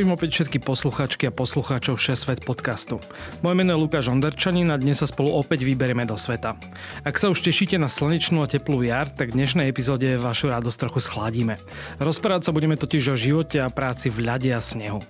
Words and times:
Zdravím 0.00 0.16
opäť 0.16 0.32
všetky 0.32 0.64
posluchačky 0.64 1.28
a 1.28 1.36
poslucháčov 1.36 2.00
6 2.00 2.16
Svet 2.16 2.40
podcastu. 2.40 3.04
Moje 3.44 3.52
meno 3.52 3.76
je 3.76 3.84
Lukáš 3.84 4.08
Onderčanin 4.08 4.72
a 4.72 4.80
dnes 4.80 4.96
sa 4.96 5.04
spolu 5.04 5.28
opäť 5.28 5.60
vyberieme 5.60 6.08
do 6.08 6.16
sveta. 6.16 6.56
Ak 7.04 7.20
sa 7.20 7.28
už 7.28 7.44
tešíte 7.44 7.76
na 7.76 7.92
slnečnú 7.92 8.40
a 8.40 8.48
teplú 8.48 8.80
jar, 8.80 9.12
tak 9.12 9.36
v 9.36 9.44
dnešnej 9.44 9.68
epizóde 9.68 10.16
vašu 10.16 10.56
radosť 10.56 10.78
trochu 10.80 11.04
schladíme. 11.04 11.60
Rozprávať 12.00 12.48
sa 12.48 12.56
budeme 12.56 12.80
totiž 12.80 13.12
o 13.12 13.16
živote 13.20 13.60
a 13.60 13.68
práci 13.68 14.08
v 14.08 14.24
ľade 14.24 14.48
a 14.56 14.64
snehu. 14.64 15.04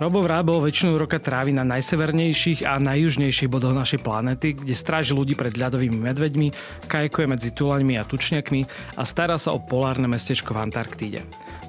Robo 0.00 0.24
Vrábel 0.24 0.64
väčšinu 0.64 0.96
roka 0.96 1.20
trávi 1.20 1.52
na 1.52 1.68
najsevernejších 1.68 2.64
a 2.64 2.80
najjužnejších 2.80 3.52
bodoch 3.52 3.76
našej 3.76 4.00
planéty, 4.00 4.56
kde 4.56 4.72
stráži 4.72 5.12
ľudí 5.12 5.36
pred 5.36 5.52
ľadovými 5.52 6.08
medveďmi, 6.08 6.48
kajkuje 6.88 7.26
medzi 7.28 7.52
tulaňmi 7.52 8.00
a 8.00 8.08
tučniakmi 8.08 8.64
a 8.96 9.04
stará 9.04 9.36
sa 9.36 9.52
o 9.52 9.60
polárne 9.60 10.08
mestečko 10.08 10.56
v 10.56 10.72
Antarktíde. 10.72 11.20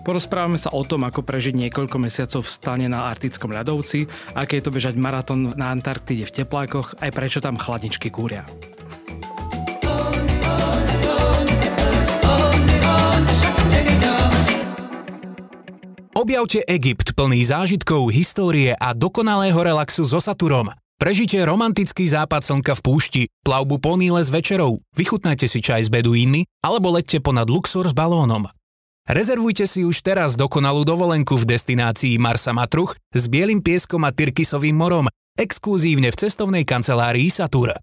Porozprávame 0.03 0.59
sa 0.59 0.67
o 0.75 0.83
tom, 0.83 1.07
ako 1.07 1.23
prežiť 1.23 1.55
niekoľko 1.55 1.95
mesiacov 1.95 2.43
v 2.43 2.51
stane 2.51 2.87
na 2.91 3.07
arktickom 3.07 3.55
ľadovci, 3.55 4.03
aké 4.35 4.59
je 4.59 4.67
to 4.67 4.75
bežať 4.75 4.99
maratón 4.99 5.55
na 5.55 5.71
Antarktíde 5.71 6.27
v 6.27 6.43
teplákoch, 6.43 6.99
aj 6.99 7.09
prečo 7.15 7.39
tam 7.39 7.55
chladničky 7.55 8.11
kúria. 8.11 8.43
Objavte 16.13 16.63
Egypt 16.67 17.15
plný 17.19 17.43
zážitkov, 17.43 18.11
histórie 18.11 18.71
a 18.75 18.95
dokonalého 18.95 19.59
relaxu 19.59 20.07
so 20.07 20.23
Saturom. 20.23 20.71
Prežite 20.95 21.35
romantický 21.43 22.07
západ 22.07 22.47
slnka 22.47 22.79
v 22.79 22.81
púšti, 22.85 23.21
plavbu 23.43 23.75
po 23.81 23.99
Níle 23.99 24.23
s 24.23 24.31
večerou, 24.31 24.79
vychutnajte 24.95 25.51
si 25.51 25.59
čaj 25.59 25.87
s 25.87 25.89
beduínmi 25.91 26.47
alebo 26.63 26.95
lette 26.95 27.19
ponad 27.19 27.51
Luxor 27.51 27.91
s 27.91 27.95
balónom. 27.95 28.47
Rezervujte 29.03 29.67
si 29.67 29.83
už 29.83 29.99
teraz 29.99 30.39
dokonalú 30.39 30.87
dovolenku 30.87 31.35
v 31.35 31.43
destinácii 31.43 32.15
Marsa 32.23 32.55
Matruch 32.55 32.95
s 33.11 33.27
bielým 33.27 33.59
pieskom 33.59 33.99
a 34.07 34.15
Tyrkisovým 34.15 34.79
morom, 34.79 35.11
exkluzívne 35.35 36.07
v 36.07 36.15
cestovnej 36.23 36.63
kancelárii 36.63 37.27
Satur. 37.27 37.75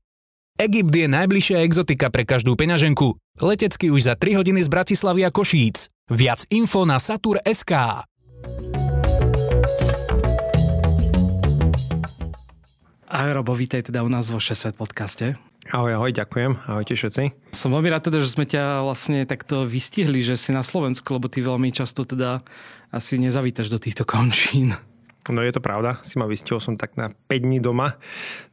Egypt 0.56 0.88
je 0.88 1.12
najbližšia 1.12 1.60
exotika 1.60 2.08
pre 2.08 2.24
každú 2.24 2.56
peňaženku. 2.56 3.20
Letecky 3.36 3.92
už 3.92 4.08
za 4.08 4.14
3 4.16 4.40
hodiny 4.40 4.64
z 4.64 4.72
Bratislavy 4.72 5.28
a 5.28 5.30
Košíc. 5.32 5.92
Viac 6.08 6.48
info 6.48 6.88
na 6.88 6.96
Satur.sk. 6.96 7.72
Ahoj 13.12 13.32
Robo, 13.36 13.52
vítaj 13.52 13.92
teda 13.92 14.00
u 14.00 14.08
nás 14.08 14.32
vo 14.32 14.40
6 14.40 14.56
Svet 14.56 14.76
podcaste. 14.80 15.36
Ahoj, 15.70 16.02
ahoj, 16.02 16.10
ďakujem. 16.10 16.66
Ahojte 16.66 16.98
všetci. 16.98 17.54
Som 17.54 17.70
veľmi 17.78 17.94
rád 17.94 18.10
teda, 18.10 18.18
že 18.18 18.34
sme 18.34 18.42
ťa 18.42 18.82
vlastne 18.82 19.22
takto 19.22 19.62
vystihli, 19.62 20.18
že 20.18 20.34
si 20.34 20.50
na 20.50 20.66
Slovensku, 20.66 21.06
lebo 21.14 21.30
ty 21.30 21.46
veľmi 21.46 21.70
často 21.70 22.02
teda 22.02 22.42
asi 22.90 23.22
nezavítaš 23.22 23.70
do 23.70 23.78
týchto 23.78 24.02
končín. 24.02 24.74
No 25.30 25.46
je 25.46 25.54
to 25.54 25.62
pravda, 25.62 26.02
si 26.02 26.18
ma 26.18 26.26
vystihol 26.26 26.58
som 26.58 26.74
tak 26.74 26.98
na 26.98 27.14
5 27.30 27.46
dní 27.46 27.62
doma, 27.62 27.94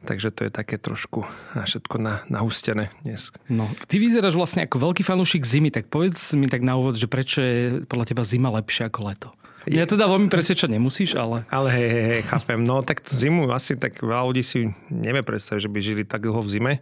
takže 0.06 0.30
to 0.30 0.46
je 0.46 0.50
také 0.54 0.78
trošku 0.78 1.26
všetko 1.58 1.98
na, 1.98 2.22
nahustené 2.30 2.94
dnes. 3.02 3.34
No, 3.50 3.66
ty 3.90 3.98
vyzeráš 3.98 4.38
vlastne 4.38 4.62
ako 4.62 4.86
veľký 4.86 5.02
fanúšik 5.02 5.42
zimy, 5.42 5.74
tak 5.74 5.90
povedz 5.90 6.38
mi 6.38 6.46
tak 6.46 6.62
na 6.62 6.78
úvod, 6.78 6.94
že 6.94 7.10
prečo 7.10 7.42
je 7.42 7.82
podľa 7.82 8.14
teba 8.14 8.22
zima 8.22 8.54
lepšia 8.54 8.94
ako 8.94 9.00
leto? 9.10 9.28
Ja 9.66 9.84
teda 9.90 10.06
veľmi 10.06 10.30
presvedčať 10.30 10.70
nemusíš, 10.70 11.18
ale... 11.18 11.42
Ale 11.50 11.68
hej, 11.74 11.88
hej, 11.90 12.04
hej, 12.14 12.22
chápem. 12.30 12.62
No 12.62 12.86
tak 12.86 13.02
zimu 13.02 13.50
asi 13.50 13.74
tak 13.74 13.98
veľa 13.98 14.30
ľudí 14.30 14.46
si 14.46 14.70
nevie 14.86 15.26
predstaviť, 15.26 15.66
že 15.66 15.72
by 15.72 15.78
žili 15.82 16.02
tak 16.06 16.22
dlho 16.22 16.38
v 16.46 16.52
zime. 16.52 16.72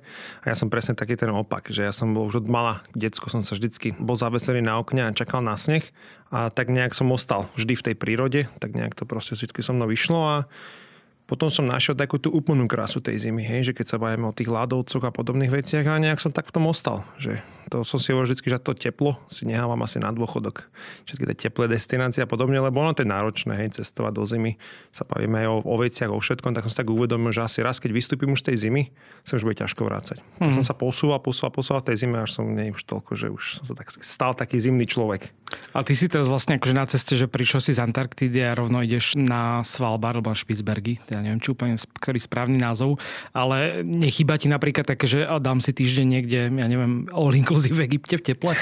A 0.44 0.52
ja 0.52 0.56
som 0.58 0.68
presne 0.68 0.92
taký 0.92 1.16
ten 1.16 1.32
opak, 1.32 1.72
že 1.72 1.88
ja 1.88 1.92
som 1.96 2.12
bol 2.12 2.28
už 2.28 2.44
od 2.44 2.46
mala 2.52 2.84
detsko, 2.92 3.32
som 3.32 3.40
sa 3.42 3.56
vždycky 3.56 3.96
bol 3.96 4.20
zavesený 4.20 4.60
na 4.60 4.76
okne 4.76 5.08
a 5.08 5.16
čakal 5.16 5.40
na 5.40 5.56
sneh. 5.56 5.88
A 6.28 6.52
tak 6.52 6.68
nejak 6.68 6.92
som 6.92 7.08
ostal 7.14 7.48
vždy 7.56 7.74
v 7.80 7.84
tej 7.90 7.94
prírode, 7.96 8.40
tak 8.60 8.76
nejak 8.76 8.92
to 8.92 9.08
proste 9.08 9.38
vždy 9.38 9.62
so 9.62 9.72
mnou 9.72 9.88
vyšlo 9.88 10.20
a 10.26 10.36
potom 11.26 11.50
som 11.50 11.66
našiel 11.66 11.98
takú 11.98 12.22
tú 12.22 12.30
úplnú 12.30 12.70
krásu 12.70 13.02
tej 13.02 13.18
zimy, 13.18 13.42
hej, 13.42 13.70
že 13.70 13.74
keď 13.74 13.86
sa 13.90 13.98
bavíme 13.98 14.30
o 14.30 14.36
tých 14.36 14.46
ľadovcoch 14.46 15.02
a 15.02 15.10
podobných 15.10 15.50
veciach 15.50 15.82
a 15.82 15.98
nejak 15.98 16.22
som 16.22 16.30
tak 16.30 16.46
v 16.46 16.54
tom 16.54 16.70
ostal, 16.70 17.02
že 17.18 17.42
to 17.66 17.82
som 17.82 17.98
si 17.98 18.14
hovoril 18.14 18.30
vždy, 18.30 18.46
že 18.46 18.62
to 18.62 18.72
teplo 18.78 19.18
si 19.26 19.42
nehávam 19.42 19.78
asi 19.82 19.98
na 19.98 20.14
dôchodok. 20.14 20.70
Všetky 21.06 21.24
tie 21.34 21.36
teplé 21.50 21.66
destinácie 21.66 22.22
a 22.22 22.28
podobne, 22.30 22.62
lebo 22.62 22.78
ono 22.78 22.94
to 22.94 23.02
je 23.02 23.10
náročné, 23.10 23.58
hej, 23.58 23.82
cestovať 23.82 24.12
do 24.14 24.22
zimy. 24.22 24.52
Sa 24.94 25.02
bavíme 25.02 25.42
aj 25.42 25.48
o, 25.50 25.56
o 25.66 25.76
veciach, 25.82 26.10
o 26.14 26.18
všetkom, 26.22 26.54
tak 26.54 26.62
som 26.66 26.72
si 26.72 26.78
tak 26.78 26.88
uvedomil, 26.90 27.34
že 27.34 27.42
asi 27.42 27.58
raz, 27.66 27.82
keď 27.82 27.90
vystúpim 27.90 28.30
už 28.30 28.46
z 28.46 28.54
tej 28.54 28.56
zimy, 28.68 28.82
sa 29.26 29.38
už 29.38 29.42
bude 29.42 29.58
ťažko 29.58 29.82
vrácať. 29.82 30.22
Mm. 30.22 30.30
Tak 30.38 30.50
mhm. 30.54 30.56
som 30.62 30.64
sa 30.64 30.74
posúval, 30.78 31.18
posúval, 31.18 31.50
posúval 31.50 31.80
v 31.82 31.88
tej 31.90 31.96
zime, 32.06 32.16
až 32.22 32.38
som 32.38 32.46
nie 32.46 32.70
už 32.70 32.82
toľko, 32.86 33.12
že 33.18 33.26
už 33.34 33.42
som 33.62 33.64
sa 33.66 33.74
tak 33.74 33.90
stal 33.98 34.32
taký 34.38 34.62
zimný 34.62 34.86
človek. 34.86 35.34
A 35.74 35.86
ty 35.86 35.94
si 35.94 36.10
teraz 36.10 36.26
vlastne 36.26 36.58
akože 36.58 36.74
na 36.74 36.86
ceste, 36.90 37.14
že 37.14 37.30
prišiel 37.30 37.62
si 37.62 37.70
z 37.70 37.82
Antarktídy 37.82 38.42
a 38.42 38.56
rovno 38.56 38.82
ideš 38.82 39.14
na 39.14 39.62
Svalbard 39.62 40.18
alebo 40.18 40.34
na 40.34 40.38
Špicbergy, 40.38 40.98
ja 41.06 41.22
neviem, 41.22 41.38
či 41.38 41.54
úplne 41.54 41.78
ktorý 41.78 42.18
správny 42.18 42.58
názov, 42.58 42.98
ale 43.30 43.86
nechýba 43.86 44.38
ti 44.40 44.50
napríklad 44.50 44.88
také, 44.88 45.06
že 45.06 45.22
dám 45.38 45.62
si 45.62 45.70
týždeň 45.70 46.06
niekde, 46.06 46.40
ja 46.50 46.66
neviem, 46.66 47.06
all 47.14 47.30
inclusive 47.56 47.80
v 47.80 47.84
Egypte 47.88 48.14
v 48.20 48.22
teple? 48.22 48.52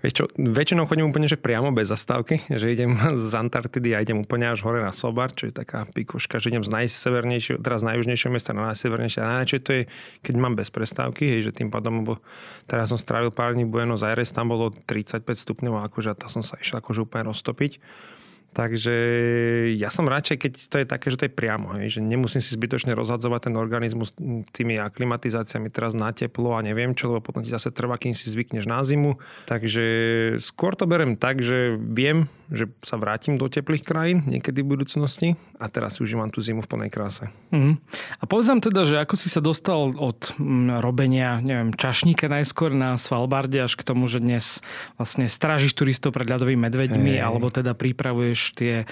Vieš 0.00 0.12
čo, 0.16 0.24
väčšinou 0.40 0.88
chodím 0.88 1.12
úplne 1.12 1.28
že 1.28 1.36
priamo 1.36 1.68
bez 1.76 1.92
zastávky, 1.92 2.48
že 2.48 2.72
idem 2.72 2.96
z 3.28 3.32
Antarktidy 3.36 3.92
a 3.92 4.00
idem 4.00 4.24
úplne 4.24 4.48
až 4.48 4.64
hore 4.64 4.80
na 4.80 4.96
Svalbard, 4.96 5.36
čo 5.36 5.52
je 5.52 5.52
taká 5.52 5.84
pikoška, 5.84 6.40
že 6.40 6.48
idem 6.48 6.64
z 6.64 6.72
najsevernejšieho, 6.72 7.60
teraz 7.60 7.84
najjužnejšieho 7.84 8.32
mesta 8.32 8.56
na 8.56 8.72
najsevernejšie. 8.72 9.20
A 9.20 9.44
najväčšie 9.44 9.60
to 9.60 9.70
je, 9.76 9.82
keď 10.24 10.34
mám 10.40 10.56
bez 10.56 10.72
prestávky, 10.72 11.28
hej, 11.28 11.52
že 11.52 11.52
tým 11.52 11.68
pádom, 11.68 12.00
lebo 12.00 12.24
teraz 12.64 12.88
som 12.88 12.96
strávil 12.96 13.28
pár 13.28 13.52
dní 13.52 13.68
v 13.68 13.76
Buenos 13.76 14.00
Aires, 14.00 14.32
tam 14.32 14.48
bolo 14.48 14.72
35 14.72 15.20
stupňov, 15.36 15.84
akože 15.92 16.16
tam 16.16 16.32
som 16.32 16.40
sa 16.40 16.56
išiel 16.56 16.80
akože 16.80 17.04
úplne 17.04 17.28
roztopiť. 17.28 17.76
Takže 18.54 18.94
ja 19.74 19.90
som 19.90 20.06
radšej, 20.06 20.36
keď 20.38 20.52
to 20.70 20.76
je 20.78 20.86
také, 20.86 21.06
že 21.10 21.18
to 21.18 21.26
je 21.26 21.34
priamo, 21.34 21.74
hej, 21.74 21.98
že 21.98 22.00
nemusím 22.00 22.38
si 22.38 22.54
zbytočne 22.54 22.94
rozhadzovať 22.94 23.50
ten 23.50 23.54
organizmus 23.58 24.14
tými 24.54 24.78
aklimatizáciami 24.78 25.74
teraz 25.74 25.92
na 25.98 26.14
teplo 26.14 26.54
a 26.54 26.62
neviem 26.62 26.94
čo, 26.94 27.10
lebo 27.10 27.26
potom 27.26 27.42
ti 27.42 27.50
zase 27.50 27.74
trvá, 27.74 27.98
kým 27.98 28.14
si 28.14 28.30
zvykneš 28.30 28.70
na 28.70 28.86
zimu. 28.86 29.18
Takže 29.50 29.84
skôr 30.38 30.78
to 30.78 30.86
berem 30.86 31.18
tak, 31.18 31.42
že 31.42 31.74
viem, 31.74 32.30
že 32.52 32.70
sa 32.84 33.00
vrátim 33.00 33.40
do 33.40 33.50
teplých 33.50 33.82
krajín 33.82 34.22
niekedy 34.28 34.62
v 34.62 34.78
budúcnosti 34.78 35.28
a 35.56 35.66
teraz 35.66 35.96
si 35.98 36.04
užívam 36.04 36.28
tú 36.28 36.44
zimu 36.44 36.62
v 36.62 36.70
plnej 36.70 36.90
kráse. 36.92 37.32
Mm. 37.50 37.80
A 38.20 38.24
povedz 38.28 38.52
nám 38.52 38.60
teda, 38.60 38.84
že 38.84 39.00
ako 39.00 39.16
si 39.16 39.32
sa 39.32 39.40
dostal 39.40 39.96
od 39.96 40.36
robenia, 40.78 41.40
neviem, 41.40 41.72
čašníka 41.72 42.28
najskôr 42.28 42.76
na 42.76 43.00
Svalbarde 43.00 43.64
až 43.64 43.80
k 43.80 43.86
tomu, 43.86 44.06
že 44.06 44.20
dnes 44.20 44.60
vlastne 45.00 45.24
strážiš 45.24 45.72
turistov 45.72 46.12
pred 46.12 46.28
ľadovými 46.28 46.68
medveďmi 46.68 47.16
hey. 47.16 47.24
alebo 47.24 47.48
teda 47.48 47.72
pripravuješ 47.72 48.43
tie, 48.52 48.84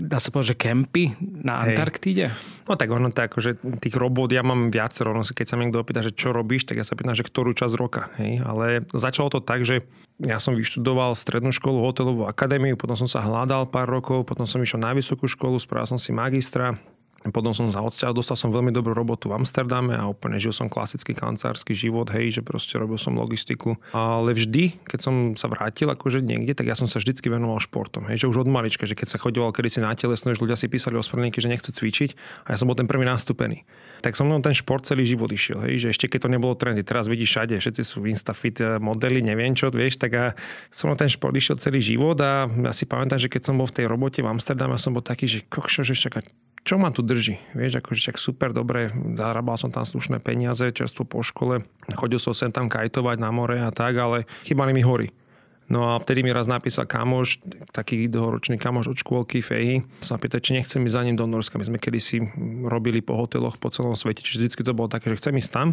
dá 0.00 0.16
sa 0.16 0.32
povedať, 0.32 0.56
že 0.56 0.60
kempy 0.64 1.04
na 1.20 1.60
Hej. 1.60 1.76
Antarktíde? 1.76 2.26
No 2.64 2.80
tak 2.80 2.88
ono 2.88 3.12
tak, 3.12 3.36
že 3.36 3.60
tých 3.60 3.92
robot 3.92 4.32
ja 4.32 4.40
mám 4.40 4.72
viacero. 4.72 5.12
No, 5.12 5.20
keď 5.20 5.44
sa 5.44 5.60
mi 5.60 5.68
niekto 5.68 5.84
opýta, 5.84 6.00
že 6.00 6.16
čo 6.16 6.32
robíš, 6.32 6.64
tak 6.64 6.80
ja 6.80 6.86
sa 6.88 6.96
pýtam, 6.96 7.12
že 7.12 7.26
ktorú 7.26 7.52
časť 7.52 7.74
roka. 7.76 8.08
Hej. 8.16 8.40
Ale 8.40 8.86
začalo 8.88 9.28
to 9.28 9.44
tak, 9.44 9.68
že 9.68 9.84
ja 10.22 10.40
som 10.40 10.56
vyštudoval 10.56 11.12
strednú 11.16 11.52
školu, 11.52 11.84
hotelovú 11.84 12.24
akadémiu, 12.24 12.80
potom 12.80 12.96
som 12.96 13.08
sa 13.10 13.20
hľadal 13.20 13.68
pár 13.68 13.88
rokov, 13.88 14.24
potom 14.24 14.44
som 14.48 14.60
išiel 14.60 14.80
na 14.80 14.96
vysokú 14.96 15.28
školu, 15.28 15.60
spravil 15.60 15.96
som 15.96 16.00
si 16.00 16.12
magistra, 16.12 16.76
potom 17.28 17.52
som 17.52 17.68
sa 17.68 17.84
odsťahol, 17.84 18.16
dostal 18.16 18.32
som 18.40 18.48
veľmi 18.48 18.72
dobrú 18.72 18.96
robotu 18.96 19.28
v 19.28 19.36
Amsterdame 19.36 19.92
a 19.92 20.08
úplne 20.08 20.40
žil 20.40 20.56
som 20.56 20.72
klasický 20.72 21.12
kancelársky 21.12 21.76
život, 21.76 22.08
hej, 22.16 22.40
že 22.40 22.40
proste 22.40 22.80
robil 22.80 22.96
som 22.96 23.12
logistiku. 23.12 23.76
Ale 23.92 24.32
vždy, 24.32 24.80
keď 24.88 25.00
som 25.04 25.14
sa 25.36 25.52
vrátil 25.52 25.92
akože 25.92 26.24
niekde, 26.24 26.56
tak 26.56 26.72
ja 26.72 26.72
som 26.72 26.88
sa 26.88 26.96
vždycky 26.96 27.28
venoval 27.28 27.60
športom. 27.60 28.08
Hej, 28.08 28.24
že 28.24 28.26
už 28.32 28.48
od 28.48 28.48
malička, 28.48 28.88
že 28.88 28.96
keď 28.96 29.12
sa 29.12 29.18
chodoval 29.20 29.52
kedysi 29.52 29.84
na 29.84 29.92
telesno, 29.92 30.32
že 30.32 30.40
ľudia 30.40 30.56
si 30.56 30.72
písali 30.72 30.96
ospravedlníky, 30.96 31.44
že 31.44 31.52
nechce 31.52 31.68
cvičiť 31.68 32.16
a 32.48 32.56
ja 32.56 32.56
som 32.56 32.64
bol 32.64 32.78
ten 32.78 32.88
prvý 32.88 33.04
nastúpený. 33.04 33.68
Tak 34.00 34.16
som 34.16 34.24
mnou 34.24 34.40
ten 34.40 34.56
šport 34.56 34.88
celý 34.88 35.04
život 35.04 35.28
išiel. 35.28 35.60
Hej, 35.60 35.84
že 35.84 35.88
ešte 35.92 36.08
keď 36.08 36.24
to 36.24 36.28
nebolo 36.32 36.56
trendy, 36.56 36.80
teraz 36.80 37.04
vidíš 37.04 37.36
všade, 37.36 37.60
všetci 37.60 37.82
sú 37.84 38.08
Instafit 38.08 38.56
eh, 38.64 38.80
modely, 38.80 39.20
neviem 39.20 39.52
čo, 39.52 39.68
vieš, 39.68 40.00
tak 40.00 40.16
a 40.16 40.24
som 40.72 40.88
ten 40.96 41.12
šport 41.12 41.36
išiel 41.36 41.60
celý 41.60 41.84
život 41.84 42.16
a 42.24 42.48
ja 42.48 42.72
si 42.72 42.88
pamätám, 42.88 43.20
že 43.20 43.28
keď 43.28 43.52
som 43.52 43.60
bol 43.60 43.68
v 43.68 43.76
tej 43.76 43.86
robote 43.92 44.24
v 44.24 44.32
Amsterdame, 44.32 44.80
som 44.80 44.96
bol 44.96 45.04
taký, 45.04 45.28
že 45.28 45.44
kokšo, 45.44 45.84
že 45.84 45.92
čo 46.64 46.76
ma 46.76 46.92
tu 46.92 47.00
drží? 47.00 47.40
Vieš, 47.56 47.80
akože 47.80 48.00
však 48.00 48.16
super, 48.20 48.52
dobre, 48.52 48.92
zarábal 48.92 49.56
som 49.56 49.72
tam 49.72 49.88
slušné 49.88 50.20
peniaze, 50.20 50.68
čerstvo 50.70 51.08
po 51.08 51.24
škole, 51.24 51.64
chodil 51.96 52.20
som 52.20 52.36
sem 52.36 52.52
tam 52.52 52.68
kajtovať 52.68 53.16
na 53.16 53.32
more 53.32 53.58
a 53.58 53.72
tak, 53.72 53.96
ale 53.96 54.28
chýbali 54.44 54.76
mi 54.76 54.84
hory. 54.84 55.08
No 55.70 55.94
a 55.94 56.02
vtedy 56.02 56.26
mi 56.26 56.34
raz 56.34 56.50
napísal 56.50 56.82
kamoš, 56.82 57.38
taký 57.70 58.10
dlhoročný 58.10 58.58
kamoš 58.58 58.90
od 58.90 58.98
škôlky 59.06 59.38
Fehy. 59.38 59.86
Sa 60.02 60.18
pýta, 60.18 60.42
či 60.42 60.58
nechcem 60.58 60.82
ísť 60.82 60.96
za 60.98 61.02
ním 61.06 61.14
do 61.14 61.30
Norska. 61.30 61.62
My 61.62 61.66
sme 61.70 61.78
kedysi 61.78 62.26
robili 62.66 62.98
po 62.98 63.14
hoteloch 63.14 63.54
po 63.54 63.70
celom 63.70 63.94
svete, 63.94 64.26
čiže 64.26 64.42
vždycky 64.42 64.66
to 64.66 64.74
bolo 64.74 64.90
také, 64.90 65.14
že 65.14 65.22
chcem 65.22 65.38
ísť 65.38 65.52
tam 65.54 65.68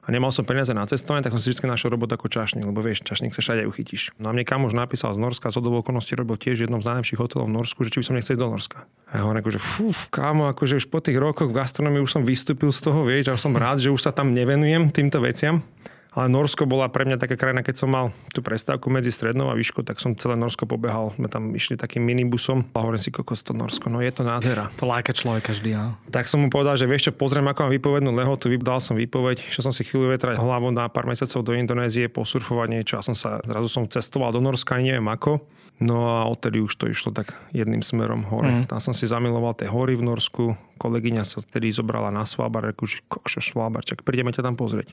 a 0.00 0.08
nemal 0.08 0.32
som 0.32 0.48
peniaze 0.48 0.72
na 0.72 0.88
cestovanie, 0.88 1.20
tak 1.20 1.36
som 1.36 1.42
si 1.42 1.52
vždy 1.52 1.68
našiel 1.68 1.92
robotu 1.92 2.16
ako 2.16 2.32
čašník, 2.32 2.64
lebo 2.64 2.80
vieš, 2.80 3.04
čašník 3.04 3.36
sa 3.36 3.44
všade 3.44 3.68
uchytíš. 3.68 4.16
No 4.16 4.28
a 4.28 4.32
mne 4.32 4.48
kamož 4.48 4.72
napísal 4.72 5.12
z 5.12 5.20
Norska, 5.20 5.52
z 5.52 5.60
okolností 5.60 6.16
robil 6.16 6.40
tiež 6.40 6.64
jednom 6.64 6.80
z 6.80 6.88
najlepších 6.88 7.20
hotelov 7.20 7.52
v 7.52 7.54
Norsku, 7.60 7.84
že 7.84 7.92
či 7.92 8.00
by 8.00 8.04
som 8.08 8.14
nechcel 8.16 8.34
ísť 8.34 8.42
do 8.42 8.48
Norska. 8.48 8.78
A 9.12 9.20
ja 9.20 9.20
hovorím, 9.28 9.44
akože, 9.44 9.60
fú, 9.60 9.92
kámo, 10.08 10.48
akože 10.48 10.80
už 10.80 10.86
po 10.88 11.04
tých 11.04 11.20
rokoch 11.20 11.52
v 11.52 11.58
gastronomii 11.60 12.00
už 12.00 12.16
som 12.16 12.22
vystúpil 12.24 12.72
z 12.72 12.80
toho, 12.80 13.04
vieš, 13.04 13.28
a 13.28 13.36
som 13.36 13.52
rád, 13.52 13.82
že 13.82 13.92
už 13.92 14.00
sa 14.00 14.12
tam 14.14 14.32
nevenujem 14.32 14.88
týmto 14.88 15.20
veciam. 15.20 15.60
Ale 16.10 16.26
Norsko 16.26 16.66
bola 16.66 16.90
pre 16.90 17.06
mňa 17.06 17.22
taká 17.22 17.38
krajina, 17.38 17.62
keď 17.62 17.86
som 17.86 17.90
mal 17.90 18.10
tú 18.34 18.42
prestávku 18.42 18.90
medzi 18.90 19.14
strednou 19.14 19.46
a 19.46 19.54
výškou, 19.54 19.86
tak 19.86 20.02
som 20.02 20.18
celé 20.18 20.34
Norsko 20.34 20.66
pobehal. 20.66 21.14
My 21.22 21.30
tam 21.30 21.54
išli 21.54 21.78
takým 21.78 22.02
minibusom 22.02 22.66
a 22.74 22.78
hovorím 22.82 22.98
si, 22.98 23.14
kokos 23.14 23.46
to 23.46 23.54
Norsko, 23.54 23.86
no 23.86 24.02
je 24.02 24.10
to 24.10 24.26
nádhera. 24.26 24.66
To 24.82 24.90
láka 24.90 25.14
človeka 25.14 25.54
vždy, 25.54 25.70
ja. 25.70 25.94
Tak 26.10 26.26
som 26.26 26.42
mu 26.42 26.50
povedal, 26.50 26.74
že 26.74 26.90
vieš 26.90 27.10
čo, 27.10 27.12
pozriem, 27.14 27.46
ako 27.46 27.70
mám 27.70 27.72
vypovednú 27.78 28.10
lehotu, 28.10 28.50
dal 28.58 28.82
som 28.82 28.98
výpoveď, 28.98 29.38
že 29.54 29.62
som 29.62 29.70
si 29.70 29.86
chvíľu 29.86 30.10
vetrať 30.10 30.34
hlavu 30.34 30.74
na 30.74 30.90
pár 30.90 31.06
mesiacov 31.06 31.46
do 31.46 31.54
Indonézie, 31.54 32.10
posurfovať 32.10 32.68
niečo 32.74 32.94
a 32.98 33.06
som 33.06 33.14
sa, 33.14 33.38
zrazu 33.46 33.70
som 33.70 33.86
cestoval 33.86 34.34
do 34.34 34.42
Norska, 34.42 34.82
neviem 34.82 35.06
ako. 35.06 35.38
No 35.80 36.12
a 36.12 36.28
odtedy 36.28 36.60
už 36.60 36.76
to 36.76 36.92
išlo 36.92 37.08
tak 37.08 37.32
jedným 37.56 37.80
smerom 37.80 38.28
hore. 38.28 38.52
Mm. 38.52 38.68
Tam 38.68 38.84
som 38.84 38.92
si 38.92 39.08
zamiloval 39.08 39.56
tie 39.56 39.64
hory 39.64 39.96
v 39.96 40.04
Norsku. 40.04 40.52
Kolegyňa 40.76 41.24
sa 41.24 41.40
vtedy 41.40 41.72
zobrala 41.72 42.12
na 42.12 42.28
Svalbard, 42.28 42.68
reku, 42.68 42.84
že 42.84 43.00
kokšo 43.08 43.40
Svalbard, 43.40 43.88
čak 43.88 44.04
prídeme 44.04 44.28
ťa 44.28 44.44
tam 44.44 44.60
pozrieť. 44.60 44.92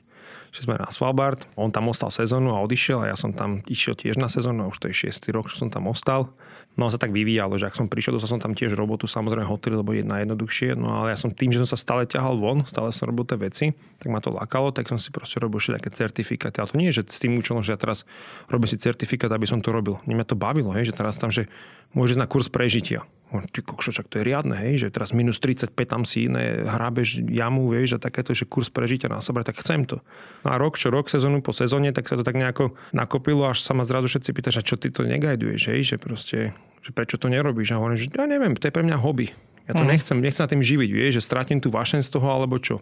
Že 0.56 0.60
sme 0.64 0.80
na 0.80 0.88
Svalbard, 1.08 1.48
on 1.56 1.72
tam 1.72 1.88
ostal 1.88 2.12
sezónu 2.12 2.52
a 2.52 2.60
odišiel 2.60 3.00
a 3.00 3.08
ja 3.08 3.16
som 3.16 3.32
tam 3.32 3.64
išiel 3.64 3.96
tiež 3.96 4.20
na 4.20 4.28
sezónu 4.28 4.68
a 4.68 4.68
už 4.68 4.76
to 4.76 4.92
je 4.92 5.08
6. 5.08 5.32
rok, 5.32 5.48
čo 5.48 5.56
som 5.56 5.72
tam 5.72 5.88
ostal. 5.88 6.28
No 6.76 6.84
a 6.84 6.92
sa 6.92 7.00
tak 7.00 7.16
vyvíjalo, 7.16 7.56
že 7.56 7.64
ak 7.64 7.80
som 7.80 7.88
prišiel, 7.88 8.20
dostal 8.20 8.36
som 8.36 8.44
tam 8.44 8.52
tiež 8.52 8.76
robotu, 8.76 9.08
samozrejme 9.08 9.48
hotely, 9.48 9.80
lebo 9.80 9.96
je 9.96 10.04
najjednoduchšie. 10.04 10.76
No 10.76 11.00
ale 11.00 11.16
ja 11.16 11.18
som 11.18 11.32
tým, 11.32 11.48
že 11.48 11.64
som 11.64 11.72
sa 11.72 11.80
stále 11.80 12.04
ťahal 12.04 12.36
von, 12.36 12.60
stále 12.68 12.92
som 12.92 13.08
robil 13.08 13.24
tie 13.24 13.40
veci, 13.40 13.66
tak 13.96 14.12
ma 14.12 14.20
to 14.20 14.36
lákalo, 14.36 14.68
tak 14.68 14.84
som 14.92 15.00
si 15.00 15.08
proste 15.08 15.40
robil 15.40 15.64
všetké 15.64 15.88
certifikáty. 15.96 16.60
Ale 16.60 16.68
to 16.68 16.76
nie 16.76 16.92
je, 16.92 17.00
že 17.00 17.08
s 17.08 17.24
tým 17.24 17.40
účelom, 17.40 17.64
že 17.64 17.72
ja 17.72 17.80
teraz 17.80 18.04
robím 18.52 18.68
si 18.68 18.76
certifikát, 18.76 19.32
aby 19.32 19.48
som 19.48 19.64
to 19.64 19.72
robil. 19.72 19.96
Mňa 20.04 20.28
to 20.28 20.36
bavilo, 20.36 20.76
hej, 20.76 20.92
že 20.92 20.94
teraz 20.94 21.16
tam, 21.16 21.32
že 21.32 21.48
môžeš 21.96 22.20
na 22.20 22.28
kurz 22.28 22.52
prežitia. 22.52 23.08
Ty 23.28 23.60
kokšo, 23.60 23.92
čak 23.92 24.08
to 24.08 24.20
je 24.20 24.24
riadne, 24.24 24.56
hej, 24.56 24.88
že 24.88 24.88
teraz 24.88 25.12
minus 25.12 25.36
35 25.36 25.76
tam 25.84 26.02
si 26.08 26.32
iné 26.32 26.64
hrábeš 26.64 27.20
jamu, 27.28 27.68
vieš, 27.68 27.96
a 27.96 27.98
takéto, 28.00 28.32
že 28.32 28.48
kurz 28.48 28.72
prežitia 28.72 29.12
na 29.12 29.20
sebe, 29.20 29.44
tak 29.44 29.60
chcem 29.60 29.84
to. 29.84 30.00
No 30.44 30.48
a 30.48 30.56
rok 30.56 30.80
čo 30.80 30.88
rok, 30.88 31.12
sezónu 31.12 31.44
po 31.44 31.52
sezóne, 31.52 31.92
tak 31.92 32.08
sa 32.08 32.16
to 32.16 32.24
tak 32.24 32.40
nejako 32.40 32.72
nakopilo, 32.96 33.44
až 33.44 33.60
sa 33.60 33.76
ma 33.76 33.84
zrazu 33.84 34.08
všetci 34.08 34.30
pýtaš, 34.32 34.56
a 34.60 34.62
čo 34.64 34.80
ty 34.80 34.88
to 34.88 35.04
negajduješ, 35.04 35.62
hej, 35.68 35.80
že 35.84 35.96
proste, 36.00 36.56
že 36.80 36.90
prečo 36.96 37.20
to 37.20 37.28
nerobíš? 37.28 37.76
A 37.76 37.80
hovorím, 37.84 38.00
že 38.00 38.08
ja 38.08 38.24
neviem, 38.24 38.56
to 38.56 38.64
je 38.64 38.72
pre 38.72 38.80
mňa 38.80 38.96
hobby. 38.96 39.28
Ja 39.68 39.76
to 39.76 39.84
mm. 39.84 39.90
nechcem, 39.92 40.16
nechcem 40.24 40.48
na 40.48 40.52
tým 40.56 40.64
živiť, 40.64 40.88
vieš, 40.88 41.20
že 41.20 41.28
stratím 41.28 41.60
tu 41.60 41.68
vášen 41.68 42.00
z 42.00 42.08
toho, 42.08 42.32
alebo 42.32 42.56
čo. 42.56 42.80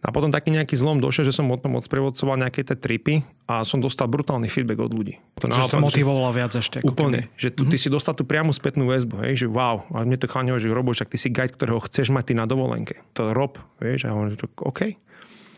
A 0.00 0.08
potom 0.08 0.32
taký 0.32 0.48
nejaký 0.48 0.80
zlom 0.80 0.96
došiel, 0.96 1.28
že 1.28 1.36
som 1.36 1.44
potom 1.44 1.76
odsprevodcoval 1.76 2.40
nejaké 2.40 2.64
tie 2.64 2.72
tripy 2.72 3.20
a 3.44 3.68
som 3.68 3.84
dostal 3.84 4.08
brutálny 4.08 4.48
feedback 4.48 4.80
od 4.80 4.96
ľudí. 4.96 5.20
To 5.44 5.52
že 5.52 5.68
to 5.68 5.76
motivovalo 5.76 6.32
viac 6.32 6.56
ešte. 6.56 6.80
Úplne. 6.80 7.28
Keby. 7.28 7.36
Že 7.36 7.48
tu, 7.52 7.60
mm-hmm. 7.60 7.72
ty 7.72 7.76
si 7.76 7.88
dostal 7.92 8.16
tú 8.16 8.24
priamu 8.24 8.56
spätnú 8.56 8.88
väzbu, 8.88 9.20
hej, 9.28 9.44
že 9.44 9.46
wow. 9.52 9.84
A 9.92 10.08
mne 10.08 10.16
to 10.16 10.24
chalňovo, 10.24 10.56
že 10.56 10.72
robo, 10.72 10.96
však 10.96 11.12
ty 11.12 11.20
si 11.20 11.28
guide, 11.28 11.52
ktorého 11.52 11.84
chceš 11.84 12.08
mať 12.16 12.32
ty 12.32 12.34
na 12.36 12.48
dovolenke. 12.48 12.96
To 13.20 13.36
rob, 13.36 13.60
vieš, 13.76 14.08
a 14.08 14.16
hovorím, 14.16 14.40
OK. 14.64 14.96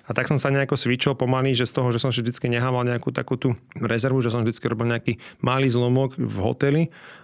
A 0.03 0.11
tak 0.11 0.27
som 0.27 0.35
sa 0.35 0.51
nejako 0.51 0.75
svičil 0.75 1.15
pomaly, 1.15 1.55
že 1.55 1.69
z 1.69 1.79
toho, 1.79 1.89
že 1.95 2.03
som 2.03 2.11
si 2.11 2.23
vždy 2.23 2.59
nehával 2.59 2.83
nejakú 2.83 3.15
takú 3.15 3.39
tú 3.39 3.55
rezervu, 3.79 4.19
že 4.19 4.35
som 4.35 4.43
vždy 4.43 4.59
robil 4.67 4.91
nejaký 4.91 5.23
malý 5.39 5.71
zlomok 5.71 6.19
v 6.19 6.37
hoteli, 6.43 6.83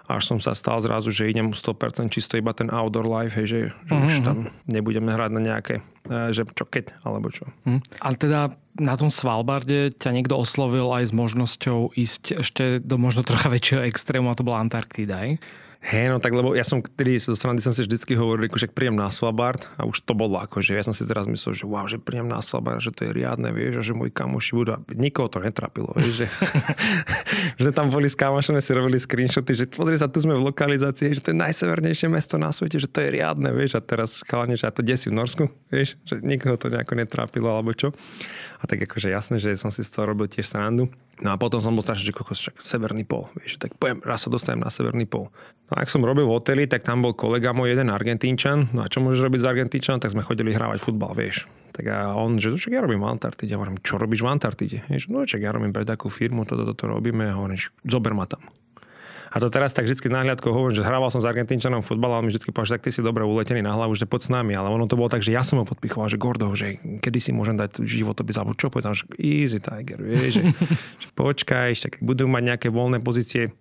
až 0.09 0.25
som 0.25 0.39
sa 0.39 0.55
stal 0.55 0.81
zrazu, 0.81 1.11
že 1.11 1.29
idem 1.29 1.53
100% 1.53 2.09
čisto 2.09 2.39
iba 2.39 2.55
ten 2.55 2.71
outdoor 2.71 3.05
life, 3.05 3.37
hej, 3.37 3.47
že, 3.47 3.61
že 3.85 3.93
mm-hmm. 3.93 4.07
už 4.09 4.15
mhm. 4.15 4.25
tam 4.25 4.37
nebudeme 4.71 5.11
hrať 5.11 5.31
na 5.35 5.41
nejaké, 5.43 5.75
e, 6.09 6.33
že 6.33 6.47
čo 6.55 6.65
keď, 6.65 6.97
alebo 7.05 7.29
čo. 7.29 7.45
Mm. 7.69 7.83
Ale 8.01 8.15
teda 8.17 8.41
na 8.79 8.95
tom 8.95 9.11
Svalbarde 9.11 9.93
ťa 9.99 10.15
niekto 10.15 10.39
oslovil 10.39 10.89
aj 10.95 11.11
s 11.11 11.13
možnosťou 11.13 11.93
ísť 11.99 12.23
ešte 12.41 12.65
do 12.79 12.97
možno 12.97 13.27
trocha 13.27 13.51
väčšieho 13.51 13.85
extrému 13.85 14.31
a 14.31 14.39
to 14.39 14.47
bola 14.47 14.63
Antarktida, 14.63 15.29
aj? 15.29 15.43
Hej, 15.79 16.11
no 16.11 16.19
tak 16.19 16.35
lebo 16.35 16.59
ja 16.59 16.67
som, 16.67 16.83
ktorý 16.83 17.23
zo 17.23 17.39
strany 17.39 17.63
som 17.63 17.71
si 17.71 17.87
vždycky 17.87 18.19
hovoril, 18.19 18.51
že 18.51 18.67
príjem 18.67 18.99
na 18.99 19.15
Svalbard 19.15 19.63
a 19.79 19.87
už 19.87 20.03
to 20.03 20.11
bolo 20.11 20.35
ako, 20.35 20.59
že 20.59 20.75
ja 20.75 20.83
som 20.83 20.91
si 20.91 21.07
teraz 21.07 21.31
myslel, 21.31 21.55
že 21.55 21.65
wow, 21.71 21.87
že 21.87 22.03
príjem 22.03 22.27
na 22.27 22.43
Svalbard, 22.43 22.83
že 22.83 22.91
to 22.91 23.07
je 23.07 23.15
riadne, 23.15 23.55
vieš, 23.55 23.79
a 23.79 23.83
že 23.87 23.95
moji 23.95 24.11
kamoši 24.11 24.53
budú, 24.59 24.75
a 24.75 24.83
nikoho 24.99 25.31
to 25.31 25.39
netrapilo, 25.39 25.95
vieš, 25.95 26.27
že, 26.27 26.29
že 27.63 27.71
tam 27.71 27.95
boli 27.95 28.11
s 28.11 28.19
kamošami, 28.19 28.59
si 28.59 28.75
robili 28.75 28.99
screenshoty, 28.99 29.55
že 29.55 29.65
pozri 29.71 29.95
sa, 29.95 30.11
tu 30.11 30.19
sme 30.19 30.35
v 30.35 30.51
lokalizácii, 30.51 31.15
že 31.15 31.23
to 31.23 31.31
je 31.31 31.39
najsevernejšie 31.47 32.11
mesto 32.11 32.43
na 32.43 32.51
svete, 32.51 32.83
že 32.83 32.91
to 32.91 32.99
je 32.99 33.15
riadne, 33.15 33.55
vieš, 33.55 33.79
a 33.79 33.81
teraz 33.81 34.27
chalane, 34.27 34.59
že 34.59 34.67
ja 34.67 34.75
to 34.75 34.83
desí 34.83 35.15
v 35.15 35.15
Norsku, 35.15 35.47
vieš, 35.71 35.95
že 36.03 36.19
nikoho 36.27 36.59
to 36.59 36.75
nejako 36.75 36.99
netrápilo, 36.99 37.55
alebo 37.55 37.71
čo. 37.71 37.95
A 38.59 38.67
tak 38.67 38.83
akože 38.83 39.15
jasné, 39.15 39.39
že 39.39 39.55
som 39.55 39.71
si 39.71 39.87
z 39.87 39.95
toho 39.95 40.11
robil 40.11 40.27
tiež 40.27 40.51
srandu. 40.51 40.91
No 41.19 41.35
a 41.35 41.37
potom 41.37 41.59
som 41.59 41.75
bol 41.75 41.83
strašne, 41.83 42.07
že 42.07 42.15
kokos, 42.15 42.39
však 42.39 42.63
severný 42.63 43.03
pol, 43.03 43.27
vieš, 43.35 43.59
tak 43.59 43.75
poviem, 43.75 43.99
raz 44.07 44.23
sa 44.23 44.31
dostanem 44.31 44.63
na 44.63 44.71
severný 44.71 45.03
pol. 45.03 45.31
No 45.67 45.73
a 45.75 45.83
ak 45.83 45.91
som 45.91 46.01
robil 46.07 46.25
v 46.25 46.35
hoteli, 46.39 46.65
tak 46.71 46.87
tam 46.87 47.03
bol 47.03 47.13
kolega 47.13 47.51
môj, 47.51 47.75
jeden 47.75 47.91
Argentínčan. 47.91 48.71
No 48.71 48.87
a 48.87 48.91
čo 48.91 49.03
môžeš 49.03 49.27
robiť 49.27 49.41
s 49.43 49.47
Argentínčanom? 49.51 49.99
Tak 49.99 50.15
sme 50.15 50.23
chodili 50.23 50.55
hrávať 50.55 50.79
futbal, 50.79 51.13
vieš. 51.19 51.51
Tak 51.75 51.85
a 51.91 51.99
on, 52.15 52.39
že 52.39 52.55
čo 52.55 52.71
ja 52.71 52.83
robím 52.83 53.03
v 53.03 53.11
Antarktide? 53.11 53.55
Ja 53.55 53.59
hovorím, 53.59 53.83
čo 53.83 53.99
robíš 53.99 54.23
v 54.23 54.31
Antarktide? 54.31 54.79
Vieš, 54.87 55.11
no 55.11 55.27
čak 55.27 55.43
ja 55.43 55.51
robím 55.51 55.75
pre 55.75 55.83
takú 55.83 56.11
firmu, 56.11 56.47
toto, 56.47 56.67
toto 56.67 56.91
robíme. 56.91 57.29
A 57.31 57.39
hovorím, 57.39 57.59
zober 57.87 58.15
ma 58.15 58.27
tam. 58.27 58.43
A 59.29 59.37
to 59.39 59.53
teraz 59.53 59.77
tak 59.77 59.85
vždy 59.85 60.09
náhľadko 60.09 60.49
hovorím, 60.49 60.77
že 60.81 60.87
hrával 60.87 61.13
som 61.13 61.21
s 61.21 61.29
Argentínčanom 61.29 61.85
futbal, 61.85 62.17
ale 62.17 62.29
mi 62.29 62.31
vždy 62.33 62.49
povedal, 62.49 62.69
že 62.69 62.75
tak 62.81 62.85
ty 62.89 62.91
si 62.95 63.01
dobre 63.05 63.23
uletený 63.29 63.61
na 63.61 63.77
hlavu, 63.77 63.93
že 63.93 64.09
poď 64.09 64.21
s 64.25 64.31
nami. 64.33 64.57
Ale 64.57 64.73
ono 64.73 64.89
to 64.89 64.97
bolo 64.97 65.13
tak, 65.13 65.21
že 65.21 65.37
ja 65.37 65.45
som 65.45 65.61
ho 65.61 65.65
podpichoval, 65.69 66.09
že 66.09 66.17
Gordo, 66.17 66.49
že 66.57 66.81
kedy 66.81 67.19
si 67.21 67.31
môžem 67.37 67.61
dať 67.61 67.85
životopis, 67.85 68.41
alebo 68.41 68.57
čo 68.57 68.73
povedal, 68.73 68.97
že 68.97 69.05
easy 69.21 69.61
tiger, 69.61 70.01
vieš, 70.01 70.41
že, 70.41 70.43
že 71.03 71.09
počkaj, 71.13 71.77
tak 71.77 71.93
budú 72.01 72.25
mať 72.25 72.43
nejaké 72.57 72.69
voľné 72.73 73.05
pozície, 73.05 73.53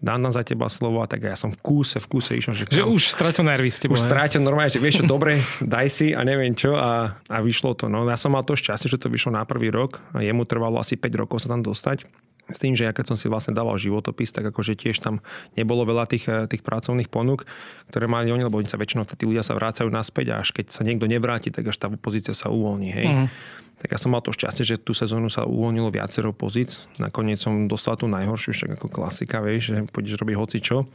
dám 0.00 0.22
tam 0.22 0.32
za 0.32 0.44
teba 0.44 0.68
slovo 0.68 1.00
a 1.00 1.08
tak 1.08 1.24
ja 1.24 1.34
som 1.34 1.50
v 1.50 1.58
kúse, 1.58 1.96
v 1.96 2.06
kúse 2.06 2.32
išiel. 2.36 2.52
Že, 2.52 2.64
že 2.68 2.84
už 2.84 3.02
strátil 3.08 3.44
nervy 3.48 3.70
s 3.72 3.80
tebou. 3.80 3.96
Už 3.96 4.04
strátil 4.04 4.44
normálne, 4.44 4.70
že 4.70 4.80
vieš 4.80 5.02
čo, 5.02 5.04
dobre, 5.08 5.40
daj 5.64 5.88
si 5.88 6.08
a 6.12 6.20
neviem 6.22 6.52
čo 6.52 6.76
a, 6.76 7.16
a 7.26 7.36
vyšlo 7.40 7.74
to. 7.74 7.88
No 7.88 8.04
ja 8.04 8.20
som 8.20 8.36
mal 8.36 8.44
to 8.44 8.54
šťastie, 8.54 8.92
že 8.92 9.00
to 9.00 9.08
vyšlo 9.08 9.32
na 9.32 9.42
prvý 9.48 9.72
rok 9.72 10.04
a 10.12 10.20
jemu 10.20 10.44
trvalo 10.44 10.78
asi 10.78 11.00
5 11.00 11.22
rokov 11.22 11.42
sa 11.44 11.50
tam 11.50 11.64
dostať 11.64 12.04
s 12.46 12.58
tým, 12.62 12.78
že 12.78 12.86
ja 12.86 12.94
keď 12.94 13.14
som 13.14 13.16
si 13.18 13.26
vlastne 13.26 13.54
dával 13.54 13.74
životopis, 13.74 14.30
tak 14.30 14.46
akože 14.54 14.78
tiež 14.78 15.02
tam 15.02 15.18
nebolo 15.58 15.82
veľa 15.82 16.06
tých, 16.06 16.24
eh, 16.30 16.46
tých 16.46 16.62
pracovných 16.62 17.10
ponúk, 17.10 17.42
ktoré 17.90 18.06
mali 18.06 18.30
oni, 18.30 18.46
lebo 18.46 18.58
oni 18.62 18.70
sa 18.70 18.78
väčšinou, 18.78 19.06
tí 19.06 19.26
ľudia 19.26 19.42
sa 19.42 19.58
vrácajú 19.58 19.90
naspäť 19.90 20.34
a 20.34 20.40
až 20.42 20.54
keď 20.54 20.70
sa 20.70 20.86
niekto 20.86 21.10
nevráti, 21.10 21.50
tak 21.50 21.66
až 21.66 21.76
tá 21.78 21.90
pozícia 21.90 22.34
sa 22.34 22.52
uvoľní. 22.52 22.90
Hej. 22.94 23.08
Uh-huh. 23.10 23.28
Tak 23.76 23.92
ja 23.92 23.98
som 24.00 24.12
mal 24.12 24.24
to 24.24 24.32
šťastie, 24.32 24.64
že 24.64 24.80
tú 24.80 24.96
sezónu 24.96 25.28
sa 25.28 25.44
uvoľnilo 25.44 25.92
viacero 25.92 26.32
pozíc. 26.32 26.88
Nakoniec 26.96 27.38
som 27.38 27.68
dostal 27.68 28.00
tú 28.00 28.08
najhoršiu, 28.08 28.56
však 28.56 28.70
ako 28.80 28.88
klasika, 28.88 29.44
vieš, 29.44 29.72
že 29.72 29.84
pôjdeš 29.92 30.16
robiť 30.16 30.36
hoci 30.36 30.58
čo 30.64 30.88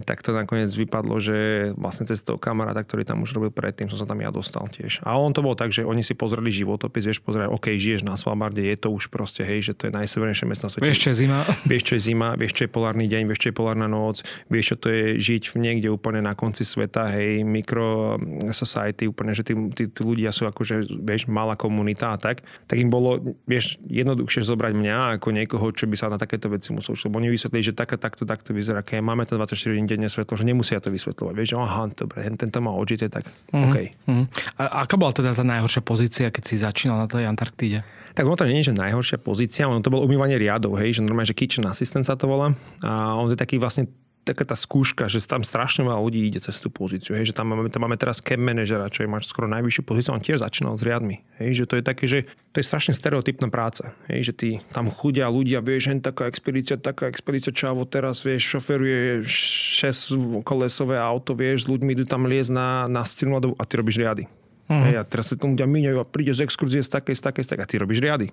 tak 0.00 0.24
to 0.24 0.32
nakoniec 0.32 0.72
vypadlo, 0.72 1.20
že 1.20 1.36
vlastne 1.76 2.08
cez 2.08 2.24
toho 2.24 2.40
kamaráta, 2.40 2.80
ktorý 2.80 3.04
tam 3.04 3.20
už 3.20 3.36
robil 3.36 3.52
predtým, 3.52 3.92
som 3.92 4.00
sa 4.00 4.08
tam 4.08 4.24
ja 4.24 4.32
dostal 4.32 4.64
tiež. 4.72 5.04
A 5.04 5.20
on 5.20 5.36
to 5.36 5.44
bol 5.44 5.52
tak, 5.52 5.68
že 5.68 5.84
oni 5.84 6.00
si 6.00 6.16
pozreli 6.16 6.48
životopis, 6.48 7.04
vieš, 7.04 7.20
pozerať, 7.20 7.52
OK, 7.52 7.76
žiješ 7.76 8.06
na 8.08 8.16
Svalbarde, 8.16 8.64
je 8.64 8.76
to 8.80 8.88
už 8.88 9.12
proste, 9.12 9.44
hej, 9.44 9.68
že 9.68 9.72
to 9.76 9.82
je 9.88 9.92
najsevernejšie 9.92 10.46
mesto 10.48 10.64
na 10.66 10.70
svete. 10.72 10.86
Vieš, 10.88 10.98
čo 11.04 11.08
je 11.12 11.16
zima. 11.28 11.38
Vieš, 11.70 11.82
čo 11.84 11.94
je 11.96 12.02
zima, 12.02 12.28
vieš, 12.38 12.52
čo 12.56 12.62
je 12.64 12.70
polárny 12.72 13.06
deň, 13.08 13.22
vieš, 13.28 13.40
čo 13.46 13.48
je 13.50 13.56
polárna 13.56 13.86
noc, 13.88 14.24
vieš, 14.48 14.74
čo 14.74 14.76
to 14.86 14.88
je 14.92 15.04
žiť 15.18 15.42
v 15.52 15.56
niekde 15.60 15.88
úplne 15.92 16.24
na 16.24 16.32
konci 16.32 16.62
sveta, 16.64 17.08
hej, 17.12 17.44
mikro 17.44 18.16
society, 18.54 19.08
úplne, 19.08 19.32
že 19.32 19.44
tí, 19.44 19.54
tí, 19.74 19.88
tí 19.88 20.00
ľudia 20.00 20.30
sú 20.32 20.48
akože, 20.48 20.88
vieš, 21.02 21.28
malá 21.28 21.58
komunita 21.58 22.11
a 22.12 22.20
tak. 22.20 22.44
Tak 22.68 22.76
im 22.76 22.92
bolo, 22.92 23.36
vieš, 23.48 23.80
jednoduchšie 23.88 24.44
zobrať 24.44 24.72
mňa 24.76 24.96
ako 25.18 25.32
niekoho, 25.32 25.72
čo 25.72 25.88
by 25.88 25.96
sa 25.96 26.12
na 26.12 26.20
takéto 26.20 26.52
veci 26.52 26.70
musel. 26.76 26.94
Lebo 26.94 27.18
oni 27.18 27.32
vysvetlili, 27.32 27.72
že 27.72 27.74
také, 27.74 27.96
takto, 27.96 28.28
takto 28.28 28.52
vyzerá, 28.52 28.84
keď 28.84 29.00
máme 29.00 29.24
to 29.24 29.40
24 29.40 29.72
hodín 29.72 29.88
denne 29.88 30.12
svetlo, 30.12 30.36
že 30.36 30.44
nemusia 30.44 30.78
to 30.78 30.92
vysvetľovať. 30.92 31.34
Vieš, 31.34 31.50
aha, 31.56 31.88
dobre, 31.96 32.22
tento 32.36 32.58
má 32.60 32.70
odžite, 32.76 33.08
tak 33.08 33.26
mm-hmm. 33.26 33.64
OK. 33.64 33.76
Mm-hmm. 34.06 34.26
A 34.60 34.84
aká 34.84 34.94
bola 35.00 35.12
teda 35.16 35.32
tá 35.32 35.42
najhoršia 35.42 35.82
pozícia, 35.82 36.28
keď 36.28 36.42
si 36.44 36.54
začínal 36.60 37.00
na 37.00 37.08
tej 37.08 37.24
Antarktíde? 37.26 37.82
Tak 38.12 38.28
ono 38.28 38.36
to 38.36 38.44
nie 38.44 38.60
je, 38.60 38.70
že 38.70 38.76
najhoršia 38.76 39.18
pozícia, 39.24 39.64
ono 39.64 39.80
to 39.80 39.88
bolo 39.88 40.04
umývanie 40.04 40.36
riadov, 40.36 40.76
hej, 40.76 41.00
že 41.00 41.00
normálne, 41.00 41.32
že 41.32 41.36
kitchen 41.36 41.64
assistant 41.64 42.04
sa 42.04 42.12
to 42.12 42.28
volá. 42.28 42.52
A 42.84 43.16
on 43.16 43.32
je 43.32 43.40
taký 43.40 43.56
vlastne 43.56 43.88
taká 44.22 44.46
tá 44.46 44.54
skúška, 44.54 45.10
že 45.10 45.18
tam 45.26 45.42
strašne 45.42 45.82
veľa 45.82 45.98
ľudí 45.98 46.22
ide 46.22 46.38
cez 46.38 46.62
tú 46.62 46.70
pozíciu. 46.70 47.18
Hej, 47.18 47.30
že 47.30 47.34
tam 47.34 47.50
máme, 47.50 47.66
tam 47.66 47.82
máme 47.82 47.98
teraz 47.98 48.22
camp 48.22 48.38
manažera, 48.38 48.86
čo 48.86 49.02
je 49.02 49.10
máš 49.10 49.26
skoro 49.26 49.50
najvyššiu 49.50 49.82
pozíciu, 49.82 50.14
on 50.14 50.22
tiež 50.22 50.46
začínal 50.46 50.78
s 50.78 50.86
riadmi. 50.86 51.26
Hej, 51.42 51.62
že 51.62 51.64
to 51.66 51.74
je 51.78 51.82
také, 51.82 52.04
že 52.06 52.18
to 52.54 52.62
je 52.62 52.66
strašne 52.66 52.94
stereotypná 52.94 53.50
práca. 53.50 53.98
Hej, 54.06 54.30
že 54.30 54.32
ty 54.32 54.48
tam 54.70 54.86
chudia 54.94 55.26
ľudia, 55.26 55.58
vieš, 55.58 55.90
že 55.90 56.06
taká 56.06 56.30
expedícia, 56.30 56.78
taká 56.78 57.10
expedícia, 57.10 57.50
čavo, 57.50 57.82
teraz 57.82 58.22
vieš, 58.22 58.58
šoferuje 58.58 59.26
6 59.26 60.46
kolesové 60.46 61.02
auto, 61.02 61.34
vieš, 61.34 61.66
s 61.66 61.70
ľuďmi 61.70 61.98
idú 61.98 62.04
tam 62.06 62.30
liesť 62.30 62.54
na, 62.54 62.86
na 62.86 63.02
stenu 63.02 63.34
a 63.34 63.62
ty 63.66 63.74
robíš 63.74 63.98
riady. 63.98 64.30
Uh-huh. 64.70 64.86
Hej, 64.86 65.02
a 65.02 65.04
teraz 65.04 65.34
sa 65.34 65.34
tomu 65.34 65.58
ľudia 65.58 65.66
míňajú 65.66 65.98
a 65.98 66.06
príde 66.06 66.30
z 66.30 66.46
exkurzie 66.46 66.86
z 66.86 66.94
takej, 66.94 67.18
z 67.18 67.22
takej, 67.26 67.42
z 67.42 67.48
takej 67.58 67.64
a 67.66 67.70
ty 67.70 67.76
robíš 67.82 67.98
riady. 67.98 68.30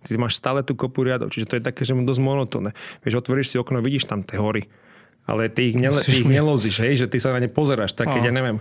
Ty 0.00 0.16
máš 0.16 0.40
stále 0.40 0.64
tú 0.64 0.72
kopu 0.72 1.04
riadov, 1.04 1.28
čiže 1.28 1.48
to 1.48 1.54
je 1.60 1.62
také, 1.64 1.84
že 1.84 1.92
dosť 1.92 2.24
monotónne. 2.24 2.72
Vieš, 3.04 3.20
otvoríš 3.20 3.52
si 3.52 3.56
okno, 3.60 3.84
vidíš 3.84 4.08
tam 4.08 4.24
tie 4.24 4.40
hory 4.40 4.64
ale 5.30 5.46
ty 5.46 5.70
ich, 5.70 5.78
nele, 5.78 6.02
ty 6.02 6.26
ich 6.26 6.26
nelozíš, 6.26 6.82
hej, 6.82 6.98
že 6.98 7.06
ty 7.06 7.22
sa 7.22 7.30
na 7.30 7.38
ne 7.38 7.46
pozeráš, 7.46 7.94
tak 7.94 8.10
keď, 8.10 8.28
ja 8.28 8.34
neviem, 8.34 8.58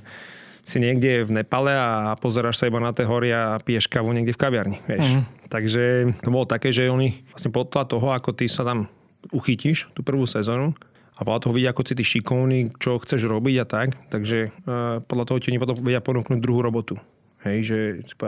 si 0.61 0.77
niekde 0.77 1.25
v 1.25 1.41
Nepale 1.41 1.73
a 1.73 2.13
pozeráš 2.21 2.61
sa 2.61 2.69
iba 2.69 2.77
na 2.77 2.93
tie 2.93 3.09
hory 3.09 3.33
a 3.33 3.57
piješ 3.57 3.89
kávu 3.89 4.13
niekde 4.13 4.37
v 4.37 4.41
kaviarni, 4.45 4.77
vieš. 4.85 5.17
Mm. 5.17 5.23
Takže 5.49 5.83
to 6.21 6.29
bolo 6.29 6.45
také, 6.45 6.69
že 6.69 6.93
oni 6.93 7.25
vlastne 7.33 7.49
podľa 7.49 7.89
toho, 7.89 8.07
ako 8.13 8.29
ty 8.37 8.45
sa 8.45 8.61
tam 8.61 8.85
uchytíš 9.33 9.89
tú 9.97 10.05
prvú 10.05 10.29
sezónu, 10.29 10.77
a 11.19 11.27
podľa 11.27 11.41
toho 11.43 11.53
vidia, 11.59 11.75
ako 11.75 11.83
si 11.83 11.99
ty 11.99 12.03
šikovný, 12.07 12.79
čo 12.79 12.95
chceš 12.95 13.27
robiť 13.27 13.55
a 13.59 13.65
tak. 13.67 13.91
Takže 14.07 14.55
uh, 14.63 15.03
podľa 15.03 15.25
toho 15.27 15.37
ti 15.43 15.51
oni 15.51 15.59
potom 15.59 15.75
vedia 15.83 15.99
ponúknuť 15.99 16.39
druhú 16.39 16.63
robotu. 16.63 16.95
Hej, 17.43 17.57
že 17.67 17.79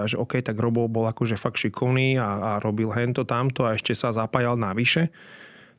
že 0.07 0.15
OK, 0.19 0.39
tak 0.39 0.55
Robo 0.55 0.87
bol 0.87 1.03
akože 1.03 1.35
fakt 1.35 1.59
šikovný 1.59 2.15
a, 2.15 2.27
a 2.39 2.51
robil 2.63 2.87
hento 2.95 3.27
tamto 3.27 3.67
a 3.67 3.75
ešte 3.75 3.91
sa 3.91 4.15
zapájal 4.15 4.55
navyše. 4.55 5.11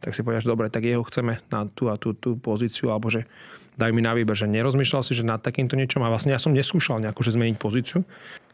Tak 0.03 0.13
si 0.13 0.27
povedal, 0.27 0.43
že 0.43 0.51
dobre, 0.51 0.67
tak 0.69 0.83
jeho 0.83 1.07
chceme 1.07 1.39
na 1.49 1.71
tú 1.71 1.87
a 1.87 1.95
tú, 1.95 2.13
tú 2.13 2.35
pozíciu, 2.35 2.91
alebo 2.91 3.09
že 3.09 3.25
daj 3.79 3.91
mi 3.95 4.03
na 4.05 4.13
výber, 4.13 4.37
že 4.37 4.51
nerozmýšľal 4.51 5.03
si, 5.07 5.17
že 5.17 5.25
nad 5.25 5.41
takýmto 5.41 5.79
niečom 5.79 6.03
a 6.05 6.13
vlastne 6.13 6.35
ja 6.35 6.43
som 6.43 6.53
neskúšal 6.53 7.01
nejako, 7.01 7.23
že 7.25 7.35
zmeniť 7.39 7.57
pozíciu 7.57 8.05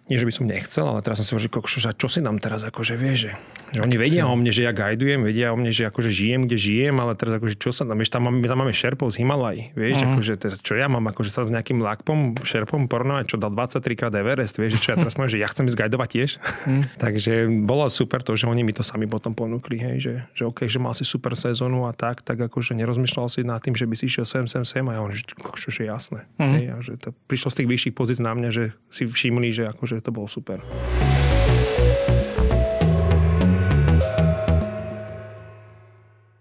nie, 0.08 0.16
že 0.16 0.24
by 0.24 0.32
som 0.32 0.48
nechcel, 0.48 0.88
ale 0.88 1.04
teraz 1.04 1.20
som 1.20 1.28
si 1.28 1.32
hovoril, 1.36 1.52
že 1.68 1.92
čo 1.92 2.08
si 2.08 2.24
nám 2.24 2.40
teraz 2.40 2.64
akože 2.64 2.96
vie, 2.96 3.12
že, 3.12 3.30
že 3.76 3.84
oni 3.84 4.00
vedia 4.00 4.24
o 4.24 4.32
mne, 4.32 4.48
že 4.48 4.64
ja 4.64 4.72
gajdujem, 4.72 5.20
vedia 5.20 5.52
o 5.52 5.56
mne, 5.60 5.68
že 5.68 5.84
akože 5.84 6.08
žijem, 6.08 6.48
kde 6.48 6.56
žijem, 6.56 6.96
ale 6.96 7.12
teraz 7.12 7.36
akože 7.36 7.60
čo 7.60 7.76
sa 7.76 7.84
tam, 7.84 8.00
vieš, 8.00 8.16
tam 8.16 8.24
máme, 8.24 8.40
tam 8.48 8.56
máme 8.64 8.72
šerpov 8.72 9.12
z 9.12 9.20
Himalaj, 9.20 9.76
vieš, 9.76 10.00
uh-huh. 10.00 10.16
akože 10.16 10.32
teraz, 10.40 10.64
čo 10.64 10.80
ja 10.80 10.88
mám, 10.88 11.04
akože 11.12 11.28
sa 11.28 11.44
s 11.44 11.52
nejakým 11.52 11.84
lakpom, 11.84 12.40
šerpom 12.40 12.88
porovnávať, 12.88 13.36
čo 13.36 13.36
dal 13.36 13.52
23 13.52 14.00
krát 14.00 14.12
Everest, 14.16 14.56
vieš, 14.56 14.80
čo 14.80 14.96
ja 14.96 14.96
teraz 14.96 15.12
poviem, 15.12 15.28
že 15.28 15.44
ja 15.44 15.48
chcem 15.52 15.68
ísť 15.68 15.76
gajdovať 15.76 16.08
tiež. 16.08 16.30
Uh-huh. 16.40 16.82
Takže 17.04 17.32
bolo 17.68 17.84
super 17.92 18.24
to, 18.24 18.32
že 18.32 18.48
oni 18.48 18.64
mi 18.64 18.72
to 18.72 18.80
sami 18.80 19.04
potom 19.04 19.36
ponúkli, 19.36 19.76
hej, 19.76 19.96
že, 20.00 20.14
že 20.32 20.48
OK, 20.48 20.64
že 20.72 20.80
mal 20.80 20.96
si 20.96 21.04
super 21.04 21.36
sezónu 21.36 21.84
a 21.84 21.92
tak, 21.92 22.24
tak 22.24 22.40
akože 22.40 22.72
nerozmýšľal 22.80 23.28
si 23.28 23.44
nad 23.44 23.60
tým, 23.60 23.76
že 23.76 23.84
by 23.84 23.92
si 23.92 24.08
išiel 24.08 24.24
sem, 24.24 24.48
sem, 24.48 24.64
sem 24.64 24.88
a 24.88 24.96
ja 24.96 25.00
on, 25.04 25.12
že 25.12 25.28
je 25.68 25.84
jasné. 25.84 26.24
Uh-huh. 26.40 26.56
Hej, 26.56 26.64
a 26.72 26.76
že 26.80 26.92
to 26.96 27.12
prišlo 27.28 27.52
z 27.52 27.56
tých 27.60 27.68
vyšších 27.68 27.94
pozícií 27.94 28.24
na 28.24 28.32
mňa, 28.32 28.48
že 28.48 28.64
si 28.88 29.04
všimli, 29.04 29.52
že 29.52 29.68
akože 29.68 29.97
to 30.00 30.10
bolo 30.14 30.26
super. 30.30 30.62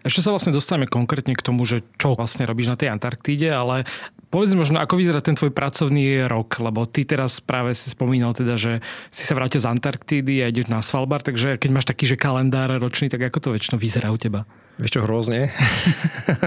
Ešte 0.07 0.23
sa 0.23 0.31
vlastne 0.31 0.55
dostaneme 0.55 0.87
konkrétne 0.87 1.35
k 1.35 1.43
tomu, 1.43 1.67
že 1.67 1.83
čo 1.99 2.15
vlastne 2.15 2.47
robíš 2.47 2.71
na 2.71 2.79
tej 2.79 2.95
Antarktíde, 2.95 3.51
ale 3.51 3.83
povedz 4.31 4.55
možno, 4.55 4.79
ako 4.79 4.95
vyzerá 4.95 5.19
ten 5.19 5.35
tvoj 5.35 5.51
pracovný 5.51 6.23
rok, 6.31 6.63
lebo 6.63 6.87
ty 6.87 7.03
teraz 7.03 7.43
práve 7.43 7.75
si 7.75 7.91
spomínal 7.91 8.31
teda, 8.31 8.55
že 8.55 8.79
si 9.11 9.27
sa 9.27 9.35
vrátil 9.35 9.59
z 9.59 9.67
Antarktídy 9.67 10.39
a 10.39 10.47
ideš 10.47 10.71
na 10.71 10.79
Svalbard, 10.79 11.27
takže 11.27 11.59
keď 11.59 11.69
máš 11.75 11.91
taký, 11.91 12.07
že 12.07 12.15
kalendár 12.15 12.71
ročný, 12.79 13.11
tak 13.11 13.19
ako 13.19 13.37
to 13.43 13.49
väčšinou 13.59 13.75
vyzerá 13.75 14.07
u 14.07 14.15
teba? 14.15 14.47
Vieš 14.77 14.93
čo, 14.93 15.01
hrozne. 15.10 15.50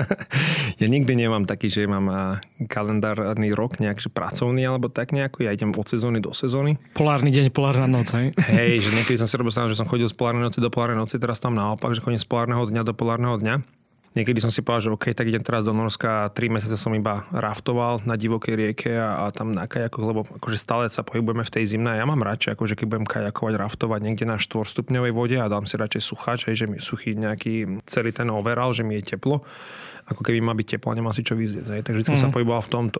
ja 0.82 0.86
nikdy 0.86 1.18
nemám 1.18 1.50
taký, 1.50 1.66
že 1.66 1.90
mám 1.90 2.38
kalendárny 2.70 3.50
rok 3.50 3.82
nejak, 3.82 3.98
že 3.98 4.06
pracovný 4.06 4.62
alebo 4.62 4.86
tak 4.86 5.10
nejako. 5.10 5.42
Ja 5.42 5.50
idem 5.50 5.74
od 5.74 5.90
sezóny 5.90 6.22
do 6.22 6.30
sezóny. 6.30 6.78
Polárny 6.94 7.34
deň, 7.34 7.50
polárna 7.50 7.90
noc, 7.90 8.14
hej? 8.14 8.30
Hej, 8.54 8.86
že 8.86 8.90
niekedy 8.94 9.18
som 9.18 9.26
si 9.26 9.34
robil 9.34 9.50
sám, 9.50 9.66
že 9.66 9.74
som 9.74 9.90
chodil 9.90 10.06
z 10.06 10.14
polárnej 10.14 10.46
noci 10.46 10.62
do 10.62 10.70
polárnej 10.70 11.02
noci, 11.02 11.18
teraz 11.18 11.42
tam 11.42 11.58
naopak, 11.58 11.90
že 11.90 11.98
chodím 11.98 12.22
z 12.22 12.28
polárneho 12.30 12.62
dňa 12.70 12.82
do 12.86 12.94
polárneho 12.94 13.34
dňa. 13.34 13.79
Niekedy 14.10 14.42
som 14.42 14.50
si 14.50 14.58
povedal, 14.58 14.90
že 14.90 14.94
OK, 14.94 15.14
tak 15.14 15.30
idem 15.30 15.46
teraz 15.46 15.62
do 15.62 15.70
Norska 15.70 16.34
3 16.34 16.50
mesiace 16.50 16.74
som 16.74 16.90
iba 16.98 17.30
raftoval 17.30 18.02
na 18.02 18.18
divokej 18.18 18.54
rieke 18.58 18.90
a, 18.98 19.22
a 19.22 19.30
tam 19.30 19.54
na 19.54 19.70
kajakoch, 19.70 20.02
lebo 20.02 20.20
akože 20.26 20.58
stále 20.58 20.90
sa 20.90 21.06
pohybujeme 21.06 21.46
v 21.46 21.54
tej 21.54 21.78
zimnej. 21.78 22.02
Ja 22.02 22.10
mám 22.10 22.26
radšej, 22.26 22.58
akože 22.58 22.74
keď 22.74 22.86
budem 22.90 23.06
kajakovať, 23.06 23.54
raftovať 23.54 24.00
niekde 24.02 24.26
na 24.26 24.42
4 24.42 24.66
stupňovej 24.66 25.12
vode 25.14 25.38
a 25.38 25.46
dám 25.46 25.70
si 25.70 25.78
radšej 25.78 26.02
suchač, 26.02 26.50
že 26.50 26.66
mi 26.66 26.82
suchý 26.82 27.14
nejaký 27.14 27.86
celý 27.86 28.10
ten 28.10 28.26
overall, 28.34 28.74
že 28.74 28.82
mi 28.82 28.98
je 28.98 29.14
teplo 29.14 29.46
ako 30.10 30.26
keby 30.26 30.42
má 30.42 30.52
byť 30.58 30.76
teplo 30.76 30.90
a 30.90 30.98
nemá 30.98 31.14
si 31.14 31.22
čo 31.22 31.38
vyzrieť. 31.38 31.66
Hej. 31.70 31.82
Takže 31.86 31.98
vždy 32.02 32.08
som 32.10 32.18
mm. 32.18 32.24
sa 32.26 32.34
pohyboval 32.34 32.62
v 32.66 32.70
tomto. 32.70 32.98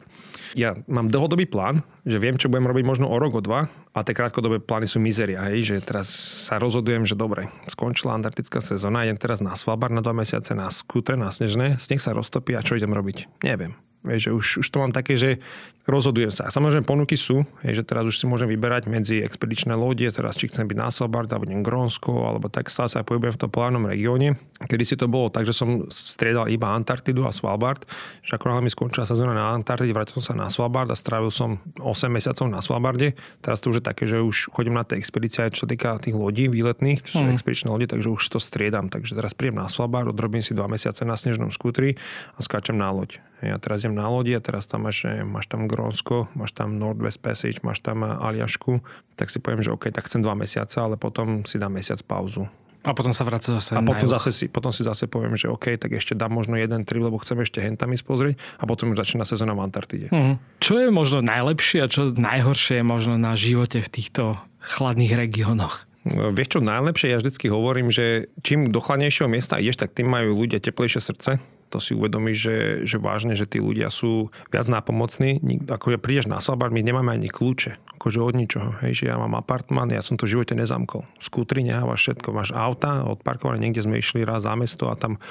Ja 0.54 0.78
mám 0.86 1.10
dlhodobý 1.10 1.50
plán, 1.50 1.82
že 2.06 2.22
viem, 2.22 2.38
čo 2.38 2.46
budem 2.46 2.70
robiť 2.70 2.84
možno 2.86 3.10
o 3.10 3.16
rok, 3.18 3.38
o 3.38 3.42
dva 3.42 3.66
a 3.90 3.98
tie 4.06 4.14
krátkodobé 4.14 4.62
plány 4.62 4.86
sú 4.86 5.02
mizeria. 5.02 5.42
Hej. 5.50 5.74
Že 5.74 5.76
teraz 5.82 6.06
sa 6.46 6.62
rozhodujem, 6.62 7.02
že 7.02 7.18
dobre, 7.18 7.50
skončila 7.66 8.14
antarktická 8.14 8.62
sezóna, 8.62 9.02
idem 9.02 9.18
teraz 9.18 9.42
na 9.42 9.58
Svalbard 9.58 9.90
na 9.90 10.00
dva 10.00 10.14
mesiace 10.14 10.54
na 10.54 10.70
skútre, 10.70 11.18
na 11.18 11.34
snežné, 11.34 11.82
sneh 11.82 11.98
sa 11.98 12.14
roztopí 12.14 12.54
a 12.54 12.62
čo 12.62 12.78
idem 12.78 12.94
robiť? 12.94 13.42
Neviem. 13.42 13.74
Vieš, 14.00 14.20
že 14.20 14.30
už, 14.32 14.46
už 14.64 14.68
to 14.72 14.80
mám 14.80 14.92
také, 14.96 15.20
že 15.20 15.44
rozhodujem 15.90 16.32
sa. 16.32 16.48
A 16.48 16.54
samozrejme 16.54 16.86
ponuky 16.86 17.18
sú, 17.18 17.42
je, 17.60 17.72
že 17.74 17.84
teraz 17.84 18.06
už 18.06 18.16
si 18.16 18.24
môžem 18.24 18.46
vyberať 18.48 18.86
medzi 18.86 19.20
expedičné 19.20 19.74
lode, 19.74 20.06
teraz 20.08 20.38
či 20.38 20.48
chcem 20.48 20.64
byť 20.64 20.78
na 20.78 20.88
Svalbard, 20.88 21.28
alebo 21.28 21.50
idem 21.50 21.60
Grónsko, 21.66 22.30
alebo 22.30 22.46
tak 22.46 22.70
stále 22.70 22.88
sa 22.88 23.04
pohybujem 23.04 23.36
v 23.36 23.40
tom 23.44 23.50
polárnom 23.50 23.84
regióne. 23.84 24.38
Kedy 24.60 24.84
si 24.86 24.94
to 24.96 25.10
bolo 25.10 25.28
tak, 25.28 25.44
že 25.44 25.52
som 25.52 25.88
striedal 25.90 26.46
iba 26.48 26.72
Antarktidu 26.72 27.26
a 27.26 27.32
Svalbard, 27.34 27.84
že 28.24 28.36
ako 28.36 28.60
mi 28.60 28.72
skončila 28.72 29.04
sezóna 29.08 29.32
na 29.32 29.52
Antarktide, 29.52 29.92
vrátil 29.92 30.20
som 30.20 30.32
sa 30.32 30.34
na 30.36 30.48
Svalbard 30.52 30.88
a 30.92 30.96
strávil 30.96 31.32
som 31.32 31.60
8 31.80 32.08
mesiacov 32.12 32.46
na 32.48 32.60
Svalbarde. 32.60 33.16
Teraz 33.40 33.60
to 33.64 33.72
už 33.72 33.80
je 33.80 33.84
také, 33.84 34.04
že 34.04 34.20
už 34.20 34.52
chodím 34.52 34.76
na 34.76 34.84
tie 34.84 35.00
expedície, 35.00 35.48
čo 35.52 35.64
sa 35.64 35.68
týka 35.68 35.96
tých 36.00 36.16
lodí 36.16 36.48
výletných, 36.48 37.04
čo 37.04 37.20
sú 37.20 37.24
mm. 37.24 37.36
expedičné 37.36 37.68
lode, 37.72 37.88
takže 37.88 38.08
už 38.08 38.22
to 38.32 38.38
striedam. 38.40 38.92
Takže 38.92 39.16
teraz 39.16 39.32
príjem 39.32 39.60
na 39.60 39.68
Svalbard, 39.68 40.12
odrobím 40.12 40.44
si 40.44 40.52
2 40.52 40.60
mesiace 40.68 41.08
na 41.08 41.16
snežnom 41.16 41.48
skútri 41.52 41.96
a 42.36 42.40
skáčem 42.44 42.76
na 42.76 42.92
loď. 42.92 43.29
Ja 43.40 43.56
teraz 43.56 43.80
idem 43.80 43.96
na 43.96 44.04
lodi 44.04 44.36
a 44.36 44.40
teraz 44.44 44.68
tam 44.68 44.84
máš, 44.84 45.08
máš 45.24 45.48
tam 45.48 45.64
Grónsko, 45.64 46.28
máš 46.36 46.52
tam 46.52 46.76
Northwest 46.76 47.24
Passage, 47.24 47.64
máš 47.64 47.80
tam 47.80 48.04
Aliašku, 48.04 48.84
tak 49.16 49.32
si 49.32 49.40
poviem, 49.40 49.64
že 49.64 49.72
OK, 49.72 49.88
tak 49.88 50.04
chcem 50.04 50.20
dva 50.20 50.36
mesiace, 50.36 50.76
ale 50.76 51.00
potom 51.00 51.48
si 51.48 51.56
dám 51.56 51.72
mesiac 51.72 51.96
pauzu. 52.04 52.44
A 52.80 52.96
potom 52.96 53.12
sa 53.12 53.28
vráca 53.28 53.52
zase 53.60 53.76
A 53.76 53.84
potom, 53.84 54.08
zase 54.08 54.32
si, 54.32 54.48
potom 54.48 54.72
si 54.72 54.80
zase 54.80 55.04
poviem, 55.04 55.36
že 55.36 55.52
OK, 55.52 55.76
tak 55.76 55.92
ešte 55.92 56.16
dám 56.16 56.32
možno 56.32 56.56
jeden 56.56 56.88
trip, 56.88 57.04
lebo 57.04 57.20
chcem 57.20 57.36
ešte 57.44 57.60
hentami 57.60 57.96
spozrieť 57.96 58.40
a 58.56 58.64
potom 58.64 58.96
už 58.96 59.04
začína 59.04 59.28
sezóna 59.28 59.52
v 59.52 59.60
Antarktide. 59.68 60.08
Uh-huh. 60.08 60.40
Čo 60.64 60.80
je 60.80 60.88
možno 60.88 61.20
najlepšie 61.20 61.84
a 61.84 61.92
čo 61.92 62.08
najhoršie 62.08 62.80
je 62.80 62.84
možno 62.84 63.20
na 63.20 63.36
živote 63.36 63.84
v 63.84 63.88
týchto 63.88 64.40
chladných 64.64 65.12
regiónoch? 65.12 65.84
No, 66.08 66.32
vieš 66.32 66.56
čo, 66.56 66.60
najlepšie, 66.64 67.12
ja 67.12 67.20
vždycky 67.20 67.52
hovorím, 67.52 67.92
že 67.92 68.32
čím 68.40 68.72
do 68.72 68.80
chladnejšieho 68.80 69.28
miesta 69.28 69.60
ideš, 69.60 69.84
tak 69.84 69.92
tým 69.92 70.08
majú 70.08 70.32
ľudia 70.32 70.56
teplejšie 70.56 71.04
srdce 71.04 71.36
to 71.70 71.78
si 71.78 71.94
uvedomíš, 71.94 72.38
že, 72.38 72.56
že 72.82 72.96
vážne, 72.98 73.38
že 73.38 73.46
tí 73.46 73.62
ľudia 73.62 73.88
sú 73.94 74.34
viac 74.50 74.66
nápomocní. 74.66 75.38
Ako 75.70 75.94
ja 75.94 75.98
prídeš 76.02 76.26
na 76.26 76.42
Svalbard, 76.42 76.74
my 76.74 76.82
nemáme 76.82 77.14
ani 77.14 77.30
kľúče, 77.30 77.78
akože 77.96 78.18
od 78.18 78.34
ničoho. 78.34 78.70
Hej, 78.82 79.02
že 79.02 79.04
ja 79.08 79.16
mám 79.16 79.38
apartman, 79.38 79.94
ja 79.94 80.02
som 80.02 80.18
to 80.18 80.26
v 80.26 80.34
živote 80.34 80.58
nezamkol. 80.58 81.06
Skútri 81.22 81.62
nehávaš 81.62 82.10
všetko, 82.10 82.34
máš 82.34 82.50
auta, 82.50 83.06
odparkované, 83.06 83.62
niekde 83.62 83.86
sme 83.86 84.02
išli 84.02 84.26
raz 84.26 84.42
za 84.42 84.58
mesto 84.58 84.90
a 84.90 84.98
tam 84.98 85.22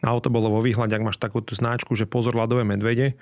auto 0.00 0.32
bolo 0.32 0.48
vo 0.48 0.60
výhľade, 0.64 0.96
ak 0.96 1.06
máš 1.06 1.18
takú 1.20 1.44
tú 1.44 1.52
značku, 1.52 1.92
že 1.92 2.08
pozor 2.08 2.32
ľadové 2.32 2.64
medvede, 2.64 3.18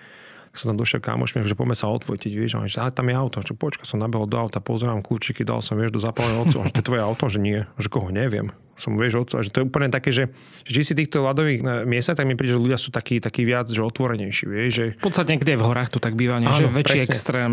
som 0.54 0.70
tam 0.70 0.78
došiel 0.78 1.02
kamoš, 1.02 1.34
že 1.34 1.58
poďme 1.58 1.74
sa 1.74 1.90
odfotiť, 1.90 2.30
vieš, 2.30 2.62
že 2.70 2.78
tam 2.94 3.10
je 3.10 3.14
auto, 3.14 3.42
že 3.42 3.58
počka, 3.58 3.82
som 3.82 3.98
nabehol 3.98 4.30
do 4.30 4.38
auta, 4.38 4.62
pozerám 4.62 5.02
kľúčiky, 5.02 5.42
dal 5.42 5.60
som, 5.60 5.74
vieš, 5.74 5.98
do 5.98 6.00
zapáleného 6.00 6.46
otcu, 6.46 6.56
že 6.70 6.72
to 6.72 6.80
je 6.80 6.86
tvoje 6.86 7.02
auto, 7.02 7.24
že 7.26 7.38
nie, 7.42 7.66
že 7.74 7.88
koho 7.90 8.14
neviem. 8.14 8.54
Som, 8.74 8.98
vieš, 8.98 9.26
otco, 9.26 9.38
že 9.42 9.50
to 9.54 9.62
je 9.62 9.64
úplne 9.70 9.86
také, 9.86 10.10
že, 10.10 10.34
že 10.66 10.82
si 10.82 10.94
týchto 10.98 11.22
ľadových 11.22 11.62
eh, 11.62 11.68
miestach, 11.86 12.18
tak 12.18 12.26
mi 12.26 12.34
príde, 12.34 12.58
že 12.58 12.62
ľudia 12.62 12.78
sú 12.78 12.90
takí, 12.90 13.22
takí 13.22 13.46
viac, 13.46 13.70
že 13.70 13.78
otvorenejší, 13.82 14.44
vieš, 14.50 14.70
že... 14.70 14.86
V 14.98 15.04
podstate 15.10 15.38
kde 15.38 15.58
v 15.58 15.62
horách 15.62 15.94
to 15.94 16.02
tak 16.02 16.18
býva, 16.18 16.42
nie? 16.42 16.50
Áno, 16.50 16.58
že 16.58 16.66
väčší 16.66 17.06
presne. 17.06 17.10
extrém 17.14 17.52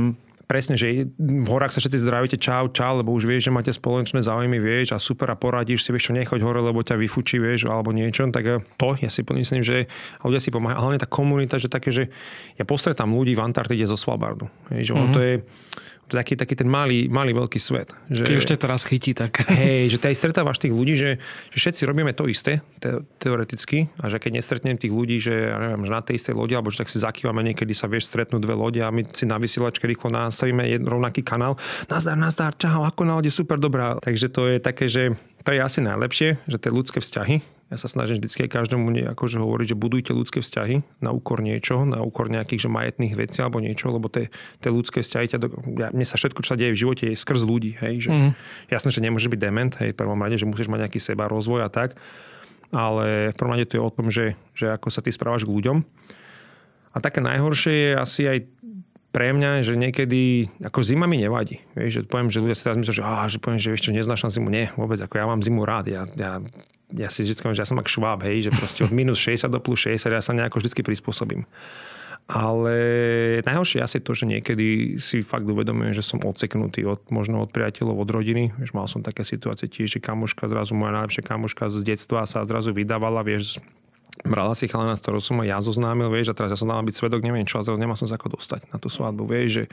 presne, 0.52 0.76
že 0.76 1.08
v 1.16 1.48
horách 1.48 1.72
sa 1.72 1.80
všetci 1.80 2.04
zdravíte 2.04 2.36
čau, 2.36 2.68
čau, 2.76 3.00
lebo 3.00 3.16
už 3.16 3.24
vieš, 3.24 3.48
že 3.48 3.56
máte 3.56 3.72
spoločné 3.72 4.20
záujmy, 4.20 4.60
vieš 4.60 4.92
a 4.92 5.00
super 5.00 5.32
a 5.32 5.40
poradíš 5.40 5.88
si, 5.88 5.96
vieš 5.96 6.12
čo, 6.12 6.14
nechoď 6.20 6.44
hore, 6.44 6.60
lebo 6.60 6.84
ťa 6.84 7.00
vyfučí, 7.00 7.40
vieš, 7.40 7.72
alebo 7.72 7.96
niečo, 7.96 8.28
tak 8.36 8.44
eh, 8.44 8.60
to 8.76 9.00
ja 9.00 9.08
si 9.08 9.24
myslím, 9.24 9.64
že 9.64 9.88
ľudia 10.20 10.44
si 10.44 10.52
pomáhajú. 10.52 10.84
Hlavne 10.84 11.00
tá 11.00 11.08
komunita, 11.08 11.56
že 11.56 11.72
také, 11.72 11.96
že 11.96 12.12
ja 12.60 12.68
postretám 12.68 13.08
ľudí 13.16 13.32
v 13.32 13.48
Antarktide 13.48 13.88
zo 13.88 13.96
Svalbardu. 13.96 14.52
Vieš, 14.68 14.92
mm-hmm. 14.92 15.16
to 15.16 15.20
je, 15.24 15.34
to 16.12 16.20
je 16.20 16.28
taký, 16.28 16.36
taký 16.36 16.56
ten 16.60 16.68
malý, 16.68 17.08
malý 17.08 17.32
veľký 17.32 17.56
svet. 17.56 17.96
Že, 18.12 18.28
Keď 18.28 18.36
už 18.36 18.46
to 18.60 18.68
raz 18.68 18.84
chytí, 18.84 19.16
tak... 19.16 19.48
Hej, 19.64 19.96
že 19.96 19.98
ty 20.04 20.12
aj 20.12 20.20
stretávaš 20.20 20.60
tých 20.60 20.76
ľudí, 20.76 21.00
že, 21.00 21.24
že 21.56 21.58
všetci 21.64 21.88
robíme 21.88 22.12
to 22.12 22.28
isté, 22.28 22.60
te, 22.84 23.00
teoreticky, 23.16 23.88
a 23.96 24.12
že 24.12 24.20
keď 24.20 24.44
nestretnem 24.44 24.76
tých 24.76 24.92
ľudí, 24.92 25.24
že, 25.24 25.56
ja 25.56 25.56
neviem, 25.56 25.88
že 25.88 25.96
na 25.96 26.04
tej 26.04 26.20
istej 26.20 26.36
lodi, 26.36 26.52
alebo 26.60 26.68
že 26.68 26.84
tak 26.84 26.92
si 26.92 27.00
zakývame 27.00 27.40
niekedy 27.48 27.72
sa 27.72 27.88
vieš 27.88 28.12
stretnúť 28.12 28.44
dve 28.44 28.60
lode 28.60 28.84
a 28.84 28.92
my 28.92 29.08
si 29.16 29.24
na 29.24 29.40
vysielačke 29.40 29.88
rýchlo 29.88 30.12
nastavíme 30.12 30.84
rovnaký 30.84 31.24
kanál. 31.24 31.56
Nazdar, 31.88 32.20
nazdar, 32.20 32.52
čau, 32.60 32.84
ako 32.84 33.08
na 33.08 33.16
lode, 33.16 33.32
super, 33.32 33.56
dobrá. 33.56 33.96
Takže 34.04 34.28
to 34.28 34.52
je 34.52 34.58
také, 34.60 34.92
že 34.92 35.16
to 35.48 35.56
je 35.56 35.64
asi 35.64 35.80
najlepšie, 35.80 36.44
že 36.44 36.58
tie 36.60 36.76
ľudské 36.76 37.00
vzťahy, 37.00 37.61
ja 37.72 37.80
sa 37.80 37.88
snažím 37.88 38.20
vždy 38.20 38.52
každému 38.52 39.16
akože 39.16 39.40
hovoriť, 39.40 39.72
že 39.72 39.78
budujte 39.80 40.12
ľudské 40.12 40.44
vzťahy 40.44 40.84
na 41.00 41.16
úkor 41.16 41.40
niečoho, 41.40 41.88
na 41.88 42.04
úkor 42.04 42.28
nejakých 42.28 42.68
že 42.68 42.70
majetných 42.70 43.16
vecí 43.16 43.40
alebo 43.40 43.64
niečo, 43.64 43.96
lebo 43.96 44.12
tie, 44.12 44.28
tie 44.60 44.68
ľudské 44.68 45.00
vzťahy, 45.00 45.26
ťa 45.32 45.38
do, 45.40 45.48
ja, 45.80 45.88
mne 45.96 46.04
sa 46.04 46.20
všetko, 46.20 46.44
čo 46.44 46.52
sa 46.52 46.60
deje 46.60 46.76
v 46.76 46.82
živote, 46.84 47.04
je 47.08 47.16
skrz 47.16 47.48
ľudí. 47.48 47.80
Hej, 47.80 48.06
že, 48.06 48.10
mm. 48.12 48.32
Jasné, 48.68 48.90
že 48.92 49.00
nemôže 49.00 49.32
byť 49.32 49.40
dement, 49.40 49.72
hej, 49.80 49.96
v 49.96 50.00
prvom 50.04 50.20
rade, 50.20 50.36
že 50.36 50.44
musíš 50.44 50.68
mať 50.68 50.84
nejaký 50.84 51.00
seba 51.00 51.32
rozvoj 51.32 51.64
a 51.64 51.72
tak, 51.72 51.96
ale 52.76 53.32
v 53.32 53.36
prvom 53.40 53.56
rade 53.56 53.72
to 53.72 53.80
je 53.80 53.84
o 53.88 53.92
tom, 53.96 54.12
že, 54.12 54.36
že 54.52 54.76
ako 54.76 54.92
sa 54.92 55.00
ty 55.00 55.16
správaš 55.16 55.48
k 55.48 55.56
ľuďom. 55.56 55.80
A 56.92 57.00
také 57.00 57.24
najhoršie 57.24 57.72
je 57.72 57.92
asi 57.96 58.22
aj 58.28 58.38
pre 59.16 59.32
mňa, 59.32 59.64
že 59.64 59.80
niekedy, 59.80 60.52
ako 60.60 60.84
zima 60.84 61.08
mi 61.08 61.20
nevadí. 61.20 61.64
Vieš, 61.76 61.92
že 61.92 62.02
poviem, 62.04 62.28
že 62.28 62.44
ľudia 62.44 62.56
si 62.56 62.64
teraz 62.68 62.80
myslia, 62.80 62.96
že, 63.00 63.04
á, 63.04 63.28
že 63.28 63.40
poviem, 63.44 63.60
že 63.60 63.76
ešte 63.76 63.96
neznášam 63.96 64.32
zimu. 64.32 64.48
Nie, 64.52 64.72
vôbec, 64.76 65.00
ako 65.04 65.16
ja 65.20 65.26
mám 65.28 65.44
zimu 65.44 65.68
rád. 65.68 65.92
Ja, 65.92 66.04
ja 66.16 66.40
ja 66.96 67.08
si 67.08 67.24
vždy 67.24 67.56
že 67.56 67.62
ja 67.64 67.68
som 67.68 67.80
ak 67.80 67.88
šváb, 67.88 68.24
hej, 68.28 68.48
že 68.48 68.52
proste 68.52 68.82
od 68.84 68.92
minus 68.92 69.20
60 69.20 69.48
do 69.52 69.60
plus 69.64 69.88
60 69.88 70.12
ja 70.12 70.24
sa 70.24 70.36
nejako 70.36 70.60
vždy 70.60 70.82
prispôsobím. 70.84 71.48
Ale 72.32 72.76
najhoršie 73.44 73.84
asi 73.84 74.00
to, 74.00 74.16
že 74.16 74.24
niekedy 74.24 74.96
si 75.04 75.20
fakt 75.20 75.44
uvedomujem, 75.44 75.92
že 75.92 76.06
som 76.06 76.22
odseknutý 76.22 76.88
od, 76.88 77.04
možno 77.12 77.44
od 77.44 77.52
priateľov, 77.52 78.08
od 78.08 78.10
rodiny. 78.14 78.56
Vieš, 78.56 78.72
mal 78.72 78.88
som 78.88 79.04
také 79.04 79.28
situácie 79.28 79.68
tiež, 79.68 79.98
že 79.98 80.00
kamoška, 80.00 80.48
zrazu 80.48 80.72
moja 80.72 80.96
najlepšia 80.96 81.28
kamoška 81.28 81.74
z 81.74 81.84
detstva 81.84 82.24
sa 82.24 82.48
zrazu 82.48 82.72
vydávala, 82.72 83.26
vieš, 83.26 83.60
brala 84.24 84.56
si 84.56 84.72
chalana, 84.72 84.96
s 84.96 85.04
ktorou 85.04 85.20
som 85.20 85.44
aj 85.44 85.48
ja 85.50 85.60
zoznámil, 85.60 86.08
vieš, 86.08 86.32
a 86.32 86.38
teraz 86.38 86.56
ja 86.56 86.60
som 86.60 86.72
dal 86.72 86.80
byť 86.86 86.96
svedok, 86.96 87.20
neviem 87.20 87.44
čo, 87.44 87.60
a 87.60 87.68
zrazu 87.68 87.82
nemal 87.82 88.00
som 88.00 88.08
sa 88.08 88.16
ako 88.16 88.40
dostať 88.40 88.70
na 88.72 88.78
tú 88.80 88.88
svadbu, 88.88 89.28
vieš, 89.28 89.50
že, 89.52 89.64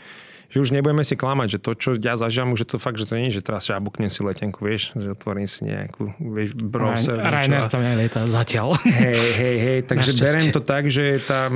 že 0.48 0.64
už 0.64 0.72
nebudeme 0.72 1.04
si 1.04 1.12
klamať, 1.12 1.48
že 1.54 1.58
to, 1.60 1.70
čo 1.76 1.90
ja 2.00 2.16
zažívam, 2.16 2.56
že 2.56 2.64
to 2.64 2.80
fakt, 2.80 2.96
že 2.96 3.04
to 3.04 3.20
nie 3.20 3.28
je, 3.28 3.40
že 3.40 3.44
teraz 3.44 3.68
šabuknem 3.68 4.08
si 4.08 4.24
letenku, 4.24 4.64
vieš, 4.64 4.96
že 4.96 5.12
otvorím 5.12 5.44
si 5.44 5.68
nejakú, 5.68 6.16
vieš, 6.16 6.56
browser. 6.56 7.20
Rainer 7.20 7.68
tam 7.68 7.84
nelieta 7.84 8.24
zatiaľ. 8.24 8.72
Hej, 8.80 9.20
hej, 9.36 9.56
hej, 9.60 9.78
takže 9.84 10.16
beriem 10.16 10.48
to 10.48 10.64
tak, 10.64 10.88
že 10.88 11.20
tá, 11.28 11.52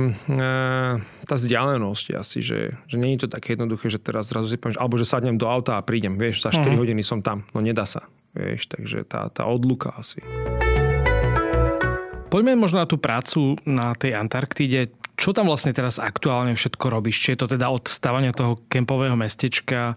tá 1.25 1.35
vzdialenosť 1.35 2.05
asi, 2.13 2.45
že, 2.45 2.77
že 2.85 2.95
nie 3.01 3.17
je 3.17 3.25
to 3.25 3.33
také 3.33 3.57
jednoduché, 3.57 3.89
že 3.89 3.97
teraz 3.97 4.29
zrazu 4.29 4.53
si 4.53 4.61
poviem, 4.61 4.77
alebo 4.77 5.01
že 5.01 5.09
sadnem 5.09 5.41
do 5.41 5.49
auta 5.49 5.81
a 5.81 5.85
prídem, 5.85 6.13
vieš, 6.13 6.45
za 6.45 6.53
4 6.53 6.61
uh-huh. 6.61 6.77
Mhm. 6.77 6.77
hodiny 6.77 7.01
som 7.01 7.25
tam, 7.25 7.49
no 7.49 7.65
nedá 7.65 7.89
sa, 7.89 8.05
vieš, 8.37 8.69
takže 8.69 9.09
tá, 9.09 9.25
tá 9.33 9.49
odluka 9.49 9.89
asi. 9.97 10.21
Poďme 12.33 12.57
možno 12.57 12.81
na 12.81 12.89
tú 12.89 12.97
prácu 12.97 13.61
na 13.61 13.93
tej 13.93 14.17
Antarktíde. 14.17 14.89
Čo 15.13 15.29
tam 15.29 15.45
vlastne 15.45 15.69
teraz 15.77 16.01
aktuálne 16.01 16.57
všetko 16.57 16.85
robíš? 16.89 17.21
Či 17.21 17.27
je 17.33 17.39
to 17.45 17.47
teda 17.53 17.69
od 17.69 17.85
stavania 17.85 18.33
toho 18.33 18.57
kempového 18.65 19.13
mestečka 19.13 19.93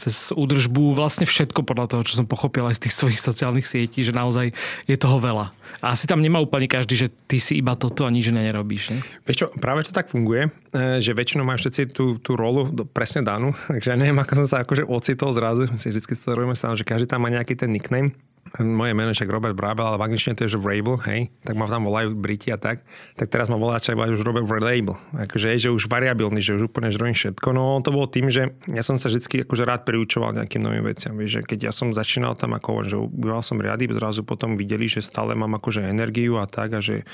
cez 0.00 0.32
údržbu, 0.32 0.96
vlastne 0.96 1.28
všetko 1.28 1.60
podľa 1.60 1.92
toho, 1.92 2.02
čo 2.08 2.16
som 2.16 2.24
pochopil 2.24 2.64
aj 2.64 2.80
z 2.80 2.82
tých 2.88 2.96
svojich 2.96 3.20
sociálnych 3.20 3.68
sietí, 3.68 4.00
že 4.00 4.16
naozaj 4.16 4.56
je 4.88 4.96
toho 4.96 5.20
veľa. 5.20 5.52
A 5.84 5.92
asi 5.92 6.08
tam 6.08 6.24
nemá 6.24 6.40
úplne 6.40 6.64
každý, 6.64 6.96
že 6.96 7.08
ty 7.28 7.36
si 7.36 7.60
iba 7.60 7.76
toto 7.76 8.08
a 8.08 8.10
nič 8.10 8.32
nerobíš. 8.32 8.96
Ne? 8.96 9.04
Vieš 9.28 9.36
čo, 9.36 9.46
práve 9.60 9.84
to 9.84 9.92
tak 9.92 10.08
funguje, 10.08 10.48
e, 10.72 11.04
že 11.04 11.12
väčšinou 11.12 11.44
máš 11.44 11.68
všetci 11.68 11.92
tú, 11.92 12.16
tú 12.16 12.32
rolu 12.32 12.72
presne 12.88 13.20
danú, 13.20 13.52
takže 13.76 13.92
ja 13.92 13.96
neviem, 14.00 14.16
ako 14.16 14.40
som 14.40 14.48
sa 14.48 14.64
akože 14.64 14.88
ocitol 14.88 15.36
zrazu, 15.36 15.68
si 15.76 15.92
vždy 15.92 16.16
to 16.16 16.32
robíme 16.32 16.56
sa, 16.56 16.72
že 16.72 16.88
každý 16.88 17.04
tam 17.04 17.20
má 17.20 17.28
nejaký 17.28 17.52
ten 17.60 17.68
nickname 17.68 18.16
moje 18.58 18.92
meno 18.98 19.14
však 19.14 19.30
Robert 19.30 19.54
Brabel, 19.54 19.86
ale 19.86 20.00
v 20.00 20.10
angličtine 20.10 20.34
to 20.34 20.42
je, 20.46 20.58
že 20.58 20.58
Vrabel, 20.58 20.98
hej, 21.06 21.30
tak 21.46 21.54
ma 21.54 21.70
tam 21.70 21.86
volajú 21.86 22.18
Briti 22.18 22.50
a 22.50 22.58
tak, 22.58 22.82
tak 23.14 23.30
teraz 23.30 23.46
ma 23.46 23.54
volá 23.54 23.78
čak 23.78 23.94
už 23.94 24.26
Robert 24.26 24.50
Vrabel, 24.50 24.98
akože 25.14 25.54
je, 25.54 25.68
že 25.68 25.70
už 25.70 25.86
variabilný, 25.86 26.42
že 26.42 26.58
už 26.58 26.66
úplne 26.66 26.90
žrojím 26.90 27.14
všetko, 27.14 27.48
no 27.54 27.78
to 27.78 27.94
bolo 27.94 28.10
tým, 28.10 28.26
že 28.26 28.50
ja 28.66 28.82
som 28.82 28.98
sa 28.98 29.06
vždy 29.06 29.46
akože 29.46 29.62
rád 29.62 29.86
priučoval 29.86 30.34
nejakým 30.34 30.62
novým 30.66 30.82
veciam, 30.82 31.14
vieš, 31.14 31.38
že 31.38 31.54
keď 31.54 31.58
ja 31.70 31.72
som 31.72 31.94
začínal 31.94 32.34
tam 32.34 32.58
ako, 32.58 32.70
že 32.82 32.96
býval 32.98 33.44
som 33.46 33.62
riady, 33.62 33.86
zrazu 33.94 34.26
potom 34.26 34.58
videli, 34.58 34.90
že 34.90 35.04
stále 35.04 35.38
mám 35.38 35.54
akože 35.54 35.86
energiu 35.86 36.42
a 36.42 36.50
tak 36.50 36.74
a 36.74 36.80
že 36.82 37.06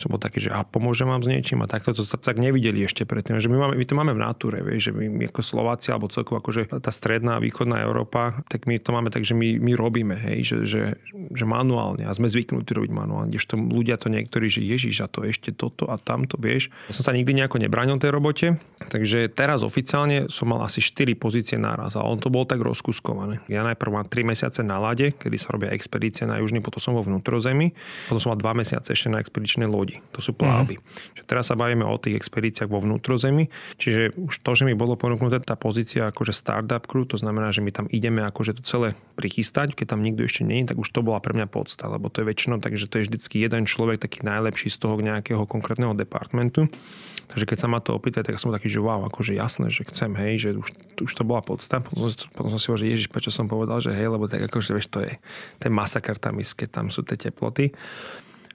som 0.00 0.08
bol 0.08 0.16
taký, 0.16 0.48
že 0.48 0.50
a 0.50 0.64
pomôžem 0.64 1.04
vám 1.04 1.20
s 1.20 1.28
niečím 1.28 1.60
a 1.60 1.68
takto 1.68 1.92
to 1.92 2.08
tak 2.08 2.40
nevideli 2.40 2.80
ešte 2.88 3.04
predtým, 3.04 3.36
že 3.36 3.52
my, 3.52 3.60
máme, 3.60 3.74
my 3.76 3.84
to 3.84 3.92
máme 3.92 4.16
v 4.16 4.24
natúre, 4.24 4.64
vieš, 4.64 4.88
že 4.88 4.92
my 4.96 5.28
ako 5.28 5.44
Slováci 5.44 5.92
alebo 5.92 6.08
celkovo 6.08 6.40
akože 6.40 6.80
tá 6.80 6.88
stredná 6.88 7.36
a 7.36 7.42
východná 7.44 7.84
Európa, 7.84 8.40
tak 8.48 8.64
my 8.64 8.80
to 8.80 8.96
máme 8.96 9.12
tak, 9.12 9.28
že 9.28 9.36
my, 9.36 9.60
my 9.60 9.76
robíme, 9.76 10.16
hej, 10.16 10.40
že, 10.48 10.56
že, 10.64 10.79
že 11.34 11.44
manuálne 11.46 12.04
a 12.06 12.12
sme 12.12 12.30
zvyknutí 12.30 12.72
robiť 12.74 12.92
manuálne, 12.92 13.30
kdežto 13.32 13.58
ľudia 13.58 14.00
to 14.00 14.08
niektorí, 14.08 14.50
že 14.50 14.64
Ježiš 14.64 15.04
a 15.04 15.10
to 15.10 15.26
ešte 15.26 15.54
toto 15.54 15.88
a 15.88 15.96
tamto, 16.00 16.40
vieš. 16.40 16.72
Ja 16.90 16.94
som 16.96 17.10
sa 17.10 17.16
nikdy 17.16 17.36
nejako 17.36 17.60
nebránil 17.60 18.00
tej 18.00 18.12
robote, 18.14 18.46
takže 18.88 19.28
teraz 19.30 19.60
oficiálne 19.60 20.30
som 20.32 20.50
mal 20.50 20.64
asi 20.64 20.82
4 20.82 21.12
pozície 21.16 21.56
naraz 21.60 21.94
a 21.94 22.04
on 22.04 22.18
to 22.18 22.32
bol 22.32 22.48
tak 22.48 22.62
rozkuskované. 22.62 23.42
Ja 23.50 23.66
najprv 23.66 23.90
mám 23.90 24.06
3 24.06 24.24
mesiace 24.24 24.60
na 24.64 24.80
lade, 24.80 25.12
kedy 25.12 25.36
sa 25.36 25.52
robia 25.52 25.70
expedície 25.74 26.24
na 26.24 26.40
južný, 26.40 26.64
potom 26.64 26.80
som 26.80 26.92
vo 26.96 27.04
vnútrozemí, 27.04 27.72
potom 28.08 28.20
som 28.20 28.30
mal 28.32 28.40
2 28.40 28.60
mesiace 28.62 28.92
ešte 28.94 29.12
na 29.12 29.20
expedičnej 29.20 29.68
lodi. 29.68 30.00
To 30.16 30.24
sú 30.24 30.32
plavby. 30.32 30.80
Mm. 30.80 31.26
teraz 31.26 31.52
sa 31.52 31.58
bavíme 31.58 31.86
o 31.86 31.96
tých 32.00 32.18
expedíciách 32.18 32.70
vo 32.70 32.82
vnútrozemi, 32.82 33.52
čiže 33.76 34.16
už 34.16 34.42
to, 34.42 34.50
že 34.56 34.64
mi 34.66 34.74
bolo 34.74 34.98
ponúknuté 34.98 35.42
tá 35.42 35.54
pozícia 35.54 36.10
akože 36.10 36.34
startup 36.34 36.86
crew, 36.86 37.06
to 37.06 37.20
znamená, 37.20 37.50
že 37.50 37.62
my 37.62 37.70
tam 37.70 37.86
ideme 37.90 38.22
akože 38.26 38.58
to 38.58 38.62
celé 38.62 38.88
prichystať, 39.18 39.76
keď 39.76 39.96
tam 39.96 40.00
nikto 40.00 40.24
ešte 40.24 40.42
nie 40.46 40.62
je, 40.62 40.69
tak 40.70 40.78
už 40.78 40.94
to 40.94 41.02
bola 41.02 41.18
pre 41.18 41.34
mňa 41.34 41.50
podsta, 41.50 41.90
lebo 41.90 42.06
to 42.06 42.22
je 42.22 42.30
väčšinou 42.30 42.62
tak, 42.62 42.78
že 42.78 42.86
to 42.86 43.02
je 43.02 43.10
vždycky 43.10 43.42
jeden 43.42 43.66
človek 43.66 43.98
taký 43.98 44.22
najlepší 44.22 44.70
z 44.70 44.78
toho 44.78 45.02
nejakého 45.02 45.42
konkrétneho 45.50 45.98
departmentu. 45.98 46.70
Takže 47.26 47.46
keď 47.46 47.58
sa 47.58 47.66
ma 47.66 47.82
to 47.82 47.94
opýta, 47.94 48.22
tak 48.22 48.38
som 48.38 48.54
taký, 48.54 48.70
že 48.70 48.78
wow, 48.78 49.02
akože 49.10 49.34
jasné, 49.34 49.66
že 49.70 49.82
chcem, 49.86 50.14
hej, 50.14 50.34
že 50.38 50.48
už, 50.54 50.70
už 51.02 51.12
to 51.14 51.26
bola 51.26 51.42
podsta. 51.42 51.82
Potom, 51.82 52.06
potom 52.10 52.50
som 52.54 52.58
si 52.62 52.70
hovoril, 52.70 52.82
že 52.86 52.90
ježiš, 52.94 53.08
prečo 53.10 53.30
som 53.34 53.50
povedal, 53.50 53.82
že 53.82 53.90
hej, 53.90 54.14
lebo 54.14 54.30
tak 54.30 54.46
akože, 54.46 54.70
vieš, 54.78 54.90
to 54.94 55.02
je 55.02 55.10
ten 55.58 55.74
masakr 55.74 56.14
tam 56.18 56.38
keď 56.38 56.68
tam 56.70 56.86
sú 56.90 57.02
tie 57.02 57.18
teploty. 57.18 57.74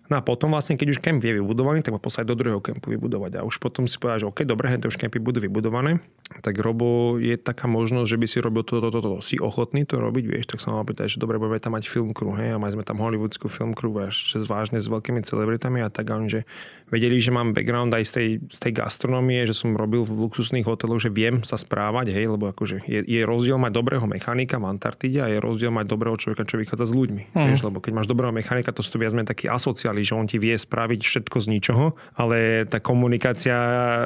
No 0.06 0.18
a 0.18 0.22
potom 0.22 0.54
vlastne, 0.54 0.78
keď 0.78 0.98
už 0.98 1.00
kemp 1.02 1.26
je 1.26 1.34
vybudovaný, 1.42 1.82
tak 1.82 1.98
ma 1.98 2.02
poslať 2.02 2.30
do 2.30 2.36
druhého 2.38 2.62
kempu 2.62 2.94
vybudovať. 2.94 3.42
A 3.42 3.46
už 3.46 3.58
potom 3.58 3.90
si 3.90 3.98
povedať, 3.98 4.26
že 4.26 4.30
OK, 4.30 4.40
dobre, 4.46 4.70
to 4.78 4.94
už 4.94 5.02
kempy 5.02 5.18
budú 5.18 5.42
vybudované, 5.42 5.98
tak 6.46 6.62
Robo 6.62 7.18
je 7.18 7.34
taká 7.38 7.66
možnosť, 7.66 8.10
že 8.10 8.18
by 8.22 8.28
si 8.30 8.38
robil 8.38 8.62
toto, 8.62 8.90
toto, 8.90 9.02
toto. 9.02 9.20
Si 9.26 9.42
ochotný 9.42 9.86
to 9.86 9.98
robiť, 9.98 10.26
vieš, 10.30 10.46
tak 10.54 10.62
sa 10.62 10.74
ma 10.74 10.86
opýtať, 10.86 11.18
že 11.18 11.22
dobre, 11.22 11.42
budeme 11.42 11.58
tam 11.58 11.74
mať 11.74 11.90
film 11.90 12.14
crew, 12.14 12.38
hej, 12.38 12.54
a 12.54 12.62
mali 12.62 12.78
sme 12.78 12.86
tam 12.86 13.02
hollywoodskú 13.02 13.50
film 13.50 13.74
crew, 13.74 13.94
až 13.98 14.38
vážne 14.46 14.78
s 14.78 14.86
veľkými 14.86 15.26
celebritami 15.26 15.82
a 15.82 15.90
tak, 15.90 16.06
ale 16.14 16.30
že 16.30 16.42
vedeli, 16.90 17.18
že 17.18 17.34
mám 17.34 17.52
background 17.52 17.94
aj 17.94 18.04
z 18.06 18.12
tej, 18.12 18.30
z 18.50 18.60
tej 18.62 18.72
gastronomie, 18.78 19.46
že 19.50 19.58
som 19.58 19.74
robil 19.74 20.06
v 20.06 20.28
luxusných 20.28 20.66
hoteloch, 20.66 21.02
že 21.02 21.10
viem 21.10 21.42
sa 21.42 21.58
správať, 21.58 22.14
hej, 22.14 22.30
lebo 22.30 22.50
akože 22.50 22.86
je, 22.86 23.02
je 23.06 23.22
rozdiel 23.26 23.58
mať 23.58 23.72
dobrého 23.74 24.06
mechanika 24.06 24.62
v 24.62 24.70
Antarktide 24.70 25.20
a 25.26 25.28
je 25.30 25.42
rozdiel 25.42 25.74
mať 25.74 25.86
dobrého 25.90 26.16
človeka, 26.18 26.46
čo 26.46 26.62
vychádza 26.62 26.90
s 26.90 26.94
ľuďmi. 26.94 27.24
Mm. 27.34 27.46
Vieš, 27.52 27.62
lebo 27.66 27.82
keď 27.82 27.92
máš 28.02 28.08
dobrého 28.10 28.34
mechanika, 28.34 28.76
to 28.76 28.86
sú 28.86 29.02
viac 29.02 29.14
menej 29.18 29.32
taký 29.32 29.50
asociál 29.50 29.94
že 29.96 30.12
on 30.12 30.28
ti 30.28 30.38
vie 30.38 30.54
spraviť 30.54 31.02
všetko 31.02 31.38
z 31.40 31.48
ničoho, 31.56 31.96
ale 32.20 32.68
tá 32.68 32.84
komunikácia... 32.84 33.56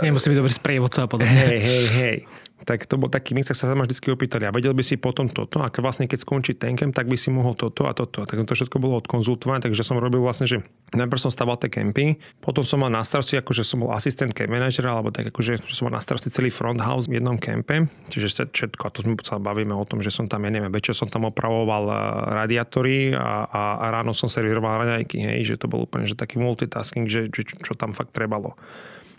Nemusí 0.05 0.31
byť 0.31 0.37
dobrý 0.37 0.53
sprievodca 0.53 1.03
a 1.03 1.07
podobne. 1.09 1.33
Hej, 1.33 1.59
hej, 1.59 1.85
hej 1.97 2.17
tak 2.69 2.85
to 2.85 3.01
bol 3.01 3.09
taký 3.09 3.33
mix, 3.33 3.49
tak 3.49 3.57
sa 3.57 3.73
ma 3.73 3.89
vždy 3.89 4.13
opýtali, 4.13 4.45
a 4.45 4.53
vedel 4.53 4.77
by 4.77 4.85
si 4.85 5.01
potom 5.01 5.25
toto, 5.25 5.57
a 5.57 5.73
vlastne 5.81 6.05
keď 6.05 6.21
skončí 6.21 6.53
ten 6.53 6.77
camp, 6.77 6.93
tak 6.93 7.09
by 7.09 7.17
si 7.17 7.33
mohol 7.33 7.57
toto 7.57 7.89
a 7.89 7.97
toto. 7.97 8.21
A 8.21 8.29
tak 8.29 8.45
to 8.45 8.53
všetko 8.53 8.77
bolo 8.77 9.01
odkonzultované, 9.01 9.65
takže 9.65 9.81
som 9.81 9.97
robil 9.97 10.21
vlastne, 10.21 10.45
že 10.45 10.61
najprv 10.93 11.17
som 11.17 11.33
staval 11.33 11.57
tie 11.57 11.73
kempy, 11.73 12.21
potom 12.45 12.61
som 12.61 12.85
mal 12.85 12.93
na 12.93 13.01
starosti, 13.01 13.41
akože 13.41 13.65
som 13.65 13.81
bol 13.81 13.89
asistent 13.89 14.37
camp 14.37 14.53
manažera, 14.53 14.93
alebo 14.93 15.09
tak 15.09 15.33
akože 15.33 15.65
že 15.65 15.73
som 15.73 15.89
mal 15.89 15.97
na 15.97 16.01
starosti 16.05 16.29
celý 16.29 16.53
front 16.53 16.77
house 16.77 17.09
v 17.09 17.17
jednom 17.17 17.41
kempe, 17.41 17.89
čiže 18.13 18.45
všetko, 18.53 18.81
a 18.85 18.89
to 18.93 19.01
sme 19.01 19.17
sa 19.25 19.41
bavíme 19.41 19.73
o 19.73 19.85
tom, 19.89 20.05
že 20.05 20.13
som 20.13 20.29
tam, 20.29 20.45
ja 20.45 20.53
neviem, 20.53 20.69
večer 20.69 20.93
som 20.93 21.09
tam 21.09 21.25
opravoval 21.25 21.83
eh, 21.89 21.97
radiátory 22.45 23.17
a, 23.17 23.49
a, 23.49 23.61
a 23.81 23.85
ráno 23.89 24.13
som 24.13 24.29
servíroval 24.29 24.85
raňajky, 24.85 25.17
hej, 25.17 25.41
že 25.49 25.55
to 25.57 25.65
bol 25.65 25.89
úplne 25.89 26.05
že 26.05 26.13
taký 26.13 26.37
multitasking, 26.37 27.09
že, 27.09 27.33
že 27.33 27.49
čo 27.49 27.73
tam 27.73 27.97
fakt 27.97 28.13
trebalo. 28.13 28.53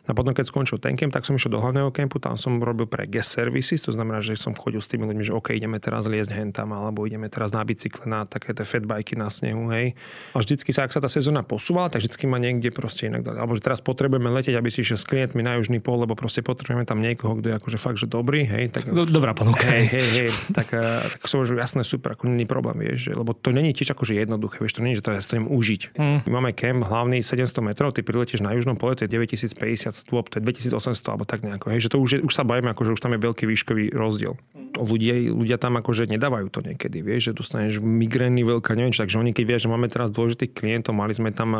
A 0.09 0.17
potom, 0.17 0.33
keď 0.33 0.49
skončil 0.49 0.81
ten 0.81 0.97
camp, 0.97 1.13
tak 1.13 1.29
som 1.29 1.37
išiel 1.37 1.53
do 1.53 1.61
hlavného 1.61 1.93
kempu, 1.93 2.17
tam 2.17 2.41
som 2.41 2.57
robil 2.57 2.89
pre 2.89 3.05
guest 3.05 3.37
services, 3.37 3.85
to 3.85 3.93
znamená, 3.93 4.25
že 4.25 4.35
som 4.41 4.57
chodil 4.57 4.81
s 4.81 4.89
tými 4.89 5.05
ľuďmi, 5.05 5.25
že 5.29 5.37
OK, 5.37 5.53
ideme 5.53 5.77
teraz 5.77 6.09
liesť 6.09 6.33
hentam, 6.33 6.73
alebo 6.73 7.05
ideme 7.05 7.29
teraz 7.29 7.53
na 7.53 7.61
bicykle, 7.61 8.09
na 8.09 8.25
také 8.25 8.57
tie 8.57 8.65
fatbajky 8.65 9.15
na 9.21 9.29
snehu, 9.29 9.69
hej. 9.71 9.93
A 10.33 10.41
vždycky 10.41 10.73
sa, 10.73 10.89
ak 10.89 10.97
sa 10.97 11.05
tá 11.05 11.13
sezóna 11.13 11.45
posúvala, 11.45 11.93
tak 11.93 12.01
vždycky 12.01 12.25
ma 12.25 12.41
niekde 12.41 12.73
proste 12.73 13.13
inak 13.13 13.23
dali. 13.23 13.37
Alebo 13.37 13.53
že 13.55 13.63
teraz 13.63 13.85
potrebujeme 13.85 14.33
letieť, 14.33 14.57
aby 14.57 14.73
si 14.73 14.81
išiel 14.81 14.99
s 14.99 15.05
klientmi 15.05 15.45
na 15.45 15.61
južný 15.61 15.85
pol, 15.85 16.01
lebo 16.01 16.17
proste 16.17 16.41
potrebujeme 16.41 16.89
tam 16.89 17.05
niekoho, 17.05 17.37
kto 17.39 17.47
je 17.53 17.55
akože 17.61 17.79
fakt, 17.79 17.99
že 18.01 18.09
dobrý, 18.09 18.49
hej. 18.49 18.73
Tak, 18.73 18.89
Dobrá 18.91 19.37
ponuka. 19.37 19.69
Hej, 19.69 19.85
hej, 19.91 20.07
hej, 20.17 20.29
tak, 20.57 20.73
eh, 20.73 21.05
tak 21.19 21.29
som 21.29 21.45
že 21.45 21.57
jasné, 21.57 21.83
super, 21.85 22.15
ako 22.15 22.29
není 22.29 22.45
problém, 22.45 22.83
vieš, 22.85 23.11
že, 23.11 23.13
lebo 23.17 23.33
to 23.33 23.51
není 23.51 23.73
tiež 23.73 23.93
akože 23.97 24.17
jednoduché, 24.17 24.63
vieš, 24.63 24.79
to 24.79 24.85
není, 24.85 24.95
že 24.95 25.05
teraz 25.05 25.27
chcem 25.27 25.49
užiť. 25.49 25.97
Mm. 25.97 26.19
My 26.29 26.31
máme 26.31 26.51
kemp 26.53 26.85
hlavný 26.85 27.25
700 27.25 27.65
metrov, 27.65 27.91
ty 27.97 28.05
priletíš 28.05 28.45
na 28.45 28.55
južnom 28.55 28.77
pole, 28.77 28.95
to 28.95 29.05
je 29.07 29.11
9050 29.11 29.90
stôp, 29.95 30.31
to 30.31 30.39
je 30.39 30.45
1800 30.45 30.95
alebo 31.11 31.25
tak 31.27 31.43
nejako. 31.43 31.75
Hej, 31.75 31.89
že 31.89 31.91
to 31.93 31.99
už, 31.99 32.11
je, 32.15 32.19
už 32.23 32.35
sa 32.35 32.47
bavíme, 32.47 32.71
ako, 32.71 32.87
že 32.87 32.95
už 32.97 33.03
tam 33.03 33.15
je 33.17 33.21
veľký 33.21 33.45
výškový 33.51 33.85
rozdiel. 33.93 34.39
Ľudia, 34.79 35.35
ľudia 35.35 35.59
tam 35.59 35.77
akože 35.83 36.07
nedávajú 36.07 36.47
to 36.49 36.63
niekedy, 36.63 37.03
vieš, 37.03 37.33
že 37.35 37.43
dostaneš 37.43 37.83
migrény 37.83 38.47
veľká, 38.47 38.79
neviem 38.79 38.95
čo, 38.95 39.03
takže 39.03 39.19
oni 39.19 39.35
keď 39.35 39.45
vieš, 39.47 39.63
že 39.67 39.73
máme 39.73 39.91
teraz 39.91 40.15
dôležitých 40.15 40.53
klientov, 40.55 40.95
mali 40.95 41.11
sme 41.11 41.35
tam 41.35 41.57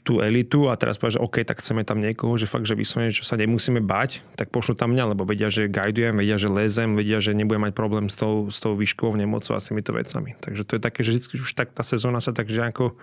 tú 0.00 0.24
elitu 0.24 0.70
a 0.72 0.78
teraz 0.80 0.96
povedia, 0.96 1.20
že 1.20 1.24
OK, 1.24 1.44
tak 1.44 1.60
chceme 1.60 1.84
tam 1.84 2.00
niekoho, 2.00 2.38
že 2.40 2.48
fakt, 2.48 2.64
že 2.64 2.78
vyslovene, 2.78 3.12
že 3.12 3.26
sa 3.26 3.36
nemusíme 3.36 3.84
bať, 3.84 4.24
tak 4.38 4.48
pošlu 4.48 4.78
tam 4.78 4.96
mňa, 4.96 5.12
lebo 5.12 5.28
vedia, 5.28 5.52
že 5.52 5.68
guidujem, 5.68 6.16
vedia, 6.16 6.40
že 6.40 6.48
lezem, 6.48 6.96
vedia, 6.96 7.20
že 7.20 7.36
nebudem 7.36 7.68
mať 7.68 7.74
problém 7.76 8.06
s 8.08 8.16
tou, 8.16 8.48
s 8.48 8.58
tou 8.62 8.72
výškovou 8.72 9.18
nemocou 9.18 9.52
a 9.52 9.60
s 9.60 9.68
týmito 9.68 9.92
vecami. 9.92 10.38
Takže 10.40 10.62
to 10.64 10.72
je 10.78 10.80
také, 10.80 11.00
že 11.04 11.18
vždy 11.18 11.44
už 11.44 11.52
tak 11.52 11.76
tá 11.76 11.84
sezóna 11.84 12.24
sa 12.24 12.32
tak, 12.32 12.48
že 12.48 12.64
ako 12.64 12.96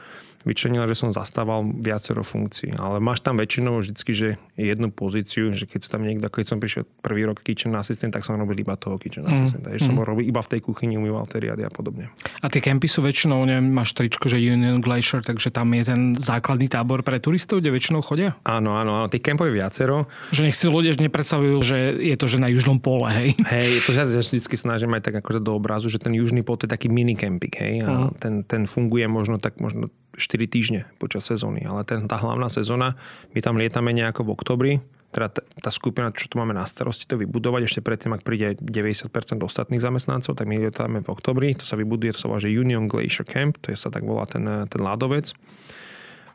vyčlenila, 0.46 0.86
že 0.86 0.96
som 0.96 1.10
zastával 1.10 1.66
viacero 1.82 2.22
funkcií. 2.22 2.78
Ale 2.78 3.02
máš 3.02 3.26
tam 3.26 3.42
väčšinou 3.42 3.82
vždycky, 3.82 4.12
že 4.14 4.28
jednu 4.56 4.94
pozíciu, 4.94 5.52
že 5.52 5.66
keď 5.66 5.90
tam 5.90 6.06
niekto, 6.06 6.30
keď 6.30 6.46
som 6.46 6.58
prišiel 6.62 6.86
prvý 7.02 7.26
rok 7.26 7.42
kitchen 7.42 7.74
assistant, 7.74 8.14
tak 8.14 8.24
som 8.24 8.38
robil 8.38 8.62
iba 8.62 8.78
toho 8.78 9.02
kitchen 9.02 9.26
mm. 9.26 9.34
assistanta. 9.34 9.74
Mm. 9.74 9.82
som 9.82 9.98
robil 9.98 10.30
iba 10.30 10.40
v 10.40 10.50
tej 10.56 10.62
kuchyni, 10.62 10.96
umýval 10.96 11.26
tie 11.26 11.42
riady 11.42 11.66
a 11.66 11.72
podobne. 11.74 12.14
A 12.40 12.48
tie 12.48 12.62
kempy 12.62 12.86
sú 12.86 13.02
väčšinou, 13.02 13.42
neviem, 13.44 13.66
máš 13.66 13.98
tričko, 13.98 14.30
že 14.30 14.38
Union 14.38 14.80
Glacier, 14.80 15.26
takže 15.26 15.50
tam 15.50 15.74
je 15.74 15.84
ten 15.90 16.02
základný 16.16 16.70
tábor 16.70 17.02
pre 17.02 17.18
turistov, 17.18 17.60
kde 17.60 17.74
väčšinou 17.74 18.06
chodia? 18.06 18.38
Áno, 18.46 18.78
áno, 18.78 19.02
áno. 19.02 19.08
Tých 19.10 19.26
kempov 19.26 19.50
je 19.50 19.58
viacero. 19.58 20.06
Že 20.30 20.42
nech 20.46 20.56
si 20.56 20.70
ľudia 20.70 20.94
nepredstavujú, 20.94 21.58
že 21.66 21.78
je 21.98 22.16
to, 22.16 22.30
že 22.30 22.38
na 22.38 22.54
južnom 22.54 22.78
pole, 22.78 23.10
hej. 23.10 23.30
Hej, 23.50 23.90
to 23.90 23.98
ja 23.98 24.06
vždycky 24.06 24.54
snažím 24.54 24.94
aj 24.94 25.10
tak 25.10 25.16
akože 25.26 25.42
do 25.42 25.58
obrazu, 25.58 25.90
že 25.90 25.98
ten 25.98 26.14
južný 26.14 26.46
pol 26.46 26.62
je 26.62 26.70
taký 26.70 26.88
mini 26.88 27.18
camping, 27.18 27.52
hej. 27.52 27.82
A 27.82 28.08
mm. 28.08 28.22
ten, 28.22 28.34
ten 28.46 28.64
funguje 28.70 29.10
možno 29.10 29.42
tak 29.42 29.58
možno 29.58 29.90
4 30.16 30.48
týždne 30.50 30.82
počas 30.98 31.28
sezóny, 31.28 31.64
ale 31.68 31.84
ten, 31.84 32.08
tá 32.10 32.20
hlavná 32.20 32.48
sezóna, 32.52 32.96
my 33.36 33.40
tam 33.40 33.60
lietame 33.60 33.92
nejako 33.92 34.28
v 34.28 34.34
oktobri, 34.34 34.74
teda 35.16 35.32
tá 35.64 35.72
skupina, 35.72 36.12
čo 36.12 36.28
tu 36.28 36.36
máme 36.36 36.52
na 36.52 36.68
starosti, 36.68 37.08
to 37.08 37.16
vybudovať 37.16 37.72
ešte 37.72 37.80
predtým, 37.80 38.12
ak 38.12 38.28
príde 38.28 38.60
90% 38.60 39.08
ostatných 39.40 39.80
zamestnancov, 39.80 40.36
tak 40.36 40.44
my 40.44 40.60
lietáme 40.68 41.00
v 41.00 41.08
oktobri, 41.08 41.56
to 41.56 41.64
sa 41.64 41.80
vybuduje, 41.80 42.20
to 42.20 42.20
sa 42.20 42.28
volá, 42.28 42.44
že 42.44 42.52
Union 42.52 42.92
Glacier 42.92 43.24
Camp, 43.24 43.56
to 43.64 43.72
je 43.72 43.80
sa 43.80 43.88
tak 43.88 44.04
volá 44.04 44.28
ten, 44.28 44.44
ten 44.44 44.82
ľadovec. 44.84 45.32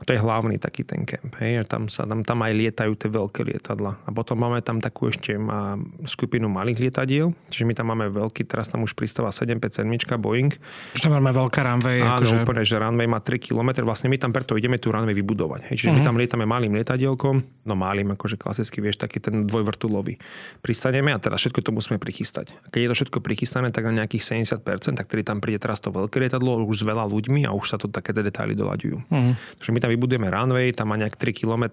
To 0.00 0.16
je 0.16 0.20
hlavný 0.20 0.56
taký 0.56 0.88
ten 0.88 1.04
kemp. 1.04 1.36
Hej. 1.44 1.68
Tam, 1.68 1.92
sa, 1.92 2.08
tam, 2.08 2.24
tam 2.24 2.40
aj 2.40 2.52
lietajú 2.56 2.96
tie 2.96 3.12
veľké 3.12 3.44
lietadla. 3.44 4.00
A 4.00 4.10
potom 4.16 4.40
máme 4.40 4.64
tam 4.64 4.80
takú 4.80 5.12
ešte 5.12 5.36
má 5.36 5.76
skupinu 6.08 6.48
malých 6.48 6.88
lietadiel. 6.88 7.36
Čiže 7.52 7.64
my 7.68 7.74
tam 7.76 7.92
máme 7.92 8.08
veľký, 8.08 8.48
teraz 8.48 8.72
tam 8.72 8.80
už 8.80 8.96
pristáva 8.96 9.28
757 9.28 9.84
Boeing. 10.16 10.56
Čiže 10.96 11.12
tam 11.12 11.20
máme 11.20 11.36
veľká 11.36 11.60
runway. 11.60 12.00
Áno, 12.00 12.24
akože... 12.24 12.48
úplne, 12.48 12.62
že 12.64 12.80
runway 12.80 13.04
má 13.04 13.20
3 13.20 13.36
km. 13.36 13.84
Vlastne 13.84 14.08
my 14.08 14.16
tam 14.16 14.32
preto 14.32 14.56
ideme 14.56 14.80
tú 14.80 14.88
runway 14.88 15.12
vybudovať. 15.12 15.68
Hej. 15.68 15.84
Čiže 15.84 15.88
uh-huh. 15.92 15.96
my 15.96 16.00
mhm. 16.00 16.08
tam 16.08 16.16
lietame 16.16 16.44
malým 16.48 16.72
lietadielkom, 16.80 17.36
no 17.68 17.74
malým, 17.76 18.16
akože 18.16 18.40
klasicky 18.40 18.80
vieš, 18.80 18.96
taký 19.04 19.20
ten 19.20 19.44
dvojvrtulový. 19.44 20.16
Pristaneme 20.64 21.12
a 21.12 21.20
teraz 21.20 21.44
všetko 21.44 21.60
to 21.60 21.70
musíme 21.76 22.00
prichystať. 22.00 22.56
A 22.64 22.72
keď 22.72 22.80
je 22.80 22.88
to 22.88 22.96
všetko 23.04 23.18
prichystané, 23.20 23.68
tak 23.68 23.84
na 23.84 24.00
nejakých 24.00 24.48
70%, 24.48 24.96
tak 24.96 25.04
ktorý 25.04 25.22
tam 25.28 25.44
príde 25.44 25.60
teraz 25.60 25.84
to 25.84 25.92
veľké 25.92 26.24
lietadlo 26.24 26.64
už 26.64 26.80
s 26.80 26.84
veľa 26.88 27.04
ľuďmi 27.04 27.44
a 27.44 27.52
už 27.52 27.66
sa 27.68 27.76
to 27.76 27.92
také 27.92 28.16
detaily 28.16 28.56
doľaďujú. 28.56 28.96
Uh-huh. 29.12 29.32
Takže 29.60 29.70
my 29.76 29.78
tam 29.82 29.89
vybudujeme 29.90 30.30
runway, 30.30 30.70
tam 30.70 30.94
má 30.94 30.96
nejak 30.96 31.18
3 31.18 31.34
km, 31.44 31.64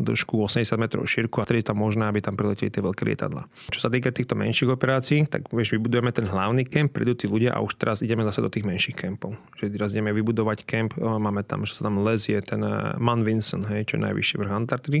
dĺžku 0.00 0.40
80 0.40 0.64
metrov 0.80 1.04
šírku 1.04 1.38
a 1.40 1.48
tedy 1.48 1.60
tam 1.60 1.78
možné, 1.78 2.08
aby 2.08 2.24
tam 2.24 2.34
prileteli 2.34 2.72
tie 2.72 2.80
veľké 2.80 3.04
lietadla. 3.04 3.44
Čo 3.68 3.86
sa 3.86 3.88
týka 3.92 4.10
týchto 4.10 4.34
menších 4.34 4.72
operácií, 4.72 5.28
tak 5.28 5.52
vieš, 5.52 5.76
vybudujeme 5.76 6.10
ten 6.10 6.24
hlavný 6.24 6.64
kemp, 6.64 6.96
prídu 6.96 7.12
tí 7.12 7.28
ľudia 7.28 7.52
a 7.52 7.60
už 7.60 7.76
teraz 7.76 8.00
ideme 8.00 8.24
zase 8.24 8.40
do 8.40 8.48
tých 8.48 8.64
menších 8.64 8.96
kempov. 8.96 9.36
Že 9.60 9.76
teraz 9.76 9.92
ideme 9.92 10.10
vybudovať 10.16 10.64
kemp, 10.64 10.96
máme 10.96 11.44
tam, 11.44 11.68
že 11.68 11.76
sa 11.76 11.86
tam 11.86 12.00
lezie 12.00 12.40
ten 12.40 12.64
eh, 12.64 12.96
Man 12.96 13.22
Vincent, 13.22 13.68
hej, 13.68 13.86
čo 13.86 14.00
je 14.00 14.06
najvyšší 14.08 14.34
vrch 14.40 14.52
Antarktidy. 14.52 15.00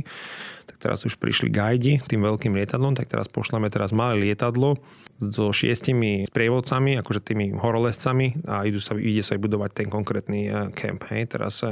Tak 0.68 0.76
teraz 0.76 1.02
už 1.08 1.16
prišli 1.16 1.48
gajdi 1.48 2.04
tým 2.04 2.20
veľkým 2.20 2.52
lietadlom, 2.52 2.92
tak 2.94 3.08
teraz 3.08 3.26
pošleme 3.32 3.72
teraz 3.72 3.96
malé 3.96 4.30
lietadlo 4.30 4.76
so 5.16 5.48
šiestimi 5.48 6.28
sprievodcami, 6.28 7.00
akože 7.00 7.24
tými 7.24 7.56
horolescami 7.56 8.44
a 8.44 8.68
idú 8.68 8.84
sa, 8.84 9.00
ide 9.00 9.24
sa 9.24 9.40
budovať 9.40 9.70
ten 9.72 9.88
konkrétny 9.88 10.52
kemp. 10.76 11.08
Hej. 11.08 11.32
Teraz 11.32 11.64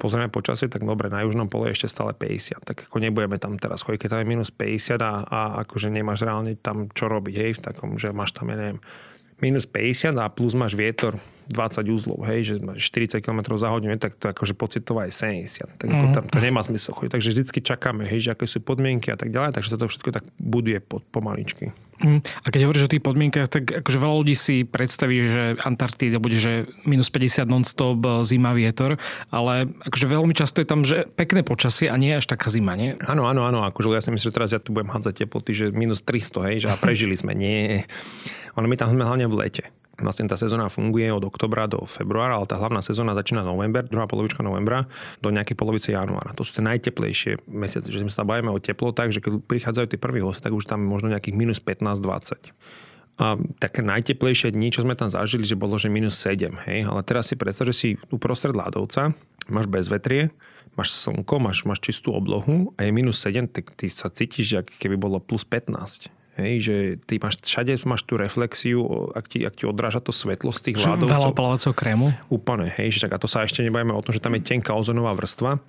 pozrieme 0.00 0.32
počasie, 0.32 0.72
tak 0.72 0.82
dobre, 0.88 1.12
na 1.12 1.20
južnom 1.20 1.52
pole 1.52 1.68
je 1.68 1.76
ešte 1.76 1.92
stále 1.92 2.16
50. 2.16 2.64
Tak 2.64 2.88
ako 2.88 2.96
nebudeme 2.96 3.36
tam 3.36 3.60
teraz 3.60 3.84
chodiť, 3.84 4.00
keď 4.00 4.08
tam 4.16 4.20
je 4.24 4.30
minus 4.32 4.48
50 4.48 4.96
a, 5.04 5.12
a 5.28 5.40
akože 5.68 5.92
nemáš 5.92 6.24
reálne 6.24 6.56
tam 6.56 6.88
čo 6.90 7.12
robiť, 7.12 7.34
hej, 7.36 7.50
v 7.58 7.60
takom, 7.60 8.00
že 8.00 8.16
máš 8.16 8.32
tam, 8.32 8.48
ja 8.48 8.56
neviem, 8.56 8.80
minus 9.44 9.68
50 9.68 10.16
a 10.16 10.28
plus 10.32 10.56
máš 10.56 10.76
vietor 10.76 11.16
20 11.50 11.82
úzlov, 11.90 12.22
hej, 12.28 12.40
že 12.46 12.54
máš 12.62 12.88
40 12.88 13.20
km 13.20 13.56
za 13.58 13.68
hodinu, 13.68 13.96
tak 13.98 14.14
to 14.14 14.30
akože 14.30 14.54
pocitová 14.54 15.08
je 15.10 15.12
70. 15.16 15.80
Tak 15.80 15.88
ako 15.88 16.06
mhm. 16.08 16.14
tam 16.14 16.24
to 16.30 16.38
nemá 16.38 16.60
zmysel 16.62 16.94
chodiť. 16.94 17.12
Takže 17.18 17.28
vždycky 17.34 17.58
čakáme, 17.60 18.06
hej, 18.06 18.30
že 18.30 18.30
aké 18.32 18.46
sú 18.46 18.62
podmienky 18.62 19.10
a 19.10 19.18
tak 19.18 19.34
ďalej, 19.34 19.58
takže 19.58 19.74
toto 19.74 19.90
všetko 19.90 20.10
tak 20.14 20.24
buduje 20.38 20.78
pod, 20.78 21.02
pomaličky. 21.10 21.74
Mm. 22.00 22.20
A 22.24 22.46
keď 22.48 22.60
hovoríš 22.64 22.88
o 22.88 22.92
tých 22.92 23.04
podmienkach, 23.04 23.52
tak 23.52 23.84
akože 23.84 23.98
veľa 24.00 24.14
ľudí 24.24 24.32
si 24.32 24.64
predstaví, 24.64 25.16
že 25.28 25.42
Antarktída 25.60 26.16
bude, 26.16 26.40
že 26.40 26.64
minus 26.88 27.12
50 27.12 27.44
non-stop 27.44 28.00
e, 28.00 28.08
zima, 28.24 28.56
vietor, 28.56 28.96
ale 29.28 29.68
akože 29.84 30.06
veľmi 30.08 30.32
často 30.32 30.64
je 30.64 30.68
tam, 30.68 30.80
že 30.82 31.04
pekné 31.12 31.44
počasie 31.44 31.92
a 31.92 31.96
nie 32.00 32.16
až 32.16 32.24
taká 32.24 32.48
zima, 32.48 32.72
nie? 32.72 32.96
Áno, 33.04 33.28
áno, 33.28 33.44
áno, 33.44 33.68
akože 33.68 33.92
ja 33.92 34.00
si 34.00 34.08
myslím, 34.08 34.32
že 34.32 34.36
teraz 34.36 34.50
ja 34.56 34.60
tu 34.60 34.72
budem 34.72 34.88
hádzať 34.88 35.28
teploty, 35.28 35.52
že 35.52 35.66
minus 35.76 36.00
300, 36.00 36.48
hej, 36.48 36.56
že 36.64 36.68
a 36.72 36.76
prežili 36.80 37.12
sme, 37.12 37.36
nie. 37.36 37.84
Ono 38.56 38.64
my 38.64 38.76
tam 38.80 38.96
sme 38.96 39.04
hlavne 39.04 39.28
v 39.28 39.36
lete. 39.36 39.64
Vlastne 40.00 40.26
tá 40.26 40.40
sezóna 40.40 40.72
funguje 40.72 41.12
od 41.12 41.22
oktobra 41.28 41.68
do 41.68 41.84
februára, 41.84 42.40
ale 42.40 42.48
tá 42.48 42.56
hlavná 42.56 42.80
sezóna 42.80 43.12
začína 43.12 43.44
november, 43.44 43.84
druhá 43.84 44.08
polovička 44.08 44.40
novembra 44.40 44.88
do 45.20 45.28
nejakej 45.28 45.56
polovice 45.56 45.92
januára. 45.92 46.32
To 46.34 46.42
sú 46.42 46.56
tie 46.56 46.64
najteplejšie 46.64 47.44
mesiace, 47.46 47.92
že 47.92 48.00
my 48.00 48.12
sa 48.12 48.24
bavíme 48.24 48.48
o 48.48 48.58
teplotách, 48.58 49.12
že 49.12 49.20
keď 49.20 49.44
prichádzajú 49.44 49.86
tie 49.92 50.00
prví 50.00 50.24
hosty, 50.24 50.40
tak 50.40 50.56
už 50.56 50.64
tam 50.64 50.80
možno 50.82 51.12
nejakých 51.12 51.36
minus 51.36 51.60
15-20. 51.60 52.56
A 53.20 53.36
také 53.60 53.84
najteplejšie 53.84 54.56
dni, 54.56 54.72
čo 54.72 54.80
sme 54.80 54.96
tam 54.96 55.12
zažili, 55.12 55.44
že 55.44 55.52
bolo, 55.52 55.76
že 55.76 55.92
minus 55.92 56.16
7. 56.24 56.56
Hej? 56.64 56.88
Ale 56.88 57.04
teraz 57.04 57.28
si 57.28 57.36
predstav, 57.36 57.68
že 57.68 57.76
si 57.76 57.88
uprostred 58.08 58.56
ľadovca, 58.56 59.12
máš 59.52 59.68
bezvetrie, 59.68 60.32
máš 60.72 60.96
slnko, 60.96 61.36
máš, 61.36 61.68
máš 61.68 61.84
čistú 61.84 62.16
oblohu 62.16 62.72
a 62.80 62.88
je 62.88 62.90
minus 62.96 63.20
7, 63.20 63.44
tak 63.52 63.76
ty 63.76 63.92
sa 63.92 64.08
cítiš, 64.08 64.64
ako 64.64 64.72
keby 64.80 64.96
bolo 64.96 65.20
plus 65.20 65.44
15. 65.44 66.19
Hej, 66.40 66.56
že 66.64 66.76
ty 67.04 67.20
máš, 67.20 67.36
všade 67.44 67.76
máš 67.84 68.02
tú 68.08 68.16
reflexiu, 68.16 68.80
ak 69.12 69.28
ti, 69.28 69.44
ak 69.44 69.54
ti 69.60 69.64
odráža 69.68 70.00
to 70.00 70.10
svetlo 70.10 70.50
z 70.56 70.72
tých 70.72 70.76
ľadovcov. 70.80 71.12
Veľa 71.12 71.30
opalovacieho 71.36 71.74
krému. 71.76 72.08
Úplne, 72.32 72.72
hej, 72.80 72.96
že 72.96 73.06
tak, 73.06 73.14
a 73.14 73.18
to 73.20 73.28
sa 73.28 73.44
ešte 73.44 73.60
nebajme 73.60 73.92
o 73.92 74.00
tom, 74.00 74.16
že 74.16 74.24
tam 74.24 74.32
je 74.34 74.42
tenká 74.42 74.72
ozonová 74.72 75.12
vrstva. 75.12 75.60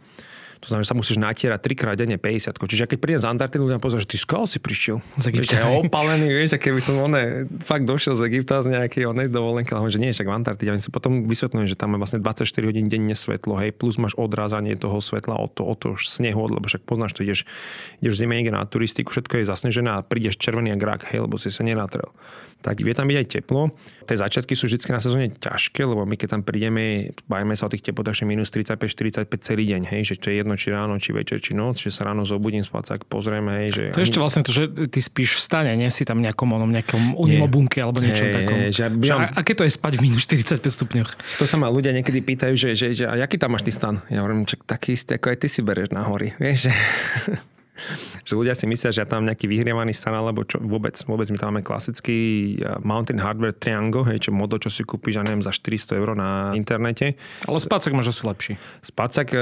To 0.62 0.69
znamená, 0.69 0.86
že 0.86 0.91
sa 0.93 0.97
musíš 0.97 1.17
natierať 1.17 1.60
trikrát 1.65 1.97
denne 1.97 2.21
50. 2.21 2.54
Čiže 2.54 2.86
keď 2.86 2.97
prídem 3.02 3.21
z 3.21 3.28
Antarktidy, 3.34 3.65
ľudia 3.65 3.82
pozor, 3.82 3.97
že 3.97 4.06
ty 4.06 4.21
skôr 4.21 4.45
si 4.45 4.62
prišiel. 4.62 5.02
Z 5.17 5.34
Egypta. 5.34 5.58
Ja 5.58 5.74
opalený, 5.74 6.30
vieš, 6.30 6.62
keby 6.62 6.78
som 6.78 7.02
one, 7.02 7.50
fakt 7.65 7.89
došiel 7.89 8.13
z 8.13 8.30
Egypta 8.30 8.62
z 8.62 8.78
nejakej 8.78 9.10
onej 9.10 9.34
dovolenky, 9.34 9.74
ale 9.74 9.89
že 9.89 9.97
nie, 9.97 10.13
však 10.13 10.30
v 10.30 10.36
Antarktide. 10.38 10.69
Oni 10.69 10.86
sa 10.86 10.93
potom 10.93 11.26
vysvetľujem, 11.26 11.65
že 11.65 11.74
tam 11.74 11.97
je 11.97 11.97
vlastne 11.97 12.21
24 12.21 12.45
hodín 12.69 12.86
denne 12.93 13.17
svetlo, 13.17 13.58
hej, 13.58 13.74
plus 13.74 13.97
máš 13.97 14.13
odrázanie 14.21 14.78
toho 14.78 15.02
svetla 15.02 15.41
od 15.41 15.50
to, 15.58 15.65
od 15.65 15.78
toho 15.82 15.95
snehu, 15.97 16.45
lebo 16.45 16.69
však 16.69 16.86
poznáš 16.86 17.17
to, 17.17 17.26
ideš, 17.26 17.50
ideš 17.97 18.21
zime 18.21 18.38
na 18.54 18.62
turistiku, 18.69 19.10
všetko 19.10 19.41
je 19.41 19.50
zasnežené 19.50 19.97
a 19.97 20.06
prídeš 20.06 20.38
červený 20.38 20.78
agrak, 20.78 21.10
hej, 21.10 21.26
lebo 21.26 21.41
si 21.41 21.50
sa 21.50 21.65
nenatrel 21.65 22.13
tak 22.62 22.80
vie 22.80 22.93
tam 22.93 23.10
byť 23.10 23.17
aj 23.17 23.28
teplo. 23.28 23.74
Tie 24.06 24.17
začiatky 24.17 24.54
sú 24.54 24.69
vždy 24.69 24.78
na 24.93 25.02
sezóne 25.02 25.28
ťažké, 25.34 25.82
lebo 25.82 26.06
my 26.06 26.15
keď 26.17 26.38
tam 26.38 26.41
prídeme, 26.45 27.13
bajme 27.26 27.58
sa 27.58 27.65
o 27.65 27.71
tých 27.74 27.86
teplotách, 27.86 28.21
že 28.21 28.26
minus 28.30 28.54
35-45 28.54 29.26
celý 29.41 29.63
deň, 29.74 29.82
hej, 29.89 30.02
že 30.13 30.15
to 30.21 30.30
je 30.30 30.41
jedno, 30.41 30.54
či 30.54 30.69
ráno, 30.69 30.97
či 31.02 31.12
večer, 31.12 31.41
či 31.41 31.58
noc, 31.58 31.82
že 31.82 31.89
sa 31.89 32.06
ráno 32.10 32.21
zobudím, 32.21 32.62
spacák, 32.62 33.06
pozrieme. 33.10 33.65
Hej, 33.65 33.69
že 33.74 33.84
to 33.93 34.00
ani... 34.02 34.06
ešte 34.06 34.19
vlastne 34.21 34.41
to, 34.45 34.52
že 34.54 34.63
ty 34.89 35.00
spíš 35.02 35.38
v 35.38 35.41
stane, 35.41 35.71
nie 35.74 35.89
si 35.89 36.06
tam 36.06 36.21
nejakom 36.21 36.50
onom, 36.50 36.69
nejakom 36.69 37.17
unimobunke 37.17 37.82
alebo 37.82 38.00
niečom 38.00 38.30
hey, 38.30 38.36
takom. 38.36 38.56
Že, 38.69 38.69
že, 38.69 38.86
že, 39.10 39.13
aké 39.13 39.52
to 39.58 39.63
je 39.65 39.71
spať 39.74 39.93
v 39.97 40.02
minus 40.06 40.24
45 40.30 40.62
stupňoch? 40.62 41.10
To 41.41 41.45
sa 41.50 41.58
ma 41.58 41.71
ľudia 41.71 41.95
niekedy 41.95 42.21
pýtajú, 42.21 42.54
že, 42.54 42.69
že, 42.78 42.93
že 42.93 43.04
a 43.10 43.17
aký 43.17 43.41
tam 43.41 43.58
máš 43.58 43.65
ty 43.65 43.74
stan? 43.74 44.04
Ja 44.13 44.21
hovorím, 44.21 44.45
že 44.45 44.60
taký 44.62 44.93
istý, 44.93 45.17
ako 45.17 45.34
aj 45.34 45.38
ty 45.41 45.47
si 45.50 45.65
bereš 45.65 45.89
na 45.89 46.06
hory. 46.06 46.38
Vieš, 46.38 46.69
že 46.69 46.71
že 48.23 48.34
ľudia 48.38 48.55
si 48.55 48.65
myslia, 48.69 48.93
že 48.93 49.01
ja 49.03 49.07
tam 49.10 49.27
nejaký 49.27 49.49
vyhrievaný 49.49 49.91
stan, 49.91 50.15
alebo 50.15 50.47
čo, 50.47 50.62
vôbec, 50.62 50.95
vôbec 51.05 51.27
my 51.27 51.38
tam 51.38 51.47
máme 51.53 51.63
klasický 51.65 52.55
Mountain 52.81 53.19
Hardware 53.19 53.55
Triangle, 53.55 54.07
hej, 54.07 54.29
čo 54.29 54.31
modo, 54.31 54.55
čo 54.62 54.71
si 54.71 54.86
kúpiš, 54.88 55.19
ja 55.19 55.23
neviem, 55.25 55.43
za 55.43 55.51
400 55.51 55.99
eur 55.99 56.10
na 56.15 56.55
internete. 56.55 57.19
Ale 57.45 57.60
spacak 57.60 57.91
máš 57.91 58.13
asi 58.15 58.23
lepší. 58.23 58.53
Spacak 58.86 59.27
e, 59.34 59.39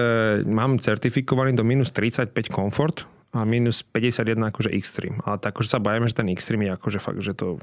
mám 0.48 0.80
certifikovaný 0.80 1.54
do 1.54 1.64
minus 1.68 1.94
35 1.94 2.34
komfort 2.50 3.06
a 3.36 3.46
minus 3.46 3.86
51 3.86 4.50
akože 4.50 4.70
Extreme. 4.74 5.22
Ale 5.28 5.38
tak 5.38 5.54
akože 5.54 5.70
sa 5.76 5.80
bavíme, 5.84 6.10
že 6.10 6.18
ten 6.18 6.32
Extreme 6.32 6.66
je 6.66 6.72
akože 6.74 7.00
fakt, 7.04 7.22
že 7.22 7.38
to 7.38 7.62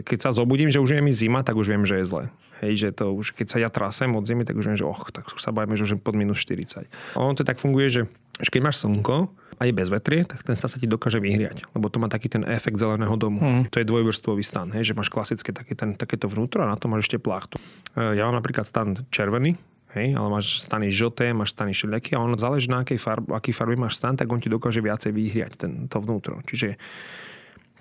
keď 0.00 0.18
sa 0.24 0.30
zobudím, 0.32 0.72
že 0.72 0.80
už 0.80 0.96
je 0.96 1.04
mi 1.04 1.12
zima, 1.12 1.44
tak 1.44 1.60
už 1.60 1.68
viem, 1.68 1.84
že 1.84 2.00
je 2.00 2.08
zle. 2.08 2.24
Hej, 2.64 2.72
že 2.80 2.88
to 2.96 3.12
už, 3.12 3.36
keď 3.36 3.46
sa 3.52 3.58
ja 3.60 3.68
trasem 3.68 4.08
od 4.16 4.24
zimy, 4.24 4.48
tak 4.48 4.56
už 4.56 4.72
viem, 4.72 4.78
že 4.80 4.88
och, 4.88 5.12
tak 5.12 5.28
už 5.28 5.44
sa 5.44 5.52
bavíme, 5.52 5.76
že 5.76 5.84
už 5.84 6.00
pod 6.00 6.16
minus 6.16 6.40
40. 6.40 6.88
A 6.88 7.18
ono 7.20 7.36
to 7.36 7.44
tak 7.44 7.60
funguje, 7.60 7.92
že, 7.92 8.02
keď 8.40 8.60
máš 8.64 8.80
slnko, 8.80 9.28
a 9.62 9.68
je 9.70 9.78
bez 9.78 9.86
vetrie, 9.86 10.26
tak 10.26 10.42
ten 10.42 10.58
stan 10.58 10.66
sa 10.66 10.82
ti 10.82 10.90
dokáže 10.90 11.22
vyhriať, 11.22 11.70
lebo 11.70 11.86
to 11.86 12.02
má 12.02 12.10
taký 12.10 12.26
ten 12.26 12.42
efekt 12.50 12.82
zeleného 12.82 13.14
domu. 13.14 13.38
Mm. 13.38 13.62
To 13.70 13.78
je 13.78 13.86
dvojvrstvový 13.86 14.42
stan, 14.42 14.74
hej, 14.74 14.90
že 14.90 14.98
máš 14.98 15.06
klasické 15.06 15.54
taký 15.54 15.78
ten, 15.78 15.94
takéto 15.94 16.26
vnútro 16.26 16.66
a 16.66 16.66
na 16.66 16.74
to 16.74 16.90
máš 16.90 17.06
ešte 17.06 17.22
plachtu. 17.22 17.62
E, 17.94 18.18
ja 18.18 18.26
mám 18.26 18.42
napríklad 18.42 18.66
stan 18.66 19.06
červený, 19.14 19.54
Hej, 19.92 20.16
ale 20.16 20.28
máš 20.32 20.64
stany 20.64 20.88
žlté, 20.88 21.36
máš 21.36 21.52
stany 21.52 21.76
všelijaké 21.76 22.16
a 22.16 22.24
ono 22.24 22.32
záleží 22.40 22.72
na 22.72 22.80
akej 22.80 22.96
farb, 22.96 23.28
aký 23.28 23.52
farby 23.52 23.76
máš 23.76 24.00
stan, 24.00 24.16
tak 24.16 24.24
on 24.32 24.40
ti 24.40 24.48
dokáže 24.48 24.80
viacej 24.80 25.12
vyhriať 25.12 25.52
ten, 25.60 25.84
to 25.84 26.00
vnútro. 26.00 26.40
Čiže 26.48 26.80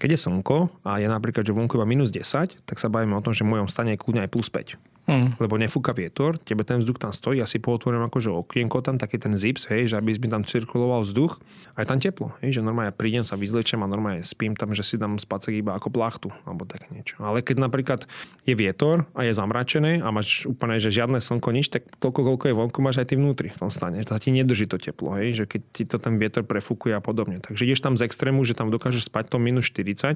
keď 0.01 0.17
je 0.17 0.19
slnko 0.25 0.81
a 0.81 0.97
je 0.97 1.05
napríklad, 1.05 1.45
že 1.45 1.53
vonku 1.53 1.77
iba 1.77 1.85
minus 1.85 2.09
10, 2.09 2.65
tak 2.65 2.77
sa 2.81 2.89
bavíme 2.89 3.13
o 3.13 3.21
tom, 3.21 3.37
že 3.37 3.45
v 3.45 3.53
mojom 3.53 3.69
stane 3.69 3.93
je 3.93 4.01
kľudne 4.01 4.25
aj 4.25 4.33
plus 4.33 4.49
5. 4.49 4.81
Mm. 5.11 5.35
Lebo 5.43 5.59
nefúka 5.59 5.91
vietor, 5.91 6.39
tebe 6.39 6.63
ten 6.63 6.79
vzduch 6.79 6.95
tam 6.95 7.11
stojí, 7.11 7.43
asi 7.43 7.59
pootvorím 7.59 8.07
akože 8.07 8.31
okienko 8.31 8.79
tam, 8.79 8.95
taký 8.95 9.19
ten 9.19 9.35
zips, 9.35 9.67
hej, 9.67 9.91
že 9.91 9.99
aby 9.99 10.15
mi 10.15 10.31
tam 10.31 10.47
cirkuloval 10.47 11.03
vzduch 11.03 11.43
a 11.75 11.83
je 11.83 11.87
tam 11.91 11.99
teplo. 11.99 12.31
Hej, 12.39 12.59
že 12.59 12.61
normálne 12.63 12.89
ja 12.89 12.95
prídem 12.95 13.27
sa 13.27 13.35
vyzlečem 13.35 13.83
a 13.83 13.91
normálne 13.91 14.23
spím 14.23 14.55
tam, 14.55 14.71
že 14.71 14.87
si 14.87 14.95
dám 14.95 15.19
spacek 15.19 15.59
iba 15.59 15.75
ako 15.75 15.91
plachtu 15.91 16.31
alebo 16.47 16.63
tak 16.63 16.87
niečo. 16.95 17.19
Ale 17.19 17.43
keď 17.43 17.59
napríklad 17.59 18.07
je 18.47 18.55
vietor 18.55 19.03
a 19.11 19.27
je 19.27 19.35
zamračené 19.35 19.99
a 19.99 20.07
máš 20.15 20.47
úplne, 20.47 20.79
že 20.79 20.95
žiadne 20.95 21.19
slnko, 21.19 21.49
nič, 21.51 21.67
tak 21.67 21.91
toľko, 21.99 22.31
koľko 22.31 22.45
je 22.47 22.55
vonku, 22.55 22.79
máš 22.79 23.03
aj 23.03 23.11
ty 23.11 23.19
vnútri 23.19 23.51
v 23.51 23.59
tom 23.59 23.67
stane. 23.67 23.99
To 24.07 24.15
ti 24.15 24.31
nedrží 24.31 24.71
to 24.71 24.79
teplo, 24.79 25.19
hej, 25.19 25.43
že 25.43 25.45
keď 25.51 25.61
ti 25.75 25.83
to 25.83 25.99
ten 25.99 26.15
vietor 26.15 26.47
prefúkuje 26.47 26.95
a 26.95 27.03
podobne. 27.03 27.43
Takže 27.43 27.67
ideš 27.67 27.83
tam 27.83 27.99
z 27.99 28.07
extrému, 28.07 28.47
že 28.47 28.55
tam 28.55 28.71
dokážeš 28.71 29.11
spať 29.11 29.35
to 29.35 29.37
minus 29.43 29.67
40 29.67 30.15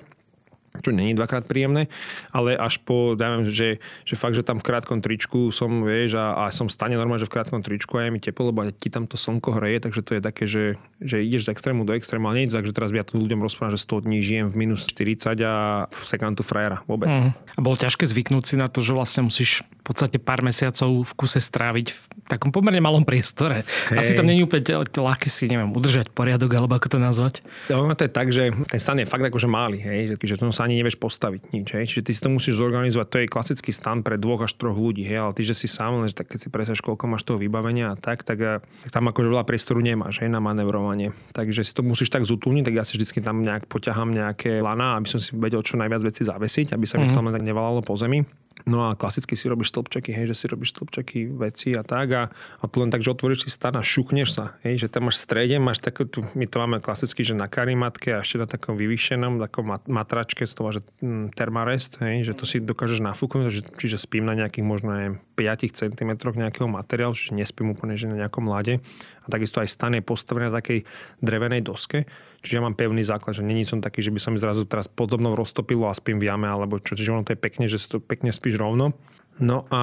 čo 0.82 0.92
není 0.92 1.14
dvakrát 1.14 1.46
príjemné, 1.46 1.88
ale 2.32 2.56
až 2.58 2.82
po, 2.82 3.14
dajme, 3.14 3.52
že, 3.52 3.80
že 4.04 4.16
fakt, 4.18 4.36
že 4.36 4.44
tam 4.44 4.60
v 4.60 4.68
krátkom 4.68 5.00
tričku 5.00 5.54
som, 5.54 5.84
vieš, 5.84 6.18
a, 6.20 6.48
a 6.48 6.54
som 6.54 6.68
stane 6.72 6.98
normálne, 6.98 7.22
že 7.22 7.30
v 7.30 7.36
krátkom 7.40 7.62
tričku 7.62 8.00
a 8.00 8.08
je 8.08 8.14
mi 8.14 8.20
teplo, 8.20 8.50
lebo 8.50 8.68
ti 8.72 8.90
tam 8.92 9.06
to 9.06 9.16
slnko 9.16 9.60
hreje, 9.60 9.84
takže 9.84 10.02
to 10.02 10.12
je 10.18 10.22
také, 10.22 10.44
že, 10.50 10.64
že 11.00 11.22
ideš 11.22 11.48
z 11.48 11.52
extrému 11.56 11.86
do 11.86 11.94
extrému, 11.94 12.28
ale 12.28 12.42
nie 12.42 12.46
je 12.48 12.56
to 12.56 12.58
tak, 12.60 12.68
že 12.68 12.76
teraz 12.76 12.90
ja 12.92 13.06
tu 13.06 13.20
ľuďom 13.22 13.40
rozprávam, 13.44 13.76
že 13.76 13.82
100 13.84 14.06
dní 14.08 14.20
žijem 14.24 14.48
v 14.52 14.56
minus 14.56 14.88
40 14.88 15.38
a 15.46 15.56
v 15.92 16.04
sekantu 16.04 16.42
frajera 16.42 16.82
vôbec. 16.90 17.12
Mm. 17.12 17.32
A 17.36 17.60
bolo 17.60 17.76
ťažké 17.80 18.04
zvyknúť 18.08 18.44
si 18.44 18.56
na 18.56 18.68
to, 18.68 18.84
že 18.84 18.96
vlastne 18.96 19.28
musíš 19.28 19.62
v 19.62 19.84
podstate 19.84 20.18
pár 20.18 20.42
mesiacov 20.42 21.06
v 21.06 21.14
kuse 21.14 21.38
stráviť 21.38 21.94
takom 22.26 22.50
pomerne 22.50 22.82
malom 22.82 23.06
priestore. 23.06 23.62
Hej. 23.94 23.98
Asi 24.02 24.12
tam 24.18 24.26
není 24.26 24.42
úplne 24.42 24.66
ľahké 24.82 25.30
si, 25.30 25.46
neviem, 25.46 25.70
udržať 25.70 26.10
poriadok, 26.10 26.50
alebo 26.58 26.74
ako 26.74 26.98
to 26.98 26.98
nazvať. 26.98 27.46
No, 27.70 27.86
to 27.94 28.06
je 28.06 28.12
tak, 28.12 28.34
že 28.34 28.50
ten 28.66 28.82
stan 28.82 28.98
je 28.98 29.06
fakt 29.06 29.22
akože 29.22 29.46
malý, 29.46 29.78
hej, 29.82 30.18
že 30.18 30.36
to 30.38 30.50
sa 30.50 30.66
ani 30.66 30.82
nevieš 30.82 30.98
postaviť 30.98 31.42
nič. 31.54 31.68
Hej. 31.78 31.86
Čiže 31.94 32.04
ty 32.10 32.12
si 32.18 32.22
to 32.22 32.30
musíš 32.34 32.58
zorganizovať. 32.58 33.08
To 33.14 33.18
je 33.22 33.26
klasický 33.30 33.72
stan 33.72 34.02
pre 34.02 34.18
dvoch 34.18 34.42
až 34.42 34.58
troch 34.58 34.76
ľudí, 34.76 35.06
hej, 35.06 35.22
ale 35.22 35.34
ty, 35.38 35.46
že 35.46 35.54
si 35.54 35.70
sám, 35.70 36.02
že 36.10 36.18
tak 36.18 36.34
keď 36.34 36.40
si 36.42 36.50
presaš, 36.50 36.80
koľko 36.82 37.06
máš 37.06 37.24
toho 37.24 37.38
vybavenia 37.38 37.94
a 37.94 37.96
tak, 37.96 38.26
tak, 38.26 38.42
tak 38.42 38.90
tam 38.90 39.06
akože 39.06 39.30
veľa 39.30 39.46
priestoru 39.46 39.80
nemáš 39.86 40.26
hej, 40.26 40.30
na 40.34 40.42
manevrovanie. 40.42 41.14
Takže 41.38 41.62
si 41.62 41.72
to 41.78 41.86
musíš 41.86 42.10
tak 42.10 42.26
zutúniť, 42.26 42.66
tak 42.66 42.76
ja 42.76 42.84
si 42.84 42.98
vždy 42.98 43.22
tam 43.22 43.46
nejak 43.46 43.70
poťahám 43.70 44.10
nejaké 44.12 44.66
lana, 44.66 44.98
aby 44.98 45.08
som 45.08 45.22
si 45.22 45.30
vedel 45.38 45.62
čo 45.62 45.78
najviac 45.78 46.02
veci 46.02 46.26
zavesiť, 46.26 46.74
aby 46.74 46.86
sa 46.90 46.98
mi 46.98 47.06
mm-hmm. 47.06 47.22
to 47.22 47.36
tak 47.36 47.46
nevalalo 47.46 47.86
po 47.86 47.94
zemi. 48.00 48.26
No 48.64 48.88
a 48.88 48.96
klasicky 48.96 49.36
si 49.36 49.52
robíš 49.52 49.76
stĺpčeky, 49.76 50.16
hej, 50.16 50.32
že 50.32 50.36
si 50.40 50.46
robíš 50.48 50.72
stĺpčeky 50.74 51.28
veci 51.36 51.76
a 51.76 51.84
tak 51.84 52.08
a, 52.15 52.15
a 52.32 52.64
tu 52.66 52.80
len 52.80 52.90
tak, 52.90 53.04
že 53.04 53.12
otvoríš 53.12 53.46
si 53.46 53.50
stan 53.52 53.76
a 53.76 53.84
šukneš 53.84 54.30
sa, 54.32 54.46
hej, 54.64 54.82
že 54.82 54.88
tam 54.88 55.12
máš 55.12 55.20
v 55.20 55.24
strede, 55.28 55.56
máš 55.60 55.84
takú, 55.84 56.08
tu, 56.08 56.24
my 56.34 56.48
to 56.48 56.56
máme 56.64 56.78
klasicky, 56.80 57.22
že 57.28 57.36
na 57.36 57.52
karimatke 57.52 58.16
a 58.16 58.24
ešte 58.24 58.42
na 58.42 58.48
takom 58.48 58.80
vyvýšenom, 58.80 59.38
takom 59.44 59.76
matračke, 59.86 60.48
to 60.48 60.62
že 60.72 60.82
mm, 61.04 61.36
termarest, 61.36 62.00
hej, 62.00 62.26
že 62.26 62.34
to 62.34 62.48
si 62.48 62.64
dokážeš 62.64 63.04
nafúknuť, 63.04 63.44
že, 63.52 63.62
čiže 63.76 63.98
spím 64.00 64.26
na 64.26 64.34
nejakých 64.40 64.66
možno 64.66 64.96
neviem, 64.96 65.16
5 65.36 65.76
cm 65.76 66.12
nejakého 66.16 66.68
materiálu, 66.72 67.14
čiže 67.14 67.36
nespím 67.36 67.76
úplne 67.76 68.00
že 68.00 68.08
na 68.08 68.24
nejakom 68.24 68.48
lade 68.48 68.80
a 69.24 69.28
takisto 69.28 69.60
aj 69.60 69.68
stan 69.68 69.94
je 69.98 70.04
postavený 70.04 70.48
na 70.48 70.58
takej 70.58 70.88
drevenej 71.20 71.62
doske, 71.62 72.08
Čiže 72.46 72.62
ja 72.62 72.66
mám 72.70 72.78
pevný 72.78 73.02
základ, 73.02 73.34
že 73.34 73.42
není 73.42 73.66
som 73.66 73.82
taký, 73.82 74.06
že 74.06 74.14
by 74.14 74.22
som 74.22 74.38
mi 74.38 74.40
zrazu 74.40 74.70
teraz 74.70 74.86
podobno 74.86 75.34
roztopilo 75.34 75.90
a 75.90 75.98
spím 75.98 76.22
v 76.22 76.30
jame, 76.30 76.46
alebo 76.46 76.78
čo. 76.78 76.94
Čiže 76.94 77.10
ono 77.10 77.26
to 77.26 77.34
je 77.34 77.42
pekne, 77.42 77.66
že 77.66 77.82
si 77.82 77.90
to 77.90 77.98
pekne 77.98 78.30
spíš 78.30 78.62
rovno. 78.62 78.94
No 79.36 79.68
a 79.68 79.82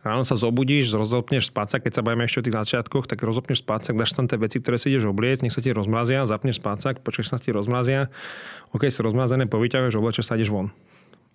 ráno 0.00 0.24
sa 0.24 0.32
zobudíš, 0.32 0.96
rozopneš 0.96 1.52
spácak, 1.52 1.84
keď 1.84 1.92
sa 1.92 2.04
bavíme 2.04 2.24
ešte 2.24 2.40
o 2.40 2.46
tých 2.48 2.56
začiatkoch, 2.56 3.04
tak 3.04 3.20
rozopneš 3.20 3.60
spácak, 3.60 3.92
dáš 3.92 4.16
tam 4.16 4.24
tie 4.32 4.40
veci, 4.40 4.64
ktoré 4.64 4.80
si 4.80 4.88
ideš 4.88 5.12
obliecť, 5.12 5.44
nech 5.44 5.52
sa 5.52 5.60
ti 5.60 5.76
rozmrazia, 5.76 6.24
zapneš 6.24 6.56
spácak, 6.56 7.04
počkeš 7.04 7.28
sa 7.28 7.36
ti 7.36 7.52
rozmrazia, 7.52 8.08
ok, 8.72 8.88
sú 8.88 9.04
rozmrazené, 9.04 9.44
povyťahuješ, 9.44 10.00
oblečeš 10.00 10.24
sa 10.24 10.40
ideš 10.40 10.56
von 10.56 10.72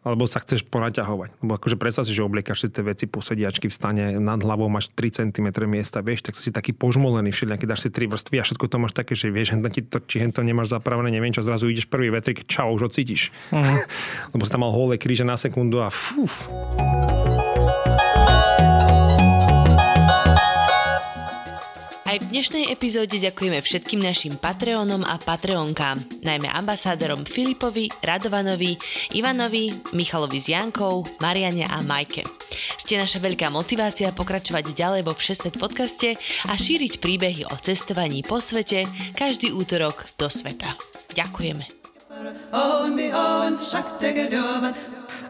alebo 0.08 0.24
sa 0.24 0.40
chceš 0.40 0.64
ponaťahovať. 0.72 1.44
Lebo 1.44 1.60
akože 1.60 1.76
predstav 1.76 2.08
si, 2.08 2.16
že 2.16 2.24
obliekaš 2.24 2.64
si 2.64 2.68
tie 2.72 2.80
veci 2.80 3.06
po 3.12 3.20
sediačky 3.20 3.68
v 3.68 3.76
stane, 3.76 4.06
nad 4.24 4.40
hlavou 4.40 4.72
máš 4.72 4.88
3 4.96 5.20
cm 5.20 5.48
miesta, 5.68 6.00
vieš, 6.00 6.24
tak 6.24 6.40
si 6.40 6.48
taký 6.56 6.72
požmolený 6.72 7.36
všelijaký, 7.36 7.68
dáš 7.68 7.88
si 7.88 7.90
3 7.92 8.16
vrstvy 8.16 8.36
a 8.40 8.44
všetko 8.48 8.66
to 8.72 8.78
máš 8.80 8.94
také, 8.96 9.20
že 9.20 9.28
vieš, 9.28 9.60
ti 9.76 9.84
to, 9.84 10.00
či 10.08 10.24
to 10.32 10.48
nemáš 10.48 10.72
zapravené, 10.72 11.12
neviem 11.12 11.36
čo, 11.36 11.44
zrazu 11.44 11.68
ideš 11.68 11.92
prvý 11.92 12.08
vetrik, 12.08 12.48
čau, 12.48 12.72
už 12.72 12.88
ho 12.88 12.90
cítiš. 12.90 13.36
Uh-huh. 13.52 13.84
Lebo 14.34 14.44
si 14.48 14.52
tam 14.52 14.64
mal 14.64 14.72
holé 14.72 14.96
kríže 14.96 15.28
na 15.28 15.36
sekundu 15.36 15.84
a 15.84 15.92
fúf. 15.92 16.48
Aj 22.18 22.26
v 22.26 22.34
dnešnej 22.34 22.74
epizóde 22.74 23.22
ďakujeme 23.22 23.62
všetkým 23.62 24.02
našim 24.02 24.42
Patreonom 24.42 25.06
a 25.06 25.22
Patreonkám, 25.22 26.26
najmä 26.26 26.50
ambasádorom 26.50 27.30
Filipovi, 27.30 27.94
Radovanovi, 28.02 28.74
Ivanovi, 29.14 29.70
Michalovi 29.94 30.42
s 30.42 30.50
Jankou, 30.50 31.06
Mariane 31.22 31.70
a 31.70 31.78
Majke. 31.86 32.26
Ste 32.82 32.98
naša 32.98 33.22
veľká 33.22 33.54
motivácia 33.54 34.10
pokračovať 34.10 34.74
ďalej 34.74 35.06
vo 35.06 35.14
Všesvet 35.14 35.62
podcaste 35.62 36.18
a 36.50 36.58
šíriť 36.58 36.98
príbehy 36.98 37.46
o 37.46 37.56
cestovaní 37.62 38.26
po 38.26 38.42
svete 38.42 38.90
každý 39.14 39.54
útorok 39.54 40.10
do 40.18 40.26
sveta. 40.26 40.74
Ďakujeme. 41.14 41.70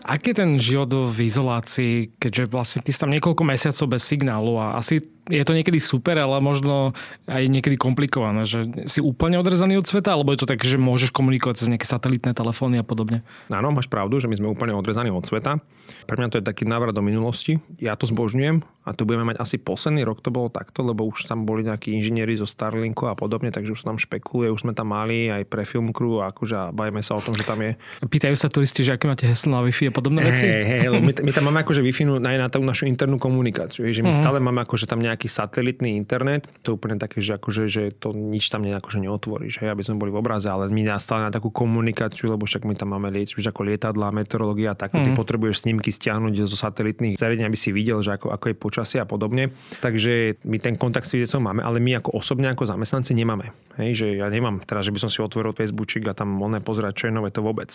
Aký 0.07 0.27
je 0.31 0.39
ten 0.39 0.51
život 0.55 0.91
v 1.11 1.17
izolácii, 1.19 2.15
keďže 2.15 2.43
vlastne 2.47 2.79
ty 2.79 2.95
si 2.95 2.99
tam 3.03 3.11
niekoľko 3.11 3.43
mesiacov 3.43 3.91
bez 3.91 4.07
signálu 4.07 4.55
a 4.55 4.79
asi 4.79 5.16
je 5.27 5.43
to 5.43 5.53
niekedy 5.55 5.77
super, 5.77 6.15
ale 6.17 6.39
možno 6.39 6.95
aj 7.27 7.43
niekedy 7.47 7.75
komplikované, 7.75 8.47
že 8.47 8.67
si 8.87 8.99
úplne 9.03 9.39
odrezaný 9.39 9.79
od 9.79 9.87
sveta, 9.87 10.15
alebo 10.15 10.33
je 10.33 10.43
to 10.43 10.49
tak, 10.49 10.63
že 10.63 10.79
môžeš 10.79 11.11
komunikovať 11.11 11.63
cez 11.63 11.67
nejaké 11.71 11.87
satelitné 11.87 12.31
telefóny 12.33 12.81
a 12.81 12.85
podobne? 12.87 13.23
Áno, 13.51 13.71
máš 13.71 13.91
pravdu, 13.91 14.19
že 14.19 14.31
my 14.31 14.35
sme 14.39 14.51
úplne 14.51 14.73
odrezaní 14.73 15.11
od 15.11 15.27
sveta. 15.27 15.59
Pre 16.07 16.15
mňa 16.15 16.31
to 16.31 16.39
je 16.39 16.45
taký 16.45 16.63
návrat 16.67 16.95
do 16.95 17.03
minulosti. 17.03 17.59
Ja 17.79 17.95
to 17.95 18.07
zbožňujem 18.07 18.63
a 18.87 18.95
tu 18.95 19.03
budeme 19.03 19.27
mať 19.27 19.43
asi 19.43 19.59
posledný 19.59 20.07
rok 20.07 20.23
to 20.23 20.31
bolo 20.31 20.47
takto, 20.47 20.79
lebo 20.79 21.03
už 21.03 21.27
tam 21.27 21.43
boli 21.43 21.67
nejakí 21.67 21.91
inžinieri 21.91 22.39
zo 22.39 22.47
Starlinku 22.47 23.11
a 23.11 23.19
podobne, 23.19 23.51
takže 23.51 23.75
už 23.75 23.83
sa 23.83 23.91
tam 23.91 23.99
špekuluje, 23.99 24.47
už 24.47 24.63
sme 24.63 24.71
tam 24.71 24.95
mali 24.95 25.27
aj 25.27 25.43
pre 25.51 25.67
film 25.67 25.91
crew 25.91 26.23
a 26.23 26.31
akože 26.31 26.71
bavíme 26.71 27.03
sa 27.03 27.19
o 27.19 27.21
tom, 27.21 27.35
že 27.35 27.43
tam 27.43 27.59
je. 27.59 27.75
Pýtajú 27.99 28.35
sa 28.39 28.47
turisti, 28.47 28.87
že 28.87 28.95
aké 28.95 29.11
máte 29.11 29.27
heslo 29.27 29.51
na 29.51 29.59
Wi-Fi 29.67 29.91
a 29.91 29.93
podobné 29.93 30.23
veci? 30.23 30.47
Hey, 30.47 30.87
hey, 30.87 30.87
my, 30.87 31.11
my, 31.11 31.31
tam 31.35 31.51
máme 31.51 31.67
akože 31.67 31.83
Wi-Fi 31.83 32.23
aj 32.23 32.37
na 32.39 32.47
tú 32.47 32.63
našu 32.63 32.87
internú 32.87 33.19
komunikáciu, 33.19 33.83
že 33.91 33.99
my 33.99 34.15
uh-huh. 34.15 34.23
stále 34.23 34.39
máme 34.39 34.63
akože 34.63 34.87
tam 34.87 35.03
nejaký 35.17 35.33
satelitný 35.33 35.97
internet, 35.97 36.45
to 36.61 36.69
je 36.69 36.77
úplne 36.77 37.01
také, 37.01 37.25
že, 37.25 37.41
akože, 37.41 37.65
že 37.65 37.89
to 37.97 38.13
nič 38.13 38.53
tam 38.53 38.61
akože 38.61 39.01
neotvoríš, 39.01 39.65
hej, 39.65 39.73
aby 39.73 39.81
sme 39.81 39.97
boli 39.97 40.13
v 40.13 40.21
obraze, 40.21 40.45
ale 40.45 40.69
my 40.69 40.85
stále 41.01 41.25
na 41.25 41.33
takú 41.33 41.49
komunikáciu, 41.49 42.29
lebo 42.29 42.45
však 42.45 42.69
my 42.69 42.77
tam 42.77 42.93
máme 42.93 43.09
liec, 43.09 43.33
ako 43.33 43.65
lietadla, 43.65 44.13
meteorológia 44.13 44.77
tak, 44.77 44.93
uh-huh. 44.93 45.01
ty 45.01 45.09
mhm. 45.09 45.17
potrebuješ 45.17 45.65
snímky 45.65 45.89
stiahnuť 45.89 46.45
zo 46.45 46.53
satelitných 46.53 47.17
zariadení, 47.17 47.49
aby 47.49 47.57
si 47.57 47.73
videl, 47.73 48.05
že 48.05 48.13
ako, 48.13 48.29
ako 48.29 48.45
je 48.53 48.55
počasie 48.55 48.99
a 49.01 49.09
podobne. 49.09 49.49
Takže 49.81 50.37
my 50.45 50.61
ten 50.61 50.77
kontakt 50.77 51.09
s 51.09 51.17
videcom 51.17 51.41
máme, 51.41 51.65
ale 51.65 51.81
my 51.81 51.97
ako 51.97 52.13
osobne, 52.21 52.53
ako 52.53 52.69
zamestnanci 52.69 53.17
nemáme. 53.17 53.49
Hej, 53.81 54.05
že 54.05 54.07
ja 54.21 54.29
nemám 54.29 54.61
teraz, 54.61 54.85
že 54.85 54.93
by 54.93 54.99
som 55.01 55.09
si 55.09 55.23
otvoril 55.23 55.57
Facebookčik 55.57 56.05
a 56.05 56.13
tam 56.13 56.37
oné 56.43 56.61
pozerať, 56.61 56.93
čo 56.93 57.03
je 57.09 57.15
nové, 57.15 57.33
to 57.33 57.41
vôbec. 57.41 57.73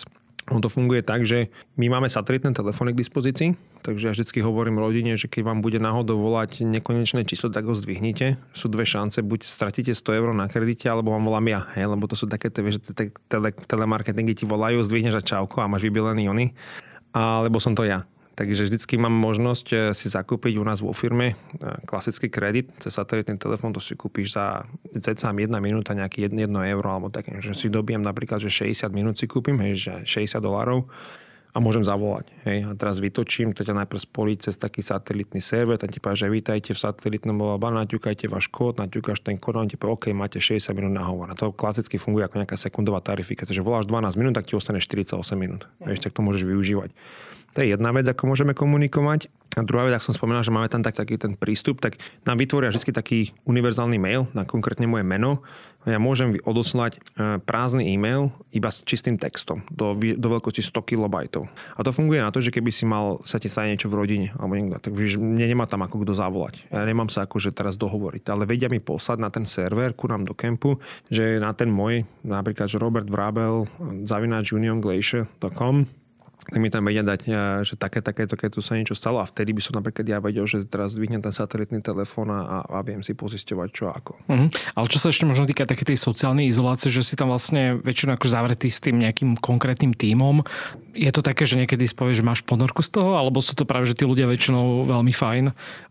On 0.51 0.59
to 0.59 0.67
funguje 0.67 0.99
tak, 0.99 1.23
že 1.23 1.47
my 1.79 1.87
máme 1.87 2.11
satelitné 2.11 2.51
telefóny 2.51 2.91
k 2.91 2.99
dispozícii, 2.99 3.55
takže 3.79 4.03
ja 4.03 4.11
vždy 4.11 4.43
hovorím 4.43 4.75
rodine, 4.75 5.15
že 5.15 5.31
keď 5.31 5.47
vám 5.47 5.63
bude 5.63 5.79
náhodou 5.79 6.19
volať 6.19 6.67
nekonečné 6.67 7.23
číslo, 7.33 7.49
tak 7.49 7.65
ho 7.65 7.73
zdvihnite. 7.73 8.37
Sú 8.53 8.69
dve 8.69 8.85
šance, 8.85 9.25
buď 9.25 9.49
stratíte 9.49 9.97
100 9.97 10.19
eur 10.21 10.29
na 10.37 10.45
kredite, 10.45 10.85
alebo 10.85 11.17
vám 11.17 11.25
volám 11.25 11.49
ja, 11.49 11.61
hej, 11.73 11.89
lebo 11.89 12.05
to 12.05 12.13
sú 12.13 12.29
také, 12.29 12.53
že 12.53 12.93
tele, 13.25 13.49
telemarketingy 13.49 14.37
ti 14.37 14.45
volajú, 14.45 14.85
zdvihneš 14.85 15.17
a 15.17 15.23
čauko 15.25 15.65
a 15.65 15.67
máš 15.67 15.89
vybilený 15.89 16.29
ony. 16.29 16.53
Alebo 17.09 17.57
som 17.57 17.73
to 17.73 17.81
ja. 17.81 18.05
Takže 18.33 18.65
vždycky 18.65 18.97
mám 18.97 19.13
možnosť 19.13 19.67
eh, 19.73 19.79
si 19.93 20.09
zakúpiť 20.09 20.57
u 20.57 20.65
nás 20.65 20.81
vo 20.81 20.89
firme 20.89 21.33
eh, 21.33 21.37
klasický 21.85 22.33
kredit 22.33 22.73
cez 22.81 22.89
satelitný 22.97 23.37
telefón, 23.37 23.73
to 23.73 23.81
si 23.81 23.93
kúpiš 23.93 24.33
za 24.33 24.65
cca 24.89 25.29
1 25.29 25.53
minúta 25.61 25.93
nejaký 25.93 26.25
1, 26.33 26.49
1 26.49 26.49
euro 26.49 26.89
alebo 26.89 27.13
také, 27.13 27.37
že 27.45 27.53
si 27.53 27.69
dobijem 27.69 28.01
napríklad, 28.01 28.41
že 28.41 28.49
60 28.49 28.89
minút 28.89 29.21
si 29.21 29.29
kúpim, 29.29 29.57
hej, 29.61 29.73
že 29.77 29.93
60 30.25 30.41
dolárov 30.41 30.89
a 31.53 31.57
môžem 31.61 31.85
zavolať. 31.85 32.33
Hej. 32.49 32.65
A 32.65 32.73
teraz 32.73 32.97
vytočím, 32.97 33.53
to 33.53 33.61
ťa 33.61 33.77
najprv 33.85 34.01
spolí 34.01 34.33
cez 34.41 34.57
taký 34.57 34.81
satelitný 34.81 35.37
server, 35.37 35.77
tam 35.77 35.93
ti 35.93 36.01
povie, 36.01 36.25
že 36.25 36.33
vítajte 36.33 36.69
v 36.73 36.81
satelitnom 36.81 37.37
blabla, 37.37 37.85
naťukajte 37.85 38.25
váš 38.25 38.49
kód, 38.49 38.81
naťukáš 38.81 39.21
ten 39.21 39.37
kód, 39.37 39.61
on 39.61 39.69
ti 39.69 39.77
povie, 39.77 39.93
OK, 39.93 40.05
máte 40.17 40.41
60 40.41 40.73
minút 40.73 40.93
na 40.97 41.05
hovor. 41.05 41.29
A 41.29 41.37
to 41.37 41.53
klasicky 41.53 42.01
funguje 42.01 42.25
ako 42.25 42.41
nejaká 42.41 42.57
sekundová 42.57 43.05
tarifikácia, 43.05 43.53
že 43.53 43.61
voláš 43.61 43.85
12 43.85 44.17
minút, 44.17 44.33
tak 44.33 44.49
ti 44.49 44.57
ostane 44.57 44.81
48 44.81 45.13
minút. 45.37 45.69
Vieš, 45.85 46.09
tak 46.09 46.17
to 46.17 46.25
môžeš 46.25 46.43
využívať. 46.49 46.89
To 47.53 47.61
je 47.61 47.69
jedna 47.69 47.93
vec, 47.93 48.09
ako 48.09 48.33
môžeme 48.33 48.57
komunikovať. 48.57 49.29
A 49.53 49.61
druhá 49.61 49.85
vec, 49.85 49.93
ak 49.93 50.01
som 50.01 50.17
spomínal, 50.17 50.41
že 50.41 50.49
máme 50.49 50.65
tam 50.65 50.81
tak, 50.81 50.97
taký 50.97 51.21
ten 51.21 51.37
prístup, 51.37 51.77
tak 51.77 52.01
nám 52.25 52.41
vytvoria 52.41 52.73
vždy 52.73 52.89
taký 52.89 53.19
univerzálny 53.45 54.01
mail 54.01 54.25
na 54.33 54.49
konkrétne 54.49 54.89
moje 54.89 55.05
meno. 55.05 55.45
Ja 55.83 55.99
môžem 55.99 56.39
odoslať 56.47 56.95
e, 56.95 56.99
prázdny 57.43 57.91
e-mail 57.91 58.31
iba 58.55 58.71
s 58.71 58.87
čistým 58.87 59.19
textom 59.19 59.67
do, 59.67 59.95
do 59.95 60.27
veľkosti 60.31 60.63
100 60.63 60.79
kB. 60.79 61.15
A 61.75 61.79
to 61.83 61.91
funguje 61.91 62.23
na 62.23 62.31
to, 62.31 62.39
že 62.39 62.55
keby 62.55 62.71
si 62.71 62.87
mal 62.87 63.19
sa 63.27 63.35
ti 63.35 63.51
stane 63.51 63.75
niečo 63.75 63.91
v 63.91 63.99
rodine, 63.99 64.27
alebo 64.39 64.55
niekto, 64.55 64.79
tak 64.79 64.93
víš, 64.95 65.19
mne 65.19 65.43
nemá 65.43 65.67
tam 65.67 65.83
ako 65.83 66.07
kto 66.07 66.13
zavolať. 66.15 66.55
Ja 66.71 66.87
nemám 66.87 67.11
sa 67.11 67.27
akože 67.27 67.51
teraz 67.51 67.75
dohovoriť, 67.75 68.23
ale 68.31 68.47
vedia 68.47 68.71
mi 68.71 68.79
poslať 68.79 69.17
na 69.19 69.27
ten 69.27 69.43
server 69.43 69.91
ku 69.91 70.07
nám 70.07 70.23
do 70.23 70.31
kempu, 70.31 70.79
že 71.11 71.41
na 71.43 71.51
ten 71.51 71.67
môj, 71.67 72.07
napríklad, 72.23 72.71
že 72.71 72.79
Robert 72.79 73.07
Vrabel, 73.11 73.67
zavináč 74.07 74.55
unionglacier.com 74.55 76.02
tak 76.43 76.59
mi 76.59 76.67
tam 76.67 76.83
vedia 76.83 77.03
dať, 77.07 77.19
e, 77.23 77.31
že 77.63 77.79
také, 77.79 78.03
takéto, 78.03 78.35
keď 78.35 78.59
tu 78.59 78.61
sa 78.61 78.75
niečo 78.75 78.93
stalo 78.93 79.23
a 79.23 79.25
vtedy 79.25 79.55
by 79.55 79.61
som 79.63 79.79
napríklad 79.79 80.03
ja 80.03 80.19
vedel, 80.19 80.43
že 80.43 80.67
teraz 80.67 80.95
zvihnem 80.99 81.23
ten 81.23 81.31
satelitný 81.31 81.79
telefón 81.79 82.29
a, 82.35 82.67
a 82.67 82.79
viem 82.83 82.99
si 82.99 83.15
pozisťovať 83.15 83.69
čo 83.71 83.87
ako. 83.87 84.13
Uh-huh. 84.27 84.47
Ale 84.75 84.85
čo 84.91 84.99
sa 84.99 85.07
ešte 85.07 85.23
možno 85.23 85.47
týka 85.47 85.63
také 85.63 85.87
tej 85.87 85.95
sociálnej 85.95 86.51
izolácie, 86.51 86.91
že 86.91 87.01
si 87.01 87.15
tam 87.15 87.31
vlastne 87.31 87.79
väčšinou 87.79 88.19
ako 88.19 88.27
zavretý 88.27 88.67
s 88.67 88.83
tým 88.83 88.99
nejakým 88.99 89.39
konkrétnym 89.39 89.95
tímom. 89.95 90.43
Je 90.91 91.09
to 91.15 91.23
také, 91.23 91.47
že 91.47 91.55
niekedy 91.55 91.87
spovieš, 91.87 92.19
že 92.19 92.27
máš 92.27 92.41
ponorku 92.43 92.83
z 92.83 92.91
toho, 92.91 93.15
alebo 93.15 93.39
sú 93.39 93.55
to 93.55 93.63
práve, 93.63 93.87
že 93.87 93.97
tí 93.97 94.03
ľudia 94.03 94.27
väčšinou 94.27 94.85
veľmi 94.85 95.13
fajn? 95.15 95.43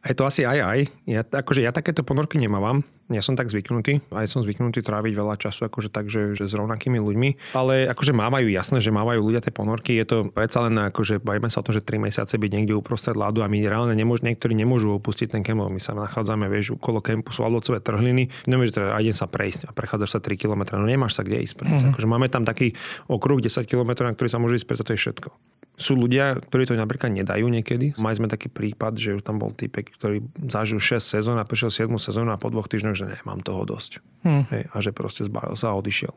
Je 0.05 0.15
to 0.15 0.29
asi 0.29 0.45
aj 0.45 0.59
aj. 0.61 0.79
Ja, 1.09 1.23
akože 1.25 1.65
ja 1.65 1.73
takéto 1.73 2.05
ponorky 2.05 2.37
nemávam 2.37 2.85
ja 3.17 3.23
som 3.25 3.37
tak 3.39 3.49
zvyknutý, 3.53 4.01
aj 4.13 4.27
som 4.29 4.41
zvyknutý 4.41 4.81
tráviť 4.81 5.13
veľa 5.13 5.37
času 5.39 5.69
akože 5.69 5.89
tak, 5.93 6.09
že, 6.09 6.37
že 6.37 6.49
s 6.49 6.55
rovnakými 6.57 6.99
ľuďmi, 6.99 7.55
ale 7.57 7.89
akože 7.89 8.13
mávajú 8.17 8.49
jasné, 8.49 8.81
že 8.81 8.93
mávajú 8.93 9.21
ľudia 9.21 9.45
tie 9.45 9.55
ponorky, 9.55 9.97
je 9.97 10.07
to 10.09 10.17
predsa 10.33 10.67
len 10.69 10.75
akože 10.91 11.21
bajme 11.21 11.49
sa 11.53 11.61
o 11.61 11.67
tom, 11.67 11.77
že 11.77 11.85
3 11.85 12.09
mesiace 12.09 12.35
byť 12.37 12.51
niekde 12.51 12.75
uprostred 12.77 13.17
ľadu 13.17 13.45
a 13.45 13.49
my 13.49 13.63
reálne 13.65 13.95
nemôž, 13.95 14.25
niektorí 14.25 14.57
nemôžu 14.57 14.93
opustiť 14.97 15.37
ten 15.37 15.43
kemp, 15.45 15.63
my 15.63 15.81
sa 15.81 15.93
nachádzame, 15.95 16.49
vieš, 16.49 16.75
okolo 16.77 17.05
kempu 17.05 17.31
sú 17.31 17.45
ľadovcové 17.45 17.85
trhliny, 17.85 18.33
nevieš 18.49 18.81
teda 18.81 18.97
aj 18.97 19.05
sa 19.15 19.27
prejsť 19.29 19.69
a 19.69 19.71
prechádzaš 19.77 20.11
sa 20.17 20.21
3 20.21 20.37
km, 20.37 20.81
no 20.81 20.89
nemáš 20.89 21.21
sa 21.21 21.23
kde 21.23 21.45
ísť 21.45 21.57
prejsť. 21.61 21.83
Mm-hmm. 21.87 21.93
Akože 21.95 22.09
máme 22.09 22.27
tam 22.33 22.43
taký 22.49 22.73
okruh 23.07 23.39
10 23.39 23.69
km, 23.69 24.09
na 24.09 24.13
ktorý 24.17 24.29
sa 24.29 24.41
môže 24.41 24.59
ísť 24.61 24.67
prejsť, 24.67 24.85
to 24.89 24.95
je 24.97 25.01
všetko. 25.01 25.31
Sú 25.81 25.97
ľudia, 25.97 26.37
ktorí 26.37 26.69
to 26.69 26.77
napríklad 26.77 27.11
nedajú 27.11 27.49
niekedy. 27.49 27.97
Mali 27.97 28.15
sme 28.15 28.29
taký 28.29 28.53
prípad, 28.53 29.01
že 29.01 29.19
tam 29.25 29.41
bol 29.41 29.57
typek, 29.57 29.89
ktorý 29.97 30.21
zažil 30.47 30.79
6 30.79 31.01
sezón 31.01 31.37
a 31.41 31.49
prešiel 31.49 31.73
7 31.73 31.97
sezónu 31.97 32.31
a 32.31 32.39
po 32.39 32.53
dvoch 32.53 32.69
týždňoch, 32.69 32.97
že 32.97 33.09
nemám 33.09 33.41
toho 33.41 33.65
dosť. 33.65 34.05
Hmm. 34.23 34.45
Hej, 34.53 34.69
a 34.69 34.77
že 34.85 34.91
proste 34.93 35.25
zbalil 35.25 35.57
sa 35.57 35.73
a 35.73 35.79
odišiel. 35.81 36.13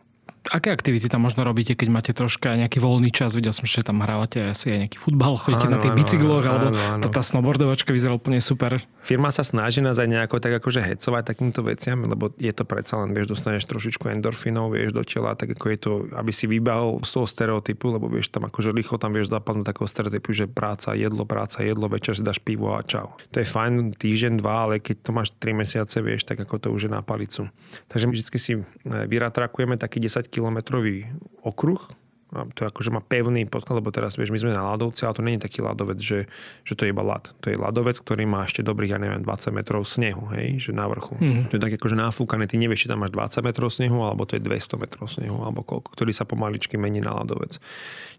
Aké 0.53 0.69
aktivity 0.69 1.09
tam 1.09 1.25
možno 1.25 1.41
robíte, 1.41 1.73
keď 1.73 1.87
máte 1.89 2.11
troška 2.13 2.53
nejaký 2.53 2.77
voľný 2.77 3.09
čas? 3.09 3.33
Videl 3.33 3.53
som, 3.53 3.65
že 3.65 3.81
tam 3.81 4.01
hrávate 4.01 4.53
asi 4.53 4.69
aj 4.69 4.79
nejaký 4.85 4.97
futbal, 5.01 5.33
chodíte 5.41 5.67
áno, 5.69 5.77
na 5.77 5.79
tých 5.81 5.95
bicykloch, 5.97 6.45
alebo 6.45 6.67
áno, 6.73 7.01
áno. 7.01 7.09
tá 7.09 7.21
snowboardovačka 7.25 7.89
vyzerá 7.89 8.13
úplne 8.13 8.37
super. 8.43 8.83
Firma 9.05 9.29
sa 9.29 9.45
snaží 9.45 9.81
nás 9.81 9.97
aj 10.01 10.09
nejako 10.09 10.41
tak 10.41 10.57
akože 10.61 10.81
hecovať 10.81 11.23
takýmto 11.25 11.61
veciam, 11.65 12.01
lebo 12.05 12.33
je 12.37 12.53
to 12.53 12.65
predsa 12.65 13.01
len, 13.01 13.13
vieš, 13.13 13.37
dostaneš 13.37 13.65
trošičku 13.69 14.09
endorfinov, 14.09 14.73
vieš, 14.73 14.93
do 14.93 15.05
tela, 15.05 15.37
tak 15.37 15.53
ako 15.57 15.65
je 15.69 15.77
to, 15.77 15.91
aby 16.17 16.31
si 16.33 16.45
vybehol 16.45 17.01
z 17.05 17.09
toho 17.13 17.25
stereotypu, 17.29 17.93
lebo 17.93 18.09
vieš, 18.09 18.33
tam 18.33 18.45
akože 18.49 18.73
rýchlo 18.73 18.97
tam 18.97 19.13
vieš 19.13 19.29
zapadnúť 19.29 19.65
takého 19.65 19.87
stereotypu, 19.89 20.29
že 20.33 20.45
práca, 20.49 20.97
jedlo, 20.97 21.25
práca, 21.25 21.61
jedlo, 21.61 21.85
večer 21.85 22.17
si 22.17 22.25
dáš 22.25 22.41
pivo 22.41 22.73
a 22.73 22.81
čau. 22.81 23.13
To 23.33 23.37
je 23.41 23.45
fajn 23.45 23.93
týždeň, 23.97 24.41
dva, 24.41 24.69
ale 24.69 24.81
keď 24.81 25.05
to 25.05 25.11
máš 25.13 25.29
3 25.37 25.53
mesiace, 25.53 25.97
vieš, 26.01 26.25
tak 26.25 26.41
ako 26.41 26.57
to 26.57 26.67
už 26.73 26.89
je 26.89 26.91
na 26.91 27.05
palicu. 27.05 27.45
Takže 27.89 28.05
my 28.09 28.13
vždy 28.13 28.39
si 28.41 28.53
eh, 28.57 28.63
vyratrakujeme 29.05 29.77
taký 29.77 30.01
10 30.01 30.34
kilometrový 30.35 31.07
okruh, 31.47 31.79
to 32.53 32.67
akože 32.67 32.91
má 32.91 33.01
pevný 33.01 33.47
podklad, 33.47 33.79
lebo 33.79 33.95
teraz 33.95 34.19
vieš, 34.19 34.35
my 34.35 34.39
sme 34.41 34.51
na 34.51 34.65
ľadovci, 34.75 35.07
ale 35.07 35.15
to 35.15 35.21
je 35.23 35.39
taký 35.39 35.59
ľadovec, 35.63 35.99
že, 36.01 36.19
že 36.67 36.73
to 36.75 36.83
je 36.83 36.91
iba 36.91 37.03
ľad. 37.05 37.31
To 37.45 37.47
je 37.47 37.55
ľadovec, 37.55 37.95
ktorý 38.03 38.27
má 38.27 38.43
ešte 38.43 38.65
dobrých, 38.65 38.97
ja 38.97 38.99
neviem, 38.99 39.23
20 39.23 39.55
metrov 39.55 39.87
snehu, 39.87 40.27
hej, 40.35 40.59
že 40.59 40.71
na 40.75 40.85
vrchu. 40.91 41.15
Mm. 41.15 41.47
To 41.49 41.53
je 41.55 41.61
tak 41.63 41.73
akože 41.79 41.95
náfúkané, 41.95 42.51
ty 42.51 42.59
nevieš, 42.59 42.85
či 42.85 42.87
tam 42.91 43.05
máš 43.05 43.15
20 43.15 43.47
metrov 43.47 43.69
snehu, 43.71 44.03
alebo 44.03 44.27
to 44.27 44.35
je 44.35 44.41
200 44.43 44.81
metrov 44.81 45.07
snehu, 45.07 45.37
alebo 45.39 45.63
koľko, 45.63 45.95
ktorý 45.95 46.11
sa 46.11 46.27
pomaličky 46.27 46.75
mení 46.75 46.99
na 46.99 47.15
ľadovec. 47.15 47.61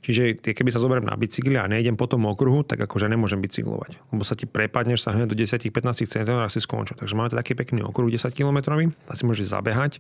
Čiže 0.07 0.39
keby 0.39 0.71
sa 0.71 0.79
zoberiem 0.79 1.09
na 1.09 1.19
bicykli 1.19 1.59
a 1.59 1.67
nejdem 1.67 1.99
po 1.99 2.07
tom 2.07 2.31
okruhu, 2.31 2.63
tak 2.63 2.79
akože 2.79 3.11
nemôžem 3.11 3.43
bicyklovať. 3.43 3.99
Lebo 4.15 4.23
sa 4.23 4.39
ti 4.39 4.47
prepadneš 4.47 5.03
sa 5.03 5.11
hneď 5.11 5.27
do 5.27 5.37
10-15 5.37 6.07
cm 6.07 6.39
a 6.39 6.47
si 6.47 6.63
skončil. 6.63 6.95
Takže 6.95 7.19
máme 7.19 7.35
taký 7.35 7.59
pekný 7.59 7.83
okruh 7.83 8.07
10 8.07 8.31
km, 8.31 8.79
a 8.87 9.13
si 9.19 9.23
môžeš 9.27 9.51
zabehať, 9.51 9.99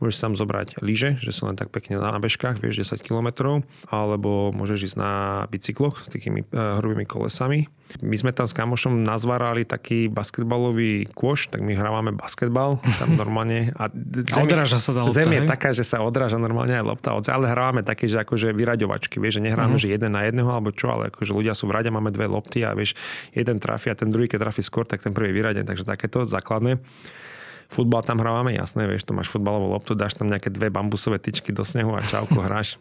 môžeš 0.00 0.16
tam 0.16 0.32
zobrať 0.38 0.80
lyže, 0.80 1.20
že 1.20 1.30
sú 1.34 1.44
len 1.50 1.58
tak 1.58 1.68
pekne 1.68 2.00
na 2.00 2.16
bežkách, 2.16 2.64
vieš 2.64 2.88
10 2.88 3.04
km, 3.04 3.51
alebo 3.92 4.54
môžeš 4.56 4.92
ísť 4.92 4.96
na 4.96 5.12
bicykloch 5.52 6.06
s 6.06 6.08
takými 6.08 6.48
uh, 6.48 6.80
hrubými 6.80 7.04
kolesami 7.04 7.68
my 8.00 8.16
sme 8.16 8.32
tam 8.32 8.48
s 8.48 8.56
kamošom 8.56 9.04
nazvárali 9.04 9.68
taký 9.68 10.08
basketbalový 10.08 11.12
kôš, 11.12 11.52
tak 11.52 11.60
my 11.60 11.76
hrávame 11.76 12.16
basketbal 12.16 12.80
tam 12.96 13.12
normálne. 13.20 13.76
A 13.76 13.92
zem, 13.92 14.48
odráža 14.48 14.80
sa 14.80 14.96
tá 14.96 15.04
lopta, 15.04 15.20
Zem 15.20 15.28
je 15.36 15.42
hej? 15.44 15.50
taká, 15.50 15.76
že 15.76 15.84
sa 15.84 16.00
odráža 16.00 16.40
normálne 16.40 16.72
aj 16.72 16.84
lopta, 16.88 17.12
ale 17.12 17.52
hrávame 17.52 17.84
také, 17.84 18.08
že 18.08 18.16
akože 18.24 18.56
vyraďovačky, 18.56 19.20
vieš, 19.20 19.42
že 19.42 19.52
nehráme, 19.52 19.76
uh-huh. 19.76 19.84
že 19.84 19.92
jeden 19.92 20.16
na 20.16 20.24
jedného 20.24 20.48
alebo 20.48 20.72
čo, 20.72 20.88
ale 20.88 21.12
akože 21.12 21.32
ľudia 21.36 21.52
sú 21.52 21.68
v 21.68 21.76
rade, 21.76 21.92
máme 21.92 22.08
dve 22.14 22.30
lopty 22.30 22.64
a 22.64 22.72
vieš, 22.72 22.96
jeden 23.36 23.60
trafi 23.60 23.92
a 23.92 23.98
ten 23.98 24.08
druhý, 24.08 24.30
keď 24.30 24.48
trafi 24.48 24.64
skôr, 24.64 24.88
tak 24.88 25.04
ten 25.04 25.12
prvý 25.12 25.34
vyradený, 25.36 25.68
takže 25.68 25.84
takéto 25.84 26.24
základné. 26.24 26.80
Futbal 27.72 28.04
tam 28.04 28.20
hrávame, 28.20 28.52
jasné, 28.52 28.84
vieš, 28.84 29.08
to 29.08 29.16
máš 29.16 29.32
futbalovú 29.32 29.72
loptu, 29.72 29.96
dáš 29.96 30.12
tam 30.12 30.28
nejaké 30.28 30.52
dve 30.52 30.68
bambusové 30.68 31.16
tyčky 31.16 31.56
do 31.56 31.64
snehu 31.64 31.96
a 31.96 32.04
čauko 32.04 32.44
hráš. 32.44 32.76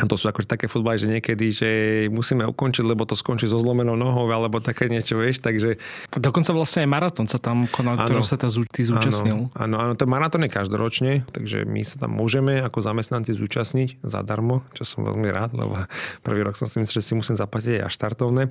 A 0.00 0.08
to 0.08 0.16
sú 0.16 0.24
akože 0.32 0.48
také 0.48 0.72
futbaly, 0.72 0.96
že 0.96 1.04
niekedy, 1.04 1.46
že 1.52 1.70
musíme 2.08 2.48
ukončiť, 2.48 2.80
lebo 2.80 3.04
to 3.04 3.12
skončí 3.12 3.44
so 3.44 3.60
zlomenou 3.60 3.92
nohou, 3.92 4.24
alebo 4.32 4.56
také 4.56 4.88
niečo, 4.88 5.20
vieš, 5.20 5.44
takže... 5.44 5.76
Dokonca 6.16 6.56
vlastne 6.56 6.88
aj 6.88 6.88
maratón 6.88 7.28
sa 7.28 7.36
tam 7.36 7.68
konal, 7.68 8.00
ktorého 8.00 8.24
sa 8.24 8.40
tá, 8.40 8.48
ty 8.48 8.88
zúčastnil. 8.88 9.52
Áno, 9.52 9.76
áno, 9.76 9.92
to 9.92 10.08
maratón 10.08 10.48
je 10.48 10.50
každoročne, 10.50 11.28
takže 11.28 11.68
my 11.68 11.84
sa 11.84 12.00
tam 12.00 12.16
môžeme 12.16 12.64
ako 12.64 12.80
zamestnanci 12.80 13.36
zúčastniť 13.36 14.00
zadarmo, 14.00 14.64
čo 14.72 14.88
som 14.88 15.04
veľmi 15.04 15.28
rád, 15.28 15.60
lebo 15.60 15.76
prvý 16.24 16.40
rok 16.40 16.56
som 16.56 16.72
si 16.72 16.80
myslel, 16.80 17.04
že 17.04 17.06
si 17.06 17.12
musím 17.12 17.36
zaplatiť 17.36 17.84
aj 17.84 17.92
štartovné. 17.92 18.48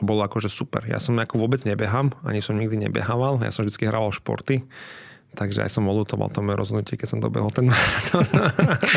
To 0.00 0.02
bolo 0.06 0.24
akože 0.24 0.48
super. 0.48 0.88
Ja 0.88 0.96
som 0.96 1.18
ako 1.20 1.44
vôbec 1.44 1.60
nebehám, 1.68 2.16
ani 2.24 2.40
som 2.40 2.56
nikdy 2.56 2.88
nebehával, 2.88 3.36
ja 3.44 3.52
som 3.52 3.68
vždy 3.68 3.84
hrával 3.84 4.16
športy 4.16 4.64
Takže 5.30 5.62
aj 5.62 5.70
som 5.70 5.86
olutoval 5.86 6.26
to 6.34 6.42
moje 6.42 6.58
rozhodnutie, 6.58 6.98
keď 6.98 7.08
som 7.14 7.18
dobehol 7.22 7.54
ten 7.54 7.70
maratón. 7.70 8.26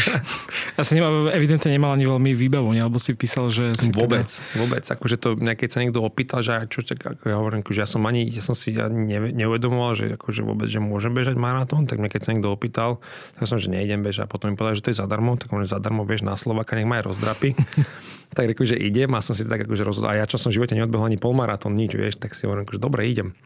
Asi 0.81 0.97
nemá, 0.97 1.29
evidentne 1.29 1.69
nemal 1.69 1.93
ani 1.93 2.09
veľmi 2.09 2.33
výbavu, 2.33 2.73
alebo 2.73 2.97
si 2.97 3.13
písal, 3.13 3.53
že 3.53 3.69
si 3.77 3.93
Vôbec, 3.93 4.25
teda... 4.25 4.57
vôbec. 4.57 4.81
Akože 4.81 5.21
to, 5.21 5.37
keď 5.37 5.69
sa 5.69 5.79
niekto 5.85 6.01
opýtal, 6.01 6.41
že 6.41 6.65
čo, 6.73 6.81
ako 6.81 7.29
ja 7.29 7.37
hovorím, 7.37 7.61
že 7.61 7.85
ja 7.85 7.87
som 7.87 8.01
ani, 8.09 8.25
ja 8.25 8.41
som 8.41 8.57
si 8.57 8.73
ani 8.73 9.13
neuvedomoval, 9.29 9.93
že 9.93 10.05
akože 10.17 10.41
vôbec, 10.41 10.73
že 10.73 10.81
môžem 10.81 11.13
bežať 11.13 11.37
maratón, 11.37 11.85
tak 11.85 12.01
mňa 12.01 12.09
keď 12.09 12.21
sa 12.25 12.29
niekto 12.33 12.49
opýtal, 12.49 12.97
tak 13.37 13.45
som, 13.45 13.61
že 13.61 13.69
nejdem 13.69 14.01
bežať. 14.01 14.25
A 14.25 14.29
potom 14.29 14.49
mi 14.49 14.57
povedal, 14.57 14.81
že 14.81 14.89
to 14.89 14.91
je 14.91 14.97
zadarmo, 14.97 15.37
tak 15.37 15.53
on 15.53 15.61
zadarmo 15.69 16.01
bež 16.01 16.25
na 16.25 16.33
Slovaka, 16.33 16.73
nech 16.73 16.89
ma 16.89 16.97
aj 16.97 17.13
rozdrapy. 17.13 17.53
tak 18.35 18.49
reku, 18.49 18.65
že 18.65 18.73
idem 18.73 19.13
a 19.13 19.21
som 19.21 19.37
si 19.37 19.45
tak 19.45 19.69
akože 19.69 19.85
rozhodol. 19.85 20.09
A 20.09 20.17
ja 20.17 20.25
čo 20.25 20.41
som 20.41 20.49
v 20.49 20.57
živote 20.57 20.73
neodbehol 20.73 21.13
ani 21.13 21.21
polmaratón, 21.21 21.77
nič, 21.77 21.93
vieš, 21.93 22.17
tak 22.17 22.33
si 22.33 22.49
hovorím, 22.49 22.65
že 22.65 22.81
dobre, 22.81 23.05
idem 23.05 23.37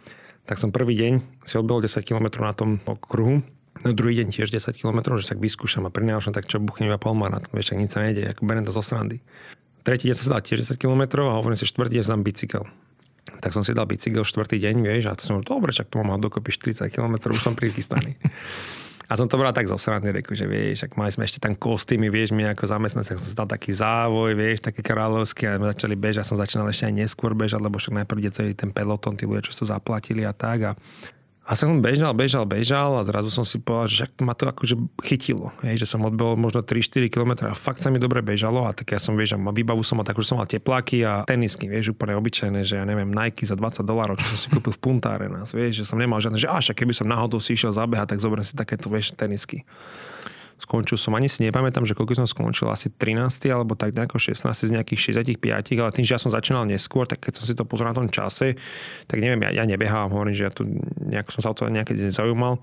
tak 0.48 0.58
som 0.58 0.72
prvý 0.72 0.96
deň 0.96 1.44
si 1.44 1.60
odbehol 1.60 1.84
10 1.84 2.08
km 2.08 2.40
na 2.40 2.56
tom 2.56 2.80
okruhu. 2.88 3.44
No 3.84 3.90
druhý 3.94 4.18
deň 4.24 4.34
tiež 4.34 4.50
10 4.50 4.80
km, 4.80 5.20
že 5.20 5.30
tak 5.30 5.44
vyskúšam 5.44 5.86
a 5.86 5.94
pri 5.94 6.10
tak 6.34 6.50
čo 6.50 6.58
buchnem 6.58 6.90
iba 6.90 6.98
polmaratón, 6.98 7.54
vieš, 7.54 7.76
tak 7.76 7.78
nič 7.78 7.92
sa 7.94 8.02
nejde, 8.02 8.26
ako 8.32 8.42
berem 8.48 8.66
to 8.66 8.74
zo 8.74 8.82
srandy. 8.82 9.22
Tretí 9.86 10.10
deň 10.10 10.16
som 10.18 10.26
si 10.26 10.34
dal 10.34 10.42
tiež 10.42 10.58
10 10.66 10.82
km 10.82 11.28
a 11.28 11.38
hovorím 11.38 11.60
si, 11.60 11.70
štvrtý 11.70 12.02
deň 12.02 12.06
som 12.08 12.26
bicykel. 12.26 12.64
Tak 13.44 13.52
som 13.54 13.62
si 13.62 13.76
dal 13.76 13.86
bicykel 13.86 14.26
štvrtý 14.26 14.58
deň, 14.58 14.76
vieš, 14.82 15.12
a 15.12 15.20
to 15.20 15.22
som 15.22 15.44
dobre, 15.44 15.76
čak 15.76 15.92
to 15.92 16.02
mám 16.02 16.18
dokopy 16.18 16.50
40 16.50 16.90
km, 16.90 17.30
už 17.30 17.44
som 17.44 17.54
prichystaný. 17.54 18.16
A 19.08 19.16
som 19.16 19.32
to 19.32 19.40
bral 19.40 19.56
tak 19.56 19.72
zo 19.72 19.80
reku, 19.80 20.36
že 20.36 20.44
vieš, 20.44 20.84
ak 20.84 21.00
mali 21.00 21.16
sme 21.16 21.24
ešte 21.24 21.40
tam 21.40 21.56
kostýmy, 21.56 22.12
vieš, 22.12 22.36
my 22.36 22.52
ako 22.52 22.68
zamestnanci, 22.68 23.16
som 23.16 23.24
si 23.24 23.40
dal 23.40 23.48
taký 23.48 23.72
závoj, 23.72 24.36
vieš, 24.36 24.68
taký 24.68 24.84
kráľovský 24.84 25.48
a 25.48 25.56
sme 25.56 25.72
začali 25.72 25.96
bežať, 25.96 26.28
som 26.28 26.36
začínal 26.36 26.68
ešte 26.68 26.92
aj 26.92 26.96
neskôr 27.08 27.32
bežať, 27.32 27.64
lebo 27.64 27.80
však 27.80 28.04
najprv 28.04 28.20
ide 28.20 28.32
celý 28.36 28.52
ten 28.52 28.68
peloton, 28.68 29.16
tí 29.16 29.24
ľudia, 29.24 29.48
čo 29.48 29.64
to 29.64 29.64
zaplatili 29.64 30.28
a 30.28 30.36
tak. 30.36 30.60
A 30.68 30.72
a 31.48 31.56
som 31.56 31.80
bežal, 31.80 32.12
bežal, 32.12 32.44
bežal 32.44 33.00
a 33.00 33.08
zrazu 33.08 33.32
som 33.32 33.48
si 33.48 33.56
povedal, 33.56 33.88
že 33.88 34.06
ma 34.20 34.36
to 34.36 34.52
akože 34.52 34.76
chytilo. 35.00 35.56
Hej, 35.64 35.88
že 35.88 35.96
som 35.96 36.04
odbehol 36.04 36.36
možno 36.36 36.60
3-4 36.60 37.08
km 37.08 37.48
a 37.48 37.56
fakt 37.56 37.80
sa 37.80 37.88
mi 37.88 38.04
dobre 38.04 38.20
bežalo 38.20 38.68
a 38.68 38.76
tak 38.76 38.92
ja 38.92 39.00
som, 39.00 39.16
vieš, 39.16 39.40
a 39.40 39.42
výbavu 39.42 39.80
som 39.80 39.96
mal 39.96 40.04
tak, 40.04 40.20
že 40.20 40.28
som 40.28 40.44
mal 40.44 40.50
tepláky 40.52 41.08
a 41.08 41.24
tenisky, 41.24 41.72
vieš, 41.72 41.96
úplne 41.96 42.20
obyčajné, 42.20 42.68
že 42.68 42.76
ja 42.76 42.84
neviem, 42.84 43.08
Nike 43.08 43.48
za 43.48 43.56
20 43.56 43.80
dolárov, 43.88 44.20
čo 44.20 44.36
som 44.36 44.40
si 44.44 44.48
kúpil 44.52 44.76
v 44.76 44.82
Puntáre 44.84 45.32
nás, 45.32 45.56
vieš, 45.56 45.82
že 45.82 45.86
som 45.88 45.96
nemal 45.96 46.20
žiadne, 46.20 46.36
že 46.36 46.52
až 46.52 46.76
keby 46.76 46.92
som 46.92 47.08
náhodou 47.08 47.40
si 47.40 47.56
išiel 47.56 47.72
zabehať, 47.72 48.12
tak 48.12 48.20
zoberiem 48.20 48.44
si 48.44 48.52
takéto, 48.52 48.92
vieš, 48.92 49.16
tenisky 49.16 49.64
skončil 50.58 50.98
som, 50.98 51.14
ani 51.14 51.30
si 51.30 51.46
nepamätám, 51.46 51.86
že 51.86 51.94
koľko 51.94 52.18
som 52.18 52.28
skončil, 52.28 52.66
asi 52.70 52.90
13. 52.90 53.54
alebo 53.54 53.78
tak 53.78 53.94
nejako 53.94 54.18
16 54.18 54.50
z 54.50 54.72
nejakých 54.74 55.22
65, 55.38 55.78
ale 55.78 55.94
tým, 55.94 56.06
že 56.06 56.14
ja 56.18 56.22
som 56.22 56.34
začínal 56.34 56.66
neskôr, 56.66 57.06
tak 57.06 57.22
keď 57.22 57.34
som 57.38 57.46
si 57.46 57.54
to 57.54 57.62
pozrel 57.64 57.94
na 57.94 57.98
tom 57.98 58.10
čase, 58.10 58.58
tak 59.06 59.22
neviem, 59.22 59.46
ja, 59.46 59.62
ja 59.62 59.64
nebehám, 59.70 60.10
hovorím, 60.10 60.34
že 60.34 60.50
ja 60.50 60.52
tu 60.52 60.66
nejako 60.98 61.30
som 61.38 61.42
sa 61.46 61.50
o 61.54 61.56
to 61.56 61.70
nejaký 61.70 61.94
deň 61.94 62.10
zaujímal 62.10 62.58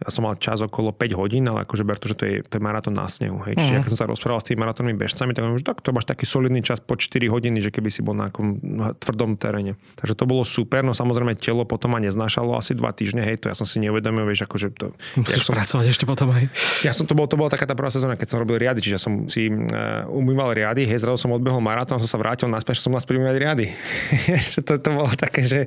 ja 0.00 0.08
som 0.08 0.24
mal 0.24 0.32
čas 0.40 0.64
okolo 0.64 0.96
5 0.96 1.12
hodín, 1.20 1.44
ale 1.44 1.68
akože 1.68 1.84
ber 1.84 2.00
to, 2.00 2.08
že 2.08 2.16
to 2.16 2.24
je, 2.24 2.34
to 2.40 2.56
je 2.56 2.62
maratón 2.62 2.96
na 2.96 3.04
snehu. 3.04 3.36
Hej. 3.44 3.60
Čiže 3.60 3.72
uh-huh. 3.76 3.84
keď 3.84 3.90
som 3.92 4.00
sa 4.00 4.06
rozprával 4.08 4.40
s 4.40 4.48
tými 4.48 4.64
maratónnymi 4.64 4.96
bežcami, 4.96 5.36
tak 5.36 5.44
hovorím, 5.44 5.60
že 5.60 5.68
tak 5.68 5.84
to 5.84 5.92
máš 5.92 6.08
taký 6.08 6.24
solidný 6.24 6.64
čas 6.64 6.80
po 6.80 6.96
4 6.96 7.28
hodiny, 7.28 7.60
že 7.60 7.68
keby 7.68 7.92
si 7.92 8.00
bol 8.00 8.16
na 8.16 8.32
nejakom 8.32 8.48
tvrdom 8.96 9.36
teréne. 9.36 9.76
Takže 10.00 10.16
to 10.16 10.24
bolo 10.24 10.48
super, 10.48 10.80
no 10.80 10.96
samozrejme 10.96 11.36
telo 11.36 11.68
potom 11.68 11.92
ma 11.92 12.00
neznášalo 12.00 12.56
asi 12.56 12.72
2 12.72 12.80
týždne, 12.96 13.20
hej, 13.20 13.44
to 13.44 13.52
ja 13.52 13.56
som 13.58 13.68
si 13.68 13.76
neuvedomil, 13.82 14.24
vieš, 14.24 14.48
akože 14.48 14.72
to... 14.72 14.96
Musíš 15.18 15.44
ja 15.44 15.46
som, 15.50 15.52
pracovať 15.58 15.86
ešte 15.90 16.04
potom 16.08 16.30
aj. 16.30 16.48
Ja 16.86 16.96
som 16.96 17.04
to 17.04 17.12
bol, 17.12 17.26
to 17.26 17.36
bola 17.36 17.50
taká 17.50 17.66
tá 17.66 17.74
prvá 17.74 17.90
sezóna, 17.90 18.14
keď 18.14 18.28
som 18.32 18.38
robil 18.40 18.62
riady, 18.62 18.80
čiže 18.80 19.02
som 19.02 19.26
si 19.26 19.50
uh, 19.50 20.06
umýval 20.08 20.54
riady, 20.54 20.86
hej, 20.86 21.02
zrazu 21.02 21.26
som 21.26 21.34
odbehol 21.34 21.60
maratón, 21.60 21.98
som 22.00 22.06
sa 22.06 22.16
vrátil 22.16 22.46
naspäť, 22.46 22.80
som 22.80 22.94
naspäť 22.94 23.18
umýval 23.18 23.36
riady. 23.36 23.74
to, 24.66 24.78
to, 24.78 24.88
bolo 24.94 25.10
také, 25.18 25.42
že 25.42 25.66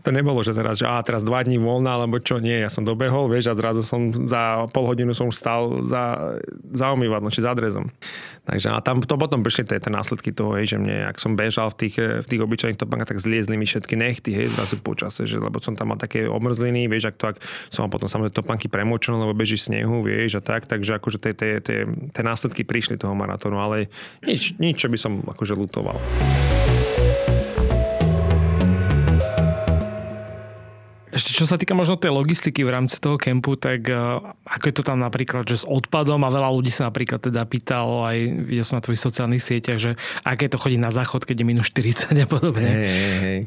to 0.00 0.14
nebolo, 0.14 0.40
že 0.46 0.54
teraz, 0.54 0.78
že 0.78 0.86
á, 0.86 1.02
teraz 1.02 1.26
2 1.26 1.28
dní 1.50 1.58
voľná, 1.58 1.98
alebo 1.98 2.22
čo, 2.22 2.38
nie, 2.38 2.62
ja 2.62 2.70
som 2.70 2.86
dobehol, 2.86 3.26
vieš, 3.26 3.41
a 3.48 3.58
zrazu 3.58 3.82
som 3.82 4.12
za 4.12 4.68
pol 4.70 4.84
hodinu 4.86 5.16
som 5.16 5.30
už 5.30 5.36
stal 5.38 5.82
za, 5.86 6.36
za 6.70 6.86
omývadlo, 6.92 7.32
či 7.32 7.42
za 7.42 7.56
drezom. 7.56 7.88
Takže 8.42 8.74
a 8.74 8.82
tam 8.82 8.98
to 8.98 9.14
potom 9.14 9.46
prišli 9.46 9.70
tie, 9.70 9.78
tie 9.78 9.90
následky 9.90 10.34
toho, 10.34 10.58
hej, 10.58 10.74
že 10.74 10.76
mne, 10.82 11.06
ak 11.06 11.22
som 11.22 11.38
bežal 11.38 11.70
v 11.70 11.86
tých, 11.86 11.96
v 11.98 12.26
tých 12.26 12.42
obyčajných 12.42 12.80
topánkach, 12.80 13.14
tak 13.14 13.22
zliezli 13.22 13.54
mi 13.54 13.62
všetky 13.62 13.94
nechty, 13.94 14.34
hej, 14.34 14.50
zrazu 14.50 14.82
počase, 14.82 15.30
že, 15.30 15.38
lebo 15.38 15.62
som 15.62 15.78
tam 15.78 15.94
mal 15.94 15.98
také 15.98 16.26
omrzliny, 16.26 16.90
vieš, 16.90 17.14
ak 17.14 17.16
to, 17.22 17.24
ak 17.30 17.36
som 17.70 17.86
potom 17.86 18.10
samozrejme 18.10 18.34
topánky 18.34 18.66
premočené, 18.66 19.14
lebo 19.14 19.30
beží 19.30 19.54
snehu, 19.54 20.02
vieš, 20.02 20.38
a 20.38 20.42
tak, 20.42 20.66
takže 20.66 20.98
akože 20.98 21.22
tie, 21.22 21.32
tie, 21.38 21.52
tie, 21.62 21.78
tie 21.86 22.22
následky 22.26 22.66
prišli 22.66 22.98
toho 22.98 23.14
maratónu, 23.14 23.62
ale 23.62 23.86
nič, 24.26 24.58
nič, 24.58 24.74
čo 24.82 24.90
by 24.90 24.98
som 24.98 25.22
akože 25.22 25.54
lutoval. 25.54 26.02
Ešte 31.12 31.36
čo 31.36 31.44
sa 31.44 31.60
týka 31.60 31.76
možno 31.76 32.00
tej 32.00 32.08
logistiky 32.08 32.64
v 32.64 32.72
rámci 32.72 32.96
toho 32.96 33.20
kempu, 33.20 33.60
tak 33.60 33.84
uh, 33.92 34.32
ako 34.48 34.64
je 34.64 34.74
to 34.80 34.82
tam 34.82 35.04
napríklad, 35.04 35.44
že 35.44 35.60
s 35.60 35.68
odpadom 35.68 36.24
a 36.24 36.32
veľa 36.32 36.48
ľudí 36.48 36.72
sa 36.72 36.88
napríklad 36.88 37.20
teda 37.20 37.44
pýtalo 37.44 38.08
aj, 38.08 38.48
videl 38.48 38.64
som 38.64 38.80
na 38.80 38.84
tvojich 38.84 39.04
sociálnych 39.04 39.44
sieťach, 39.44 39.76
že 39.76 40.00
aké 40.24 40.48
to 40.48 40.56
chodí 40.56 40.80
na 40.80 40.88
záchod, 40.88 41.28
keď 41.28 41.44
je 41.44 41.46
minus 41.46 41.68
40 41.68 42.16
a 42.16 42.24
podobne. 42.24 42.64
Hej, 42.64 42.88
hej, 42.88 43.16
hej. 43.20 43.40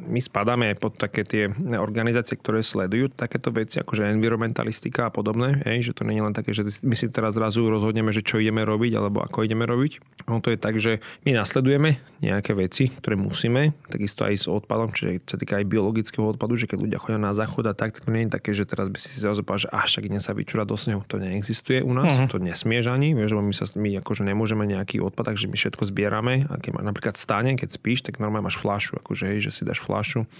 My 0.00 0.20
spadáme 0.22 0.72
pod 0.80 0.96
také 0.96 1.26
tie 1.28 1.52
organizácie, 1.76 2.40
ktoré 2.40 2.64
sledujú 2.64 3.12
takéto 3.12 3.52
veci, 3.52 3.76
akože 3.82 4.08
environmentalistika 4.08 5.08
a 5.08 5.12
podobné, 5.12 5.60
hej, 5.68 5.92
že 5.92 5.92
to 5.92 6.08
nie 6.08 6.16
je 6.16 6.24
len 6.24 6.32
také, 6.32 6.56
že 6.56 6.64
my 6.86 6.96
si 6.96 7.12
teraz 7.12 7.36
zrazu 7.36 7.68
rozhodneme, 7.68 8.16
že 8.16 8.24
čo 8.24 8.40
ideme 8.40 8.64
robiť 8.64 8.96
alebo 8.96 9.20
ako 9.20 9.44
ideme 9.44 9.68
robiť. 9.68 10.24
Ono 10.32 10.40
to 10.40 10.54
je 10.54 10.58
tak, 10.60 10.80
že 10.80 11.04
my 11.28 11.36
nasledujeme 11.36 12.00
nejaké 12.24 12.56
veci, 12.56 12.88
ktoré 12.88 13.18
musíme, 13.20 13.76
takisto 13.92 14.24
aj 14.24 14.34
s 14.40 14.46
odpadom, 14.46 14.94
čiže 14.94 15.26
sa 15.26 15.36
týka 15.36 15.58
aj 15.60 15.68
biologického 15.68 16.24
odpadu, 16.32 16.56
že 16.56 16.70
keď 16.70 16.78
ľudia 16.86 17.00
chodia 17.10 17.18
na 17.18 17.34
záchod 17.34 17.66
a 17.66 17.74
tak, 17.74 17.98
to 17.98 18.06
nie 18.14 18.30
je 18.30 18.30
také, 18.30 18.54
že 18.54 18.62
teraz 18.62 18.86
by 18.86 18.98
si 19.02 19.10
si 19.10 19.18
zrazu 19.18 19.42
povedal, 19.42 19.66
že 19.66 19.70
až 19.74 19.88
však 19.90 20.04
idem 20.06 20.22
sa 20.22 20.30
vyčúrať 20.30 20.66
do 20.70 20.78
snehu. 20.78 21.02
To 21.10 21.18
neexistuje 21.18 21.82
u 21.82 21.90
nás, 21.90 22.14
uh-huh. 22.14 22.30
to 22.30 22.38
nesmieš 22.38 22.86
ani, 22.86 23.18
vieš, 23.18 23.34
lebo 23.34 23.42
my, 23.42 23.54
sa, 23.54 23.66
my 23.74 23.90
akože 23.98 24.22
nemôžeme 24.22 24.62
nejaký 24.70 25.02
odpad, 25.02 25.34
takže 25.34 25.50
my 25.50 25.56
všetko 25.58 25.82
zbierame. 25.90 26.46
A 26.46 26.62
keď 26.62 26.70
má 26.78 26.80
napríklad 26.86 27.18
stane, 27.18 27.58
keď 27.58 27.74
spíš, 27.74 28.06
tak 28.06 28.22
normálne 28.22 28.46
máš 28.46 28.62
flášu, 28.62 29.02
akože 29.02 29.24
hej, 29.26 29.50
že 29.50 29.50
si 29.50 29.62
dáš 29.66 29.82
flášu. 29.82 30.30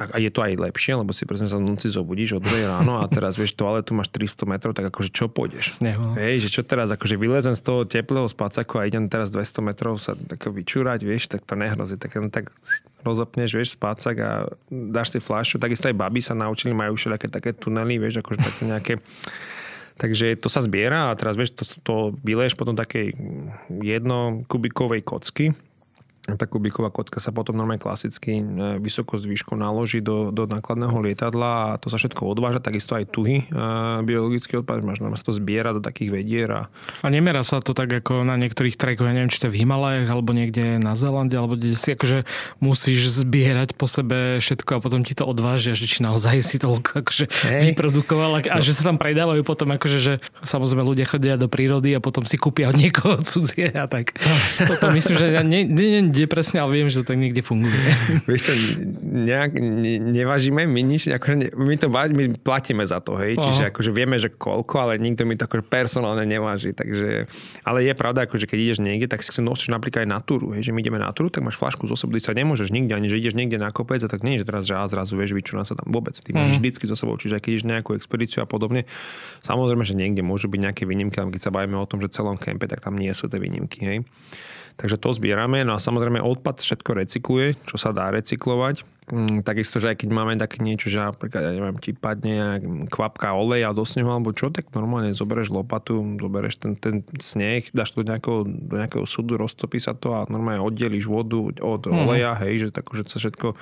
A, 0.00 0.08
a 0.08 0.16
je 0.16 0.32
to 0.32 0.40
aj 0.40 0.56
lepšie, 0.56 0.96
lebo 0.96 1.12
si 1.12 1.28
presne 1.28 1.50
sa 1.50 1.60
v 1.60 1.68
noci 1.68 1.92
zobudíš 1.92 2.38
o 2.38 2.40
2 2.40 2.48
ráno 2.64 3.04
a 3.04 3.06
teraz 3.12 3.36
vieš, 3.36 3.52
toaletu 3.52 3.92
máš 3.92 4.08
300 4.08 4.48
metrov, 4.48 4.72
tak 4.72 4.88
akože 4.88 5.12
čo 5.12 5.28
pôjdeš? 5.28 5.76
Snehu. 5.84 6.16
Hej, 6.16 6.48
že 6.48 6.60
čo 6.60 6.62
teraz, 6.64 6.88
akože 6.88 7.20
vylezem 7.20 7.52
z 7.52 7.62
toho 7.62 7.84
teplého 7.84 8.24
spacáku 8.24 8.80
a 8.80 8.88
idem 8.88 9.10
teraz 9.12 9.28
200 9.28 9.60
metrov 9.60 10.00
sa 10.00 10.16
tak 10.16 10.48
vyčúrať, 10.48 11.04
vieš, 11.04 11.28
tak 11.28 11.44
to 11.44 11.58
nehrozí. 11.58 12.00
Tak, 12.00 12.16
tak 12.32 12.54
rozopneš, 13.04 13.52
vieš, 13.52 13.76
spácak 13.76 14.16
a 14.24 14.30
dáš 14.72 15.12
si 15.12 15.20
fľašu. 15.20 15.60
Takisto 15.60 15.92
aj 15.92 15.96
baby 16.00 16.24
sa 16.24 16.32
naučili, 16.32 16.72
majú 16.72 16.96
všelijaké 16.96 17.28
také 17.28 17.50
tunely, 17.52 18.00
vieš, 18.00 18.24
akože 18.24 18.40
také 18.40 18.62
nejaké 18.64 18.94
Takže 19.94 20.34
to 20.42 20.50
sa 20.50 20.58
zbiera 20.58 21.14
a 21.14 21.14
teraz 21.14 21.38
vieš, 21.38 21.54
to, 21.54 21.64
to 21.86 21.94
vyleješ 22.26 22.58
potom 22.58 22.74
takej 22.74 23.14
jedno 23.78 24.42
kubikovej 24.50 25.06
kocky 25.06 25.54
tá 26.24 26.48
kubíková 26.48 26.88
kocka 26.88 27.20
sa 27.20 27.36
potom 27.36 27.52
normálne 27.52 27.76
klasicky 27.76 28.40
e, 28.40 28.80
vysokosť 28.80 29.28
výškou 29.28 29.60
naloží 29.60 30.00
do, 30.00 30.32
do 30.32 30.48
nákladného 30.48 30.96
lietadla 31.04 31.76
a 31.76 31.76
to 31.76 31.92
sa 31.92 32.00
všetko 32.00 32.24
odváža, 32.24 32.64
takisto 32.64 32.96
aj 32.96 33.12
tuhy 33.12 33.44
e, 33.44 33.60
biologický 34.08 34.64
odpad, 34.64 34.80
máš 34.80 35.04
sa 35.04 35.24
to 35.28 35.36
zbiera 35.36 35.76
do 35.76 35.84
takých 35.84 36.16
vedier. 36.16 36.48
A... 36.48 36.62
a 37.04 37.08
nemera 37.12 37.44
sa 37.44 37.60
to 37.60 37.76
tak 37.76 37.92
ako 37.92 38.24
na 38.24 38.40
niektorých 38.40 38.80
trekoch, 38.80 39.04
ja 39.04 39.12
neviem, 39.12 39.28
či 39.28 39.36
to 39.36 39.52
je 39.52 39.60
v 39.60 39.68
Himalajach 39.68 40.08
alebo 40.08 40.32
niekde 40.32 40.80
na 40.80 40.96
Zélande, 40.96 41.36
alebo 41.36 41.60
kde 41.60 41.76
si 41.76 41.92
akože 41.92 42.24
musíš 42.56 43.20
zbierať 43.20 43.76
po 43.76 43.84
sebe 43.84 44.40
všetko 44.40 44.80
a 44.80 44.82
potom 44.82 45.04
ti 45.04 45.12
to 45.12 45.28
odvážia, 45.28 45.76
že 45.76 45.84
či 45.84 46.00
naozaj 46.00 46.40
si 46.40 46.56
toľko 46.56 47.04
akože 47.04 47.24
hey. 47.44 47.68
vyprodukoval 47.68 48.40
a, 48.40 48.56
no. 48.56 48.64
že 48.64 48.72
sa 48.72 48.88
tam 48.88 48.96
predávajú 48.96 49.44
potom 49.44 49.76
akože, 49.76 49.98
že 50.00 50.12
samozrejme 50.40 50.88
ľudia 50.88 51.04
chodia 51.04 51.36
do 51.36 51.52
prírody 51.52 51.92
a 51.92 52.00
potom 52.00 52.24
si 52.24 52.40
kúpia 52.40 52.72
od 52.72 52.80
niekoho 52.80 53.20
cudzie 53.20 53.68
a 53.68 53.84
tak. 53.84 54.16
Toto 54.72 54.88
myslím, 54.88 55.14
že 55.20 55.26
ne, 55.44 55.60
ne, 55.68 55.86
ne, 56.00 56.13
kde 56.14 56.30
presne, 56.30 56.62
ale 56.62 56.78
viem, 56.78 56.86
že 56.86 57.02
to 57.02 57.10
tak 57.10 57.18
niekde 57.18 57.42
funguje. 57.42 57.74
Vieš 58.30 58.40
čo, 58.46 58.52
nejak, 59.02 59.58
ne, 59.58 59.98
nevážime, 59.98 60.62
my 60.70 60.80
nič, 60.86 61.10
akože 61.10 61.58
my 61.58 61.74
to 61.74 61.90
my 61.90 62.24
platíme 62.38 62.86
za 62.86 63.02
to, 63.02 63.18
hej, 63.18 63.34
Aha. 63.34 63.42
čiže 63.42 63.62
akože 63.74 63.90
vieme, 63.90 64.14
že 64.22 64.30
koľko, 64.30 64.74
ale 64.78 65.02
nikto 65.02 65.26
mi 65.26 65.34
to 65.34 65.50
akože 65.50 65.66
personálne 65.66 66.22
neváži, 66.22 66.70
takže, 66.70 67.26
ale 67.66 67.78
je 67.82 67.92
pravda, 67.98 68.30
akože 68.30 68.46
keď 68.46 68.58
ideš 68.62 68.78
niekde, 68.78 69.10
tak 69.10 69.26
si 69.26 69.34
nosíš 69.42 69.74
napríklad 69.74 70.06
aj 70.06 70.10
na 70.14 70.20
túru, 70.22 70.54
hej, 70.54 70.70
že 70.70 70.72
my 70.72 70.78
ideme 70.78 71.02
na 71.02 71.10
túru, 71.10 71.28
tak 71.28 71.42
máš 71.42 71.58
flašku 71.58 71.90
zo 71.90 71.98
sebou, 71.98 72.14
sa 72.22 72.30
nemôžeš 72.30 72.70
nikde, 72.70 72.94
ani 72.94 73.10
že 73.10 73.18
ideš 73.18 73.34
niekde 73.34 73.58
na 73.58 73.74
kopec 73.74 73.98
a 74.00 74.08
tak 74.08 74.22
nie, 74.22 74.38
že 74.38 74.46
teraz 74.46 74.64
že 74.70 74.78
zrazu 74.86 75.18
vieš, 75.18 75.34
vyčúna 75.34 75.66
sa 75.66 75.74
tam 75.74 75.90
vôbec, 75.90 76.14
ty 76.14 76.30
máš 76.30 76.54
mm. 76.54 76.58
vždycky 76.62 76.84
zo 76.86 76.94
sebou, 76.94 77.18
čiže 77.18 77.42
keď 77.42 77.50
ideš 77.58 77.66
nejakú 77.66 77.90
expedíciu 77.98 78.44
a 78.44 78.46
podobne, 78.46 78.86
samozrejme, 79.42 79.82
že 79.82 79.98
niekde 79.98 80.22
môžu 80.22 80.46
byť 80.46 80.60
nejaké 80.62 80.82
výnimky, 80.86 81.18
keď 81.18 81.42
sa 81.42 81.50
bavíme 81.50 81.74
o 81.74 81.86
tom, 81.88 81.98
že 81.98 82.14
celom 82.14 82.38
kempe, 82.38 82.70
tak 82.70 82.80
tam 82.84 82.94
nie 82.94 83.10
sú 83.10 83.26
tie 83.26 83.42
výnimky, 83.42 83.80
hej. 83.82 83.98
Takže 84.74 84.98
to 84.98 85.14
zbierame. 85.14 85.62
No 85.62 85.78
a 85.78 85.82
samozrejme 85.82 86.18
odpad 86.18 86.58
všetko 86.58 86.90
recykluje, 86.98 87.54
čo 87.66 87.76
sa 87.78 87.94
dá 87.94 88.10
recyklovať. 88.10 88.82
Mm, 89.04 89.44
takisto, 89.44 89.84
že 89.84 89.92
aj 89.92 90.00
keď 90.00 90.08
máme 90.16 90.40
také 90.40 90.64
niečo, 90.64 90.88
že 90.88 90.96
napríklad, 90.96 91.44
ja 91.44 91.52
neviem, 91.52 91.76
ti 91.76 91.92
padne 91.92 92.56
kvapka 92.88 93.36
oleja 93.36 93.68
do 93.76 93.84
snehu 93.84 94.08
alebo 94.08 94.32
čo, 94.32 94.48
tak 94.48 94.72
normálne 94.72 95.12
zoberieš 95.12 95.52
lopatu, 95.52 96.00
zoberieš 96.16 96.56
ten, 96.56 96.72
ten 96.80 97.04
sneh, 97.20 97.68
dáš 97.76 97.92
to 97.92 98.00
do 98.00 98.08
nejakého, 98.08 98.48
do 98.48 98.74
nejakého 98.80 99.04
súdu, 99.04 99.36
roztopí 99.36 99.76
sa 99.76 99.92
to 99.92 100.16
a 100.16 100.24
normálne 100.32 100.64
oddeliš 100.64 101.04
vodu 101.04 101.36
od 101.36 101.84
mm. 101.84 101.92
oleja, 101.92 102.32
hej, 102.48 102.64
že, 102.64 102.68
tak, 102.72 102.88
že 102.96 103.04
sa 103.04 103.20
všetko 103.20 103.52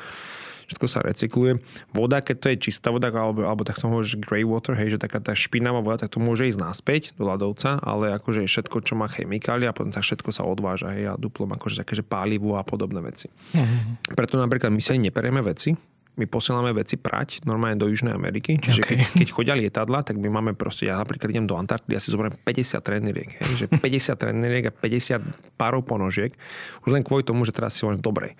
všetko 0.72 0.86
sa 0.88 1.04
recykluje. 1.04 1.60
Voda, 1.92 2.24
keď 2.24 2.36
to 2.40 2.46
je 2.48 2.56
čistá 2.72 2.88
voda, 2.88 3.12
alebo, 3.12 3.44
alebo 3.44 3.62
tak 3.62 3.76
som 3.76 3.92
hovoril, 3.92 4.08
že 4.08 4.18
grey 4.18 4.42
water, 4.42 4.72
hej, 4.72 4.96
že 4.96 4.98
taká 4.98 5.20
tá 5.20 5.36
špinavá 5.36 5.84
voda, 5.84 6.00
tak 6.00 6.16
to 6.16 6.18
môže 6.18 6.48
ísť 6.48 6.58
naspäť 6.58 7.02
do 7.20 7.28
ľadovca, 7.28 7.78
ale 7.84 8.16
akože 8.16 8.48
všetko, 8.48 8.80
čo 8.80 8.96
má 8.96 9.12
chemikálie 9.12 9.68
a 9.68 9.76
potom 9.76 9.92
tak 9.92 10.02
všetko 10.02 10.32
sa 10.32 10.48
odváža, 10.48 10.96
hej, 10.96 11.12
a 11.12 11.20
duplom 11.20 11.52
akože 11.52 11.84
také, 11.84 11.92
že 11.92 12.04
pálivo 12.04 12.56
a 12.56 12.64
podobné 12.64 13.04
veci. 13.04 13.28
Mm-hmm. 13.52 14.16
Preto 14.16 14.40
napríklad 14.40 14.72
my 14.72 14.80
sa 14.80 14.96
ani 14.96 15.12
neperieme 15.12 15.44
veci, 15.44 15.76
my 16.12 16.28
posielame 16.28 16.76
veci 16.76 17.00
prať 17.00 17.48
normálne 17.48 17.80
do 17.80 17.88
Južnej 17.88 18.12
Ameriky. 18.12 18.60
Čiže 18.60 18.84
okay. 18.84 19.00
keď, 19.00 19.24
keď 19.24 19.28
chodia 19.32 19.54
lietadla, 19.56 20.04
tak 20.04 20.20
my 20.20 20.28
máme 20.28 20.52
proste, 20.52 20.84
ja 20.84 21.00
napríklad 21.00 21.32
idem 21.32 21.48
do 21.48 21.56
Antarktidy, 21.56 21.96
ja 21.96 22.04
si 22.04 22.12
zoberiem 22.12 22.36
50 22.36 22.84
treniriek. 22.84 23.30
Hej, 23.40 23.52
že 23.56 23.66
50 23.72 24.20
treniriek 24.20 24.64
a 24.68 24.72
50 24.76 25.56
párov 25.56 25.80
ponožiek. 25.80 26.36
Už 26.84 26.92
len 26.92 27.00
kvôli 27.00 27.24
tomu, 27.24 27.48
že 27.48 27.56
teraz 27.56 27.80
si 27.80 27.88
hovorím, 27.88 28.04
dobre, 28.04 28.36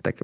tak 0.00 0.16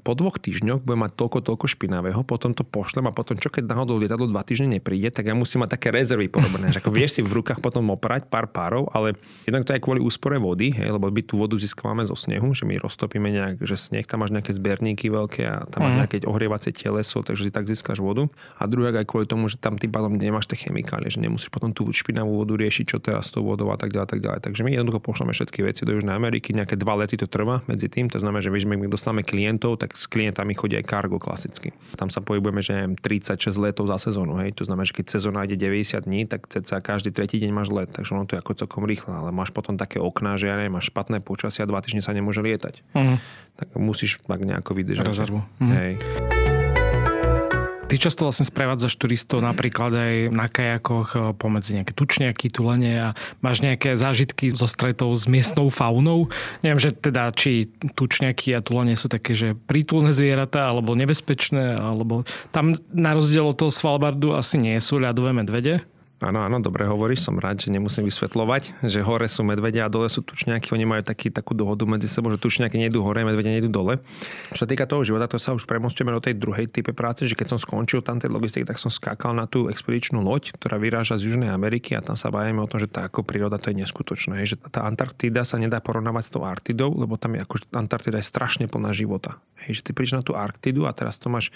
po 0.00 0.16
dvoch 0.16 0.40
týždňoch 0.40 0.80
budem 0.80 1.04
mať 1.04 1.12
toľko, 1.12 1.38
toľko 1.44 1.66
špinavého, 1.68 2.24
potom 2.24 2.56
to 2.56 2.64
pošlem 2.64 3.04
a 3.04 3.12
potom 3.12 3.36
čo 3.36 3.52
keď 3.52 3.68
náhodou 3.68 4.00
lietadlo 4.00 4.24
dva 4.24 4.40
týždne 4.40 4.80
nepríde, 4.80 5.12
tak 5.12 5.28
ja 5.28 5.36
musím 5.36 5.60
mať 5.60 5.76
také 5.76 5.92
rezervy 5.92 6.32
porobené. 6.32 6.72
Že 6.72 6.80
ako 6.80 6.90
vieš 6.90 7.20
si 7.20 7.20
v 7.20 7.36
rukách 7.36 7.60
potom 7.60 7.92
oprať 7.92 8.32
pár 8.32 8.48
párov, 8.48 8.88
ale 8.96 9.12
jednak 9.44 9.68
to 9.68 9.76
aj 9.76 9.84
kvôli 9.84 10.00
úspore 10.00 10.40
vody, 10.40 10.72
hej, 10.72 10.88
lebo 10.88 11.12
my 11.12 11.20
tú 11.20 11.36
vodu 11.36 11.52
získavame 11.60 12.00
zo 12.08 12.16
snehu, 12.16 12.56
že 12.56 12.64
my 12.64 12.80
roztopíme 12.80 13.28
nejak, 13.28 13.60
že 13.60 13.76
sneh, 13.76 14.08
tam 14.08 14.24
máš 14.24 14.32
nejaké 14.32 14.56
zberníky 14.56 15.12
veľké 15.12 15.42
a 15.44 15.68
tam 15.68 15.84
máš 15.84 15.94
mhm. 15.94 16.00
nejaké 16.00 16.16
ohrievacie 16.24 16.72
teleso, 16.72 17.20
takže 17.20 17.44
si 17.44 17.52
tak 17.52 17.68
získaš 17.68 18.00
vodu. 18.00 18.24
A 18.56 18.64
druhá 18.64 18.88
aj 18.88 19.04
kvôli 19.04 19.28
tomu, 19.28 19.52
že 19.52 19.60
tam 19.60 19.76
tým 19.76 19.92
pádom 19.92 20.16
nemáš 20.16 20.48
tie 20.48 20.56
chemikálie, 20.56 21.12
že 21.12 21.20
nemusíš 21.20 21.52
potom 21.52 21.76
tú 21.76 21.92
špinavú 21.92 22.40
vodu 22.40 22.56
riešiť, 22.56 22.84
čo 22.88 22.98
teraz 23.04 23.28
s 23.28 23.36
tou 23.36 23.44
vodou 23.44 23.68
a 23.68 23.76
tak 23.76 23.92
ďalej, 23.92 24.08
tak 24.08 24.20
ďalej. 24.24 24.40
Takže 24.48 24.60
my 24.64 24.70
jednoducho 24.72 25.04
pošleme 25.04 25.36
všetky 25.36 25.60
veci 25.60 25.84
do 25.84 25.92
Južnej 25.92 26.16
Ameriky, 26.16 26.56
nejaké 26.56 26.80
dva 26.80 26.96
lety 26.96 27.20
to 27.20 27.28
trvá 27.28 27.60
medzi 27.68 27.92
tým, 27.92 28.08
to 28.08 28.16
znamená, 28.22 28.40
že 28.40 28.48
my 28.48 28.88
dostávame 28.88 29.26
klientov, 29.26 29.73
tak 29.76 29.98
s 29.98 30.06
klientami 30.06 30.54
chodí 30.54 30.78
aj 30.78 30.86
cargo 30.86 31.18
klasicky. 31.18 31.74
Tam 31.94 32.08
sa 32.08 32.22
pohybujeme, 32.24 32.60
že 32.64 32.72
neviem, 32.74 32.94
36 32.98 33.54
letov 33.60 33.90
za 33.90 34.10
sezónu. 34.10 34.38
Hej. 34.40 34.58
To 34.60 34.68
znamená, 34.68 34.86
že 34.86 34.96
keď 34.96 35.06
sezóna 35.18 35.44
ide 35.44 35.58
90 35.58 36.06
dní, 36.06 36.26
tak 36.28 36.46
ceca 36.50 36.80
každý 36.80 37.10
tretí 37.14 37.38
deň 37.42 37.50
máš 37.50 37.68
let. 37.74 37.90
Takže 37.92 38.10
ono 38.14 38.24
to 38.28 38.36
je 38.36 38.42
ako 38.42 38.52
celkom 38.54 38.84
rýchle. 38.86 39.12
Ale 39.12 39.30
máš 39.30 39.50
potom 39.50 39.74
také 39.74 39.98
okná, 39.98 40.38
že 40.38 40.50
ja 40.50 40.56
neviem, 40.58 40.74
máš 40.74 40.90
špatné 40.92 41.22
počasie 41.24 41.64
a 41.64 41.70
dva 41.70 41.80
týždne 41.80 42.04
sa 42.04 42.14
nemôže 42.14 42.44
lietať. 42.44 42.84
Uh-huh. 42.92 43.16
Tak 43.58 43.68
musíš 43.78 44.20
tak 44.22 44.42
nejako 44.42 44.70
vydržať. 44.76 45.06
Rezervu. 45.06 45.40
Uh-huh. 45.40 45.72
Hej. 45.72 46.43
Ty 47.84 48.00
často 48.00 48.24
vlastne 48.24 48.48
sprevádzaš 48.48 48.96
turistov 48.96 49.44
napríklad 49.44 49.92
aj 49.92 50.14
na 50.32 50.48
kajakoch 50.48 51.08
eh, 51.12 51.20
pomedzi 51.36 51.76
nejaké 51.76 51.92
tučniaky, 51.92 52.48
tulenie 52.48 52.96
a 52.96 53.08
máš 53.44 53.60
nejaké 53.60 53.94
zážitky 53.94 54.48
zo 54.48 54.64
stretov 54.64 55.12
s 55.12 55.28
miestnou 55.28 55.68
faunou. 55.68 56.32
Neviem, 56.64 56.80
že 56.80 56.96
teda 56.96 57.28
či 57.36 57.68
tučniaky 57.92 58.56
a 58.56 58.64
tulenie 58.64 58.96
sú 58.96 59.12
také, 59.12 59.36
že 59.36 59.52
prítulné 59.52 60.16
zvieratá 60.16 60.72
alebo 60.72 60.96
nebezpečné, 60.96 61.76
alebo 61.76 62.24
tam 62.56 62.80
na 62.88 63.12
rozdiel 63.12 63.52
od 63.52 63.56
toho 63.60 63.70
Svalbardu 63.70 64.32
asi 64.32 64.56
nie 64.56 64.80
sú 64.80 64.96
ľadové 64.96 65.36
medvede. 65.36 65.84
Áno, 66.24 66.40
áno, 66.40 66.56
dobre 66.56 66.88
hovoríš, 66.88 67.28
som 67.28 67.36
rád, 67.36 67.60
že 67.60 67.68
nemusím 67.68 68.08
vysvetľovať, 68.08 68.88
že 68.88 69.04
hore 69.04 69.28
sú 69.28 69.44
medvede 69.44 69.76
a 69.84 69.92
dole 69.92 70.08
sú 70.08 70.24
tučňáky, 70.24 70.72
oni 70.72 70.88
majú 70.88 71.04
taký, 71.04 71.28
takú 71.28 71.52
dohodu 71.52 71.84
medzi 71.84 72.08
sebou, 72.08 72.32
že 72.32 72.40
tučňáky 72.40 72.80
nejdú 72.80 73.04
hore, 73.04 73.28
medvede 73.28 73.52
nejdú 73.52 73.68
dole. 73.68 74.00
Čo 74.56 74.64
sa 74.64 74.68
týka 74.72 74.88
toho 74.88 75.04
života, 75.04 75.28
to 75.28 75.36
sa 75.36 75.52
už 75.52 75.68
premostíme 75.68 76.08
do 76.08 76.24
tej 76.24 76.40
druhej 76.40 76.72
type 76.72 76.96
práce, 76.96 77.28
že 77.28 77.36
keď 77.36 77.52
som 77.52 77.58
skončil 77.60 78.00
tam 78.00 78.24
tej 78.24 78.32
logistiky, 78.32 78.64
tak 78.64 78.80
som 78.80 78.88
skákal 78.88 79.36
na 79.36 79.44
tú 79.44 79.68
expedičnú 79.68 80.24
loď, 80.24 80.56
ktorá 80.56 80.80
vyráža 80.80 81.20
z 81.20 81.28
Južnej 81.28 81.52
Ameriky 81.52 81.92
a 81.92 82.00
tam 82.00 82.16
sa 82.16 82.32
bavíme 82.32 82.64
o 82.64 82.70
tom, 82.72 82.80
že 82.80 82.88
tá 82.88 83.04
ako 83.04 83.20
príroda 83.20 83.60
to 83.60 83.68
je 83.68 83.84
neskutočné, 83.84 84.48
že 84.48 84.56
tá 84.72 84.88
Antarktida 84.88 85.44
sa 85.44 85.60
nedá 85.60 85.84
porovnávať 85.84 86.24
s 86.24 86.32
tou 86.32 86.48
Arktidou, 86.48 86.88
lebo 86.96 87.20
tam 87.20 87.36
je 87.36 87.44
ako 87.44 87.68
Antarktida 87.76 88.16
je 88.16 88.24
strašne 88.24 88.64
plná 88.64 88.96
života. 88.96 89.36
Hej, 89.64 89.80
že 89.80 89.82
ty 89.88 89.90
prídeš 89.96 90.20
na 90.20 90.24
tú 90.24 90.36
Arktidu 90.36 90.84
a 90.84 90.92
teraz 90.92 91.16
to 91.16 91.32
máš, 91.32 91.48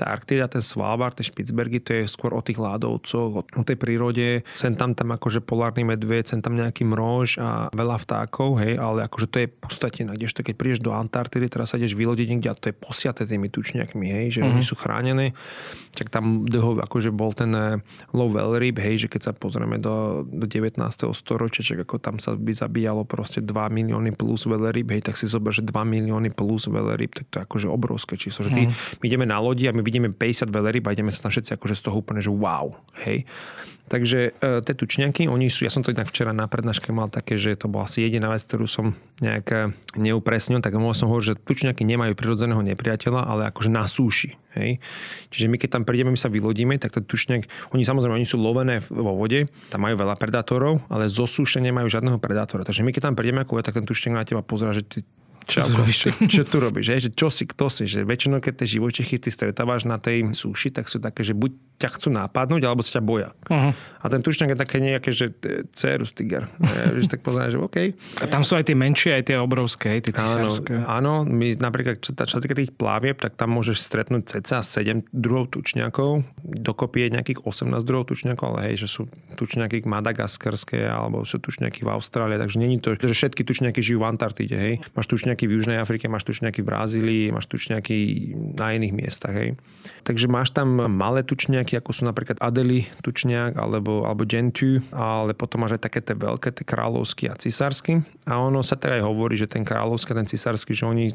tá 0.00 0.08
Arktida, 0.08 0.48
ten 0.48 0.64
Svalbard, 0.64 1.12
tie 1.12 1.28
Špicbergy, 1.28 1.76
to 1.76 1.92
je 1.92 2.08
skôr 2.08 2.32
o 2.32 2.40
tých 2.40 2.56
ľadovcoch, 2.56 3.30
o 3.44 3.62
tej 3.68 3.76
prírode 3.76 4.09
prírode, 4.10 4.42
sem 4.58 4.74
tam 4.74 4.92
tam 4.92 5.14
akože 5.14 5.40
polárny 5.40 5.86
medveď, 5.86 6.34
sem 6.34 6.40
tam 6.42 6.58
nejaký 6.58 6.82
mrož 6.84 7.38
a 7.38 7.70
veľa 7.70 7.96
vtákov, 8.02 8.58
hej, 8.60 8.76
ale 8.76 9.06
akože 9.06 9.26
to 9.30 9.36
je 9.42 9.46
pustatina, 9.48 10.14
kdežto 10.14 10.42
keď 10.42 10.54
prídeš 10.58 10.80
do 10.82 10.90
Antarktidy, 10.90 11.46
teraz 11.46 11.72
sa 11.72 11.78
ideš 11.78 11.94
vylodiť 11.94 12.26
niekde 12.26 12.48
a 12.50 12.58
to 12.58 12.70
je 12.70 12.74
posiate 12.76 13.22
tými 13.24 13.48
tučniakmi, 13.48 14.06
hej, 14.10 14.26
že 14.34 14.40
mm-hmm. 14.42 14.58
oni 14.58 14.62
sú 14.66 14.74
chránené, 14.74 15.32
tak 15.94 16.10
tam 16.10 16.46
dlho 16.46 16.82
akože 16.82 17.10
bol 17.14 17.30
ten 17.34 17.54
eh, 17.54 17.78
low 18.14 18.30
veľryb, 18.30 18.78
hej, 18.82 19.06
že 19.06 19.08
keď 19.10 19.30
sa 19.30 19.32
pozrieme 19.32 19.78
do, 19.78 20.26
do 20.26 20.46
19. 20.46 20.78
storočia, 21.14 21.62
čak 21.62 21.86
ako 21.86 22.02
tam 22.02 22.18
sa 22.18 22.34
by 22.34 22.52
zabíjalo 22.52 23.06
proste 23.06 23.42
2 23.42 23.50
milióny 23.50 24.14
plus 24.14 24.46
veľryb, 24.46 24.90
hej, 24.90 25.02
tak 25.06 25.14
si 25.18 25.30
zober, 25.30 25.54
že 25.54 25.62
2 25.62 25.70
milióny 25.70 26.34
plus 26.34 26.66
veľryb, 26.66 27.14
tak 27.14 27.24
to 27.30 27.34
je 27.38 27.42
akože 27.46 27.66
obrovské 27.70 28.14
číslo, 28.18 28.46
že 28.46 28.50
ty, 28.54 28.62
mm. 28.66 29.02
my 29.02 29.04
ideme 29.06 29.26
na 29.26 29.38
lodi 29.38 29.66
a 29.66 29.74
my 29.74 29.82
vidíme 29.82 30.10
50 30.10 30.50
veľryb 30.50 30.82
a 30.86 30.94
ideme 30.94 31.10
sa 31.14 31.26
tam 31.26 31.32
všetci 31.34 31.58
akože 31.58 31.74
z 31.78 31.82
toho 31.86 31.96
úplne, 32.00 32.20
že 32.22 32.30
wow, 32.32 32.74
hej. 33.06 33.26
Takže 33.90 34.38
e, 34.38 34.62
tie 34.62 34.74
tučňaky, 34.78 35.26
oni 35.26 35.50
sú, 35.50 35.66
ja 35.66 35.74
som 35.74 35.82
to 35.82 35.90
inak 35.90 36.06
včera 36.06 36.30
na 36.30 36.46
prednáške 36.46 36.94
mal 36.94 37.10
také, 37.10 37.34
že 37.42 37.58
to 37.58 37.66
bola 37.66 37.90
asi 37.90 38.06
jediná 38.06 38.30
vec, 38.30 38.46
ktorú 38.46 38.70
som 38.70 38.94
nejak 39.18 39.46
e, 39.50 39.58
neupresnil, 39.98 40.62
tak 40.62 40.78
mohol 40.78 40.94
som 40.94 41.10
hovoriť, 41.10 41.26
že 41.26 41.40
tučňaky 41.42 41.82
nemajú 41.82 42.14
prirodzeného 42.14 42.62
nepriateľa, 42.62 43.26
ale 43.26 43.50
akože 43.50 43.66
na 43.66 43.90
súši. 43.90 44.38
Hej. 44.54 44.78
Čiže 45.34 45.46
my 45.50 45.58
keď 45.58 45.68
tam 45.74 45.82
prídeme, 45.82 46.14
my 46.14 46.20
sa 46.22 46.30
vylodíme, 46.30 46.78
tak 46.78 46.94
ten 46.94 47.02
tučňak, 47.02 47.74
oni 47.74 47.82
samozrejme 47.82 48.14
oni 48.14 48.30
sú 48.30 48.38
lovené 48.38 48.78
vo 48.86 49.18
vode, 49.18 49.50
tam 49.74 49.82
majú 49.82 49.98
veľa 49.98 50.14
predátorov, 50.14 50.86
ale 50.86 51.10
zo 51.10 51.26
súše 51.26 51.58
nemajú 51.58 51.90
žiadneho 51.90 52.22
predátora. 52.22 52.62
Takže 52.62 52.86
my 52.86 52.94
keď 52.94 53.10
tam 53.10 53.18
prídeme 53.18 53.42
ako 53.42 53.58
tak 53.58 53.74
ten 53.74 53.86
tučňak 53.90 54.14
na 54.14 54.22
teba 54.22 54.46
pozera, 54.46 54.70
že 54.70 54.86
ty, 54.86 55.02
čo, 55.50 55.60
robíš? 55.66 55.96
Čo, 55.98 56.10
čo 56.30 56.42
tu 56.46 56.56
robíš? 56.62 56.86
Že 57.04 57.10
čo 57.12 57.28
si, 57.28 57.44
kto 57.44 57.66
si? 57.66 57.84
Že 57.90 58.06
väčšinou, 58.06 58.38
keď 58.38 58.62
tie 58.62 58.78
živočichy 58.78 59.18
ty 59.18 59.28
stretávaš 59.34 59.84
na 59.84 59.98
tej 59.98 60.30
súši, 60.30 60.70
tak 60.70 60.86
sú 60.86 61.02
také, 61.02 61.26
že 61.26 61.34
buď 61.34 61.50
ťa 61.80 61.88
chcú 61.96 62.08
nápadnúť, 62.12 62.62
alebo 62.68 62.84
sa 62.84 63.00
ťa 63.00 63.02
boja. 63.02 63.32
Uh-huh. 63.48 63.72
A 63.72 64.06
ten 64.12 64.20
tučňak 64.20 64.52
je 64.52 64.58
také 64.60 64.84
nejaké, 64.84 65.16
že 65.16 65.32
cerus 65.72 66.12
tiger. 66.12 66.44
že 67.00 67.08
tak 67.08 67.24
pozrieš, 67.24 67.56
že 67.56 67.58
OK. 67.58 67.78
A 68.20 68.28
tam 68.28 68.44
sú 68.44 68.60
aj 68.60 68.68
tie 68.68 68.76
menšie, 68.76 69.16
aj 69.16 69.32
tie 69.32 69.36
obrovské, 69.40 69.96
aj 69.96 70.00
tie 70.04 70.12
cisárske. 70.12 70.76
Áno, 70.84 71.24
áno, 71.24 71.32
my 71.32 71.56
napríklad, 71.56 72.04
čo, 72.04 72.12
čo 72.12 72.36
týka 72.36 72.52
tých 72.52 72.76
plávieb, 72.76 73.16
tak 73.16 73.40
tam 73.40 73.56
môžeš 73.56 73.80
stretnúť 73.80 74.44
cca 74.44 74.60
7 74.60 75.08
druhov 75.08 75.48
tučňakov. 75.56 76.20
Dokopy 76.44 77.08
je 77.08 77.16
nejakých 77.16 77.48
18 77.48 77.80
druhov 77.88 78.12
tučňakov, 78.12 78.44
ale 78.52 78.60
hej, 78.70 78.84
že 78.84 78.88
sú 79.00 79.08
tučňaky 79.40 79.80
madagaskarské, 79.88 80.84
alebo 80.84 81.24
sú 81.24 81.40
tučňaky 81.40 81.80
v 81.80 81.90
Austrálii, 81.96 82.36
takže 82.36 82.60
není 82.60 82.76
to, 82.76 82.92
že 82.92 83.16
všetky 83.16 83.40
tučňaky 83.40 83.80
žijú 83.80 84.04
v 84.04 84.08
Antarktide, 84.12 84.56
hej. 84.60 84.74
Máš 84.92 85.08
tučňaky 85.08 85.39
v 85.46 85.60
Južnej 85.60 85.78
Afrike, 85.78 86.08
máš 86.08 86.26
tučňaky 86.26 86.60
v 86.64 86.68
Brazílii, 86.68 87.24
máš 87.32 87.46
tučňaky 87.48 87.96
na 88.58 88.74
iných 88.74 88.94
miestach, 88.96 89.32
hej. 89.36 89.56
Takže 90.04 90.26
máš 90.26 90.52
tam 90.52 90.76
malé 90.76 91.20
tučňaky, 91.22 91.76
ako 91.76 91.90
sú 91.92 92.02
napríklad 92.08 92.40
Adely 92.40 92.88
tučniak 93.04 93.56
alebo, 93.56 94.08
alebo 94.08 94.24
Gentu, 94.24 94.80
ale 94.90 95.36
potom 95.36 95.62
máš 95.64 95.76
aj 95.76 95.82
také 95.86 96.00
tie 96.00 96.16
veľké, 96.16 96.50
tie 96.56 96.64
kráľovský 96.64 97.28
a 97.30 97.36
cisársky. 97.36 98.00
A 98.26 98.40
ono 98.40 98.64
sa 98.64 98.76
teda 98.76 99.00
aj 99.00 99.04
hovorí, 99.04 99.36
že 99.36 99.48
ten 99.48 99.64
kráľovský 99.64 100.16
a 100.16 100.20
ten 100.24 100.28
cisársky, 100.28 100.72
že 100.72 100.88
oni, 100.88 101.12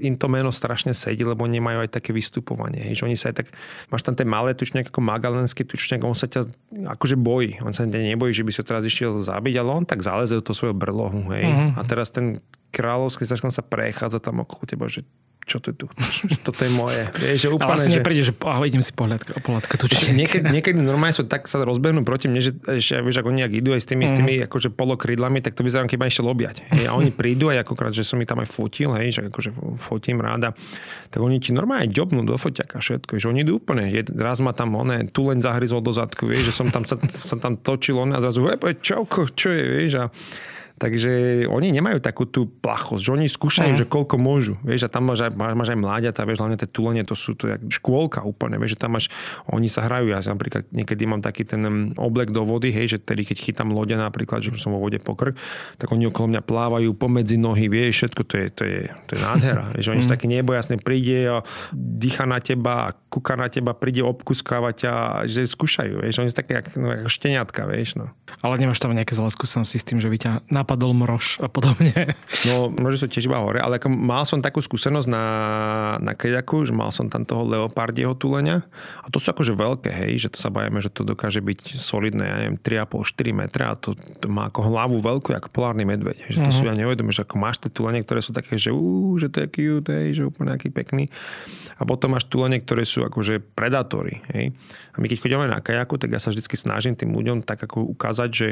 im 0.00 0.16
to 0.16 0.26
meno 0.26 0.48
strašne 0.50 0.96
sedí, 0.96 1.22
lebo 1.22 1.44
nemajú 1.44 1.84
aj 1.84 2.00
také 2.00 2.16
vystupovanie. 2.16 2.80
Hej, 2.80 3.00
že 3.00 3.06
oni 3.06 3.16
sa 3.16 3.30
aj 3.30 3.44
tak, 3.44 3.48
máš 3.92 4.02
tam 4.02 4.16
tie 4.16 4.24
malé 4.24 4.56
tučniak 4.56 4.88
ako 4.88 5.00
magalenský 5.04 5.68
tučniak, 5.68 6.00
on 6.02 6.16
sa 6.16 6.26
ťa 6.26 6.48
akože 6.96 7.16
bojí. 7.20 7.60
On 7.60 7.76
sa 7.76 7.84
nebojí, 7.86 8.32
že 8.32 8.44
by 8.44 8.52
sa 8.52 8.64
teraz 8.64 8.82
išiel 8.84 9.20
zabiť, 9.20 9.54
ale 9.60 9.70
on 9.70 9.84
tak 9.84 10.00
zaleze 10.00 10.36
do 10.36 10.44
toho 10.44 10.56
svojho 10.56 10.76
brlohu. 10.76 11.28
Hej. 11.32 11.44
Uh-huh. 11.44 11.78
A 11.78 11.80
teraz 11.84 12.10
ten 12.10 12.40
kráľovský 12.74 13.22
cisársky 13.22 13.54
sa 13.54 13.62
prechádza 13.62 14.18
tam 14.18 14.42
okolo 14.42 14.66
teba, 14.66 14.90
že 14.90 15.06
čo 15.44 15.60
ty 15.60 15.76
tu 15.76 15.84
chceš? 15.92 16.40
Toto 16.46 16.64
je 16.64 16.72
moje. 16.72 17.04
Vieš, 17.20 17.38
že 17.44 17.48
úplne, 17.52 17.68
Ale 17.68 17.76
asi 17.76 17.88
že... 17.92 17.96
nepríde, 18.00 18.22
že 18.24 18.32
oh, 18.32 18.64
idem 18.64 18.80
si 18.80 18.92
pohľadka, 18.96 19.44
pohľadka 19.44 19.74
tu 19.76 19.84
niekedy, 20.16 20.44
niekedy 20.48 20.80
normálne 20.80 21.12
sú 21.12 21.28
tak 21.28 21.44
sa 21.46 21.60
rozbehnú 21.60 22.00
proti 22.00 22.32
mne, 22.32 22.40
že, 22.40 22.56
že 22.80 23.04
vieš, 23.04 23.20
ako 23.20 23.28
nejak 23.36 23.52
idú 23.52 23.76
aj 23.76 23.84
s 23.84 23.86
tými, 23.88 24.08
mm. 24.08 24.10
s 24.10 24.14
tými 24.16 24.34
mhm. 24.40 24.42
akože 24.48 24.68
polokrídlami, 24.72 25.44
tak 25.44 25.52
to 25.52 25.60
vyzerá, 25.60 25.84
keď 25.84 25.98
ma 26.00 26.08
ešte 26.08 26.24
lobiať. 26.24 26.56
Hej, 26.72 26.88
a 26.88 26.96
oni 26.96 27.12
prídu 27.12 27.52
aj 27.52 27.60
akokrát, 27.60 27.92
že 27.92 28.08
som 28.08 28.16
mi 28.16 28.24
tam 28.24 28.40
aj 28.40 28.48
fotil, 28.48 28.96
hej, 28.96 29.20
že 29.20 29.20
akože 29.28 29.52
fotím 29.84 30.24
ráda, 30.24 30.56
tak 31.12 31.20
oni 31.20 31.36
ti 31.38 31.52
normálne 31.52 31.92
ďobnú 31.92 32.24
do 32.24 32.40
foťaka 32.40 32.80
všetko, 32.80 33.20
že 33.20 33.28
oni 33.28 33.44
idú 33.44 33.60
úplne. 33.60 33.92
Raz 34.16 34.40
ma 34.40 34.56
tam 34.56 34.72
oné, 34.80 35.12
tuleň 35.12 35.44
zahryzol 35.44 35.84
do 35.84 35.92
zadku, 35.92 36.24
vieš, 36.24 36.50
že 36.50 36.52
som 36.56 36.72
tam, 36.72 36.88
sa, 36.88 36.96
sa 37.04 37.36
tam 37.36 37.60
točil 37.60 38.00
on 38.00 38.16
a 38.16 38.24
zrazu, 38.24 38.40
čauko, 38.80 39.28
čo 39.36 39.52
je, 39.52 39.62
vieš, 39.62 39.92
a 40.00 40.04
Takže 40.74 41.46
oni 41.46 41.70
nemajú 41.70 42.02
takú 42.02 42.26
tú 42.26 42.50
plachosť, 42.50 42.98
že 42.98 43.10
oni 43.14 43.26
skúšajú, 43.30 43.72
mm. 43.72 43.78
že 43.78 43.86
koľko 43.86 44.18
môžu. 44.18 44.58
Vieš, 44.66 44.86
a 44.86 44.88
tam 44.90 45.06
máš 45.06 45.30
aj, 45.30 45.30
máš 45.38 45.70
aj 45.70 45.78
mláďata, 45.78 46.26
vieš, 46.26 46.42
hlavne 46.42 46.58
tie 46.58 46.66
tulenie, 46.66 47.06
to 47.06 47.14
sú 47.14 47.38
to 47.38 47.46
jak 47.46 47.62
škôlka 47.70 48.26
úplne, 48.26 48.58
vieš, 48.58 48.74
že 48.74 48.82
tam 48.82 48.98
máš, 48.98 49.06
oni 49.46 49.70
sa 49.70 49.86
hrajú. 49.86 50.10
Ja 50.10 50.18
napríklad 50.18 50.66
niekedy 50.74 51.06
mám 51.06 51.22
taký 51.22 51.46
ten 51.46 51.94
oblek 51.94 52.34
do 52.34 52.42
vody, 52.42 52.74
hej, 52.74 52.90
že 52.90 52.98
tedy 52.98 53.22
keď 53.22 53.38
chytám 53.38 53.70
lode 53.70 53.94
napríklad, 53.94 54.42
že 54.42 54.50
som 54.58 54.74
vo 54.74 54.82
vode 54.82 54.98
pokrk, 54.98 55.38
tak 55.78 55.94
oni 55.94 56.10
okolo 56.10 56.34
mňa 56.34 56.42
plávajú 56.42 56.90
pomedzi 56.98 57.38
nohy, 57.38 57.70
vieš, 57.70 58.10
všetko 58.10 58.22
to 58.26 58.34
je, 58.34 58.46
to 58.50 58.62
je, 58.66 58.80
to 59.06 59.10
je 59.14 59.20
nádhera. 59.22 59.64
vieš, 59.78 59.94
oni 59.94 60.02
mm. 60.02 60.10
taký 60.10 60.26
nebojasný, 60.26 60.82
príde 60.82 61.30
a 61.30 61.46
dýcha 61.70 62.26
na 62.26 62.42
teba, 62.42 62.98
kúka 63.14 63.38
na 63.38 63.46
teba, 63.46 63.78
príde 63.78 64.02
obkuskávať 64.02 64.78
a 64.90 64.94
že 65.30 65.46
skúšajú, 65.46 66.02
vieš, 66.02 66.18
oni 66.18 66.34
sú 66.34 66.36
také 66.42 66.58
jak, 66.58 66.66
no, 66.74 66.90
šteniatka, 67.06 67.62
vieš, 67.70 67.94
no. 67.94 68.10
Ale 68.42 68.58
nemáš 68.58 68.82
tam 68.82 68.90
nejaké 68.90 69.14
zlé 69.14 69.30
skúsenosti 69.30 69.78
s 69.78 69.86
tým, 69.86 70.02
že 70.02 70.10
by 70.10 70.18
ťa 70.18 70.32
napadol 70.64 70.96
mrož 70.96 71.44
a 71.44 71.52
podobne. 71.52 72.16
No, 72.48 72.72
mrože 72.72 73.04
sú 73.04 73.06
tiež 73.12 73.28
iba 73.28 73.36
hore, 73.36 73.60
ale 73.60 73.76
ako 73.76 73.92
mal 73.92 74.24
som 74.24 74.40
takú 74.40 74.64
skúsenosť 74.64 75.08
na, 75.12 75.26
na 76.00 76.16
keďaku, 76.16 76.64
že 76.64 76.72
mal 76.72 76.88
som 76.88 77.12
tam 77.12 77.28
toho 77.28 77.44
leopardieho 77.44 78.16
tulenia 78.16 78.64
a 79.04 79.12
to 79.12 79.20
sú 79.20 79.36
akože 79.36 79.52
veľké, 79.52 79.92
hej, 79.92 80.24
že 80.24 80.28
to 80.32 80.40
sa 80.40 80.48
bajeme, 80.48 80.80
že 80.80 80.88
to 80.88 81.04
dokáže 81.04 81.44
byť 81.44 81.76
solidné, 81.76 82.24
ja 82.24 82.36
neviem, 82.40 82.56
3,5-4 82.56 83.36
metra 83.36 83.64
a 83.72 83.74
to, 83.76 83.92
to, 83.94 84.26
má 84.32 84.48
ako 84.48 84.60
hlavu 84.64 84.96
veľkú, 85.04 85.36
ako 85.36 85.52
polárny 85.52 85.84
medveď. 85.84 86.32
Že 86.32 86.38
to 86.40 86.50
uh-huh. 86.50 86.56
sú, 86.56 86.62
ja 86.64 86.72
neviem, 86.72 87.12
že 87.12 87.20
ako 87.20 87.36
máš 87.36 87.60
tie 87.60 87.68
tulenie, 87.68 88.00
ktoré 88.00 88.24
sú 88.24 88.32
také, 88.32 88.56
že 88.56 88.72
ú, 88.72 89.20
že 89.20 89.28
to 89.28 89.44
je 89.44 89.48
cute, 89.52 89.92
hej, 89.92 90.08
že 90.16 90.22
úplne 90.24 90.56
nejaký 90.56 90.72
pekný. 90.72 91.12
A 91.76 91.82
potom 91.84 92.16
máš 92.16 92.24
tulenie, 92.30 92.62
ktoré 92.64 92.88
sú 92.88 93.04
akože 93.04 93.42
predátory, 93.52 94.24
hej. 94.32 94.56
A 94.94 95.02
my 95.02 95.10
keď 95.10 95.18
chodíme 95.20 95.44
na 95.50 95.58
kajaku, 95.58 95.98
tak 95.98 96.14
ja 96.14 96.22
sa 96.22 96.30
vždy 96.30 96.46
snažím 96.54 96.94
tým 96.94 97.10
ľuďom 97.10 97.42
tak 97.42 97.66
ako 97.66 97.82
ukázať, 97.98 98.30
že 98.30 98.48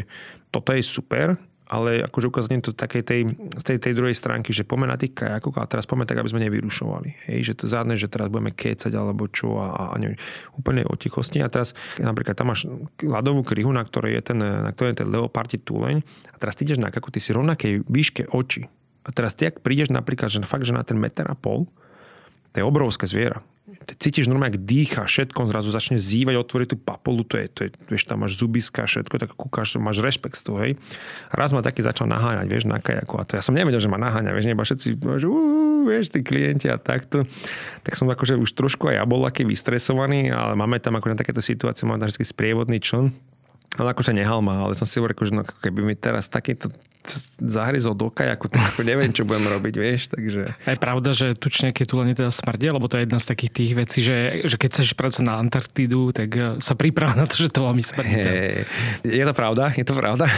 toto 0.50 0.74
je 0.74 0.82
super, 0.82 1.38
ale 1.72 2.04
akože 2.04 2.28
ukázanie 2.28 2.60
to 2.60 2.76
takej 2.76 3.00
tej, 3.00 3.20
tej, 3.64 3.80
tej 3.80 3.92
druhej 3.96 4.12
stránky, 4.12 4.52
že 4.52 4.68
poďme 4.68 4.92
tých 5.00 5.16
kajakoch 5.16 5.56
a 5.56 5.64
teraz 5.64 5.88
poďme 5.88 6.04
tak, 6.04 6.20
aby 6.20 6.28
sme 6.28 6.44
nevyrušovali. 6.44 7.32
Hej, 7.32 7.38
že 7.48 7.52
to 7.56 7.64
zádne, 7.64 7.96
že 7.96 8.12
teraz 8.12 8.28
budeme 8.28 8.52
kecať 8.52 8.92
alebo 8.92 9.24
čo 9.32 9.56
a, 9.56 9.88
a 9.88 9.96
neviem, 9.96 10.20
úplne 10.52 10.84
o 10.84 10.92
tichosti. 10.92 11.40
A 11.40 11.48
teraz 11.48 11.72
napríklad 11.96 12.36
tam 12.36 12.52
máš 12.52 12.68
ľadovú 13.00 13.40
kryhu, 13.40 13.72
na 13.72 13.80
ktorej 13.80 14.20
je 14.20 14.22
ten, 14.28 14.38
na 14.44 14.68
ktorej 14.68 14.92
je 14.92 14.98
ten 15.00 15.08
leopardi 15.08 15.56
túleň 15.56 16.04
a 16.28 16.36
teraz 16.36 16.60
ty 16.60 16.68
ideš 16.68 16.76
na 16.76 16.92
kajaku, 16.92 17.08
ty 17.08 17.24
si 17.24 17.32
rovnakej 17.32 17.88
výške 17.88 18.28
oči. 18.28 18.68
A 19.02 19.10
teraz 19.10 19.32
ty, 19.32 19.48
ak 19.48 19.64
prídeš 19.64 19.88
napríklad, 19.88 20.28
že 20.28 20.44
fakt, 20.44 20.68
že 20.68 20.76
na 20.76 20.84
ten 20.84 21.00
meter 21.00 21.24
a 21.24 21.34
pol, 21.34 21.64
to 22.52 22.60
je 22.60 22.64
obrovské 22.68 23.08
zviera. 23.08 23.40
Cítiš 23.82 24.30
normálne, 24.30 24.54
ak 24.54 24.62
dýcha, 24.62 25.02
všetko 25.04 25.50
zrazu 25.50 25.68
začne 25.74 25.98
zývať, 25.98 26.34
otvorí 26.38 26.64
tú 26.64 26.78
papolu, 26.78 27.26
to 27.26 27.38
je, 27.38 27.46
to 27.50 27.60
je 27.66 27.68
vieš, 27.90 28.06
tam 28.06 28.22
máš 28.22 28.38
zubiska, 28.38 28.86
všetko, 28.86 29.14
tak 29.18 29.30
kúkaš, 29.34 29.78
máš 29.82 30.00
rešpekt 30.00 30.38
z 30.38 30.42
toho, 30.46 30.58
hej. 30.62 30.72
Raz 31.34 31.50
ma 31.50 31.60
taký 31.60 31.82
začal 31.82 32.06
naháňať, 32.06 32.46
vieš, 32.46 32.64
na 32.70 32.78
kajaku. 32.78 33.18
A 33.18 33.26
to 33.26 33.34
ja 33.38 33.42
som 33.42 33.54
nevedel, 33.54 33.82
že 33.82 33.90
ma 33.90 33.98
naháňa, 33.98 34.30
vieš, 34.30 34.46
neba 34.46 34.62
všetci, 34.62 34.86
že 34.98 35.26
uh, 35.26 35.82
vieš, 35.86 36.14
tí 36.14 36.20
klienti 36.22 36.70
a 36.70 36.78
takto. 36.78 37.26
Tak 37.82 37.98
som 37.98 38.06
akože 38.06 38.38
už 38.38 38.50
trošku 38.54 38.90
aj 38.90 39.02
ja 39.02 39.04
bol 39.04 39.22
aký 39.26 39.42
vystresovaný, 39.42 40.30
ale 40.30 40.54
máme 40.54 40.78
tam 40.78 40.94
ako 40.98 41.12
na 41.12 41.18
takéto 41.18 41.42
situácie, 41.42 41.88
máme 41.88 42.02
tam 42.02 42.10
vždy 42.10 42.24
sprievodný 42.24 42.78
člen, 42.78 43.10
ale 43.80 43.96
akože 43.96 44.14
nehal 44.14 44.44
ma, 44.44 44.62
ale 44.62 44.78
som 44.78 44.86
si 44.86 45.00
hovoril, 45.00 45.16
že 45.18 45.34
no, 45.34 45.42
keby 45.42 45.80
mi 45.82 45.94
teraz 45.96 46.28
takýto 46.28 46.70
zahryzol 47.42 47.98
do 47.98 48.08
kajaku, 48.08 48.46
tak 48.46 48.62
ako 48.74 48.86
neviem, 48.86 49.10
čo 49.10 49.26
budem 49.26 49.50
robiť, 49.50 49.74
vieš, 49.74 50.00
takže... 50.14 50.54
Je 50.54 50.78
pravda, 50.78 51.10
že 51.10 51.34
tučniaky 51.34 51.82
tu 51.82 51.98
len 51.98 52.14
teda 52.14 52.30
smrdia, 52.30 52.70
lebo 52.70 52.86
to 52.86 52.96
je 52.98 53.04
jedna 53.04 53.18
z 53.18 53.26
takých 53.26 53.52
tých 53.52 53.72
vecí, 53.74 53.98
že, 54.00 54.46
že 54.46 54.56
keď 54.56 54.68
chceš 54.78 54.94
pracovať 54.94 55.26
na 55.26 55.34
Antarktidu, 55.42 56.14
tak 56.14 56.30
eh, 56.34 56.62
sa 56.62 56.78
priprav 56.78 57.18
na 57.18 57.26
to, 57.26 57.42
že 57.42 57.50
to 57.50 57.66
veľmi 57.66 57.82
smrdí. 57.82 58.14
Hey, 58.14 58.62
je 59.02 59.24
to 59.26 59.34
pravda, 59.34 59.74
je 59.74 59.82
to 59.82 59.94
pravda. 59.98 60.30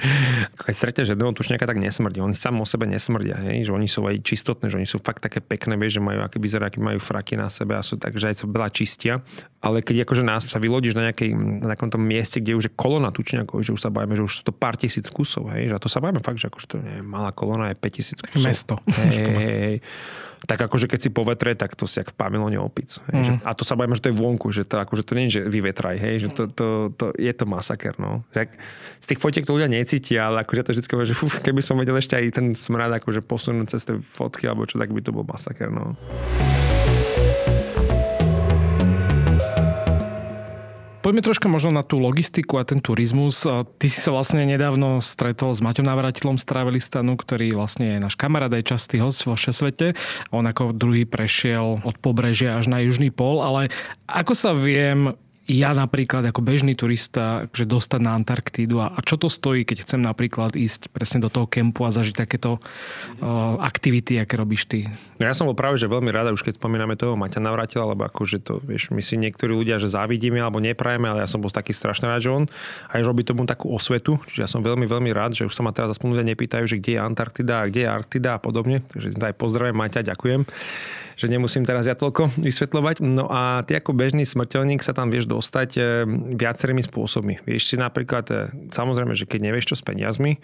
keď 0.66 0.74
stretneš 0.74 1.08
jedného 1.14 1.34
tučniaka, 1.34 1.66
tak 1.66 1.82
nesmrdí. 1.82 2.22
Oni 2.22 2.38
sám 2.38 2.62
o 2.62 2.66
sebe 2.66 2.86
nesmrdia, 2.86 3.34
hej? 3.50 3.66
že 3.66 3.72
oni 3.74 3.90
sú 3.90 4.06
aj 4.06 4.22
čistotné, 4.22 4.70
že 4.70 4.78
oni 4.78 4.86
sú 4.86 5.02
fakt 5.02 5.24
také 5.24 5.42
pekné, 5.42 5.74
vieš, 5.74 5.98
že 5.98 6.02
majú, 6.06 6.22
aký 6.22 6.38
vyzerá, 6.38 6.70
aký 6.70 6.78
majú 6.78 7.02
fraky 7.02 7.34
na 7.34 7.50
sebe 7.50 7.74
a 7.74 7.82
sú 7.82 7.98
tak, 7.98 8.14
že 8.14 8.30
aj 8.30 8.44
sa 8.44 8.46
veľa 8.46 8.68
čistia. 8.70 9.18
Ale 9.64 9.80
keď 9.80 10.04
akože 10.04 10.22
nás 10.22 10.44
sa 10.44 10.60
vylodíš 10.60 10.92
na, 10.92 11.08
nejakej, 11.08 11.32
na 11.64 11.72
takomto 11.72 11.96
mieste, 11.96 12.36
kde 12.36 12.52
už 12.52 12.68
je 12.68 12.72
kolona 12.76 13.08
tučniakov, 13.08 13.64
že 13.64 13.72
už 13.72 13.80
sa 13.80 13.88
bavíme, 13.88 14.12
že 14.12 14.20
už 14.20 14.32
sú 14.40 14.42
to 14.44 14.52
pár 14.52 14.76
tisíc 14.76 15.08
kusov, 15.08 15.48
hej? 15.56 15.72
že 15.72 15.80
to 15.80 15.88
sa 15.88 16.03
bavíme 16.04 16.20
fakt, 16.20 16.36
že 16.36 16.52
akože 16.52 16.66
to 16.68 16.76
nie, 16.84 17.00
malá 17.00 17.32
kolona 17.32 17.72
je 17.72 17.76
5000 17.80 18.20
kusov. 18.20 18.44
Mesto. 18.44 18.74
Hej, 18.84 19.16
hej, 19.16 19.56
hej. 19.58 19.76
Tak 20.44 20.60
akože 20.68 20.92
keď 20.92 21.00
si 21.00 21.08
povetre, 21.08 21.56
tak 21.56 21.72
to 21.72 21.88
si 21.88 21.96
jak 21.96 22.12
v 22.12 22.16
pamilone 22.20 22.60
opic. 22.60 23.00
Hej, 23.08 23.16
mm. 23.16 23.24
že, 23.24 23.32
a 23.48 23.50
to 23.56 23.64
sa 23.64 23.80
bavíme, 23.80 23.96
že 23.96 24.04
to 24.04 24.12
je 24.12 24.20
vonku, 24.20 24.52
že 24.52 24.68
to, 24.68 24.76
akože 24.76 25.02
to 25.08 25.16
nie 25.16 25.32
je, 25.32 25.40
že 25.40 25.48
vyvetraj, 25.48 25.96
hej, 25.96 26.16
že 26.20 26.28
to, 26.36 26.52
to, 26.52 26.66
to, 26.92 27.06
je 27.16 27.32
to 27.32 27.48
masaker, 27.48 27.96
no. 27.96 28.20
Že, 28.36 28.52
z 29.00 29.06
tých 29.08 29.20
fotiek 29.24 29.48
to 29.48 29.56
ľudia 29.56 29.72
necítia, 29.72 30.28
ale 30.28 30.44
akože 30.44 30.68
to 30.68 30.72
vždy 30.76 30.84
povie, 30.84 31.08
že 31.08 31.16
uf, 31.16 31.40
keby 31.40 31.64
som 31.64 31.80
vedel 31.80 31.96
ešte 31.96 32.20
aj 32.20 32.24
ten 32.36 32.46
smrad 32.52 32.92
akože 32.92 33.24
posunúť 33.24 33.72
cez 33.72 33.88
tie 33.88 33.96
fotky 33.96 34.44
alebo 34.44 34.68
čo, 34.68 34.76
tak 34.76 34.92
by 34.92 35.00
to 35.00 35.16
bol 35.16 35.24
masaker, 35.24 35.72
no. 35.72 35.96
Poďme 41.14 41.30
troška 41.30 41.46
možno 41.46 41.70
na 41.70 41.86
tú 41.86 42.02
logistiku 42.02 42.58
a 42.58 42.66
ten 42.66 42.82
turizmus. 42.82 43.46
Ty 43.46 43.86
si 43.86 44.02
sa 44.02 44.10
vlastne 44.10 44.42
nedávno 44.42 44.98
stretol 44.98 45.54
s 45.54 45.62
Maťom 45.62 45.86
Navratilom 45.86 46.42
z 46.42 46.42
Travelistanu, 46.42 47.14
ktorý 47.14 47.54
vlastne 47.54 47.86
je 47.94 48.02
náš 48.02 48.18
kamarát 48.18 48.50
aj 48.50 48.74
častý 48.74 48.98
host 48.98 49.22
vo 49.22 49.38
svete. 49.38 49.94
On 50.34 50.42
ako 50.42 50.74
druhý 50.74 51.06
prešiel 51.06 51.78
od 51.86 51.94
pobrežia 52.02 52.58
až 52.58 52.66
na 52.66 52.82
južný 52.82 53.14
pol, 53.14 53.46
ale 53.46 53.70
ako 54.10 54.34
sa 54.34 54.58
viem 54.58 55.14
ja 55.44 55.76
napríklad 55.76 56.24
ako 56.24 56.40
bežný 56.40 56.72
turista, 56.72 57.44
že 57.52 57.68
dostať 57.68 58.00
na 58.00 58.16
Antarktídu 58.16 58.80
a, 58.80 58.96
a 58.96 59.04
čo 59.04 59.20
to 59.20 59.28
stojí, 59.28 59.68
keď 59.68 59.84
chcem 59.84 60.00
napríklad 60.00 60.56
ísť 60.56 60.88
presne 60.88 61.20
do 61.20 61.28
toho 61.28 61.44
kempu 61.44 61.84
a 61.84 61.92
zažiť 61.92 62.16
takéto 62.16 62.56
uh, 62.56 63.60
aktivity, 63.60 64.16
aké 64.16 64.40
robíš 64.40 64.64
ty? 64.64 64.88
No 65.20 65.28
ja 65.28 65.36
som 65.36 65.44
bol 65.44 65.52
práve, 65.52 65.76
že 65.76 65.84
veľmi 65.84 66.08
rada, 66.08 66.32
už 66.32 66.40
keď 66.40 66.56
spomíname 66.56 66.96
toho 66.96 67.12
Maťa 67.20 67.44
Navratila, 67.44 67.92
lebo 67.92 68.08
akože 68.08 68.40
to, 68.40 68.64
vieš, 68.64 68.88
my 68.88 69.04
si 69.04 69.20
niektorí 69.20 69.52
ľudia, 69.52 69.76
že 69.76 69.92
závidíme 69.92 70.40
alebo 70.40 70.64
neprajeme, 70.64 71.12
ale 71.12 71.20
ja 71.20 71.28
som 71.28 71.44
bol 71.44 71.52
taký 71.52 71.76
strašne 71.76 72.08
rád, 72.08 72.24
že 72.24 72.32
on 72.32 72.44
aj 72.96 73.00
robí 73.04 73.20
tomu 73.20 73.44
takú 73.44 73.68
osvetu, 73.68 74.16
čiže 74.32 74.40
ja 74.40 74.48
som 74.48 74.64
veľmi, 74.64 74.88
veľmi 74.88 75.12
rád, 75.12 75.36
že 75.36 75.44
už 75.44 75.52
sa 75.52 75.60
ma 75.60 75.76
teraz 75.76 75.92
aspoň 75.92 76.16
ľudia 76.16 76.26
nepýtajú, 76.32 76.64
že 76.64 76.80
kde 76.80 76.96
je 76.96 77.00
Antarktida 77.04 77.60
a 77.60 77.68
kde 77.68 77.84
je 77.84 77.88
Arktida 77.92 78.30
a 78.36 78.40
podobne, 78.40 78.80
takže 78.96 79.12
aj 79.12 79.36
pozdravím 79.36 79.76
Maťa, 79.76 80.08
ďakujem 80.08 80.48
že 81.14 81.26
nemusím 81.30 81.62
teraz 81.62 81.86
ja 81.86 81.94
toľko 81.94 82.34
vysvetľovať. 82.46 83.02
No 83.02 83.30
a 83.30 83.62
ty 83.66 83.78
ako 83.78 83.94
bežný 83.94 84.26
smrteľník 84.26 84.82
sa 84.82 84.94
tam 84.94 85.10
vieš 85.10 85.30
dostať 85.30 85.70
eh, 85.76 85.84
viacerými 86.34 86.82
spôsobmi. 86.84 87.46
Vieš 87.46 87.74
si 87.74 87.76
napríklad, 87.78 88.24
eh, 88.30 88.50
samozrejme, 88.70 89.14
že 89.16 89.26
keď 89.26 89.50
nevieš 89.50 89.74
čo 89.74 89.76
s 89.78 89.82
peniazmi 89.82 90.38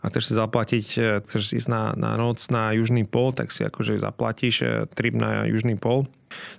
a 0.00 0.04
chceš 0.12 0.32
si 0.32 0.34
zaplatiť, 0.34 0.86
eh, 0.96 1.04
chceš 1.24 1.56
ísť 1.62 1.68
na, 1.68 1.82
na 1.96 2.16
noc 2.20 2.42
na 2.52 2.72
južný 2.76 3.04
pol, 3.04 3.32
tak 3.32 3.52
si 3.52 3.64
akože 3.64 4.00
zaplatíš 4.00 4.88
trip 4.92 5.14
na 5.16 5.46
južný 5.48 5.78
pol 5.78 6.08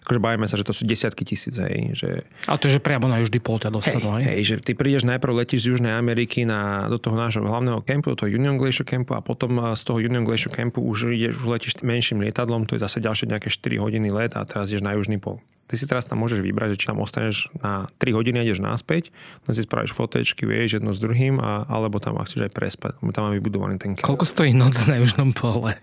akože 0.06 0.20
bavíme 0.20 0.48
sa, 0.48 0.56
že 0.56 0.66
to 0.66 0.74
sú 0.74 0.88
desiatky 0.88 1.24
tisíc, 1.28 1.56
hej. 1.60 1.94
Že... 1.94 2.10
A 2.48 2.56
to 2.58 2.70
je, 2.70 2.80
že 2.80 2.82
priamo 2.84 3.08
na 3.12 3.20
južný 3.22 3.40
pol 3.44 3.60
ťa 3.60 3.70
dostanú, 3.70 4.18
hej, 4.20 4.26
hej? 4.26 4.42
že 4.44 4.56
ty 4.64 4.72
prídeš 4.74 5.04
najprv, 5.06 5.44
letíš 5.44 5.68
z 5.68 5.70
Južnej 5.76 5.94
Ameriky 5.94 6.48
na, 6.48 6.88
do 6.88 6.98
toho 6.98 7.16
nášho 7.20 7.44
hlavného 7.44 7.84
kempu, 7.84 8.14
do 8.14 8.18
toho 8.26 8.30
Union 8.32 8.56
Glacier 8.56 8.88
kempu 8.88 9.14
a 9.14 9.22
potom 9.22 9.76
z 9.76 9.82
toho 9.84 10.00
Union 10.00 10.24
Glacier 10.24 10.52
kempu 10.52 10.82
už 10.82 11.14
ideš, 11.14 11.44
už 11.44 11.48
letíš 11.52 11.74
menším 11.84 12.24
lietadlom, 12.24 12.66
to 12.66 12.80
je 12.80 12.82
zase 12.84 13.04
ďalšie 13.04 13.30
nejaké 13.30 13.50
4 13.52 13.84
hodiny 13.84 14.10
let 14.10 14.34
a 14.40 14.44
teraz 14.48 14.72
ideš 14.72 14.86
na 14.86 14.96
južný 14.96 15.20
pol. 15.20 15.44
Ty 15.68 15.76
si 15.76 15.84
teraz 15.84 16.08
tam 16.08 16.24
môžeš 16.24 16.40
vybrať, 16.40 16.74
že 16.74 16.78
či 16.80 16.88
tam 16.88 17.04
ostaneš 17.04 17.52
na 17.60 17.92
3 18.00 18.16
hodiny 18.16 18.40
a 18.40 18.44
ideš 18.48 18.64
naspäť, 18.64 19.12
len 19.44 19.52
si 19.52 19.68
spravíš 19.68 19.92
fotečky, 19.92 20.48
vieš, 20.48 20.80
jedno 20.80 20.96
s 20.96 21.00
druhým, 21.04 21.44
a, 21.44 21.68
alebo 21.68 22.00
tam 22.00 22.16
chceš 22.24 22.48
aj 22.48 22.52
prespať, 22.56 22.92
tam 23.12 23.28
má 23.28 23.36
vybudovaný 23.36 23.76
ten 23.76 23.92
kemp. 23.92 24.08
Koľko 24.08 24.24
stojí 24.24 24.56
noc 24.56 24.80
na 24.88 24.96
južnom 25.04 25.36
pole? 25.36 25.76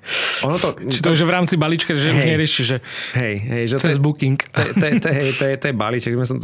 Ono 0.49 0.57
to, 0.57 0.72
či 0.89 1.05
to, 1.05 1.12
to, 1.12 1.20
že 1.20 1.28
v 1.28 1.32
rámci 1.37 1.55
balíčka, 1.61 1.93
že 2.01 2.09
hej, 2.09 2.16
už 2.16 2.24
nerieši, 2.24 2.62
že 2.64 2.76
hej, 3.12 3.35
hej, 3.45 3.64
že 3.68 3.74
cez 3.76 3.97
to, 3.97 4.03
booking. 4.03 4.41
To, 4.41 5.66
je 5.68 5.74
balíček, 5.76 6.16
my 6.16 6.24
som 6.24 6.41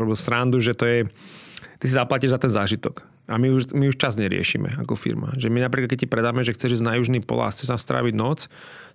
robil 0.00 0.16
srandu, 0.16 0.56
že 0.56 0.72
to 0.72 0.88
je, 0.88 1.04
ty 1.76 1.84
si 1.84 1.92
zaplatíš 1.92 2.32
za 2.32 2.40
ten 2.40 2.48
zážitok. 2.48 3.15
A 3.26 3.42
my 3.42 3.50
už, 3.50 3.74
my 3.74 3.90
už 3.90 3.98
čas 3.98 4.14
neriešime 4.14 4.78
ako 4.78 4.94
firma. 4.94 5.34
Že 5.34 5.50
my 5.50 5.58
napríklad, 5.66 5.90
keď 5.90 6.06
ti 6.06 6.08
predáme, 6.08 6.46
že 6.46 6.54
chceš 6.54 6.78
ísť 6.78 6.86
na 6.86 6.94
južný 6.94 7.18
pol 7.18 7.42
a 7.42 7.50
chce 7.50 7.66
sa 7.66 7.74
stráviť 7.74 8.14
noc, 8.14 8.46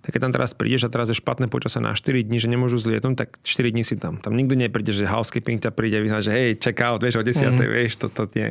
tak 0.02 0.18
keď 0.18 0.20
tam 0.26 0.32
teraz 0.34 0.50
prídeš 0.50 0.82
a 0.82 0.90
teraz 0.90 1.06
je 1.06 1.16
špatné 1.20 1.46
počasie 1.46 1.78
na 1.78 1.94
4 1.94 2.26
dní, 2.26 2.42
že 2.42 2.50
nemôžu 2.50 2.82
zlietnúť, 2.82 3.14
tak 3.14 3.28
4 3.46 3.70
dní 3.70 3.86
si 3.86 3.94
tam. 3.94 4.18
Tam 4.18 4.34
nikto 4.34 4.58
nepríde, 4.58 4.90
že 4.90 5.06
housekeeping 5.06 5.62
ťa 5.62 5.70
príde 5.70 6.02
a 6.10 6.18
že 6.18 6.34
hej, 6.34 6.58
check 6.58 6.74
out, 6.82 6.98
vieš, 6.98 7.20
o 7.20 7.24
10. 7.24 7.54
Mm. 7.54 7.70
vieš, 7.70 8.02
to, 8.02 8.10
to 8.10 8.26
nie. 8.34 8.50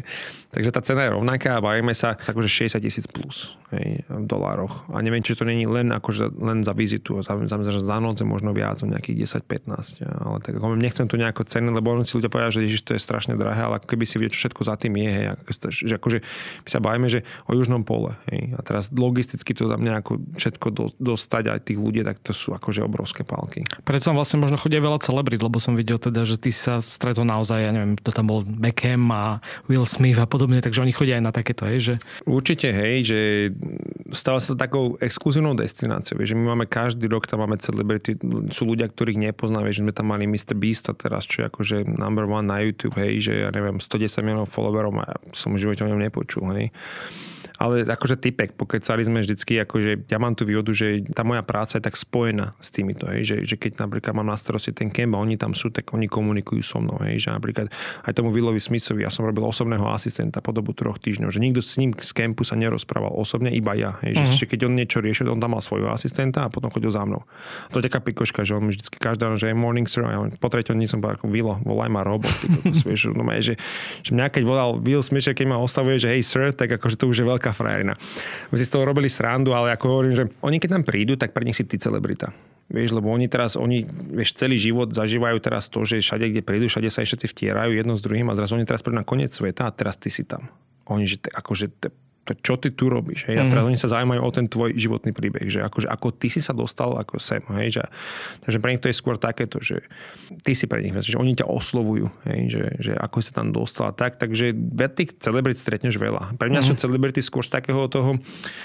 Takže 0.55 0.71
tá 0.71 0.79
cena 0.79 1.03
je 1.03 1.11
rovnaká 1.11 1.59
a 1.59 1.63
bavíme 1.63 1.91
sa 1.91 2.15
akože 2.15 2.47
60 2.47 2.79
tisíc 2.79 3.03
plus 3.03 3.55
hej, 3.75 4.03
v 4.07 4.25
dolároch. 4.27 4.87
A 4.95 5.03
neviem, 5.03 5.19
či 5.19 5.35
to 5.35 5.43
není 5.43 5.67
len, 5.67 5.91
akože, 5.91 6.31
len 6.39 6.63
za 6.63 6.71
vizitu, 6.71 7.19
za, 7.19 7.35
za, 7.35 7.57
za 7.59 7.97
noc 7.99 8.23
je 8.23 8.27
možno 8.27 8.55
viac, 8.55 8.79
nejakých 8.79 9.43
10-15. 9.43 10.07
Ale 10.07 10.37
tak 10.39 10.55
ako 10.55 10.79
nechcem 10.79 11.07
tu 11.11 11.19
nejako 11.19 11.43
ceny, 11.43 11.67
lebo 11.67 11.91
on 11.91 12.07
si 12.07 12.15
ľudia 12.15 12.31
povedia, 12.31 12.51
že 12.51 12.63
ježiš, 12.63 12.83
to 12.87 12.95
je 12.95 13.01
strašne 13.03 13.35
drahé, 13.35 13.67
ale 13.67 13.83
keby 13.83 14.07
si 14.07 14.15
vie, 14.19 14.31
čo 14.31 14.47
všetko 14.47 14.61
za 14.63 14.75
tým 14.79 14.95
je. 14.99 15.09
Hej, 15.11 15.25
že 15.71 15.95
akože 15.97 16.19
my 16.67 16.69
sa 16.69 16.79
bavíme, 16.83 17.07
že 17.07 17.23
o 17.47 17.55
južnom 17.55 17.81
pole. 17.87 18.13
Hej, 18.29 18.55
a 18.55 18.61
teraz 18.61 18.91
logisticky 18.91 19.55
to 19.55 19.71
tam 19.71 19.81
nejako 19.81 20.19
všetko 20.35 20.67
do, 20.69 20.85
dostať 20.99 21.43
aj 21.51 21.59
tých 21.71 21.79
ľudí, 21.79 22.03
tak 22.03 22.19
to 22.19 22.35
sú 22.35 22.51
akože 22.53 22.83
obrovské 22.83 23.23
palky. 23.23 23.63
Preto 23.87 24.11
tam 24.11 24.19
vlastne 24.19 24.43
možno 24.43 24.59
chodia 24.59 24.83
veľa 24.83 24.99
celebrit, 25.01 25.41
lebo 25.41 25.57
som 25.57 25.73
videl 25.73 25.97
teda, 25.97 26.27
že 26.27 26.37
ty 26.37 26.51
sa 26.51 26.83
stretol 26.83 27.23
naozaj, 27.25 27.59
ja 27.63 27.71
neviem, 27.71 27.95
to 27.97 28.11
tam 28.11 28.27
bol 28.27 28.43
Beckham 28.43 29.07
a 29.09 29.39
Will 29.71 29.87
Smith 29.87 30.19
a 30.19 30.27
podobne, 30.27 30.59
takže 30.59 30.83
oni 30.83 30.93
chodia 30.93 31.17
aj 31.17 31.23
na 31.23 31.33
takéto, 31.33 31.65
hej, 31.65 31.79
že... 31.79 31.93
Určite, 32.27 32.69
hej, 32.69 32.95
že 33.07 33.19
stáva 34.11 34.43
sa 34.43 34.53
to 34.53 34.57
takou 34.59 34.99
exkluzívnou 34.99 35.55
destináciou, 35.55 36.19
že 36.21 36.35
my 36.35 36.53
máme 36.53 36.65
každý 36.67 37.07
rok, 37.07 37.25
tam 37.25 37.43
máme 37.45 37.57
celebrity, 37.61 38.19
sú 38.51 38.67
ľudia, 38.67 38.91
ktorých 38.91 39.31
nepoznáme, 39.31 39.71
že 39.71 39.81
sme 39.81 39.95
tam 39.95 40.11
mali 40.11 40.27
Mr. 40.27 40.53
Beast 40.57 40.91
a 40.91 40.93
teraz, 40.93 41.23
čo 41.23 41.43
je 41.43 41.49
akože 41.49 41.75
number 41.87 42.27
one 42.27 42.47
na 42.47 42.59
YouTube, 42.61 42.97
hej, 42.99 43.31
že 43.31 43.33
ja 43.47 43.49
neviem, 43.53 43.79
110 43.79 44.25
miliónov 44.25 44.49
followerov 44.51 44.91
a 45.01 45.15
som 45.31 45.55
živote 45.61 45.85
o 45.85 45.91
ňom 45.93 46.01
nepočul, 46.01 46.49
hej. 46.57 46.73
Ale 47.61 47.85
akože 47.85 48.17
typek, 48.17 48.57
pokecali 48.57 49.05
sme 49.05 49.21
vždycky, 49.21 49.61
akože 49.61 50.09
ja 50.09 50.17
mám 50.17 50.33
tú 50.33 50.49
výhodu, 50.49 50.73
že 50.73 51.05
tá 51.13 51.21
moja 51.21 51.45
práca 51.45 51.77
je 51.77 51.85
tak 51.85 51.93
spojená 51.93 52.57
s 52.57 52.73
týmito, 52.73 53.05
hej, 53.05 53.21
že, 53.21 53.37
že 53.45 53.55
keď 53.61 53.85
napríklad 53.85 54.17
mám 54.17 54.33
na 54.33 54.37
starosti 54.37 54.73
ten 54.73 54.89
kemp 54.89 55.13
a 55.13 55.21
oni 55.21 55.37
tam 55.37 55.53
sú, 55.53 55.69
tak 55.69 55.93
oni 55.93 56.09
komunikujú 56.09 56.65
so 56.65 56.81
mnou, 56.81 56.97
hej, 57.05 57.21
že 57.21 57.29
napríklad 57.29 57.69
aj 58.01 58.11
tomu 58.17 58.33
Willovi 58.33 58.57
Smithovi, 58.57 59.05
ja 59.05 59.13
som 59.13 59.29
robil 59.29 59.45
osobného 59.45 59.85
asistenta 59.93 60.41
po 60.41 60.49
dobu 60.49 60.73
troch 60.73 60.97
týždňov, 60.97 61.29
že 61.29 61.37
nikto 61.37 61.61
s 61.61 61.77
ním 61.77 61.93
z 61.93 62.11
kempu 62.17 62.41
sa 62.41 62.57
nerozprával 62.57 63.13
osobne, 63.13 63.53
iba 63.53 63.77
ja, 63.77 63.93
hej, 64.01 64.17
uh-huh. 64.17 64.33
že, 64.33 64.41
že, 64.41 64.49
keď 64.49 64.65
on 64.65 64.73
niečo 64.73 64.97
riešil, 64.97 65.29
on 65.29 65.37
tam 65.37 65.53
mal 65.53 65.61
svojho 65.61 65.93
asistenta 65.93 66.47
a 66.47 66.49
potom 66.49 66.73
chodil 66.73 66.89
za 66.89 67.05
mnou. 67.05 67.21
To 67.69 67.77
je 67.77 67.85
taká 67.85 68.01
pikoška, 68.01 68.41
že 68.41 68.57
on 68.57 68.65
mi 68.65 68.73
vždycky 68.73 68.97
každá, 68.97 69.29
že 69.37 69.53
je 69.53 69.55
morning 69.55 69.85
sir, 69.85 70.01
a 70.01 70.17
on, 70.17 70.33
po 70.33 70.49
treťom 70.49 70.73
dní 70.73 70.89
som 70.89 70.97
povedal, 70.97 71.21
ako 71.21 71.29
Willo, 71.29 71.61
volaj 71.61 71.93
ma 71.93 72.01
robot, 72.01 72.33
vieš, 72.89 73.13
no, 73.13 73.21
že, 73.37 73.53
že 74.01 74.11
mňa 74.17 74.33
keď 74.33 74.43
volal 74.49 74.81
Will 74.81 75.05
Smith, 75.05 75.29
keď 75.29 75.45
ma 75.45 75.61
ostavuje, 75.61 76.01
že 76.01 76.09
hej 76.09 76.25
sir, 76.25 76.49
tak 76.49 76.73
akože 76.73 76.97
to 76.97 77.05
už 77.05 77.21
je 77.21 77.25
veľká 77.29 77.50
frajerina. 77.53 77.93
My 78.51 78.55
si 78.57 78.67
z 78.67 78.73
toho 78.73 78.83
robili 78.83 79.07
srandu, 79.07 79.55
ale 79.55 79.75
ako 79.75 79.85
hovorím, 79.87 80.15
že 80.15 80.25
oni 80.43 80.57
keď 80.57 80.69
tam 80.79 80.83
prídu, 80.83 81.13
tak 81.15 81.31
pre 81.31 81.45
nich 81.45 81.55
si 81.55 81.63
ty 81.63 81.79
celebrita. 81.79 82.33
Vieš, 82.71 82.95
lebo 82.95 83.11
oni 83.11 83.27
teraz, 83.27 83.59
oni, 83.59 83.83
vieš, 84.15 84.39
celý 84.39 84.55
život 84.55 84.95
zažívajú 84.95 85.43
teraz 85.43 85.67
to, 85.67 85.83
že 85.83 85.99
všade, 85.99 86.31
kde 86.31 86.39
prídu, 86.39 86.71
všade 86.71 86.87
sa 86.87 87.03
všetci 87.03 87.27
vtierajú 87.27 87.75
jedno 87.75 87.99
s 87.99 88.01
druhým 88.01 88.31
a 88.31 88.37
zrazu 88.39 88.55
oni 88.55 88.63
teraz 88.63 88.79
prídu 88.79 88.95
na 88.95 89.03
koniec 89.03 89.35
sveta 89.35 89.67
a 89.67 89.75
teraz 89.75 89.99
ty 89.99 90.07
si 90.07 90.23
tam. 90.23 90.47
Oni, 90.87 91.03
že 91.03 91.19
akože 91.19 91.67
to, 91.83 91.91
čo 92.21 92.55
ty 92.55 92.69
tu 92.69 92.87
robíš. 92.87 93.25
Hej? 93.27 93.41
A 93.41 93.43
teraz 93.49 93.65
mm. 93.65 93.69
oni 93.73 93.77
sa 93.81 93.89
zaujímajú 93.91 94.21
o 94.21 94.31
ten 94.31 94.45
tvoj 94.45 94.77
životný 94.77 95.11
príbeh, 95.11 95.49
že 95.49 95.65
akože, 95.65 95.89
ako 95.89 96.07
ty 96.13 96.29
si 96.29 96.39
sa 96.39 96.53
dostal 96.53 96.93
ako 96.95 97.17
sem. 97.17 97.41
Hej? 97.57 97.81
Že, 97.81 97.83
takže 98.45 98.57
pre 98.61 98.69
nich 98.71 98.81
to 98.81 98.89
je 98.89 98.95
skôr 98.95 99.17
takéto, 99.17 99.57
že 99.59 99.81
ty 100.45 100.53
si 100.53 100.69
pre 100.69 100.85
nich, 100.85 100.93
že 100.93 101.17
oni 101.17 101.33
ťa 101.33 101.49
oslovujú, 101.49 102.07
hej? 102.29 102.39
Že, 102.53 102.63
že 102.79 102.93
ako 102.95 103.17
si 103.19 103.31
tam 103.33 103.49
dostal 103.49 103.91
tak. 103.91 104.21
Takže 104.21 104.53
tých 104.95 105.17
celebrit 105.17 105.57
stretneš 105.57 105.97
veľa. 105.97 106.37
Pre 106.37 106.47
mňa 106.47 106.61
mm. 106.63 106.67
sú 106.71 106.73
celebrity 106.77 107.19
skôr 107.25 107.43
z 107.43 107.51
takého 107.57 107.83
toho, 107.89 108.21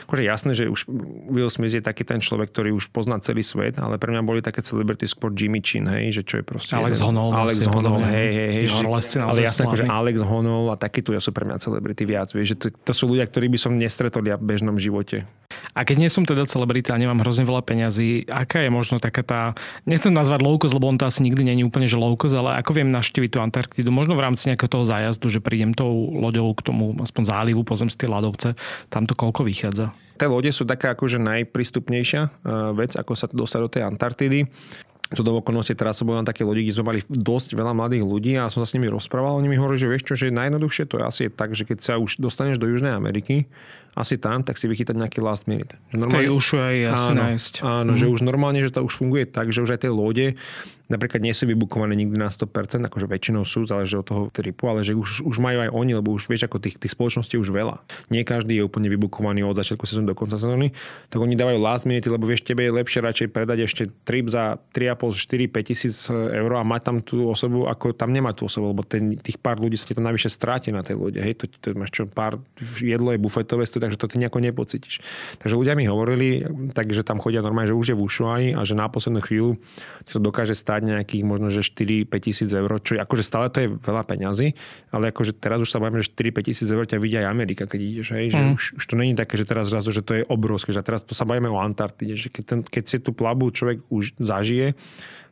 akože 0.07 0.23
jasné, 0.23 0.53
že 0.53 0.69
už 0.69 0.87
Will 1.33 1.51
Smith 1.51 1.75
je 1.75 1.83
taký 1.83 2.05
ten 2.05 2.21
človek, 2.21 2.53
ktorý 2.53 2.77
už 2.77 2.93
pozná 2.93 3.19
celý 3.25 3.41
svet, 3.41 3.81
ale 3.81 3.97
pre 3.97 4.13
mňa 4.13 4.23
boli 4.23 4.45
také 4.45 4.61
celebrity 4.63 5.09
skôr 5.09 5.33
Jimmy 5.35 5.65
Chin, 5.65 5.89
hej? 5.89 6.21
Že 6.21 6.23
čo 6.23 6.35
je 6.39 6.45
proste... 6.45 6.73
Alex 6.77 7.03
Honnold. 7.03 7.33
Alex 7.35 7.65
vlastne 7.65 7.73
Honnold, 7.73 8.05
hej, 8.07 8.31
hej, 8.31 8.51
hej. 8.53 8.65
Že, 8.69 9.19
ale 9.25 9.41
jasné, 9.43 9.63
akože 9.67 9.85
Alex 9.89 10.17
Honnold 10.23 10.69
a 10.71 10.77
takí 10.77 11.01
tu 11.01 11.11
ja 11.17 11.21
sú 11.23 11.33
pre 11.33 11.49
mňa 11.49 11.59
celebrity 11.59 12.05
viac. 12.05 12.29
Vieš, 12.31 12.49
že 12.53 12.57
to, 12.57 12.67
to 12.71 12.93
sú 12.93 13.11
ľudia, 13.11 13.27
ktorí 13.27 13.47
by 13.51 13.56
som 13.61 13.77
nestretol 13.77 14.25
ja 14.25 14.37
v 14.39 14.47
bežnom 14.47 14.77
živote. 14.77 15.29
A 15.77 15.85
keď 15.85 15.97
nie 16.01 16.11
som 16.11 16.25
teda 16.25 16.49
celebrita 16.49 16.93
a 16.93 17.01
nemám 17.01 17.21
hrozne 17.23 17.45
veľa 17.45 17.63
peňazí, 17.63 18.27
aká 18.29 18.65
je 18.65 18.71
možno 18.73 18.97
taká 18.97 19.23
tá, 19.23 19.41
nechcem 19.85 20.13
nazvať 20.13 20.41
low 20.43 20.57
cost, 20.57 20.75
lebo 20.75 20.89
on 20.89 20.97
to 20.97 21.07
asi 21.07 21.23
nikdy 21.23 21.45
není 21.45 21.63
úplne 21.63 21.87
že 21.87 22.01
low 22.01 22.17
cost, 22.17 22.35
ale 22.35 22.57
ako 22.61 22.83
viem 22.83 22.91
naštíviť 22.91 23.31
tú 23.37 23.39
Antarktidu, 23.41 23.89
možno 23.93 24.17
v 24.17 24.25
rámci 24.25 24.49
nejakého 24.51 24.73
toho 24.73 24.85
zájazdu, 24.85 25.29
že 25.29 25.45
prídem 25.45 25.77
tou 25.77 26.13
loďou 26.17 26.53
k 26.57 26.65
tomu 26.65 26.97
aspoň 26.99 27.23
zálivu, 27.29 27.63
pozem 27.63 27.93
si 27.93 27.97
tie 28.01 28.11
ľadovce, 28.11 28.57
tam 28.89 29.05
to 29.05 29.15
koľko 29.15 29.47
vychádza? 29.47 29.93
Tie 30.17 30.33
lode 30.33 30.49
sú 30.49 30.65
taká 30.65 30.97
akože 30.97 31.21
najprístupnejšia 31.21 32.23
eh, 32.25 32.31
vec, 32.73 32.97
ako 32.97 33.13
sa 33.13 33.29
dostať 33.29 33.61
do 33.61 33.71
tej 33.71 33.83
Antarktidy 33.85 34.49
to 35.15 35.23
do 35.23 35.39
okolnosti 35.39 35.71
teraz 35.79 36.03
som 36.03 36.11
bol 36.11 36.19
na 36.19 36.27
také 36.27 36.43
lodi, 36.43 36.67
kde 36.67 36.75
sme 36.75 36.91
mali 36.91 37.01
dosť 37.07 37.55
veľa 37.55 37.77
mladých 37.77 38.03
ľudí 38.03 38.33
a 38.35 38.51
som 38.51 38.65
sa 38.65 38.67
s 38.67 38.75
nimi 38.75 38.91
rozprával. 38.91 39.39
Oni 39.39 39.47
mi 39.47 39.55
hovorili, 39.55 39.79
že 39.79 39.91
vieš 39.91 40.05
čo, 40.09 40.15
že 40.19 40.35
najjednoduchšie 40.35 40.85
to 40.91 40.99
je 40.99 41.05
asi 41.07 41.23
tak, 41.31 41.55
že 41.55 41.63
keď 41.63 41.79
sa 41.79 41.95
už 42.03 42.19
dostaneš 42.19 42.59
do 42.59 42.67
Južnej 42.67 42.91
Ameriky, 42.91 43.47
asi 43.97 44.21
tam, 44.21 44.45
tak 44.45 44.61
si 44.61 44.69
vychytať 44.69 44.93
nejaký 44.93 45.25
last 45.25 45.49
minute. 45.49 45.73
Normálne, 45.97 46.29
už 46.29 46.61
aj 46.61 46.77
asi 46.93 47.11
áno, 47.11 47.21
nájsť. 47.25 47.55
Áno, 47.65 47.97
mm-hmm. 47.97 48.01
že 48.01 48.07
už 48.13 48.21
normálne, 48.21 48.61
že 48.61 48.69
to 48.69 48.85
už 48.85 48.95
funguje 49.01 49.25
tak, 49.25 49.51
že 49.51 49.65
už 49.65 49.73
aj 49.73 49.89
tie 49.89 49.93
lode 49.93 50.37
napríklad 50.87 51.19
nie 51.19 51.35
sú 51.35 51.51
vybukované 51.51 51.99
nikdy 51.99 52.15
na 52.15 52.31
100%, 52.31 52.87
akože 52.87 53.11
väčšinou 53.11 53.43
sú, 53.43 53.67
záleží 53.67 53.99
od 53.99 54.07
toho 54.07 54.23
tripu, 54.31 54.71
ale 54.71 54.87
že 54.87 54.95
už, 54.95 55.27
už 55.27 55.37
majú 55.43 55.67
aj 55.67 55.71
oni, 55.75 55.99
lebo 55.99 56.15
už 56.15 56.31
vieš, 56.31 56.47
ako 56.47 56.63
tých, 56.63 56.79
tých 56.79 56.95
spoločností 56.95 57.35
už 57.35 57.51
veľa. 57.51 57.83
Nie 58.11 58.23
každý 58.23 58.63
je 58.63 58.63
úplne 58.63 58.87
vybukovaný 58.87 59.43
od 59.43 59.59
začiatku 59.59 59.83
sezóny 59.83 60.15
do 60.15 60.17
konca 60.19 60.39
sezóny, 60.39 60.71
tak 61.11 61.19
oni 61.19 61.35
dávajú 61.35 61.59
last 61.59 61.91
minute, 61.91 62.07
lebo 62.07 62.31
vieš, 62.31 62.47
tebe 62.47 62.63
je 62.63 62.71
lepšie 62.71 63.03
radšej 63.03 63.29
predať 63.35 63.67
ešte 63.67 63.83
trip 64.07 64.31
za 64.31 64.63
3,5 64.71 64.97
4,5, 64.97 65.51
4, 65.51 65.51
5 65.51 65.71
tisíc 65.71 65.97
eur 66.11 66.51
a 66.55 66.63
mať 66.63 66.83
tam 66.83 66.97
tú 67.03 67.27
osobu, 67.27 67.67
ako 67.67 67.93
tam 67.93 68.15
nemá 68.15 68.31
tú 68.31 68.47
osobu, 68.47 68.71
lebo 68.71 68.83
ten, 68.87 69.19
tých 69.19 69.39
pár 69.43 69.59
ľudí 69.59 69.75
sa 69.75 69.91
ti 69.91 69.95
tam 69.99 70.07
navyše 70.07 70.31
stráti 70.31 70.71
na 70.71 70.87
tej 70.87 70.97
lode. 70.99 71.19
Hej, 71.19 71.43
to, 71.43 71.45
to 71.51 71.75
máš 71.75 71.91
čo, 71.91 72.07
pár 72.07 72.39
jedlo 72.79 73.11
je 73.11 73.19
bufetové, 73.19 73.67
takže 73.87 73.99
to 74.03 74.11
ty 74.11 74.17
nejako 74.19 74.43
nepocítiš. 74.43 74.99
Takže 75.39 75.55
ľudia 75.55 75.79
mi 75.79 75.87
hovorili, 75.87 76.43
takže 76.75 77.07
tam 77.07 77.23
chodia 77.23 77.41
normálne, 77.41 77.71
že 77.71 77.79
už 77.79 77.87
je 77.95 77.97
v 77.97 78.03
Ushuai 78.03 78.45
a 78.53 78.67
že 78.67 78.75
na 78.75 78.91
poslednú 78.91 79.23
chvíľu 79.23 79.57
to 80.11 80.19
dokáže 80.19 80.59
stať 80.59 80.91
nejakých 80.91 81.23
možno, 81.23 81.49
že 81.55 81.63
4-5 81.63 82.11
tisíc 82.19 82.51
eur, 82.51 82.71
čo 82.83 82.99
akože 82.99 83.23
stále 83.23 83.47
to 83.49 83.59
je 83.63 83.69
veľa 83.79 84.03
peňazí, 84.03 84.59
ale 84.91 85.15
akože 85.15 85.39
teraz 85.39 85.63
už 85.63 85.71
sa 85.71 85.79
bavíme, 85.79 86.03
že 86.03 86.11
4-5 86.13 86.49
tisíc 86.51 86.69
eur 86.69 86.85
ťa 86.85 86.99
vidia 86.99 87.23
aj 87.25 87.29
Amerika, 87.31 87.65
keď 87.71 87.81
ideš, 87.81 88.09
hej, 88.19 88.35
že 88.35 88.41
mm. 88.43 88.53
už, 88.59 88.63
už, 88.83 88.85
to 88.85 88.95
není 88.99 89.15
také, 89.15 89.39
že 89.39 89.47
teraz 89.47 89.71
zrazu, 89.71 89.95
že 89.95 90.03
to 90.03 90.13
je 90.19 90.23
obrovské, 90.27 90.75
že 90.75 90.83
teraz 90.83 91.07
to 91.07 91.15
sa 91.15 91.23
bavíme 91.23 91.47
o 91.47 91.63
Antarktide, 91.63 92.19
že 92.19 92.29
keď, 92.29 92.45
ten, 92.45 92.61
keď 92.67 92.85
si 92.85 92.97
tú 92.99 93.15
plabu 93.15 93.55
človek 93.55 93.87
už 93.89 94.19
zažije, 94.19 94.75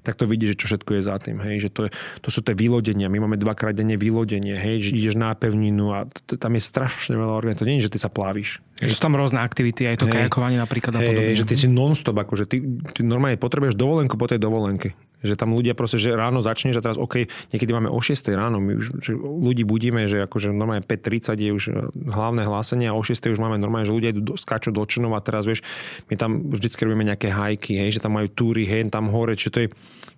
tak 0.05 0.21
to 0.21 0.29
vidí, 0.29 0.45
že 0.53 0.61
čo 0.61 0.69
všetko 0.69 1.01
je 1.01 1.03
za 1.03 1.17
tým. 1.17 1.41
Hej? 1.41 1.67
Že 1.67 1.71
to, 1.73 1.81
je, 1.89 1.91
to 2.21 2.29
sú 2.29 2.45
tie 2.45 2.53
vylodenia. 2.53 3.09
My 3.09 3.25
máme 3.25 3.41
dvakrát 3.41 3.73
denne 3.73 3.97
vylodenie. 3.97 4.53
Hej? 4.53 4.87
Že 4.87 4.91
ideš 5.01 5.15
na 5.17 5.33
pevninu 5.33 5.97
a 5.97 6.05
t- 6.05 6.37
tam 6.37 6.53
je 6.53 6.63
strašne 6.63 7.17
veľa 7.17 7.33
orgánov. 7.33 7.65
To 7.65 7.69
nie 7.69 7.81
je, 7.81 7.89
že 7.89 7.93
ty 7.97 7.99
sa 7.99 8.13
plavíš. 8.13 8.61
Že 8.79 8.95
sú 8.95 9.01
tam 9.01 9.17
rôzne 9.17 9.41
aktivity, 9.41 9.89
aj 9.89 10.05
to 10.05 10.07
hey, 10.11 10.29
kajakovanie 10.29 10.61
napríklad. 10.61 10.93
Hej, 11.01 11.01
a 11.01 11.09
podobne. 11.09 11.41
že 11.41 11.47
ty 11.49 11.55
si 11.57 11.69
non-stop, 11.71 12.17
akože 12.21 12.45
ty, 12.45 12.61
ty 12.93 13.01
normálne 13.01 13.41
potrebuješ 13.41 13.79
dovolenku 13.79 14.21
po 14.21 14.29
tej 14.29 14.43
dovolenke. 14.43 14.93
Že 15.25 15.41
tam 15.41 15.57
ľudia 15.57 15.73
proste, 15.73 15.97
že 15.97 16.13
ráno 16.13 16.45
začneš 16.45 16.77
a 16.79 16.85
teraz 16.85 17.01
OK, 17.01 17.25
niekedy 17.51 17.71
máme 17.73 17.89
o 17.89 17.97
6 17.97 18.29
ráno, 18.37 18.61
my 18.61 18.77
už 18.77 18.87
že 19.01 19.13
ľudí 19.17 19.65
budíme, 19.65 20.05
že 20.05 20.21
akože 20.29 20.53
normálne 20.53 20.85
5.30 20.85 21.41
je 21.41 21.51
už 21.51 21.65
hlavné 22.13 22.45
hlásenie 22.45 22.87
a 22.87 22.95
o 22.95 23.01
6 23.01 23.33
už 23.33 23.41
máme 23.41 23.57
normálne, 23.57 23.89
že 23.89 23.97
ľudia 23.97 24.13
idú, 24.13 24.37
skáču 24.37 24.69
do 24.69 24.85
Čenov 24.85 25.17
a 25.17 25.25
teraz 25.25 25.49
vieš, 25.49 25.65
my 26.13 26.15
tam 26.21 26.53
vždycky 26.53 26.85
robíme 26.85 27.09
nejaké 27.09 27.33
hajky, 27.33 27.81
hej, 27.81 27.97
že 27.97 28.03
tam 28.05 28.21
majú 28.21 28.29
túry, 28.29 28.69
hej, 28.69 28.87
tam 28.93 29.09
hore, 29.09 29.33
čiže 29.35 29.53
to 29.53 29.59
je, 29.65 29.69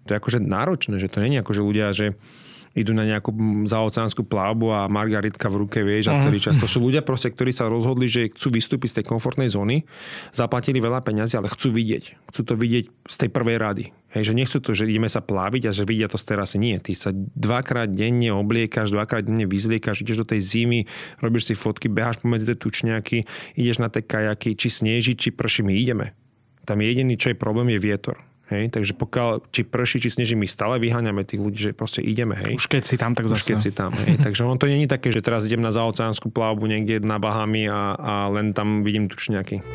to 0.05 0.11
je 0.13 0.17
akože 0.19 0.39
náročné, 0.43 0.99
že 0.99 1.07
to 1.07 1.23
nie 1.23 1.39
je 1.39 1.43
ako, 1.47 1.53
že 1.55 1.63
ľudia, 1.63 1.87
že 1.95 2.19
idú 2.77 2.93
na 2.93 3.09
nejakú 3.09 3.33
zaoceánsku 3.65 4.29
plavbu 4.29 4.69
a 4.69 4.81
margaritka 4.85 5.49
v 5.49 5.65
ruke, 5.65 5.81
vieš, 5.81 6.13
a 6.13 6.21
celý 6.21 6.37
čas. 6.37 6.61
To 6.61 6.69
sú 6.69 6.85
ľudia 6.85 7.01
proste, 7.01 7.33
ktorí 7.33 7.49
sa 7.49 7.73
rozhodli, 7.73 8.05
že 8.05 8.29
chcú 8.37 8.53
vystúpiť 8.53 8.89
z 8.93 8.97
tej 9.01 9.05
komfortnej 9.09 9.49
zóny, 9.49 9.89
zaplatili 10.37 10.77
veľa 10.77 11.01
peňazí, 11.01 11.41
ale 11.41 11.49
chcú 11.49 11.73
vidieť. 11.73 12.29
Chcú 12.29 12.41
to 12.45 12.55
vidieť 12.55 12.85
z 13.09 13.17
tej 13.17 13.31
prvej 13.33 13.57
rady. 13.57 13.85
Hej, 14.13 14.33
že 14.33 14.37
nechcú 14.37 14.59
to, 14.61 14.71
že 14.77 14.85
ideme 14.85 15.09
sa 15.09 15.25
pláviť 15.25 15.63
a 15.69 15.75
že 15.75 15.89
vidia 15.89 16.07
to 16.07 16.21
z 16.21 16.25
terasy. 16.29 16.61
Nie, 16.61 16.77
ty 16.79 16.93
sa 16.93 17.17
dvakrát 17.17 17.89
denne 17.89 18.37
obliekaš, 18.37 18.93
dvakrát 18.93 19.25
denne 19.25 19.49
vyzliekaš, 19.49 20.05
ideš 20.05 20.23
do 20.23 20.27
tej 20.29 20.45
zimy, 20.45 20.85
robíš 21.25 21.49
si 21.49 21.55
fotky, 21.57 21.89
beháš 21.89 22.21
pomedzi 22.21 22.53
tie 22.53 22.57
tučňaky, 22.61 23.19
ideš 23.57 23.81
na 23.81 23.89
tie 23.89 24.05
kajaky, 24.05 24.53
či 24.53 24.69
sneží, 24.69 25.17
či 25.17 25.33
prší, 25.33 25.65
my 25.65 25.73
ideme. 25.73 26.13
Tam 26.69 26.83
jediný, 26.85 27.17
čo 27.17 27.33
je 27.33 27.41
problém, 27.41 27.73
je 27.73 27.81
vietor. 27.81 28.21
Hej, 28.47 28.71
takže 28.71 28.95
pokiaľ 28.95 29.51
či 29.51 29.67
prší, 29.67 29.99
či 29.99 30.15
sneží, 30.15 30.39
my 30.39 30.47
stále 30.47 30.79
vyháňame 30.79 31.27
tých 31.27 31.43
ľudí, 31.43 31.59
že 31.59 31.71
proste 31.75 31.99
ideme. 31.99 32.39
Hej. 32.39 32.63
Už 32.63 32.71
keď 32.71 32.83
si 32.87 32.95
tam, 32.95 33.19
tak 33.19 33.27
zase. 33.27 33.43
Už 33.43 33.47
keď 33.51 33.59
si 33.59 33.71
tam. 33.75 33.91
Hej. 33.91 34.19
takže 34.27 34.47
ono 34.47 34.55
to 34.55 34.71
je 34.71 34.87
také, 34.87 35.11
že 35.11 35.19
teraz 35.19 35.51
idem 35.51 35.59
na 35.59 35.75
zaoceánsku 35.75 36.31
plavbu 36.31 36.63
niekde 36.71 37.03
na 37.03 37.19
Bahami 37.19 37.67
a, 37.67 37.99
a 37.99 38.13
len 38.31 38.55
tam 38.55 38.87
vidím 38.87 39.11
tučňaky. 39.11 39.67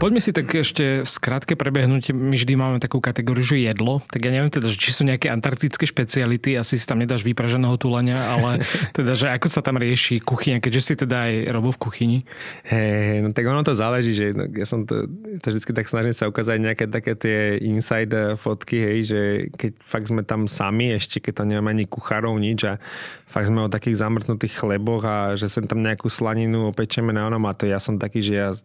Poďme 0.00 0.16
si 0.16 0.32
tak 0.32 0.48
ešte 0.48 1.04
v 1.04 1.10
skratke 1.12 1.60
prebehnúť. 1.60 2.16
My 2.16 2.32
vždy 2.32 2.56
máme 2.56 2.80
takú 2.80 3.04
kategóriu, 3.04 3.44
že 3.44 3.60
jedlo. 3.60 4.00
Tak 4.08 4.24
ja 4.24 4.32
neviem 4.32 4.48
teda, 4.48 4.72
či 4.72 4.96
sú 4.96 5.04
nejaké 5.04 5.28
antarktické 5.28 5.84
špeciality. 5.84 6.56
Asi 6.56 6.80
si 6.80 6.88
tam 6.88 7.04
nedáš 7.04 7.20
vypraženého 7.20 7.76
tulenia, 7.76 8.16
ale 8.16 8.64
teda, 8.96 9.12
že 9.12 9.28
ako 9.28 9.52
sa 9.52 9.60
tam 9.60 9.76
rieši 9.76 10.24
kuchyňa, 10.24 10.64
keďže 10.64 10.80
si 10.80 10.92
teda 11.04 11.28
aj 11.28 11.32
robil 11.52 11.76
v 11.76 11.80
kuchyni. 11.84 12.18
Hej, 12.64 13.28
no 13.28 13.36
tak 13.36 13.44
ono 13.44 13.60
to 13.60 13.76
záleží, 13.76 14.16
že 14.16 14.32
no, 14.32 14.48
ja 14.48 14.64
som 14.64 14.88
to, 14.88 15.04
to 15.36 15.52
vždy 15.52 15.68
tak 15.68 15.84
snažím 15.84 16.16
sa 16.16 16.32
ukázať 16.32 16.56
nejaké 16.64 16.88
také 16.88 17.12
tie 17.12 17.60
inside 17.60 18.40
fotky, 18.40 18.80
hej, 18.80 18.98
že 19.04 19.20
keď 19.52 19.84
fakt 19.84 20.08
sme 20.08 20.24
tam 20.24 20.48
sami, 20.48 20.96
ešte 20.96 21.20
keď 21.20 21.44
tam 21.44 21.52
nemáme 21.52 21.76
ani 21.76 21.84
kuchárov, 21.84 22.40
nič 22.40 22.64
a 22.64 22.80
fakt 23.28 23.52
sme 23.52 23.68
o 23.68 23.68
takých 23.68 24.00
zamrznutých 24.00 24.64
chleboch 24.64 25.04
a 25.04 25.36
že 25.36 25.52
sem 25.52 25.68
tam 25.68 25.84
nejakú 25.84 26.08
slaninu 26.08 26.72
opečeme 26.72 27.12
na 27.12 27.28
onom 27.28 27.44
a 27.44 27.52
to 27.52 27.68
ja 27.68 27.76
som 27.76 28.00
taký, 28.00 28.24
že 28.24 28.34
ja 28.40 28.56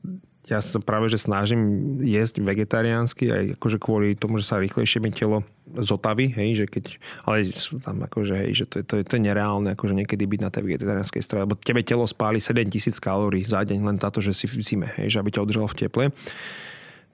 ja 0.46 0.62
sa 0.62 0.78
práve 0.78 1.10
že 1.10 1.18
snažím 1.18 1.98
jesť 2.06 2.42
vegetariánsky 2.42 3.34
aj 3.34 3.44
akože 3.58 3.78
kvôli 3.82 4.14
tomu, 4.14 4.38
že 4.38 4.46
sa 4.46 4.62
rýchlejšie 4.62 5.02
mi 5.02 5.10
telo 5.10 5.42
zotaví, 5.66 6.30
hej, 6.30 6.64
že 6.64 6.66
keď, 6.70 6.86
ale 7.26 7.50
sú 7.50 7.82
tam 7.82 8.06
akože, 8.06 8.38
hej, 8.38 8.64
že 8.64 8.66
to 8.70 8.76
je, 8.80 8.84
to 8.86 8.94
je, 9.02 9.04
to 9.04 9.14
je 9.18 9.26
nereálne, 9.26 9.74
akože 9.74 9.98
niekedy 9.98 10.24
byť 10.30 10.40
na 10.46 10.54
tej 10.54 10.62
vegetariánskej 10.70 11.22
strave, 11.26 11.50
lebo 11.50 11.58
tebe 11.58 11.82
telo 11.82 12.06
spáli 12.06 12.38
7000 12.38 12.94
kalórií 13.02 13.42
za 13.42 13.66
deň 13.66 13.80
len 13.82 13.98
táto, 13.98 14.22
že 14.22 14.38
si 14.38 14.46
v 14.46 14.62
zime, 14.62 14.88
hej, 15.02 15.18
že 15.18 15.20
aby 15.20 15.34
ťa 15.34 15.42
udržalo 15.42 15.66
v 15.66 15.78
teple. 15.82 16.04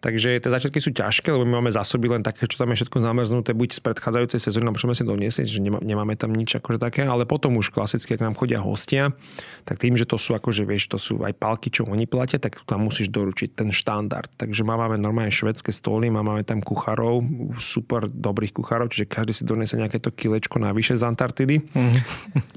Takže 0.02 0.42
tie 0.42 0.50
začiatky 0.50 0.82
sú 0.82 0.90
ťažké, 0.98 1.30
lebo 1.30 1.46
my 1.46 1.62
máme 1.62 1.70
zásoby 1.70 2.10
len 2.10 2.26
také, 2.26 2.50
čo 2.50 2.58
tam 2.58 2.74
je 2.74 2.82
všetko 2.82 2.98
zamrznuté, 3.06 3.54
buď 3.54 3.78
z 3.78 3.82
predchádzajúcej 3.86 4.42
sezóny, 4.42 4.66
nám 4.66 4.74
môžeme 4.74 4.98
si 4.98 5.06
doniesť, 5.06 5.46
že 5.46 5.62
nemá, 5.62 5.78
nemáme 5.78 6.18
tam 6.18 6.34
nič 6.34 6.58
akože 6.58 6.82
také, 6.82 7.06
ale 7.06 7.30
potom 7.30 7.54
už 7.62 7.70
klasicky, 7.70 8.18
ak 8.18 8.26
nám 8.26 8.34
chodia 8.34 8.58
hostia, 8.58 9.14
tak 9.62 9.78
tým, 9.78 9.94
že 9.94 10.10
to 10.10 10.18
sú 10.18 10.34
akože, 10.34 10.66
vieš, 10.66 10.90
to 10.90 10.98
sú 10.98 11.22
aj 11.22 11.38
palky, 11.38 11.70
čo 11.70 11.86
oni 11.86 12.10
platia, 12.10 12.42
tak 12.42 12.58
tam 12.66 12.90
musíš 12.90 13.14
doručiť 13.14 13.54
ten 13.54 13.70
štandard. 13.70 14.34
Takže 14.42 14.66
máme 14.66 14.98
normálne 14.98 15.30
švedské 15.30 15.70
stoly, 15.70 16.10
máme 16.10 16.42
tam 16.50 16.66
kuchárov, 16.66 17.22
super 17.62 18.10
dobrých 18.10 18.58
kuchárov, 18.58 18.90
čiže 18.90 19.06
každý 19.06 19.38
si 19.38 19.44
doniesie 19.46 19.78
nejaké 19.78 20.02
to 20.02 20.10
kilečko 20.10 20.58
navyše 20.58 20.98
z 20.98 21.06
Antarktidy. 21.06 21.62
Mm. 21.78 22.02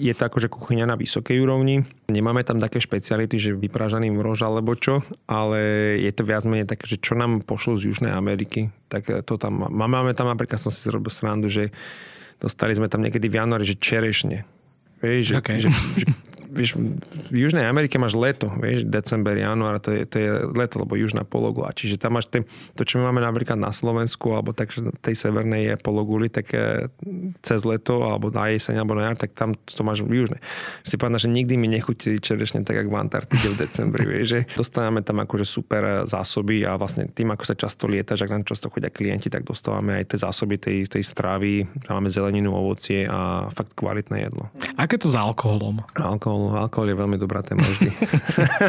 Je 0.01 0.17
to 0.17 0.23
akože 0.25 0.49
kuchyňa 0.49 0.89
na 0.89 0.97
vysokej 0.97 1.45
úrovni. 1.45 1.85
Nemáme 2.05 2.45
tam 2.45 2.61
také 2.61 2.85
špeciality, 2.85 3.41
že 3.41 3.57
vypražaný 3.57 4.13
mrož 4.13 4.45
alebo 4.45 4.77
čo, 4.77 5.01
ale 5.25 5.61
je 6.05 6.13
to 6.13 6.21
viac 6.21 6.45
menej 6.45 6.69
také, 6.69 6.85
že 6.85 7.01
čo 7.01 7.17
nám 7.17 7.41
pošlo 7.41 7.81
z 7.81 7.89
Južnej 7.89 8.13
Ameriky, 8.13 8.69
tak 8.93 9.09
to 9.25 9.41
tam 9.41 9.73
máme 9.73 10.13
tam 10.13 10.29
napríklad 10.29 10.61
som 10.61 10.69
si 10.69 10.85
zrobil 10.85 11.09
srandu, 11.09 11.49
že 11.49 11.73
dostali 12.37 12.77
sme 12.77 12.93
tam 12.93 13.01
niekedy 13.01 13.25
v 13.33 13.41
januári, 13.41 13.65
že 13.65 13.81
čerešne. 13.81 14.45
Vieš, 15.01 15.23
že, 15.25 15.35
okay. 15.41 15.57
že, 15.65 15.69
že 15.73 16.07
vieš, 16.55 16.79
v 17.31 17.37
Južnej 17.37 17.67
Amerike 17.67 17.99
máš 17.99 18.15
leto, 18.15 18.49
vieš, 18.55 18.87
december, 18.87 19.35
január, 19.35 19.83
to 19.83 19.91
je, 19.91 20.07
to 20.07 20.17
je 20.23 20.29
leto, 20.55 20.79
lebo 20.79 20.95
južná 20.95 21.27
pologula. 21.27 21.75
Čiže 21.75 21.99
tam 21.99 22.17
máš 22.17 22.31
te, 22.31 22.47
to, 22.79 22.87
čo 22.87 23.03
my 23.03 23.11
máme 23.11 23.21
napríklad 23.21 23.59
na 23.59 23.75
Slovensku, 23.75 24.31
alebo 24.31 24.55
tak, 24.55 24.71
tej 25.03 25.15
severnej 25.19 25.75
je 25.75 25.75
pologuli, 25.83 26.31
tak 26.31 26.55
cez 27.43 27.61
leto, 27.67 28.07
alebo 28.07 28.31
na 28.31 28.49
jeseň, 28.55 28.79
alebo 28.79 28.95
na 28.95 29.11
jar, 29.11 29.17
tak 29.19 29.35
tam 29.35 29.59
to 29.59 29.83
máš 29.83 30.07
v 30.07 30.25
južnej. 30.25 30.41
Si 30.87 30.95
povedal, 30.95 31.21
že 31.21 31.31
nikdy 31.33 31.59
mi 31.59 31.67
nechutí 31.67 32.23
čerešne 32.23 32.63
tak, 32.63 32.79
ako 32.79 32.91
v 32.95 33.01
Antarktide 33.01 33.49
v 33.51 33.61
decembri, 33.67 34.05
vieš, 34.15 34.27
že 34.31 34.41
dostávame 34.55 35.03
tam 35.03 35.19
akože 35.25 35.47
super 35.49 36.07
zásoby 36.07 36.63
a 36.63 36.79
vlastne 36.79 37.11
tým, 37.11 37.35
ako 37.35 37.45
sa 37.45 37.55
často 37.59 37.91
lieta, 37.91 38.15
že 38.15 38.29
ak 38.29 38.35
nám 38.41 38.45
často 38.47 38.71
chodia 38.71 38.93
klienti, 38.93 39.27
tak 39.33 39.43
dostávame 39.43 39.99
aj 39.99 40.15
tie 40.15 40.19
zásoby 40.23 40.61
tej, 40.61 40.79
tej 40.87 41.03
stravy, 41.03 41.67
máme 41.89 42.13
zeleninu, 42.13 42.53
ovocie 42.53 43.09
a 43.09 43.49
fakt 43.51 43.73
kvalitné 43.75 44.29
jedlo. 44.29 44.53
Aké 44.77 45.01
to 45.01 45.09
s 45.09 45.17
alkoholom? 45.17 45.81
Alkohol 45.97 46.44
alkohol 46.53 46.93
je 46.93 47.01
veľmi 47.01 47.17
dobrá 47.17 47.41
téma 47.41 47.65
vždy. 47.65 47.89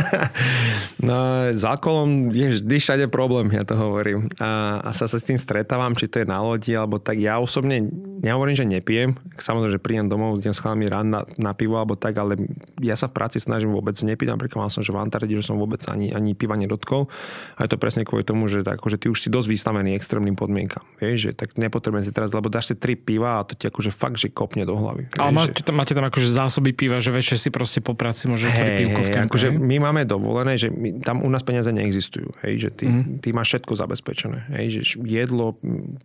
no, 1.07 1.17
s 1.51 1.63
alkoholom 1.67 2.31
je 2.31 2.59
vždy 2.59 2.75
všade 2.79 3.05
problém, 3.11 3.51
ja 3.51 3.67
to 3.67 3.75
hovorím. 3.75 4.31
A, 4.39 4.79
a 4.79 4.89
sa, 4.95 5.11
sa 5.11 5.19
s 5.19 5.27
tým 5.27 5.35
stretávam, 5.35 5.91
či 5.99 6.07
to 6.07 6.23
je 6.23 6.27
na 6.29 6.39
lodi, 6.39 6.71
alebo 6.71 7.01
tak. 7.01 7.19
Ja 7.19 7.41
osobne 7.43 7.83
nehovorím, 8.21 8.55
že 8.55 8.65
nepijem. 8.67 9.17
Samozrejme, 9.35 9.73
že 9.75 9.81
príjem 9.81 10.07
domov, 10.07 10.39
s 10.39 10.59
chalami 10.61 10.87
rád 10.87 11.07
na, 11.07 11.21
na 11.35 11.51
pivo, 11.51 11.75
alebo 11.75 11.99
tak, 11.99 12.15
ale 12.15 12.39
ja 12.79 12.95
sa 12.95 13.11
v 13.11 13.17
práci 13.17 13.41
snažím 13.41 13.75
vôbec 13.75 13.95
nepiť. 13.97 14.27
Napríklad 14.31 14.67
mal 14.67 14.71
som, 14.71 14.85
že 14.85 14.95
v 14.95 15.01
Antarktide, 15.01 15.41
že 15.41 15.47
som 15.47 15.59
vôbec 15.59 15.81
ani, 15.89 16.15
ani 16.15 16.31
piva 16.37 16.55
nedotkol. 16.55 17.11
A 17.59 17.67
je 17.67 17.69
to 17.73 17.77
presne 17.81 18.07
kvôli 18.07 18.23
tomu, 18.23 18.47
že, 18.47 18.63
tak, 18.63 18.79
že 18.79 18.95
ty 18.95 19.11
už 19.11 19.19
si 19.19 19.27
dosť 19.27 19.47
vystavený 19.51 19.97
extrémnym 19.97 20.37
podmienkam. 20.39 20.85
Vieš, 21.01 21.17
že 21.17 21.31
tak 21.35 21.59
nepotrebujem 21.59 22.05
si 22.07 22.11
teraz, 22.15 22.31
lebo 22.31 22.47
dáš 22.47 22.71
si 22.71 22.75
tri 22.77 22.95
piva 22.95 23.39
a 23.39 23.47
to 23.47 23.57
ti 23.57 23.67
akože 23.67 23.91
fakt, 23.91 24.21
že 24.21 24.31
kopne 24.31 24.63
do 24.63 24.77
hlavy. 24.77 25.11
Ale 25.17 25.31
máte, 25.33 25.61
že... 25.61 25.73
máte 25.75 25.93
tam 25.97 26.05
akože 26.07 26.27
zásoby 26.29 26.71
piva, 26.71 27.01
že 27.03 27.11
večer 27.11 27.35
si 27.41 27.49
proste 27.51 27.83
po 27.83 27.97
práci 27.97 28.31
môže 28.31 28.47
hey, 28.47 28.85
pivko 28.85 29.01
v 29.01 29.09
kempe, 29.11 29.27
akože 29.31 29.47
my 29.51 29.77
máme 29.81 30.01
dovolené, 30.07 30.55
že 30.55 30.71
my, 30.71 31.01
tam 31.03 31.25
u 31.25 31.29
nás 31.31 31.43
peniaze 31.43 31.71
neexistujú. 31.73 32.31
Hej, 32.45 32.53
že 32.57 32.69
ty, 32.71 32.85
mm. 32.87 33.19
ty 33.23 33.33
máš 33.35 33.55
všetko 33.55 33.73
zabezpečené. 33.75 34.39
Hej, 34.55 34.65
že 34.71 34.81
jedlo, 35.03 35.57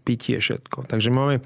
pitie, 0.03 0.41
všetko. 0.41 0.89
Takže 0.89 1.09
máme 1.13 1.45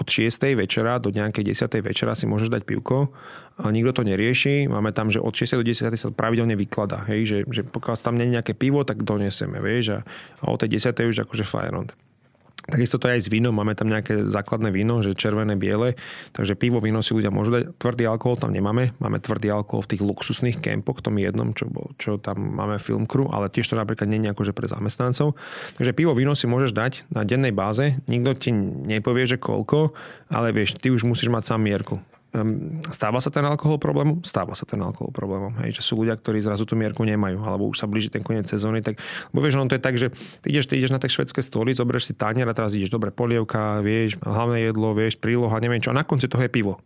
od 0.00 0.08
6. 0.08 0.56
večera 0.56 0.96
do 0.96 1.12
nejakej 1.12 1.52
10. 1.52 1.84
večera 1.84 2.16
si 2.16 2.24
môžeš 2.24 2.48
dať 2.48 2.62
pivko 2.64 3.12
a 3.60 3.68
nikto 3.68 4.00
to 4.00 4.02
nerieši. 4.08 4.64
Máme 4.66 4.96
tam, 4.96 5.12
že 5.12 5.20
od 5.20 5.36
6. 5.36 5.60
do 5.60 5.64
10. 5.64 5.92
sa 5.92 6.08
pravidelne 6.08 6.56
vyklada. 6.56 7.04
Hej, 7.04 7.20
že, 7.28 7.38
že 7.52 7.62
pokiaľ 7.68 7.94
tam 8.00 8.16
nie 8.16 8.32
je 8.32 8.40
nejaké 8.40 8.56
pivo, 8.56 8.80
tak 8.88 9.04
donesieme. 9.04 9.60
Vieš, 9.60 10.00
a, 10.00 10.08
a 10.40 10.44
od 10.48 10.58
tej 10.64 10.80
10. 10.80 10.96
už 11.04 11.28
akože 11.28 11.44
fire 11.44 11.76
Takisto 12.70 13.02
to 13.02 13.10
je 13.10 13.18
aj 13.18 13.22
s 13.26 13.28
vínom, 13.28 13.50
máme 13.50 13.74
tam 13.74 13.90
nejaké 13.90 14.30
základné 14.30 14.70
víno, 14.70 15.02
že 15.02 15.18
červené, 15.18 15.58
biele, 15.58 15.98
takže 16.30 16.54
pivo, 16.54 16.78
víno 16.78 17.02
si 17.02 17.10
ľudia 17.10 17.34
môžu 17.34 17.50
dať. 17.50 17.62
Tvrdý 17.76 18.06
alkohol 18.06 18.38
tam 18.38 18.54
nemáme, 18.54 18.94
máme 19.02 19.18
tvrdý 19.18 19.50
alkohol 19.50 19.82
v 19.84 19.90
tých 19.96 20.02
luxusných 20.06 20.62
kempoch, 20.62 21.02
tom 21.02 21.18
jednom, 21.18 21.50
čo, 21.50 21.66
čo 21.98 22.22
tam 22.22 22.38
máme 22.54 22.78
film 22.78 23.10
crew, 23.10 23.26
ale 23.28 23.50
tiež 23.50 23.74
to 23.74 23.74
napríklad 23.74 24.06
nie 24.06 24.22
je 24.22 24.32
akože 24.32 24.54
pre 24.54 24.70
zamestnancov. 24.70 25.34
Takže 25.76 25.92
pivo, 25.92 26.14
víno 26.14 26.38
si 26.38 26.46
môžeš 26.46 26.70
dať 26.70 26.92
na 27.10 27.26
dennej 27.26 27.50
báze, 27.50 27.98
nikto 28.06 28.38
ti 28.38 28.50
nepovie, 28.54 29.26
že 29.26 29.36
koľko, 29.36 29.92
ale 30.30 30.54
vieš, 30.54 30.78
ty 30.78 30.94
už 30.94 31.02
musíš 31.02 31.28
mať 31.28 31.50
sám 31.50 31.66
mierku. 31.66 31.98
Um, 32.34 32.80
stáva 32.90 33.18
sa 33.18 33.30
ten 33.30 33.42
alkohol 33.46 33.78
problémom? 33.78 34.22
Stáva 34.22 34.54
sa 34.54 34.64
ten 34.66 34.78
alkohol 34.82 35.10
problémom. 35.10 35.54
Hej, 35.62 35.80
že 35.80 35.82
sú 35.82 35.98
ľudia, 36.00 36.18
ktorí 36.18 36.42
zrazu 36.42 36.66
tú 36.66 36.74
mierku 36.78 37.02
nemajú, 37.02 37.42
alebo 37.42 37.70
už 37.70 37.82
sa 37.82 37.86
blíži 37.90 38.10
ten 38.10 38.22
koniec 38.22 38.46
sezóny. 38.46 38.82
Tak, 38.82 38.98
bo 39.34 39.42
vieš, 39.42 39.58
on 39.58 39.70
to 39.70 39.76
je 39.78 39.82
tak, 39.82 39.94
že 39.98 40.14
ty 40.42 40.54
ideš, 40.54 40.70
ty 40.70 40.78
ideš 40.78 40.94
na 40.94 41.00
tej 41.02 41.18
švedské 41.18 41.40
stoli, 41.42 41.74
zoberieš 41.74 42.10
si 42.10 42.14
tanier 42.14 42.46
a 42.46 42.54
teraz 42.54 42.74
ideš 42.74 42.90
dobre 42.90 43.10
polievka, 43.10 43.82
vieš, 43.82 44.18
hlavné 44.22 44.70
jedlo, 44.70 44.94
vieš, 44.94 45.18
príloha, 45.18 45.58
neviem 45.58 45.82
čo. 45.82 45.90
A 45.90 45.98
na 45.98 46.06
konci 46.06 46.30
toho 46.30 46.42
je 46.44 46.52
pivo 46.52 46.78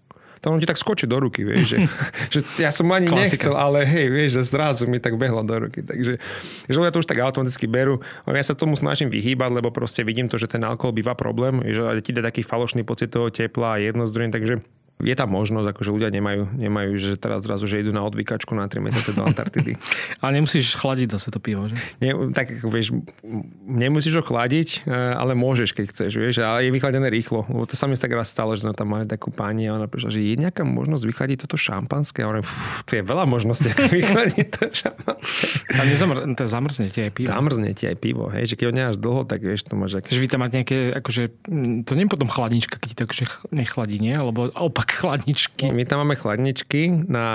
to 0.44 0.52
on 0.52 0.60
ti 0.60 0.68
tak 0.68 0.76
skočí 0.76 1.08
do 1.08 1.16
ruky, 1.16 1.40
vieš, 1.40 1.72
že, 1.72 1.78
že 2.36 2.40
ja 2.60 2.68
som 2.68 2.84
ani 2.92 3.08
Klasika. 3.08 3.48
nechcel, 3.48 3.56
ale 3.56 3.88
hej, 3.88 4.12
vieš, 4.12 4.36
že 4.36 4.52
zrazu 4.52 4.84
mi 4.84 5.00
tak 5.00 5.16
behlo 5.16 5.40
do 5.40 5.56
ruky. 5.56 5.80
Takže 5.80 6.20
že 6.68 6.76
ľudia 6.76 6.92
to 6.92 7.00
už 7.00 7.08
tak 7.08 7.24
automaticky 7.24 7.64
berú. 7.64 8.04
Ja 8.28 8.44
sa 8.44 8.52
tomu 8.52 8.76
snažím 8.76 9.08
vyhýbať, 9.08 9.56
lebo 9.56 9.72
proste 9.72 10.04
vidím 10.04 10.28
to, 10.28 10.36
že 10.36 10.52
ten 10.52 10.60
alkohol 10.60 10.92
býva 10.92 11.16
problém, 11.16 11.64
že 11.64 11.80
ti 12.04 12.12
dá 12.12 12.20
taký 12.20 12.44
falošný 12.44 12.84
pocit 12.84 13.08
toho 13.08 13.32
tepla 13.32 13.80
a 13.80 13.80
jedno 13.80 14.04
z 14.04 14.12
druhým, 14.12 14.36
takže 14.36 14.60
je 15.02 15.14
tam 15.18 15.34
možnosť, 15.34 15.74
akože 15.74 15.90
ľudia 15.90 16.10
nemajú, 16.14 16.54
nemajú 16.54 16.90
že 16.96 17.18
teraz 17.18 17.42
zrazu, 17.42 17.66
že 17.66 17.82
idú 17.82 17.90
na 17.90 18.06
odvykačku 18.06 18.54
na 18.54 18.70
3 18.70 18.78
mesiace 18.78 19.10
do 19.10 19.26
Antarktidy. 19.26 19.74
ale 20.22 20.38
nemusíš 20.38 20.78
chladiť 20.78 21.18
zase 21.18 21.34
to 21.34 21.42
pivo, 21.42 21.66
že? 21.66 21.76
Nie, 21.98 22.14
tak 22.30 22.62
vieš, 22.62 22.94
nemusíš 23.66 24.22
ho 24.22 24.24
chladiť, 24.24 24.86
e, 24.86 24.94
ale 24.94 25.34
môžeš, 25.34 25.74
keď 25.74 25.84
chceš, 25.90 26.12
vieš, 26.14 26.46
ale 26.46 26.66
je 26.66 26.70
vychladené 26.70 27.10
rýchlo. 27.10 27.42
Lebo 27.50 27.66
to 27.66 27.74
sa 27.74 27.90
mi 27.90 27.98
tak 27.98 28.14
raz 28.14 28.30
stalo, 28.30 28.54
že 28.54 28.70
sme 28.70 28.74
tam 28.78 28.94
mali 28.94 29.10
takú 29.10 29.34
pani 29.34 29.66
a 29.66 29.74
ona 29.74 29.90
prišla, 29.90 30.14
že 30.14 30.22
je 30.22 30.38
nejaká 30.38 30.62
možnosť 30.62 31.04
vychladiť 31.10 31.36
toto 31.42 31.58
šampanské. 31.58 32.22
A 32.22 32.30
hovorím, 32.30 32.46
to 32.86 32.92
je 32.94 33.02
veľa 33.02 33.24
možností, 33.26 33.74
ako 33.74 33.90
vychladiť 33.98 34.46
to 34.54 34.64
šampanské. 34.70 35.46
A 35.74 35.82
nezamr- 35.90 36.22
to 36.38 36.46
zamrzne 36.46 36.86
ti 36.88 37.02
aj 37.02 37.10
pivo. 37.18 37.28
Zamrzne 37.34 37.70
ti 37.74 37.90
aj 37.90 37.96
pivo, 37.98 38.30
hej, 38.30 38.46
že 38.46 38.54
keď 38.54 38.64
ho 38.70 38.74
nemáš 38.78 38.96
dlho, 39.02 39.26
tak 39.26 39.42
vieš, 39.42 39.66
to 39.66 39.74
máš. 39.74 39.98
Takže 39.98 40.22
vy 40.22 40.28
tam 40.30 40.40
máte 40.46 40.62
nejaké, 40.62 40.94
akože, 40.94 41.22
to 41.82 41.92
nie 41.98 42.06
je 42.06 42.12
potom 42.14 42.30
chladnička, 42.30 42.78
keď 42.78 42.88
ti 42.88 42.96
to 42.96 43.04
akože 43.10 43.24
nechladí, 43.50 43.98
nie? 43.98 44.14
Alebo 44.14 44.48
opak 44.54 44.83
naopak 44.84 45.00
chladničky. 45.00 45.72
My 45.72 45.88
tam 45.88 46.04
máme 46.04 46.16
chladničky 46.16 47.08
na 47.08 47.26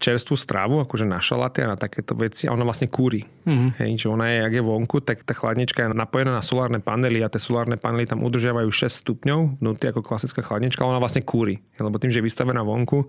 čerstvú 0.00 0.34
stravu, 0.40 0.80
akože 0.80 1.04
na 1.04 1.20
šalaty 1.20 1.68
a 1.68 1.72
na 1.72 1.76
takéto 1.76 2.16
veci 2.16 2.48
a 2.48 2.56
ona 2.56 2.64
vlastne 2.64 2.88
kúri. 2.88 3.20
Mm-hmm. 3.44 3.70
Hej, 3.78 3.90
že 4.00 4.06
ona 4.08 4.32
je, 4.32 4.38
ak 4.42 4.52
je 4.56 4.62
vonku, 4.64 5.04
tak 5.04 5.22
tá 5.22 5.36
chladnička 5.36 5.84
je 5.84 5.88
napojená 5.92 6.32
na 6.32 6.42
solárne 6.42 6.80
panely 6.80 7.20
a 7.20 7.28
tie 7.28 7.38
solárne 7.38 7.76
panely 7.76 8.08
tam 8.08 8.24
udržiavajú 8.24 8.68
6 8.72 9.04
stupňov 9.04 9.60
vnútri 9.60 9.92
ako 9.92 10.00
klasická 10.00 10.40
chladnička, 10.40 10.80
ale 10.82 10.96
ona 10.96 11.04
vlastne 11.04 11.22
kúri. 11.22 11.60
Lebo 11.76 12.00
tým, 12.00 12.10
že 12.10 12.24
je 12.24 12.28
vystavená 12.32 12.64
vonku, 12.64 13.06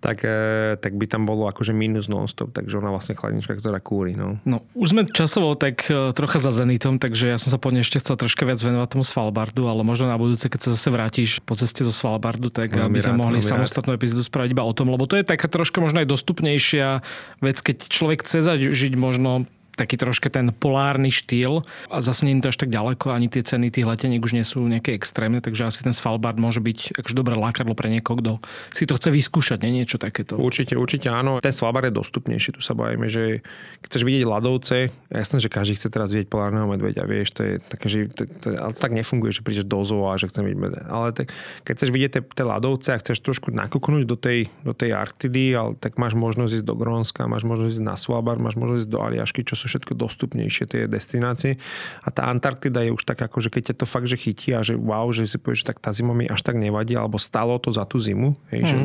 tak, 0.00 0.22
e, 0.22 0.76
tak 0.76 0.92
by 0.94 1.06
tam 1.08 1.24
bolo 1.24 1.48
akože 1.48 1.72
minus 1.72 2.06
non-stop, 2.06 2.52
takže 2.52 2.78
ona 2.78 2.92
vlastne 2.92 3.16
chladnička, 3.16 3.56
ktorá 3.56 3.80
kúri. 3.80 4.12
No. 4.12 4.36
no 4.44 4.62
už 4.76 4.92
sme 4.92 5.02
časovo 5.08 5.56
tak 5.56 5.88
e, 5.88 6.12
trocha 6.12 6.38
za 6.38 6.52
Zenitom, 6.52 7.00
takže 7.00 7.32
ja 7.32 7.38
som 7.40 7.48
sa 7.48 7.58
po 7.58 7.72
ešte 7.72 8.00
chcel 8.00 8.16
troška 8.20 8.44
viac 8.44 8.60
venovať 8.60 8.88
tomu 8.92 9.04
Svalbardu, 9.04 9.68
ale 9.68 9.82
možno 9.82 10.12
na 10.12 10.20
budúce, 10.20 10.46
keď 10.52 10.60
sa 10.68 10.70
zase 10.76 10.88
vrátiš 10.92 11.30
po 11.42 11.56
ceste 11.56 11.82
zo 11.82 11.92
Svalbardu, 11.92 12.52
tak 12.52 12.76
veľmi 12.76 12.92
aby 12.92 12.98
sme 13.00 13.16
mohli 13.16 13.38
samostatnú 13.40 13.96
epizódu 13.96 14.22
spraviť 14.24 14.52
iba 14.52 14.64
o 14.64 14.72
tom, 14.76 14.92
lebo 14.92 15.08
to 15.08 15.16
je 15.16 15.24
taká 15.24 15.48
troška 15.48 15.80
možno 15.80 16.04
aj 16.04 16.08
dostupnejšia 16.08 17.00
vec, 17.40 17.56
keď 17.60 17.76
človek 17.88 18.24
chce 18.24 18.44
zažiť 18.44 18.94
možno 18.94 19.48
taký 19.76 20.00
troška 20.00 20.32
ten 20.32 20.50
polárny 20.50 21.12
štýl 21.12 21.62
a 21.92 22.00
zase 22.00 22.24
nie 22.24 22.40
je 22.40 22.48
to 22.48 22.50
až 22.50 22.58
tak 22.64 22.70
ďaleko, 22.72 23.12
ani 23.12 23.28
tie 23.28 23.44
ceny 23.44 23.68
tých 23.68 23.84
leteniek 23.84 24.24
už 24.24 24.32
nie 24.32 24.42
sú 24.42 24.64
nejaké 24.64 24.96
extrémne, 24.96 25.44
takže 25.44 25.68
asi 25.68 25.84
ten 25.84 25.92
Svalbard 25.92 26.40
môže 26.40 26.64
byť 26.64 26.96
akože 26.96 27.14
dobré 27.14 27.36
lákadlo 27.36 27.76
pre 27.76 27.92
niekoho, 27.92 28.16
kto 28.18 28.32
si 28.72 28.88
to 28.88 28.96
chce 28.96 29.12
vyskúšať, 29.12 29.60
nie 29.68 29.84
niečo 29.84 30.00
takéto. 30.00 30.40
Určite, 30.40 30.74
určite 30.80 31.12
áno. 31.12 31.38
Ten 31.44 31.52
Svalbard 31.52 31.92
je 31.92 31.94
dostupnejší, 31.94 32.56
tu 32.56 32.64
sa 32.64 32.72
bavíme, 32.72 33.06
že 33.12 33.44
keď 33.84 33.88
chceš 33.92 34.02
vidieť 34.02 34.24
ľadovce, 34.24 34.76
jasné, 35.12 35.36
že 35.38 35.52
každý 35.52 35.76
chce 35.76 35.88
teraz 35.92 36.08
vidieť 36.08 36.32
polárneho 36.32 36.64
medveďa, 36.66 37.04
vieš, 37.04 37.36
to 37.36 37.40
je 37.44 37.52
také, 37.60 37.86
že 37.92 37.98
to, 38.16 38.24
to, 38.24 38.48
ale 38.56 38.72
tak 38.72 38.96
nefunguje, 38.96 39.36
že 39.36 39.44
prídeš 39.44 39.68
do 39.68 39.84
zoo 39.84 40.08
a 40.08 40.16
že 40.16 40.32
chcem 40.32 40.48
vidieť 40.48 40.60
medveďa. 40.60 40.86
Ale 40.88 41.06
te, 41.12 41.22
keď 41.68 41.72
chceš 41.76 41.90
vidieť 41.92 42.10
tie 42.32 42.44
ľadovce 42.44 42.88
a 42.96 43.00
chceš 43.00 43.20
trošku 43.20 43.52
nakúknúť 43.52 44.08
do 44.08 44.16
tej, 44.16 44.48
do 44.64 44.72
tej 44.72 44.96
Arktidy, 44.96 45.52
ale 45.52 45.76
tak 45.76 46.00
máš 46.00 46.16
možnosť 46.16 46.62
ísť 46.62 46.66
do 46.66 46.74
Grónska, 46.78 47.28
máš 47.28 47.44
možnosť 47.44 47.76
ísť 47.76 47.84
na 47.84 47.94
Svalbard, 48.00 48.40
máš 48.40 48.56
možnosť 48.56 48.88
ísť 48.88 48.90
do 48.90 49.00
Aliašky, 49.04 49.44
čo 49.44 49.58
sú 49.58 49.65
sú 49.66 49.74
všetko 49.74 49.98
dostupnejšie 49.98 50.64
tie 50.70 50.82
destinácie. 50.86 51.58
A 52.06 52.14
tá 52.14 52.30
Antarktida 52.30 52.86
je 52.86 52.94
už 52.94 53.02
tak 53.02 53.18
ako, 53.18 53.42
že 53.42 53.50
keď 53.50 53.74
ťa 53.74 53.74
to 53.82 53.86
fakt, 53.90 54.06
že 54.06 54.14
chytí 54.14 54.54
a 54.54 54.62
že 54.62 54.78
wow, 54.78 55.10
že 55.10 55.26
si 55.26 55.42
povieš, 55.42 55.66
že 55.66 55.68
tak 55.74 55.82
tá 55.82 55.90
zima 55.90 56.14
mi 56.14 56.30
až 56.30 56.46
tak 56.46 56.54
nevadí, 56.54 56.94
alebo 56.94 57.18
stalo 57.18 57.58
to 57.58 57.74
za 57.74 57.82
tú 57.82 57.98
zimu. 57.98 58.38
Hej, 58.54 58.62
mm. 58.62 58.68
že, 58.70 58.76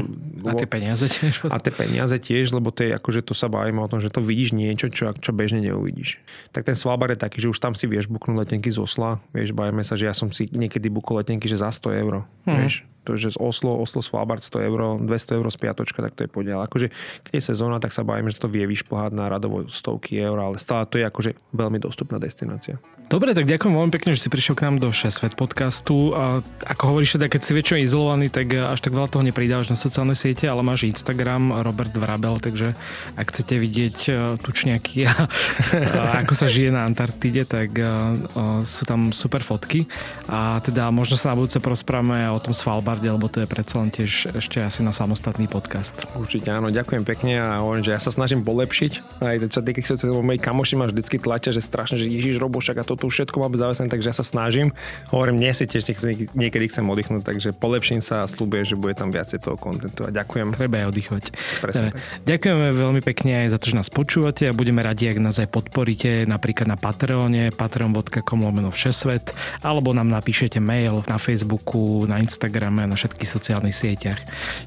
a 0.50 0.54
tie 0.58 0.68
peniaze 0.68 1.06
tiež. 1.06 1.46
A 1.54 1.62
tie 1.62 1.70
peniaze 1.70 2.18
tiež, 2.18 2.50
lebo 2.58 2.74
to 2.74 2.82
je 2.82 2.92
ako, 2.98 3.10
že 3.14 3.22
to 3.22 3.38
sa 3.38 3.46
bavíme 3.46 3.78
o 3.78 3.88
tom, 3.88 4.02
že 4.02 4.10
to 4.10 4.26
vidíš 4.26 4.58
niečo, 4.58 4.90
čo, 4.90 5.14
čo 5.14 5.32
bežne 5.32 5.62
neuvidíš. 5.62 6.18
Tak 6.50 6.66
ten 6.66 6.74
Svalbard 6.74 7.14
je 7.14 7.22
taký, 7.22 7.38
že 7.46 7.54
už 7.54 7.62
tam 7.62 7.78
si 7.78 7.86
vieš 7.86 8.10
buknúť 8.10 8.50
letenky 8.50 8.74
z 8.74 8.82
Osla. 8.82 9.22
Vieš, 9.38 9.54
bavíme 9.54 9.86
sa, 9.86 9.94
že 9.94 10.10
ja 10.10 10.16
som 10.18 10.34
si 10.34 10.50
niekedy 10.50 10.90
bukol 10.90 11.22
letenky, 11.22 11.46
že 11.46 11.62
za 11.62 11.70
100 11.70 12.02
eur. 12.02 12.26
Mm. 12.50 12.58
Vieš, 12.66 12.74
to, 13.04 13.18
že 13.18 13.34
z 13.34 13.38
Oslo, 13.42 13.78
Oslo 13.82 14.06
Svalbard 14.06 14.46
100 14.46 14.68
eur, 14.68 14.80
200 15.02 15.38
eur 15.38 15.46
z 15.50 15.58
piatočka, 15.58 16.00
tak 16.06 16.14
to 16.14 16.26
je 16.26 16.30
podiel. 16.30 16.62
Akože, 16.62 16.94
keď 17.26 17.32
je 17.38 17.44
sezóna, 17.44 17.82
tak 17.82 17.94
sa 17.94 18.06
bavíme, 18.06 18.30
že 18.30 18.42
to 18.42 18.52
vie 18.52 18.66
vyšplhať 18.70 19.12
na 19.14 19.28
radovo 19.28 19.66
stovky 19.70 20.22
eur, 20.22 20.38
ale 20.38 20.62
stále 20.62 20.86
to 20.86 21.02
je 21.02 21.06
akože 21.06 21.32
veľmi 21.54 21.82
dostupná 21.82 22.22
destinácia. 22.22 22.78
Dobre, 23.12 23.36
tak 23.36 23.44
ďakujem 23.44 23.76
veľmi 23.76 23.92
pekne, 23.92 24.16
že 24.16 24.24
si 24.24 24.32
prišiel 24.32 24.56
k 24.56 24.72
nám 24.72 24.80
do 24.80 24.88
6 24.88 25.12
Svet 25.12 25.36
podcastu. 25.36 26.16
A 26.16 26.40
ako 26.64 26.96
hovoríš, 26.96 27.20
teda, 27.20 27.28
keď 27.28 27.42
si 27.44 27.52
väčšinou 27.52 27.80
izolovaný, 27.84 28.32
tak 28.32 28.56
až 28.56 28.80
tak 28.80 28.96
veľa 28.96 29.12
toho 29.12 29.28
nepridávaš 29.28 29.68
na 29.68 29.76
sociálne 29.76 30.16
siete, 30.16 30.48
ale 30.48 30.64
máš 30.64 30.88
Instagram 30.88 31.60
Robert 31.60 31.92
Vrabel, 31.92 32.40
takže 32.40 32.72
ak 33.20 33.36
chcete 33.36 33.60
vidieť 33.60 33.98
e, 34.08 34.12
tučniaky 34.40 35.12
a, 35.12 35.28
a 35.76 36.24
ako 36.24 36.40
sa 36.40 36.48
žije 36.48 36.72
na 36.72 36.88
Antarktide, 36.88 37.44
tak 37.44 37.76
a, 37.84 37.84
e, 37.84 38.32
a, 38.32 38.64
sú 38.64 38.88
tam 38.88 39.12
super 39.12 39.44
fotky. 39.44 39.92
A 40.32 40.64
teda 40.64 40.88
možno 40.88 41.20
sa 41.20 41.36
na 41.36 41.44
budúce 41.44 41.60
porozprávame 41.60 42.32
o 42.32 42.40
tom 42.40 42.56
Svalbarde, 42.56 42.82
lebo 43.00 43.32
to 43.32 43.40
je 43.40 43.48
predsa 43.48 43.80
len 43.80 43.88
tiež 43.88 44.36
ešte 44.36 44.60
asi 44.60 44.84
na 44.84 44.92
samostatný 44.92 45.48
podcast. 45.48 46.04
Určite 46.18 46.52
áno, 46.52 46.68
ďakujem 46.68 47.08
pekne 47.08 47.40
a 47.40 47.64
hovorím, 47.64 47.88
že 47.88 47.96
ja 47.96 48.02
sa 48.02 48.12
snažím 48.12 48.44
polepšiť. 48.44 49.24
Aj 49.24 49.38
čo 49.40 49.62
týka 49.64 49.80
sa, 49.86 49.96
moji 50.10 50.40
kamoši 50.42 50.76
ma 50.76 50.90
vždycky 50.92 51.22
tlačia, 51.22 51.56
že 51.56 51.64
strašne, 51.64 51.96
že 51.96 52.12
Ježiš 52.12 52.42
Robošak 52.42 52.82
a 52.82 52.84
to 52.84 53.00
tu 53.00 53.08
všetko 53.08 53.38
máme 53.40 53.56
zavesené, 53.56 53.88
takže 53.88 54.12
ja 54.12 54.16
sa 54.18 54.26
snažím. 54.26 54.76
Hovorím, 55.14 55.40
nie 55.40 55.54
si 55.56 55.64
tiež 55.70 55.88
niekedy 56.36 56.66
chcem 56.68 56.84
oddychnúť, 56.84 57.24
takže 57.24 57.50
polepším 57.56 58.02
sa 58.02 58.26
a 58.26 58.30
slúbujem, 58.30 58.66
že 58.66 58.76
bude 58.76 58.98
tam 58.98 59.14
viacej 59.14 59.40
toho 59.46 59.56
kontentu 59.56 60.04
a 60.04 60.10
ďakujem. 60.10 60.58
Treba 60.58 60.84
aj 60.84 60.88
oddychovať. 60.90 61.24
Presne. 61.62 61.90
Ďakujeme 62.26 62.68
veľmi 62.74 63.02
pekne 63.06 63.46
aj 63.46 63.48
za 63.54 63.58
to, 63.62 63.66
že 63.70 63.76
nás 63.78 63.90
počúvate 63.94 64.50
a 64.50 64.54
budeme 64.58 64.82
radi, 64.82 65.06
ak 65.06 65.22
nás 65.22 65.38
aj 65.38 65.54
podporíte 65.54 66.26
napríklad 66.26 66.66
na 66.66 66.78
Patreone, 66.82 67.54
patreon.com 67.54 68.40
lomeno 68.42 68.74
všesvet, 68.74 69.38
alebo 69.62 69.94
nám 69.94 70.10
napíšete 70.10 70.58
mail 70.58 71.06
na 71.06 71.22
Facebooku, 71.22 72.10
na 72.10 72.18
Instagrame, 72.18 72.81
na 72.88 72.98
všetkých 72.98 73.30
sociálnych 73.30 73.76
sieťach. 73.76 74.20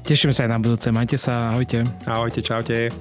Teším 0.05 0.31
sa 0.31 0.45
aj 0.45 0.51
na 0.53 0.59
budúce. 0.61 0.87
Majte 0.93 1.17
sa, 1.17 1.51
ahojte. 1.55 1.83
Ahojte, 2.05 2.39
čaute. 2.45 2.93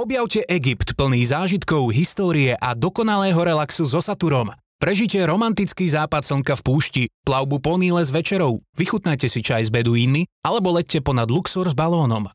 Objavte 0.00 0.42
Egypt 0.48 0.98
plný 0.98 1.22
zážitkov, 1.22 1.94
histórie 1.94 2.52
a 2.58 2.74
dokonalého 2.74 3.36
relaxu 3.36 3.86
so 3.86 4.02
Saturom. 4.02 4.59
Prežite 4.80 5.20
romantický 5.28 5.84
západ 5.92 6.24
slnka 6.24 6.56
v 6.56 6.62
púšti, 6.64 7.02
plavbu 7.28 7.60
po 7.60 7.76
Níle 7.76 8.00
s 8.00 8.08
večerou, 8.08 8.64
vychutnajte 8.80 9.28
si 9.28 9.44
čaj 9.44 9.68
s 9.68 9.70
beduínmi 9.70 10.24
alebo 10.40 10.72
leďte 10.72 11.04
ponad 11.04 11.28
Luxor 11.28 11.68
s 11.68 11.76
balónom. 11.76 12.32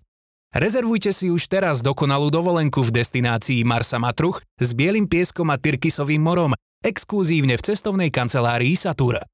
Rezervujte 0.53 1.09
si 1.09 1.33
už 1.33 1.49
teraz 1.49 1.81
dokonalú 1.81 2.29
dovolenku 2.29 2.85
v 2.85 3.01
destinácii 3.01 3.65
Marsa 3.65 3.97
Matruch 3.97 4.45
s 4.61 4.77
bielým 4.77 5.09
pieskom 5.09 5.49
a 5.49 5.57
Tyrkisovým 5.57 6.21
morom, 6.21 6.53
exkluzívne 6.85 7.57
v 7.57 7.65
cestovnej 7.65 8.13
kancelárii 8.13 8.77
Satur. 8.77 9.25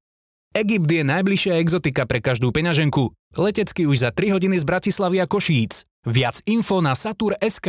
Egypt 0.56 0.88
je 0.88 1.04
najbližšia 1.04 1.60
exotika 1.60 2.08
pre 2.08 2.24
každú 2.24 2.48
peňaženku. 2.48 3.12
Letecky 3.36 3.84
už 3.84 4.08
za 4.08 4.10
3 4.16 4.40
hodiny 4.40 4.56
z 4.56 4.64
Bratislavy 4.64 5.20
a 5.20 5.28
Košíc. 5.28 5.84
Viac 6.08 6.40
info 6.48 6.80
na 6.80 6.96
satur.sk. 6.96 7.68